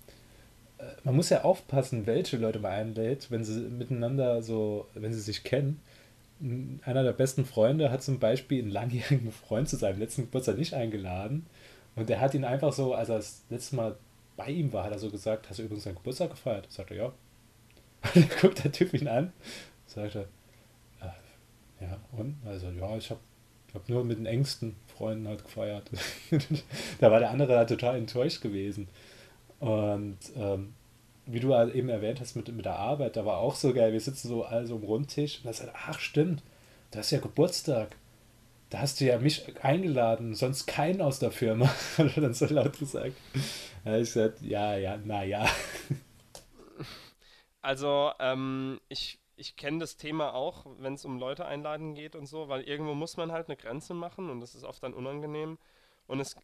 Äh, 0.77 0.83
man 1.03 1.15
muss 1.15 1.29
ja 1.29 1.43
aufpassen, 1.43 2.05
welche 2.05 2.37
Leute 2.37 2.59
man 2.59 2.71
einlädt, 2.71 3.31
wenn 3.31 3.43
sie 3.43 3.61
miteinander 3.61 4.41
so, 4.41 4.87
wenn 4.93 5.13
sie 5.13 5.21
sich 5.21 5.43
kennen. 5.43 5.81
Einer 6.83 7.03
der 7.03 7.13
besten 7.13 7.45
Freunde 7.45 7.89
hat 7.89 8.03
zum 8.03 8.19
Beispiel 8.19 8.61
einen 8.61 8.71
langjährigen 8.71 9.31
Freund 9.31 9.67
zu 9.69 9.75
seinem 9.75 9.99
letzten 9.99 10.23
Geburtstag 10.23 10.57
nicht 10.57 10.73
eingeladen. 10.73 11.47
Und 11.95 12.09
der 12.09 12.21
hat 12.21 12.35
ihn 12.35 12.45
einfach 12.45 12.73
so, 12.73 12.93
als 12.93 13.09
er 13.09 13.15
das 13.17 13.43
letzte 13.49 13.75
Mal 13.75 13.97
bei 14.35 14.49
ihm 14.49 14.71
war, 14.71 14.83
hat 14.83 14.91
er 14.91 14.99
so 14.99 15.09
gesagt, 15.09 15.49
hast 15.49 15.57
du 15.57 15.63
übrigens 15.63 15.83
seinen 15.85 15.95
Geburtstag 15.95 16.29
gefeiert? 16.29 16.71
Sagt 16.71 16.91
er, 16.91 16.97
ja. 16.97 17.05
Und 17.05 18.15
dann 18.15 18.29
guckt 18.39 18.63
der 18.63 18.71
Typ 18.71 18.93
ihn 18.93 19.07
an, 19.07 19.33
sagt 19.87 20.15
er, 20.15 20.27
äh, 21.01 21.83
ja, 21.83 21.99
und? 22.11 22.37
Also, 22.45 22.69
ja, 22.69 22.95
ich 22.95 23.09
habe 23.09 23.19
hab 23.73 23.89
nur 23.89 24.05
mit 24.05 24.19
den 24.19 24.27
engsten 24.27 24.75
Freunden 24.97 25.27
halt 25.27 25.43
gefeiert. 25.43 25.89
da 26.99 27.11
war 27.11 27.19
der 27.19 27.29
andere 27.29 27.57
halt 27.57 27.69
total 27.69 27.97
enttäuscht 27.97 28.41
gewesen. 28.41 28.87
Und 29.59 30.17
ähm, 30.35 30.73
wie 31.25 31.39
du 31.39 31.53
halt 31.53 31.75
eben 31.75 31.89
erwähnt 31.89 32.19
hast 32.19 32.35
mit, 32.35 32.47
mit 32.49 32.65
der 32.65 32.77
Arbeit, 32.77 33.15
da 33.15 33.25
war 33.25 33.37
auch 33.37 33.55
so 33.55 33.73
geil. 33.73 33.93
Wir 33.93 33.99
sitzen 33.99 34.29
so 34.29 34.43
alle 34.43 34.65
so 34.65 34.75
am 34.75 34.83
Rundtisch 34.83 35.39
und 35.39 35.45
da 35.45 35.53
sagt, 35.53 35.73
ach 35.75 35.99
stimmt, 35.99 36.41
da 36.91 37.01
ist 37.01 37.11
ja 37.11 37.19
Geburtstag. 37.19 37.95
Da 38.69 38.79
hast 38.79 38.99
du 38.99 39.05
ja 39.05 39.17
mich 39.17 39.45
eingeladen, 39.63 40.35
sonst 40.35 40.65
keinen 40.65 41.01
aus 41.01 41.19
der 41.19 41.31
Firma, 41.31 41.67
hat 41.97 42.15
er 42.17 42.21
dann 42.21 42.33
so 42.33 42.45
laut 42.47 42.77
gesagt. 42.77 43.15
Habe 43.85 43.99
ich 43.99 44.13
gesagt, 44.13 44.41
ja, 44.41 44.75
ja, 44.75 44.97
naja. 44.97 45.47
Also, 47.61 48.11
ähm, 48.19 48.79
ich 48.89 49.19
ich 49.37 49.55
kenne 49.55 49.79
das 49.79 49.97
Thema 49.97 50.33
auch, 50.33 50.65
wenn 50.79 50.95
es 50.95 51.05
um 51.05 51.19
Leute 51.19 51.45
einladen 51.45 51.93
geht 51.93 52.15
und 52.15 52.25
so, 52.25 52.49
weil 52.49 52.63
irgendwo 52.63 52.95
muss 52.95 53.17
man 53.17 53.31
halt 53.31 53.47
eine 53.47 53.55
Grenze 53.55 53.93
machen 53.93 54.29
und 54.29 54.41
das 54.41 54.55
ist 54.55 54.63
oft 54.63 54.81
dann 54.83 54.93
unangenehm. 54.93 55.59
Und 56.07 56.19
es, 56.19 56.35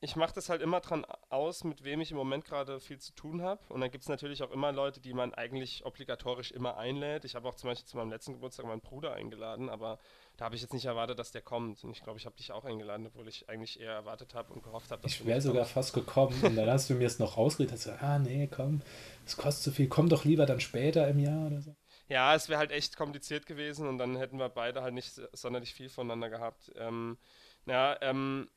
ich 0.00 0.16
mache 0.16 0.34
das 0.34 0.48
halt 0.48 0.62
immer 0.62 0.80
dran 0.80 1.04
aus, 1.28 1.64
mit 1.64 1.84
wem 1.84 2.00
ich 2.00 2.10
im 2.10 2.16
Moment 2.16 2.46
gerade 2.46 2.80
viel 2.80 2.98
zu 2.98 3.12
tun 3.12 3.42
habe. 3.42 3.60
Und 3.68 3.82
dann 3.82 3.90
gibt 3.90 4.04
es 4.04 4.08
natürlich 4.08 4.42
auch 4.42 4.50
immer 4.50 4.72
Leute, 4.72 5.00
die 5.00 5.12
man 5.12 5.34
eigentlich 5.34 5.84
obligatorisch 5.84 6.50
immer 6.50 6.78
einlädt. 6.78 7.26
Ich 7.26 7.34
habe 7.34 7.46
auch 7.46 7.56
zum 7.56 7.68
Beispiel 7.68 7.86
zu 7.86 7.98
meinem 7.98 8.10
letzten 8.10 8.32
Geburtstag 8.32 8.64
meinen 8.66 8.80
Bruder 8.80 9.12
eingeladen, 9.12 9.68
aber 9.68 9.98
da 10.38 10.46
habe 10.46 10.56
ich 10.56 10.62
jetzt 10.62 10.72
nicht 10.72 10.86
erwartet, 10.86 11.18
dass 11.18 11.30
der 11.30 11.42
kommt. 11.42 11.84
Und 11.84 11.90
ich 11.90 12.02
glaube, 12.02 12.18
ich 12.18 12.24
habe 12.24 12.36
dich 12.36 12.52
auch 12.52 12.64
eingeladen, 12.64 13.06
obwohl 13.06 13.28
ich 13.28 13.50
eigentlich 13.50 13.78
eher 13.78 13.92
erwartet 13.92 14.34
habe 14.34 14.50
und 14.54 14.62
gehofft 14.62 14.90
habe, 14.90 15.02
dass 15.02 15.12
ich 15.12 15.18
du 15.18 15.24
Ich 15.24 15.28
wäre 15.28 15.42
sogar 15.42 15.66
fast 15.66 15.92
gekommen 15.92 16.34
und 16.42 16.56
dann 16.56 16.70
hast 16.70 16.88
du 16.88 16.94
mir 16.94 17.06
es 17.06 17.18
noch 17.18 17.36
ausgeredet, 17.36 17.74
hast 17.74 17.84
gesagt, 17.84 18.02
ah 18.02 18.18
nee, 18.18 18.46
komm, 18.46 18.80
es 19.26 19.36
kostet 19.36 19.64
zu 19.64 19.72
viel, 19.72 19.88
komm 19.88 20.08
doch 20.08 20.24
lieber 20.24 20.46
dann 20.46 20.60
später 20.60 21.06
im 21.06 21.18
Jahr 21.18 21.48
oder 21.48 21.60
so. 21.60 21.76
Ja, 22.08 22.34
es 22.34 22.48
wäre 22.48 22.58
halt 22.58 22.70
echt 22.70 22.96
kompliziert 22.96 23.46
gewesen 23.46 23.88
und 23.88 23.98
dann 23.98 24.16
hätten 24.16 24.38
wir 24.38 24.48
beide 24.50 24.82
halt 24.82 24.94
nicht 24.94 25.20
sonderlich 25.32 25.72
viel 25.74 25.88
voneinander 25.88 26.28
gehabt. 26.28 26.70
Ähm, 26.76 27.18
ja, 27.66 27.96
ähm, 28.02 28.50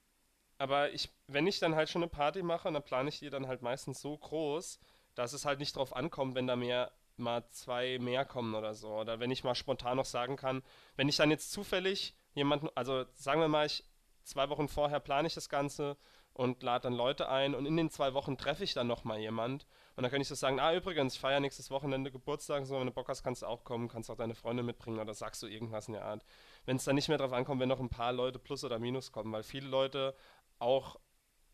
aber 0.58 0.92
ich, 0.94 1.10
wenn 1.28 1.48
ich 1.48 1.60
dann 1.60 1.76
halt 1.76 1.90
schon 1.90 2.04
eine 2.04 2.10
Party 2.10 2.44
mache, 2.44 2.72
dann 2.72 2.84
plane 2.84 3.10
ich 3.10 3.20
die 3.20 3.30
dann 3.30 3.48
halt 3.48 3.62
meistens 3.62 4.02
so 4.02 4.18
groß, 4.18 4.80
dass 5.16 5.34
es 5.34 5.46
halt 5.46 5.60
nicht 5.60 5.76
drauf 5.76 5.96
ankommt, 5.96 6.36
wenn 6.36 6.48
da 6.48 6.56
mehr 6.56 6.92
mal 7.18 7.44
zwei 7.52 8.00
mehr 8.00 8.26
kommen 8.26 8.56
oder 8.56 8.76
so. 8.76 8.90
Oder 8.90 9.20
wenn 9.20 9.32
ich 9.32 9.44
mal 9.44 9.56
spontan 9.56 9.98
noch 9.98 10.06
sagen 10.06 10.36
kann, 10.38 10.64
wenn 10.96 11.10
ich 11.10 11.18
dann 11.18 11.32
jetzt 11.32 11.52
zufällig 11.52 12.16
jemanden, 12.36 12.70
also 12.76 13.06
sagen 13.16 13.42
wir 13.42 13.48
mal, 13.48 13.66
ich 13.66 13.84
zwei 14.24 14.50
Wochen 14.50 14.68
vorher 14.68 15.00
plane 15.00 15.28
ich 15.28 15.34
das 15.36 15.50
Ganze 15.50 15.98
und 16.34 16.64
lade 16.64 16.84
dann 16.84 16.94
Leute 16.94 17.30
ein 17.30 17.56
und 17.56 17.66
in 17.66 17.78
den 17.78 17.90
zwei 17.90 18.14
Wochen 18.14 18.38
treffe 18.38 18.64
ich 18.64 18.74
dann 18.74 18.88
nochmal 18.88 19.20
jemand 19.20 19.66
und 19.98 20.04
dann 20.04 20.12
kann 20.12 20.22
ich 20.22 20.28
so 20.28 20.36
sagen, 20.36 20.60
ah 20.60 20.76
übrigens, 20.76 21.16
ich 21.16 21.20
feiere 21.20 21.40
nächstes 21.40 21.72
Wochenende 21.72 22.12
Geburtstag, 22.12 22.68
so 22.68 22.80
wenn 22.80 22.86
du 22.86 22.94
Bock 22.94 23.10
hast, 23.10 23.24
kannst 23.24 23.42
du 23.42 23.48
auch 23.48 23.64
kommen, 23.64 23.88
kannst 23.88 24.12
auch 24.12 24.16
deine 24.16 24.36
Freunde 24.36 24.62
mitbringen 24.62 25.00
oder 25.00 25.16
sagst 25.16 25.42
du 25.42 25.48
irgendwas 25.48 25.88
in 25.88 25.96
der 25.96 26.06
Art. 26.06 26.24
Wenn 26.66 26.78
es 26.78 26.84
dann 26.84 26.94
nicht 26.94 27.10
mehr 27.10 27.18
darauf 27.18 27.34
ankommt, 27.34 27.60
wenn 27.60 27.68
noch 27.68 27.80
ein 27.80 27.90
paar 27.90 28.14
Leute 28.14 28.38
plus 28.38 28.64
oder 28.64 28.78
minus 28.78 29.12
kommen, 29.12 29.34
weil 29.34 29.42
viele 29.42 29.68
Leute 29.68 30.16
auch 30.60 31.00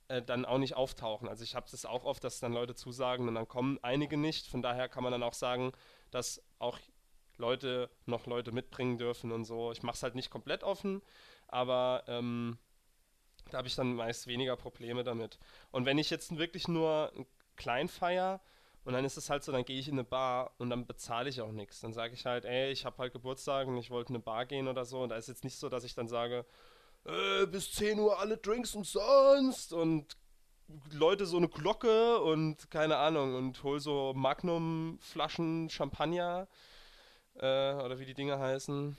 äh, 0.10 0.22
dann 0.22 0.44
auch 0.44 0.58
nicht 0.58 0.76
auftauchen. 0.76 1.30
Also 1.30 1.46
ich 1.46 1.56
habe 1.56 1.68
es 1.72 1.86
auch 1.86 2.04
oft, 2.04 2.22
dass 2.26 2.42
dann 2.42 2.52
Leute 2.52 2.76
zusagen 2.76 3.30
und 3.30 3.36
dann 3.36 3.48
kommen 3.48 3.80
einige 3.82 4.18
nicht. 4.18 4.48
Von 4.48 4.62
daher 4.62 4.90
kann 4.90 5.04
man 5.04 5.14
dann 5.14 5.24
auch 5.24 5.34
sagen, 5.34 5.72
dass 6.12 6.44
auch 6.60 6.80
Leute 7.38 7.90
noch 8.06 8.26
Leute 8.26 8.52
mitbringen 8.52 8.98
dürfen 8.98 9.32
und 9.32 9.46
so. 9.46 9.72
Ich 9.72 9.84
mache 9.84 9.96
es 9.96 10.04
halt 10.04 10.16
nicht 10.16 10.30
komplett 10.30 10.66
offen, 10.66 11.02
aber 11.48 12.04
ähm, 12.08 12.58
da 13.52 13.60
habe 13.60 13.70
ich 13.70 13.76
dann 13.76 13.96
meist 13.96 14.28
weniger 14.28 14.58
Probleme 14.58 15.06
damit. 15.06 15.40
Und 15.72 15.86
wenn 15.86 15.98
ich 15.98 16.10
jetzt 16.10 16.38
wirklich 16.38 16.68
nur 16.68 17.14
Kleinfeier 17.56 18.42
und 18.86 18.94
dann 18.94 19.06
ist 19.06 19.18
es 19.18 19.30
halt 19.30 19.44
so, 19.44 19.52
dann 19.52 19.64
gehe 19.64 19.80
ich 19.80 19.88
in 19.88 19.94
eine 19.94 20.04
Bar 20.04 20.52
und 20.58 20.70
dann 20.70 20.86
bezahle 20.86 21.30
ich 21.30 21.42
auch 21.42 21.52
nichts. 21.52 21.80
Dann 21.80 21.94
sage 21.94 22.14
ich 22.14 22.26
halt, 22.26 22.44
ey, 22.44 22.72
ich 22.72 22.86
habe 22.86 22.98
halt 22.98 23.14
Geburtstag 23.14 23.68
und 23.68 23.78
ich 23.78 23.90
wollte 23.90 24.10
in 24.10 24.16
eine 24.18 24.24
Bar 24.24 24.46
gehen 24.46 24.68
oder 24.68 24.84
so. 24.84 25.02
Und 25.02 25.10
da 25.10 25.16
ist 25.16 25.30
jetzt 25.30 25.46
nicht 25.46 25.58
so, 25.58 25.70
dass 25.70 25.86
ich 25.86 25.96
dann 25.96 26.10
sage, 26.10 26.46
äh, 27.06 27.46
bis 27.46 27.72
10 27.72 28.00
Uhr 28.00 28.20
alle 28.20 28.38
Drinks 28.38 28.76
umsonst 28.76 29.72
und 29.72 30.18
Leute 30.92 31.26
so 31.26 31.38
eine 31.38 31.48
Glocke 31.48 32.20
und 32.22 32.70
keine 32.72 32.98
Ahnung 32.98 33.36
und 33.36 33.64
hol 33.64 33.80
so 33.80 34.14
Magnum-Flaschen 34.16 35.70
Champagner 35.70 36.48
äh, 37.36 37.74
oder 37.74 38.00
wie 38.00 38.06
die 38.06 38.14
Dinge 38.14 38.38
heißen. 38.38 38.98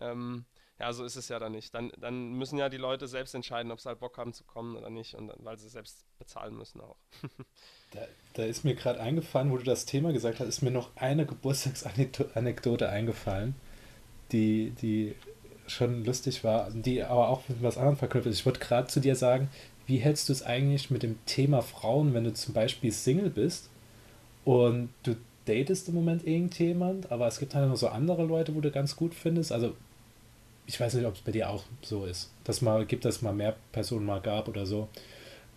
Ähm, 0.00 0.46
ja, 0.78 0.92
so 0.92 1.04
ist 1.04 1.16
es 1.16 1.28
ja 1.28 1.38
dann 1.38 1.52
nicht. 1.52 1.74
Dann, 1.74 1.90
dann 1.98 2.34
müssen 2.34 2.58
ja 2.58 2.68
die 2.68 2.76
Leute 2.76 3.08
selbst 3.08 3.34
entscheiden, 3.34 3.72
ob 3.72 3.80
sie 3.80 3.88
halt 3.88 3.98
Bock 3.98 4.16
haben 4.16 4.32
zu 4.32 4.44
kommen 4.44 4.76
oder 4.76 4.90
nicht 4.90 5.14
und 5.14 5.32
weil 5.38 5.58
sie 5.58 5.68
selbst 5.68 6.04
bezahlen 6.18 6.56
müssen 6.56 6.80
auch. 6.80 6.96
da, 7.90 8.00
da 8.34 8.44
ist 8.44 8.64
mir 8.64 8.74
gerade 8.74 9.00
eingefallen, 9.00 9.50
wo 9.50 9.56
du 9.56 9.64
das 9.64 9.86
Thema 9.86 10.12
gesagt 10.12 10.38
hast, 10.38 10.48
ist 10.48 10.62
mir 10.62 10.70
noch 10.70 10.90
eine 10.96 11.26
Geburtstagsanekdote 11.26 12.88
eingefallen, 12.88 13.56
die, 14.30 14.70
die 14.70 15.14
schon 15.66 16.04
lustig 16.04 16.44
war, 16.44 16.70
die 16.70 17.02
aber 17.02 17.28
auch 17.28 17.48
mit 17.48 17.62
was 17.62 17.76
anderem 17.76 17.96
verknüpft 17.96 18.28
ist. 18.28 18.40
Ich 18.40 18.46
wollte 18.46 18.60
gerade 18.60 18.88
zu 18.88 19.00
dir 19.00 19.16
sagen, 19.16 19.50
wie 19.86 19.98
hältst 19.98 20.28
du 20.28 20.32
es 20.32 20.42
eigentlich 20.42 20.90
mit 20.90 21.02
dem 21.02 21.18
Thema 21.26 21.62
Frauen, 21.62 22.14
wenn 22.14 22.24
du 22.24 22.32
zum 22.32 22.54
Beispiel 22.54 22.92
Single 22.92 23.30
bist 23.30 23.68
und 24.44 24.90
du 25.02 25.16
datest 25.46 25.88
im 25.88 25.94
Moment 25.94 26.26
irgendjemand, 26.26 27.10
aber 27.10 27.26
es 27.26 27.38
gibt 27.38 27.54
halt 27.54 27.68
noch 27.68 27.76
so 27.76 27.88
andere 27.88 28.24
Leute, 28.24 28.54
wo 28.54 28.60
du 28.60 28.70
ganz 28.70 28.96
gut 28.96 29.14
findest. 29.14 29.50
Also 29.50 29.74
ich 30.68 30.78
weiß 30.78 30.94
nicht, 30.94 31.06
ob 31.06 31.14
es 31.14 31.22
bei 31.22 31.32
dir 31.32 31.48
auch 31.48 31.64
so 31.80 32.04
ist, 32.04 32.30
dass 32.44 32.60
mal 32.60 32.84
gibt, 32.84 33.06
dass 33.06 33.22
mal 33.22 33.32
mehr 33.32 33.56
Personen 33.72 34.04
mal 34.04 34.20
gab 34.20 34.48
oder 34.48 34.66
so. 34.66 34.88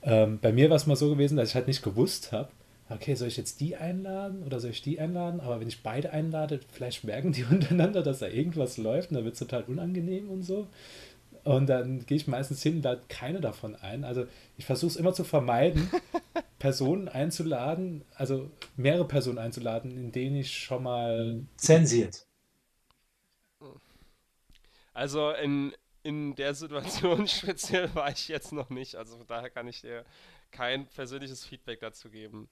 Ähm, 0.04 0.40
bei 0.42 0.54
mir 0.54 0.70
war 0.70 0.78
es 0.78 0.88
mal 0.88 0.96
so 0.96 1.10
gewesen, 1.10 1.36
dass 1.36 1.50
ich 1.50 1.56
halt 1.56 1.68
nicht 1.68 1.84
gewusst 1.84 2.32
habe, 2.32 2.48
okay, 2.90 3.14
soll 3.16 3.28
ich 3.28 3.36
jetzt 3.36 3.60
die 3.60 3.76
einladen 3.76 4.42
oder 4.44 4.62
soll 4.62 4.72
ich 4.72 4.82
die 4.82 5.02
einladen? 5.02 5.42
Aber 5.42 5.60
wenn 5.60 5.68
ich 5.68 5.84
beide 5.84 6.12
einlade, 6.12 6.62
vielleicht 6.72 7.04
merken 7.04 7.34
die 7.34 7.44
untereinander, 7.50 8.04
dass 8.04 8.20
da 8.20 8.28
irgendwas 8.28 8.78
läuft 8.78 9.12
und 9.12 9.16
dann 9.16 9.26
wird 9.26 9.34
es 9.34 9.40
total 9.40 9.64
unangenehm 9.64 10.30
und 10.30 10.44
so. 10.44 10.68
Und 11.44 11.68
dann 11.68 12.06
gehe 12.06 12.16
ich 12.16 12.28
meistens 12.28 12.64
hin 12.64 12.78
und 12.78 12.84
lade 12.84 13.02
keine 13.10 13.42
davon 13.42 13.76
ein. 13.76 14.06
Also 14.06 14.26
ich 14.58 14.66
versuche 14.66 14.92
es 14.92 14.96
immer 14.96 15.14
zu 15.14 15.26
vermeiden, 15.26 15.90
Personen 16.60 17.10
einzuladen, 17.10 18.04
also 18.16 18.50
mehrere 18.78 19.08
Personen 19.08 19.40
einzuladen, 19.40 19.92
in 19.98 20.12
denen 20.14 20.38
ich 20.38 20.58
schon 20.58 20.84
mal. 20.84 21.42
Zensiert. 21.58 22.26
Also 24.94 25.32
in, 25.32 25.74
in 26.04 26.36
der 26.36 26.54
Situation 26.54 27.28
speziell 27.28 27.94
war 27.96 28.10
ich 28.10 28.28
jetzt 28.28 28.52
noch 28.52 28.70
nicht. 28.70 28.96
Also 28.96 29.18
von 29.18 29.28
daher 29.28 29.50
kann 29.50 29.68
ich 29.68 29.82
dir 29.82 30.06
kein 30.52 30.88
persönliches 30.88 31.46
Feedback 31.46 31.80
dazu 31.80 32.10
geben. 32.10 32.50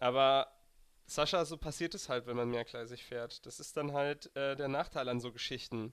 Aber 0.00 0.48
Sascha, 1.06 1.44
so 1.44 1.56
passiert 1.56 1.94
es 1.94 2.08
halt, 2.08 2.26
wenn 2.26 2.36
man 2.36 2.50
mehrgleisig 2.50 3.04
fährt. 3.04 3.46
Das 3.46 3.60
ist 3.60 3.76
dann 3.76 3.92
halt 3.92 4.34
äh, 4.36 4.56
der 4.56 4.68
Nachteil 4.68 5.08
an 5.08 5.20
so 5.20 5.32
Geschichten. 5.32 5.92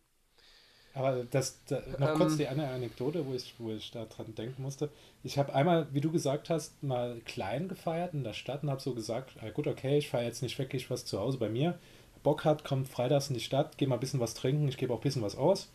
Aber 0.95 1.23
das, 1.23 1.63
da, 1.65 1.81
noch 1.97 2.11
ähm, 2.11 2.17
kurz 2.17 2.37
die 2.37 2.47
eine 2.47 2.69
Anekdote, 2.69 3.25
wo 3.25 3.33
ich, 3.33 3.55
wo 3.57 3.71
ich 3.71 3.89
da 3.91 4.05
dran 4.05 4.35
denken 4.35 4.61
musste. 4.61 4.89
Ich 5.23 5.37
habe 5.37 5.53
einmal, 5.53 5.87
wie 5.91 6.01
du 6.01 6.11
gesagt 6.11 6.49
hast, 6.49 6.83
mal 6.83 7.19
klein 7.25 7.67
gefeiert 7.67 8.13
in 8.13 8.23
der 8.23 8.33
Stadt 8.33 8.63
und 8.63 8.69
habe 8.69 8.81
so 8.81 8.93
gesagt, 8.93 9.35
ah, 9.41 9.49
gut, 9.49 9.67
okay, 9.67 9.97
ich 9.97 10.09
feiere 10.09 10.25
jetzt 10.25 10.43
nicht 10.43 10.57
wirklich 10.59 10.89
was 10.89 11.05
zu 11.05 11.19
Hause 11.19 11.37
bei 11.39 11.49
mir. 11.49 11.79
Bock 12.23 12.45
hat, 12.45 12.63
kommt 12.63 12.87
freitags 12.87 13.29
in 13.29 13.35
die 13.35 13.41
Stadt, 13.41 13.77
geh 13.77 13.85
mal 13.85 13.95
ein 13.95 13.99
bisschen 13.99 14.19
was 14.19 14.33
trinken, 14.33 14.67
ich 14.67 14.77
gebe 14.77 14.93
auch 14.93 14.99
ein 14.99 15.03
bisschen 15.03 15.21
was 15.21 15.35
aus. 15.35 15.69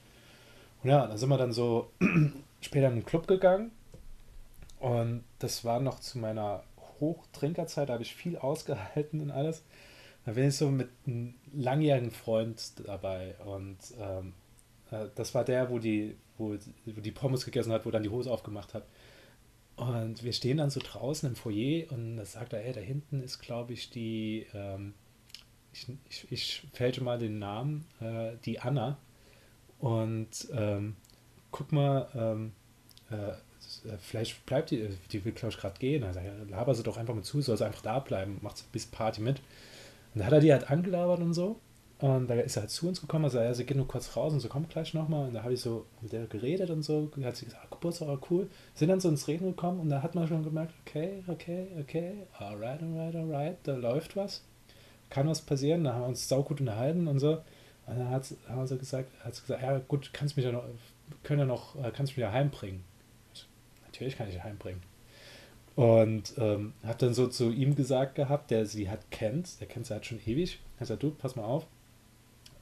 Und 0.82 0.90
ja, 0.90 1.06
da 1.06 1.16
sind 1.16 1.28
wir 1.28 1.38
dann 1.38 1.52
so 1.52 1.90
später 2.60 2.88
in 2.88 2.96
den 2.96 3.04
Club 3.04 3.26
gegangen. 3.26 3.70
Und 4.80 5.24
das 5.40 5.64
war 5.64 5.80
noch 5.80 6.00
zu 6.00 6.18
meiner 6.18 6.62
Hochtrinkerzeit, 7.00 7.88
da 7.88 7.94
habe 7.94 8.02
ich 8.02 8.14
viel 8.14 8.36
ausgehalten 8.36 9.20
und 9.20 9.30
alles. 9.30 9.62
Da 10.24 10.32
bin 10.32 10.48
ich 10.48 10.56
so 10.56 10.70
mit 10.70 10.88
einem 11.06 11.34
langjährigen 11.52 12.10
Freund 12.10 12.60
dabei. 12.86 13.34
Und 13.44 13.78
ähm, 14.00 14.34
äh, 14.90 15.06
das 15.14 15.34
war 15.34 15.44
der, 15.44 15.70
wo 15.70 15.78
die, 15.78 16.16
wo, 16.36 16.56
wo 16.86 17.00
die 17.00 17.12
Pommes 17.12 17.44
gegessen 17.44 17.72
hat, 17.72 17.86
wo 17.86 17.90
dann 17.90 18.02
die 18.02 18.10
Hose 18.10 18.30
aufgemacht 18.30 18.74
hat. 18.74 18.84
Und 19.76 20.24
wir 20.24 20.32
stehen 20.32 20.56
dann 20.56 20.70
so 20.70 20.80
draußen 20.82 21.28
im 21.28 21.36
Foyer 21.36 21.90
und 21.92 22.16
da 22.16 22.24
sagt 22.24 22.52
er, 22.52 22.64
ey, 22.64 22.72
da 22.72 22.80
hinten 22.80 23.22
ist, 23.22 23.38
glaube 23.38 23.74
ich, 23.74 23.90
die, 23.90 24.46
ähm, 24.52 24.94
ich, 25.72 25.86
ich, 26.08 26.26
ich 26.30 26.62
fälsche 26.72 27.02
mal 27.02 27.18
den 27.18 27.38
Namen, 27.38 27.84
äh, 28.00 28.32
die 28.44 28.60
Anna. 28.60 28.98
Und 29.78 30.48
ähm, 30.52 30.96
guck 31.50 31.72
mal, 31.72 32.08
ähm, 32.14 32.52
äh, 33.10 33.34
vielleicht 33.98 34.44
bleibt 34.46 34.70
die, 34.70 34.88
die 35.12 35.24
will, 35.24 35.32
glaube 35.32 35.54
ich, 35.54 35.60
gerade 35.60 35.78
gehen. 35.78 36.04
Also 36.04 36.20
ja, 36.20 36.32
laber 36.48 36.74
sie 36.74 36.82
doch 36.82 36.96
einfach 36.96 37.14
mal 37.14 37.22
zu, 37.22 37.40
soll 37.40 37.56
sie 37.56 37.66
einfach 37.66 37.82
da 37.82 37.98
bleiben, 37.98 38.38
macht 38.42 38.70
bisschen 38.72 38.90
Party 38.90 39.20
mit. 39.20 39.40
Und 40.14 40.20
da 40.20 40.26
hat 40.26 40.32
er 40.32 40.40
die 40.40 40.52
halt 40.52 40.70
angelabert 40.70 41.20
und 41.20 41.34
so. 41.34 41.60
Und 42.00 42.28
da 42.28 42.34
ist 42.34 42.56
er 42.56 42.62
halt 42.62 42.70
zu 42.70 42.86
uns 42.86 43.00
gekommen, 43.00 43.24
also 43.24 43.38
ja, 43.40 43.52
sie 43.52 43.66
geht 43.66 43.76
nur 43.76 43.88
kurz 43.88 44.16
raus 44.16 44.32
und 44.32 44.38
so 44.38 44.48
kommt 44.48 44.70
gleich 44.70 44.94
nochmal. 44.94 45.28
Und 45.28 45.34
da 45.34 45.42
habe 45.42 45.54
ich 45.54 45.60
so 45.60 45.86
mit 46.00 46.12
der 46.12 46.26
geredet 46.26 46.70
und 46.70 46.82
so. 46.82 47.10
Hat 47.22 47.36
sie 47.36 47.46
gesagt, 47.46 47.64
ah, 47.64 47.74
Geburtstag, 47.74 48.08
oh, 48.08 48.18
cool. 48.30 48.48
Sind 48.74 48.88
dann 48.88 49.00
so 49.00 49.08
ins 49.08 49.26
Reden 49.26 49.48
gekommen 49.48 49.80
und 49.80 49.88
da 49.88 50.00
hat 50.00 50.14
man 50.14 50.28
schon 50.28 50.44
gemerkt, 50.44 50.74
okay, 50.86 51.24
okay, 51.26 51.66
okay, 51.80 52.26
alright, 52.38 52.80
alright, 52.82 53.16
alright, 53.16 53.56
da 53.64 53.74
läuft 53.74 54.16
was. 54.16 54.44
Kann 55.10 55.28
was 55.28 55.42
passieren. 55.42 55.84
Da 55.84 55.94
haben 55.94 56.02
wir 56.02 56.08
uns 56.08 56.28
saugut 56.28 56.60
unterhalten 56.60 57.08
und 57.08 57.18
so. 57.18 57.42
Und 57.86 57.98
dann 57.98 58.10
hat, 58.10 58.34
haben 58.48 58.66
sie 58.66 58.78
gesagt, 58.78 59.10
hat 59.24 59.40
gesagt, 59.40 59.62
ja 59.62 59.78
gut, 59.78 60.10
kannst 60.12 60.36
mich 60.36 60.44
ja 60.44 60.52
noch, 60.52 60.64
können 61.22 61.40
ja 61.40 61.46
noch, 61.46 61.76
äh, 61.82 61.90
kannst 61.90 62.12
mich 62.16 62.22
ja 62.22 62.32
heimbringen. 62.32 62.84
Ich, 63.32 63.46
natürlich 63.86 64.16
kann 64.16 64.28
ich 64.28 64.42
heimbringen. 64.42 64.82
Und 65.74 66.34
ähm, 66.38 66.72
hat 66.84 67.02
dann 67.02 67.14
so 67.14 67.28
zu 67.28 67.50
ihm 67.50 67.76
gesagt 67.76 68.16
gehabt, 68.16 68.50
der 68.50 68.66
sie 68.66 68.90
hat 68.90 69.10
kennt, 69.10 69.60
der 69.60 69.68
kennt 69.68 69.86
sie 69.86 69.94
halt 69.94 70.04
schon 70.04 70.20
ewig. 70.26 70.58
Er 70.80 70.86
sagt, 70.86 71.02
du, 71.02 71.10
pass 71.12 71.36
mal 71.36 71.44
auf, 71.44 71.66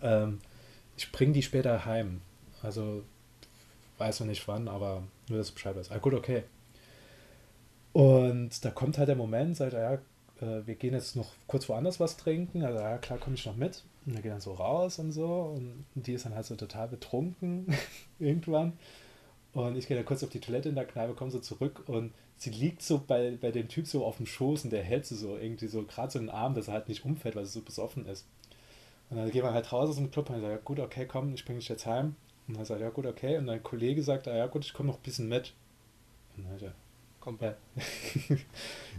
ähm, 0.02 0.38
ich 0.96 1.10
bringe 1.12 1.32
die 1.32 1.42
später 1.42 1.84
heim. 1.86 2.20
Also 2.62 3.02
weiß 3.98 4.20
noch 4.20 4.26
nicht 4.26 4.46
wann, 4.48 4.68
aber 4.68 5.02
nur, 5.28 5.38
dass 5.38 5.48
du 5.48 5.54
Bescheid 5.54 5.76
weißt. 5.76 5.92
Ah, 5.92 5.98
gut, 5.98 6.14
okay. 6.14 6.44
Und 7.92 8.64
da 8.64 8.70
kommt 8.70 8.98
halt 8.98 9.08
der 9.08 9.16
Moment, 9.16 9.56
sagt 9.56 9.72
er, 9.72 9.92
ja, 9.92 9.98
äh, 10.40 10.66
wir 10.66 10.74
gehen 10.74 10.94
jetzt 10.94 11.16
noch 11.16 11.32
kurz 11.46 11.68
woanders 11.68 12.00
was 12.00 12.16
trinken. 12.16 12.64
Also, 12.64 12.80
ja, 12.80 12.98
klar, 12.98 13.18
komme 13.18 13.36
ich 13.36 13.46
noch 13.46 13.56
mit. 13.56 13.84
Und 14.06 14.14
er 14.14 14.22
geht 14.22 14.32
dann 14.32 14.40
so 14.40 14.54
raus 14.54 14.98
und 14.98 15.12
so. 15.12 15.54
Und 15.56 15.84
die 15.94 16.12
ist 16.12 16.24
dann 16.24 16.34
halt 16.34 16.46
so 16.46 16.56
total 16.56 16.88
betrunken 16.88 17.74
irgendwann. 18.18 18.74
Und 19.52 19.76
ich 19.76 19.88
gehe 19.88 19.96
dann 19.96 20.06
kurz 20.06 20.22
auf 20.22 20.30
die 20.30 20.40
Toilette 20.40 20.68
in 20.68 20.74
der 20.74 20.84
Kneipe, 20.84 21.14
komme 21.14 21.30
so 21.30 21.38
zurück 21.38 21.84
und 21.86 22.12
sie 22.36 22.50
liegt 22.50 22.82
so 22.82 23.02
bei, 23.04 23.38
bei 23.40 23.50
dem 23.50 23.68
Typ 23.68 23.86
so 23.86 24.04
auf 24.04 24.18
dem 24.18 24.26
Schoß 24.26 24.64
und 24.64 24.70
der 24.70 24.82
hält 24.82 25.06
sie 25.06 25.16
so 25.16 25.38
irgendwie 25.38 25.68
so 25.68 25.82
gerade 25.82 26.12
so 26.12 26.18
in 26.18 26.26
den 26.26 26.34
Arm, 26.34 26.54
dass 26.54 26.68
er 26.68 26.74
halt 26.74 26.88
nicht 26.90 27.06
umfällt, 27.06 27.36
weil 27.36 27.46
sie 27.46 27.52
so 27.52 27.62
besoffen 27.62 28.04
ist. 28.04 28.26
Und 29.08 29.16
dann 29.16 29.30
gehen 29.30 29.42
wir 29.42 29.54
halt 29.54 29.72
raus 29.72 29.88
aus 29.88 29.96
dem 29.96 30.10
Club 30.10 30.28
und 30.28 30.36
ich 30.36 30.42
sage, 30.42 30.54
ja, 30.54 30.60
gut, 30.62 30.78
okay, 30.78 31.06
komm, 31.06 31.32
ich 31.32 31.44
bringe 31.44 31.60
dich 31.60 31.70
jetzt 31.70 31.86
heim. 31.86 32.16
Und 32.48 32.58
dann 32.58 32.66
sagt 32.66 32.80
er, 32.80 32.88
ja 32.88 32.92
gut, 32.92 33.06
okay. 33.06 33.38
Und 33.38 33.46
dein 33.46 33.62
Kollege 33.62 34.02
sagt, 34.02 34.28
ah, 34.28 34.36
ja 34.36 34.46
gut, 34.46 34.64
ich 34.64 34.74
komme 34.74 34.88
noch 34.88 34.96
ein 34.96 35.02
bisschen 35.02 35.28
mit. 35.28 35.54
Und 36.36 36.44
dann 36.44 36.58
ja, 36.58 36.72
komm. 37.20 37.38
Ja. 37.40 37.54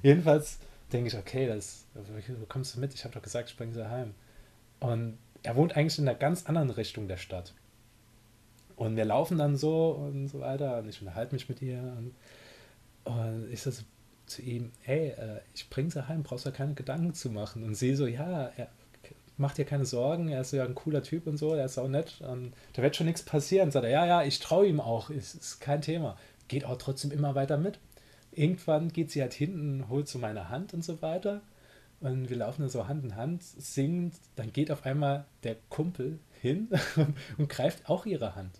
Jedenfalls 0.02 0.58
denke 0.92 1.10
ich, 1.10 1.18
okay, 1.18 1.48
das, 1.48 1.86
wo 1.94 2.46
kommst 2.46 2.76
du 2.76 2.80
mit? 2.80 2.94
Ich 2.94 3.04
habe 3.04 3.14
doch 3.14 3.22
gesagt, 3.22 3.50
ich 3.50 3.58
bringe 3.58 3.74
sie 3.74 3.90
heim. 3.90 4.14
Und 4.80 5.18
er 5.44 5.56
wohnt 5.56 5.76
eigentlich 5.76 5.98
in 6.00 6.08
einer 6.08 6.18
ganz 6.18 6.46
anderen 6.46 6.70
Richtung 6.70 7.08
der 7.08 7.18
Stadt. 7.18 7.54
Und 8.76 8.96
wir 8.96 9.06
laufen 9.06 9.38
dann 9.38 9.58
so 9.58 9.92
und 9.92 10.28
so 10.28 10.40
weiter 10.40 10.78
und 10.80 10.88
ich 10.88 11.02
unterhalte 11.02 11.34
mich 11.34 11.50
mit 11.50 11.62
ihr. 11.62 11.80
Und, 11.80 12.16
und 13.06 13.52
ich 13.52 13.62
so 13.62 13.72
zu 14.28 14.42
ihm, 14.42 14.72
hey, 14.82 15.10
äh, 15.10 15.40
ich 15.56 15.70
bringe 15.70 15.90
sie 15.90 16.08
heim, 16.08 16.24
brauchst 16.24 16.46
du 16.46 16.52
keine 16.52 16.74
Gedanken 16.74 17.14
zu 17.14 17.30
machen. 17.30 17.64
Und 17.64 17.76
sie 17.76 17.96
so, 17.96 18.06
ja, 18.06 18.52
er, 18.56 18.70
mach 19.38 19.54
dir 19.54 19.66
keine 19.66 19.86
Sorgen, 19.86 20.30
er 20.30 20.42
ist 20.42 20.52
ja 20.52 20.66
ein 20.66 20.76
cooler 20.76 21.04
Typ 21.04 21.28
und 21.28 21.38
so, 21.38 21.54
er 21.54 21.66
ist 21.66 21.78
auch 21.78 21.88
nett. 21.88 22.22
Und 22.22 22.54
da 22.74 22.82
wird 22.82 22.96
schon 22.96 23.08
nichts 23.08 23.24
passieren. 23.24 23.72
Sagt 23.72 23.86
er, 23.86 23.92
ja, 23.92 24.06
ja, 24.06 24.24
ich 24.24 24.40
traue 24.40 24.68
ihm 24.68 24.80
auch, 24.80 25.10
ist, 25.10 25.36
ist 25.36 25.60
kein 25.60 25.82
Thema. 25.82 26.18
Geht 26.48 26.66
auch 26.66 26.78
trotzdem 26.78 27.12
immer 27.12 27.36
weiter 27.36 27.58
mit. 27.58 27.80
Irgendwann 28.38 28.94
geht 28.94 29.12
sie 29.12 29.22
halt 29.22 29.34
hinten, 29.34 29.90
holt 29.90 30.08
so 30.08 30.20
meine 30.20 30.50
Hand 30.50 30.74
und 30.74 30.84
so 30.84 31.02
weiter. 31.02 31.42
Und 32.00 32.30
wir 32.30 32.38
laufen 32.38 32.62
dann 32.62 32.70
so 32.70 32.88
Hand 32.88 33.04
in 33.04 33.16
Hand, 33.16 33.44
singend. 33.44 34.16
Dann 34.36 34.54
geht 34.54 34.72
auf 34.72 34.86
einmal 34.86 35.26
der 35.44 35.56
Kumpel 35.70 36.20
hin 36.42 36.70
und 37.38 37.50
greift 37.50 37.90
auch 37.90 38.06
ihre 38.06 38.36
Hand. 38.36 38.60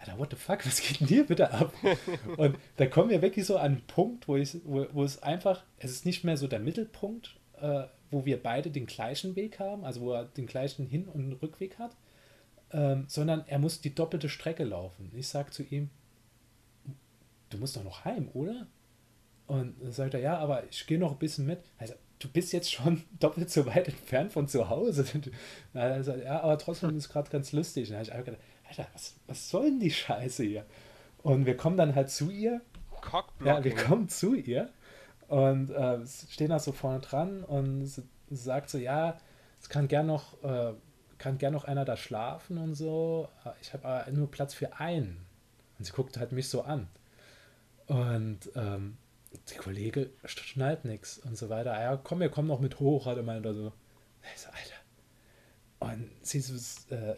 Alter, 0.00 0.18
what 0.18 0.30
the 0.30 0.36
fuck, 0.36 0.64
was 0.66 0.80
geht 0.80 1.00
denn 1.00 1.08
hier 1.08 1.26
bitte 1.26 1.52
ab? 1.52 1.74
Und 2.38 2.56
da 2.76 2.86
kommen 2.86 3.10
wir 3.10 3.20
wirklich 3.20 3.44
so 3.44 3.58
an 3.58 3.72
einen 3.72 3.82
Punkt, 3.82 4.28
wo, 4.28 4.36
ich, 4.36 4.56
wo, 4.64 4.86
wo 4.92 5.04
es 5.04 5.22
einfach, 5.22 5.62
es 5.78 5.90
ist 5.90 6.06
nicht 6.06 6.24
mehr 6.24 6.38
so 6.38 6.46
der 6.46 6.58
Mittelpunkt, 6.58 7.36
äh, 7.60 7.84
wo 8.10 8.24
wir 8.24 8.42
beide 8.42 8.70
den 8.70 8.86
gleichen 8.86 9.36
Weg 9.36 9.60
haben, 9.60 9.84
also 9.84 10.00
wo 10.00 10.12
er 10.12 10.24
den 10.24 10.46
gleichen 10.46 10.86
Hin- 10.86 11.06
und 11.06 11.34
Rückweg 11.34 11.78
hat, 11.78 11.96
ähm, 12.72 13.04
sondern 13.08 13.44
er 13.46 13.58
muss 13.58 13.82
die 13.82 13.94
doppelte 13.94 14.30
Strecke 14.30 14.64
laufen. 14.64 15.10
Ich 15.14 15.28
sage 15.28 15.50
zu 15.50 15.62
ihm, 15.62 15.90
du 17.50 17.58
musst 17.58 17.76
doch 17.76 17.84
noch 17.84 18.04
heim, 18.04 18.28
oder? 18.32 18.66
Und 19.46 19.82
dann 19.82 19.92
sagt 19.92 20.14
er, 20.14 20.20
ja, 20.20 20.38
aber 20.38 20.64
ich 20.70 20.86
gehe 20.86 20.98
noch 20.98 21.12
ein 21.12 21.18
bisschen 21.18 21.44
mit. 21.44 21.60
Also, 21.78 21.94
du 22.18 22.28
bist 22.28 22.52
jetzt 22.52 22.72
schon 22.72 23.02
doppelt 23.20 23.50
so 23.50 23.66
weit 23.66 23.88
entfernt 23.88 24.32
von 24.32 24.48
zu 24.48 24.68
Hause. 24.68 25.04
Also, 25.74 26.14
ja, 26.14 26.40
aber 26.40 26.58
trotzdem 26.58 26.96
ist 26.96 27.04
es 27.04 27.08
gerade 27.08 27.30
ganz 27.30 27.52
lustig. 27.52 27.90
Und 27.90 27.96
dann 27.96 28.06
habe 28.06 28.20
ich 28.20 28.24
gedacht, 28.24 28.42
Alter, 28.68 28.86
was, 28.92 29.16
was 29.26 29.50
soll 29.50 29.64
denn 29.64 29.80
die 29.80 29.90
Scheiße 29.90 30.44
hier? 30.44 30.64
Und 31.22 31.46
wir 31.46 31.56
kommen 31.56 31.76
dann 31.76 31.94
halt 31.94 32.10
zu 32.10 32.30
ihr. 32.30 32.60
Ja, 33.44 33.62
wir 33.64 33.74
kommen 33.74 34.08
zu 34.08 34.34
ihr 34.34 34.70
und 35.30 35.70
äh, 35.70 36.04
stehen 36.06 36.50
da 36.50 36.58
so 36.58 36.72
vorne 36.72 37.00
dran 37.00 37.44
und 37.44 37.88
sagt 38.30 38.68
so, 38.68 38.78
ja, 38.78 39.16
es 39.60 39.68
kann 39.68 39.86
gern 39.86 40.06
noch, 40.06 40.42
äh, 40.42 40.72
kann 41.18 41.38
gern 41.38 41.52
noch 41.52 41.64
einer 41.64 41.84
da 41.84 41.96
schlafen 41.96 42.58
und 42.58 42.74
so. 42.74 43.28
Ich 43.60 43.72
habe 43.72 43.86
aber 43.86 44.10
nur 44.10 44.30
Platz 44.30 44.54
für 44.54 44.80
einen. 44.80 45.24
Und 45.78 45.84
sie 45.84 45.92
guckt 45.92 46.16
halt 46.18 46.32
mich 46.32 46.48
so 46.48 46.62
an. 46.62 46.88
Und 47.90 48.38
ähm, 48.54 48.98
der 49.50 49.58
Kollege 49.58 50.10
schnallt 50.24 50.84
nichts 50.84 51.18
und 51.18 51.36
so 51.36 51.48
weiter. 51.48 51.72
Ah 51.72 51.82
ja, 51.82 51.96
komm, 51.96 52.20
wir 52.20 52.28
kommen 52.28 52.46
noch 52.46 52.60
mit 52.60 52.78
hoch, 52.78 53.06
hat 53.06 53.16
er 53.16 53.24
meint 53.24 53.44
oder 53.44 53.52
so. 53.52 53.72
Ich 54.32 54.40
so, 54.40 54.48
Alter. 54.48 55.96
Und 55.96 56.08
sie 56.22 56.38
so, 56.38 56.54
äh, 56.94 57.16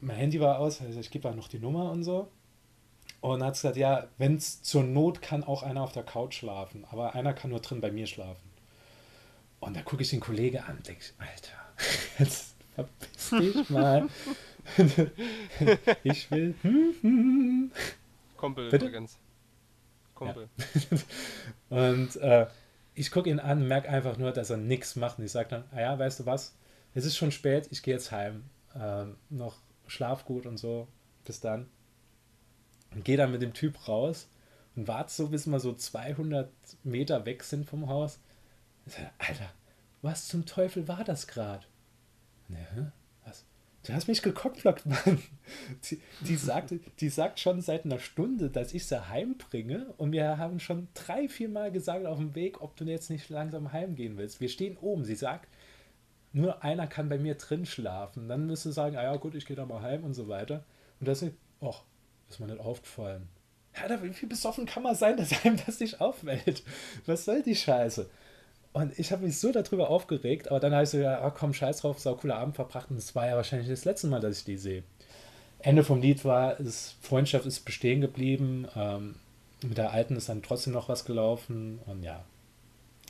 mein 0.00 0.16
Handy 0.16 0.40
war 0.40 0.58
aus, 0.58 0.80
also 0.80 0.98
ich 0.98 1.12
gebe 1.12 1.32
noch 1.36 1.46
die 1.46 1.60
Nummer 1.60 1.92
und 1.92 2.02
so. 2.02 2.28
Und 3.20 3.44
hat 3.44 3.54
gesagt, 3.54 3.76
ja, 3.76 4.08
wenn 4.18 4.34
es 4.34 4.62
zur 4.62 4.82
Not 4.82 5.22
kann 5.22 5.44
auch 5.44 5.62
einer 5.62 5.82
auf 5.82 5.92
der 5.92 6.02
Couch 6.02 6.34
schlafen, 6.34 6.84
aber 6.90 7.14
einer 7.14 7.32
kann 7.32 7.50
nur 7.50 7.60
drin 7.60 7.80
bei 7.80 7.92
mir 7.92 8.08
schlafen. 8.08 8.50
Und 9.60 9.76
da 9.76 9.82
gucke 9.82 10.02
ich 10.02 10.10
den 10.10 10.18
Kollegen 10.18 10.58
an 10.58 10.78
und 10.78 10.88
denke, 10.88 11.04
Alter, 11.18 11.56
jetzt 12.18 12.56
verpiss 12.74 13.30
dich 13.30 13.70
mal. 13.70 14.08
ich 16.02 16.28
will. 16.32 16.56
Hm, 16.62 16.94
hm. 17.00 17.72
Kumpel 18.36 18.70
Bitte? 18.70 18.86
übrigens. 18.86 19.18
Kumpel. 20.14 20.48
Ja. 20.90 20.98
und 21.68 22.16
äh, 22.16 22.46
ich 22.94 23.10
gucke 23.10 23.28
ihn 23.28 23.40
an, 23.40 23.66
merke 23.66 23.88
einfach 23.88 24.16
nur, 24.16 24.32
dass 24.32 24.50
er 24.50 24.56
nichts 24.56 24.96
macht. 24.96 25.18
Und 25.18 25.24
ich 25.24 25.32
sage 25.32 25.48
dann, 25.48 25.64
ah 25.72 25.80
ja, 25.80 25.98
weißt 25.98 26.20
du 26.20 26.26
was, 26.26 26.54
es 26.94 27.04
ist 27.04 27.16
schon 27.16 27.32
spät, 27.32 27.68
ich 27.70 27.82
gehe 27.82 27.94
jetzt 27.94 28.12
heim. 28.12 28.44
Ähm, 28.76 29.16
noch 29.30 29.56
schlaf 29.86 30.24
gut 30.24 30.46
und 30.46 30.58
so. 30.58 30.88
Bis 31.24 31.40
dann. 31.40 31.68
Und 32.92 33.04
gehe 33.04 33.16
dann 33.16 33.32
mit 33.32 33.42
dem 33.42 33.52
Typ 33.52 33.88
raus 33.88 34.28
und 34.76 34.88
warte 34.88 35.12
so, 35.12 35.28
bis 35.28 35.46
wir 35.46 35.60
so 35.60 35.72
200 35.72 36.50
Meter 36.82 37.26
weg 37.26 37.42
sind 37.42 37.68
vom 37.68 37.88
Haus. 37.88 38.18
Sag, 38.86 39.10
Alter, 39.18 39.50
was 40.02 40.28
zum 40.28 40.46
Teufel 40.46 40.86
war 40.88 41.04
das 41.04 41.26
gerade? 41.26 41.66
Du 43.84 43.92
hast 43.92 44.08
mich 44.08 44.22
gekockblockt, 44.22 44.86
Mann. 44.86 45.22
Die, 45.90 46.00
die, 46.22 46.36
sagt, 46.36 46.72
die 47.00 47.08
sagt 47.10 47.38
schon 47.38 47.60
seit 47.60 47.84
einer 47.84 47.98
Stunde, 47.98 48.48
dass 48.48 48.72
ich 48.72 48.86
sie 48.86 49.08
heimbringe. 49.10 49.92
Und 49.98 50.12
wir 50.12 50.38
haben 50.38 50.58
schon 50.58 50.88
drei, 50.94 51.28
vier 51.28 51.50
Mal 51.50 51.70
gesagt 51.70 52.06
auf 52.06 52.16
dem 52.16 52.34
Weg, 52.34 52.62
ob 52.62 52.76
du 52.76 52.84
jetzt 52.84 53.10
nicht 53.10 53.28
langsam 53.28 53.72
heimgehen 53.72 54.16
willst. 54.16 54.40
Wir 54.40 54.48
stehen 54.48 54.78
oben. 54.78 55.04
Sie 55.04 55.16
sagt, 55.16 55.48
nur 56.32 56.64
einer 56.64 56.86
kann 56.86 57.10
bei 57.10 57.18
mir 57.18 57.34
drin 57.34 57.66
schlafen. 57.66 58.26
Dann 58.26 58.46
müsste 58.46 58.70
du 58.70 58.72
sagen, 58.72 58.96
ah 58.96 59.02
ja 59.02 59.16
gut, 59.16 59.34
ich 59.34 59.44
gehe 59.44 59.56
da 59.56 59.66
mal 59.66 59.82
heim 59.82 60.02
und 60.02 60.14
so 60.14 60.28
weiter. 60.28 60.64
Und 60.98 61.06
das 61.06 61.20
ist, 61.20 61.34
ach, 61.60 61.82
ist 62.30 62.40
mir 62.40 62.46
nicht 62.46 62.60
aufgefallen. 62.60 63.28
Ja, 63.76 64.02
wie 64.02 64.26
besoffen 64.26 64.66
kann 64.66 64.82
man 64.82 64.94
sein, 64.94 65.16
dass 65.16 65.44
einem 65.44 65.58
das 65.64 65.80
nicht 65.80 66.00
auffällt? 66.00 66.62
Was 67.06 67.24
soll 67.26 67.42
die 67.42 67.56
Scheiße? 67.56 68.08
Und 68.74 68.98
ich 68.98 69.12
habe 69.12 69.24
mich 69.24 69.38
so 69.38 69.52
darüber 69.52 69.88
aufgeregt, 69.88 70.48
aber 70.50 70.58
dann 70.58 70.72
habe 70.72 70.82
ich 70.82 70.90
so, 70.90 70.98
ja, 70.98 71.20
ah, 71.22 71.30
komm, 71.30 71.54
scheiß 71.54 71.78
drauf, 71.78 72.00
sau 72.00 72.16
cooler 72.16 72.38
Abend 72.38 72.56
verbracht 72.56 72.90
und 72.90 72.96
es 72.96 73.14
war 73.14 73.28
ja 73.28 73.36
wahrscheinlich 73.36 73.68
das 73.68 73.84
letzte 73.84 74.08
Mal, 74.08 74.20
dass 74.20 74.38
ich 74.38 74.44
die 74.44 74.56
sehe. 74.56 74.82
Ende 75.60 75.84
vom 75.84 76.02
Lied 76.02 76.24
war, 76.24 76.58
es, 76.58 76.96
Freundschaft 77.00 77.46
ist 77.46 77.64
bestehen 77.64 78.00
geblieben, 78.00 78.66
ähm, 78.74 79.14
mit 79.62 79.78
der 79.78 79.92
alten 79.92 80.16
ist 80.16 80.28
dann 80.28 80.42
trotzdem 80.42 80.72
noch 80.72 80.88
was 80.88 81.04
gelaufen 81.04 81.78
und 81.86 82.02
ja. 82.02 82.24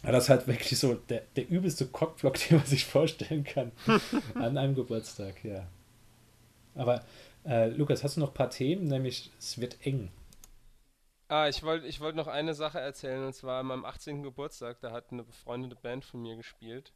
Aber 0.02 0.12
das 0.12 0.24
ist 0.24 0.30
halt 0.30 0.46
wirklich 0.46 0.78
so 0.78 0.94
der, 1.08 1.22
der 1.34 1.48
übelste 1.48 1.86
Cockblock, 1.86 2.34
den 2.48 2.58
man 2.58 2.66
sich 2.66 2.84
vorstellen 2.84 3.44
kann 3.44 3.72
an 4.34 4.58
einem 4.58 4.74
Geburtstag, 4.74 5.42
ja. 5.44 5.66
Aber 6.74 7.02
äh, 7.46 7.68
Lukas, 7.70 8.04
hast 8.04 8.16
du 8.16 8.20
noch 8.20 8.32
ein 8.32 8.34
paar 8.34 8.50
Themen? 8.50 8.84
Nämlich, 8.88 9.30
es 9.38 9.58
wird 9.58 9.78
eng. 9.82 10.10
Ah, 11.34 11.48
ich 11.48 11.64
wollte 11.64 11.88
ich 11.88 11.98
wollt 11.98 12.14
noch 12.14 12.28
eine 12.28 12.54
Sache 12.54 12.78
erzählen, 12.78 13.24
und 13.24 13.32
zwar 13.32 13.58
an 13.58 13.66
meinem 13.66 13.84
18. 13.84 14.22
Geburtstag, 14.22 14.78
da 14.80 14.92
hat 14.92 15.10
eine 15.10 15.24
befreundete 15.24 15.74
Band 15.74 16.04
von 16.04 16.22
mir 16.22 16.36
gespielt. 16.36 16.92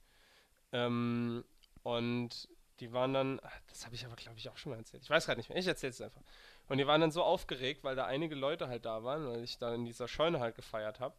Ähm, 0.73 1.45
und 1.83 2.49
die 2.79 2.93
waren 2.93 3.13
dann, 3.15 3.41
ach, 3.43 3.61
das 3.67 3.85
habe 3.85 3.97
ich 3.97 4.07
aber 4.07 4.15
glaube 4.15 4.39
ich 4.39 4.49
auch 4.49 4.57
schon 4.57 4.71
mal 4.71 4.79
erzählt. 4.79 5.03
Ich 5.03 5.11
weiß 5.11 5.27
gerade 5.27 5.41
nicht 5.41 5.49
mehr, 5.49 5.59
ich 5.59 5.67
erzähle 5.67 5.91
es 5.91 6.01
einfach. 6.01 6.23
Und 6.69 6.79
die 6.79 6.87
waren 6.87 7.01
dann 7.01 7.11
so 7.11 7.25
aufgeregt, 7.25 7.83
weil 7.83 7.97
da 7.97 8.05
einige 8.07 8.37
Leute 8.37 8.69
halt 8.69 8.85
da 8.85 9.03
waren, 9.03 9.27
weil 9.27 9.43
ich 9.43 9.59
da 9.59 9.75
in 9.75 9.85
dieser 9.85 10.07
Scheune 10.07 10.39
halt 10.39 10.55
gefeiert 10.55 11.01
habe, 11.01 11.17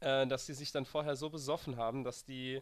äh, 0.00 0.26
dass 0.26 0.46
die 0.46 0.54
sich 0.54 0.72
dann 0.72 0.86
vorher 0.86 1.14
so 1.14 1.30
besoffen 1.30 1.76
haben, 1.76 2.02
dass 2.02 2.24
die 2.24 2.60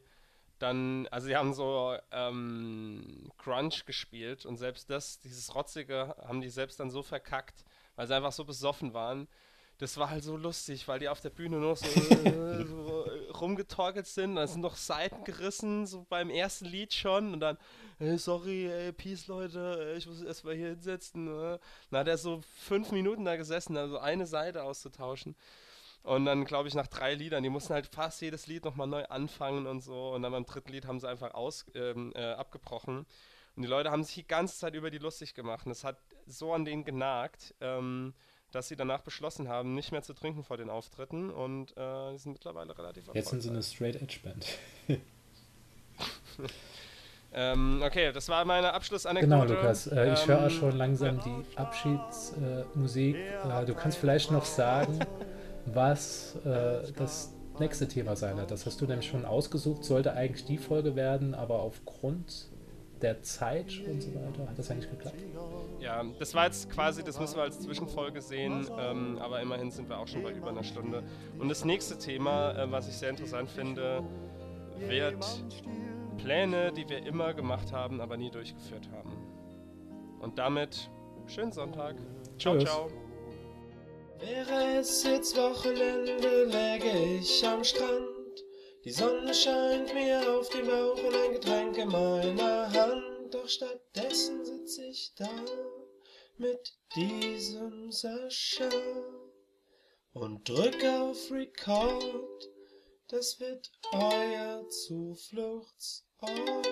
dann, 0.59 1.07
also 1.09 1.29
die 1.29 1.37
haben 1.37 1.55
so 1.55 1.97
ähm, 2.11 3.33
Crunch 3.39 3.87
gespielt 3.87 4.45
und 4.45 4.59
selbst 4.59 4.91
das, 4.91 5.21
dieses 5.21 5.55
Rotzige, 5.55 6.17
haben 6.19 6.43
die 6.43 6.51
selbst 6.51 6.81
dann 6.81 6.91
so 6.91 7.03
verkackt, 7.03 7.65
weil 7.97 8.07
sie 8.07 8.15
einfach 8.15 8.33
so 8.33 8.45
besoffen 8.45 8.95
waren. 8.95 9.29
Das 9.79 9.97
war 9.97 10.11
halt 10.11 10.23
so 10.23 10.37
lustig, 10.37 10.87
weil 10.87 11.01
die 11.01 11.09
auf 11.09 11.21
der 11.21 11.31
Bühne 11.31 11.57
noch 11.57 11.77
so, 11.77 11.87
äh, 12.25 12.65
so 12.65 13.05
rumgetorkelt 13.41 14.07
sind. 14.07 14.37
Da 14.37 14.47
sind 14.47 14.61
noch 14.61 14.77
Seiten 14.77 15.25
gerissen, 15.25 15.87
so 15.87 16.07
beim 16.09 16.31
ersten 16.31 16.67
Lied 16.67 16.95
schon. 16.95 17.33
Und 17.33 17.41
dann, 17.41 17.59
hey, 17.99 18.17
sorry, 18.19 18.71
ey, 18.71 18.93
peace, 18.93 19.27
Leute, 19.27 19.93
äh, 19.95 19.97
ich 19.97 20.07
muss 20.07 20.23
erst 20.23 20.45
mal 20.45 20.55
hier 20.55 20.69
hinsetzen. 20.69 21.25
Ne? 21.25 21.59
Dann 21.91 22.01
hat 22.01 22.09
er 22.09 22.19
so 22.19 22.43
fünf 22.59 22.93
Minuten 22.93 23.25
da 23.25 23.37
gesessen, 23.37 23.77
also 23.77 23.99
eine 23.99 24.27
Seite 24.27 24.63
auszutauschen. 24.63 25.35
Und 26.03 26.25
dann, 26.25 26.45
glaube 26.45 26.69
ich, 26.69 26.75
nach 26.75 26.89
drei 26.89 27.15
Liedern, 27.15 27.43
die 27.43 27.49
mussten 27.49 27.75
halt 27.75 27.87
fast 27.87 28.21
jedes 28.23 28.49
Lied 28.49 28.65
nochmal 28.65 28.89
neu 28.89 29.05
anfangen 29.05 29.67
und 29.67 29.83
so. 29.83 30.11
Und 30.11 30.23
dann 30.23 30.33
beim 30.33 30.45
dritten 30.45 30.73
Lied 30.73 30.87
haben 30.87 30.99
sie 30.99 31.09
einfach 31.09 31.35
aus, 31.35 31.67
ähm, 31.75 32.13
äh, 32.15 32.33
abgebrochen. 32.33 33.07
Und 33.55 33.63
die 33.63 33.69
Leute 33.69 33.91
haben 33.91 34.03
sich 34.03 34.15
die 34.15 34.27
ganze 34.27 34.59
Zeit 34.59 34.75
über 34.75 34.91
die 34.91 34.99
lustig 34.99 35.35
gemacht. 35.35 35.67
Und 35.67 35.73
es 35.73 35.85
hat 35.85 35.99
so 36.27 36.53
an 36.53 36.65
denen 36.65 36.85
genagt, 36.85 37.55
ähm, 37.61 38.15
dass 38.51 38.69
sie 38.69 38.77
danach 38.77 39.03
beschlossen 39.03 39.49
haben, 39.49 39.75
nicht 39.75 39.93
mehr 39.93 40.03
zu 40.03 40.15
trinken 40.15 40.45
vor 40.45 40.57
den 40.57 40.71
Auftritten. 40.71 41.31
Und 41.31 41.77
äh, 41.77 42.13
die 42.13 42.19
sind 42.19 42.33
mittlerweile 42.33 42.77
relativ 42.77 43.09
Jetzt 43.15 43.31
sind 43.31 43.41
sie 43.41 43.51
eine. 43.51 43.63
Straight 43.63 43.97
Edge 43.97 44.19
Band. 44.23 44.47
ähm, 47.33 47.83
okay, 47.85 48.13
das 48.13 48.29
war 48.29 48.45
meine 48.45 48.73
Abschlussanekdote. 48.75 49.47
Genau, 49.47 49.61
Lukas. 49.61 49.87
Äh, 49.87 50.13
ich 50.13 50.27
höre 50.27 50.39
Ähm, 50.39 50.47
auch 50.47 50.51
schon 50.51 50.77
langsam 50.77 51.21
die 51.21 51.57
Abschiedsmusik. 51.57 53.17
Äh, 53.17 53.65
du 53.65 53.75
kannst 53.75 53.99
vielleicht 53.99 54.31
noch 54.31 54.45
sagen, 54.45 55.01
was 55.67 56.37
äh, 56.45 56.93
das 56.93 57.33
nächste 57.59 57.89
Thema 57.89 58.17
sein 58.17 58.37
wird. 58.37 58.51
Das 58.51 58.67
hast 58.67 58.81
du 58.81 58.87
nämlich 58.87 59.09
schon 59.09 59.25
ausgesucht. 59.25 59.85
Sollte 59.85 60.13
eigentlich 60.15 60.45
die 60.45 60.59
Folge 60.59 60.97
werden, 60.97 61.35
aber 61.35 61.61
aufgrund 61.61 62.51
der 63.03 63.23
Zeit 63.23 63.81
und 63.87 64.01
so 64.01 64.15
weiter 64.15 64.49
hat 64.49 64.59
das 64.59 64.71
nicht 64.71 64.91
geklappt. 64.91 65.17
Ja, 65.81 66.05
das 66.19 66.35
war 66.35 66.47
jetzt 66.47 66.71
quasi, 66.71 67.03
das 67.03 67.19
müssen 67.19 67.37
wir 67.37 67.43
als 67.43 67.61
Zwischenfolge 67.61 68.21
sehen, 68.21 68.69
ähm, 68.79 69.19
aber 69.19 69.41
immerhin 69.41 69.71
sind 69.71 69.89
wir 69.89 69.99
auch 69.99 70.07
schon 70.07 70.23
bei 70.23 70.33
über 70.33 70.51
einer 70.51 70.65
Stunde. 70.65 71.03
Und 71.39 71.49
das 71.49 71.65
nächste 71.65 71.99
Thema, 71.99 72.53
äh, 72.53 72.71
was 72.71 72.89
ich 72.89 72.95
sehr 72.95 73.11
interessant 73.11 73.51
finde, 73.51 74.03
wird 74.79 75.25
Pläne, 76.19 76.73
die 76.73 76.89
wir 76.89 77.05
immer 77.05 77.35
gemacht 77.35 77.73
haben, 77.73 78.01
aber 78.01 78.17
nie 78.17 78.31
durchgeführt 78.31 78.89
haben. 78.93 79.11
Und 80.21 80.39
damit 80.39 80.89
schönen 81.27 81.53
Sonntag. 81.53 81.97
Ciao, 82.39 82.57
Tschüss. 82.57 82.65
ciao. 82.69 82.89
Wäre 84.21 84.79
es 84.79 85.03
jetzt 85.03 85.37
Wochenende, 85.37 86.45
läge 86.45 87.19
ich 87.19 87.45
am 87.47 87.65
Strand. 87.65 88.12
Die 88.85 88.91
Sonne 88.91 89.33
scheint 89.33 89.95
mir 89.95 90.29
auf 90.29 90.49
den 90.49 90.67
Bauch 90.67 90.99
und 90.99 91.15
ein 91.15 91.33
Getränk 91.33 91.79
in 91.79 91.89
meiner 91.89 92.73
Hand. 92.73 93.33
Doch 93.33 93.49
stattdessen 93.49 94.45
sitz 94.45 94.77
ich 94.79 95.15
da 95.15 95.31
mit 96.37 96.77
diesem 96.97 97.93
Sascha 97.93 98.69
und 100.15 100.49
drück 100.49 100.85
auf 100.85 101.31
Record. 101.31 102.51
Das 103.07 103.39
wird 103.39 103.71
euer 103.93 104.69
Zufluchtsort. 104.69 106.67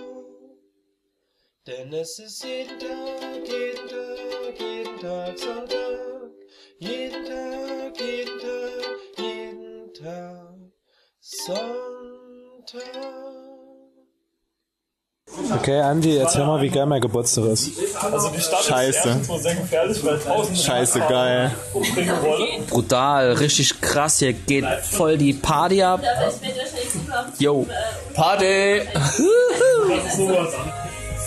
Denn 1.68 1.92
es 1.92 2.18
ist 2.18 2.42
jeden 2.42 2.76
Tag, 2.80 3.48
jeden 3.48 3.88
Tag, 3.88 4.58
jeden 4.58 4.98
Tag 4.98 5.38
Sonntag. 5.38 6.32
Jeden 6.80 7.24
Tag, 7.24 8.00
jeden 8.00 8.40
Tag, 8.40 8.98
jeden 9.16 9.94
Tag 9.94 10.58
Sonntag. 11.20 11.99
Okay, 15.52 15.80
Andi, 15.80 16.16
erzähl 16.16 16.44
mal, 16.44 16.60
wie 16.60 16.68
geil 16.68 16.86
mein 16.86 17.00
Geburtstag 17.00 17.44
ist. 17.46 17.70
Scheiße. 18.64 19.20
Scheiße, 20.54 21.00
geil. 21.00 21.50
Brutal, 22.68 23.32
richtig 23.32 23.80
krass. 23.80 24.18
Hier 24.18 24.32
geht 24.32 24.66
voll 24.82 25.18
die 25.18 25.32
Party 25.32 25.82
ab. 25.82 26.00
Yo, 27.38 27.66
Party! 28.14 28.82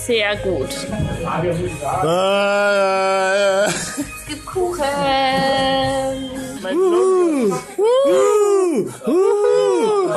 Sehr 0.05 0.35
gut. 0.37 0.69
Es 4.23 4.29
gibt 4.29 4.45
Kuchen. 4.45 4.83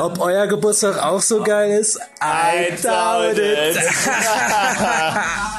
Ob 0.01 0.19
euer 0.19 0.47
Geburtstag 0.47 1.03
auch 1.03 1.21
so 1.21 1.41
geil 1.43 1.71
ist? 1.79 1.99
I 2.21 2.75
doubt 2.81 3.37
it. 3.37 3.77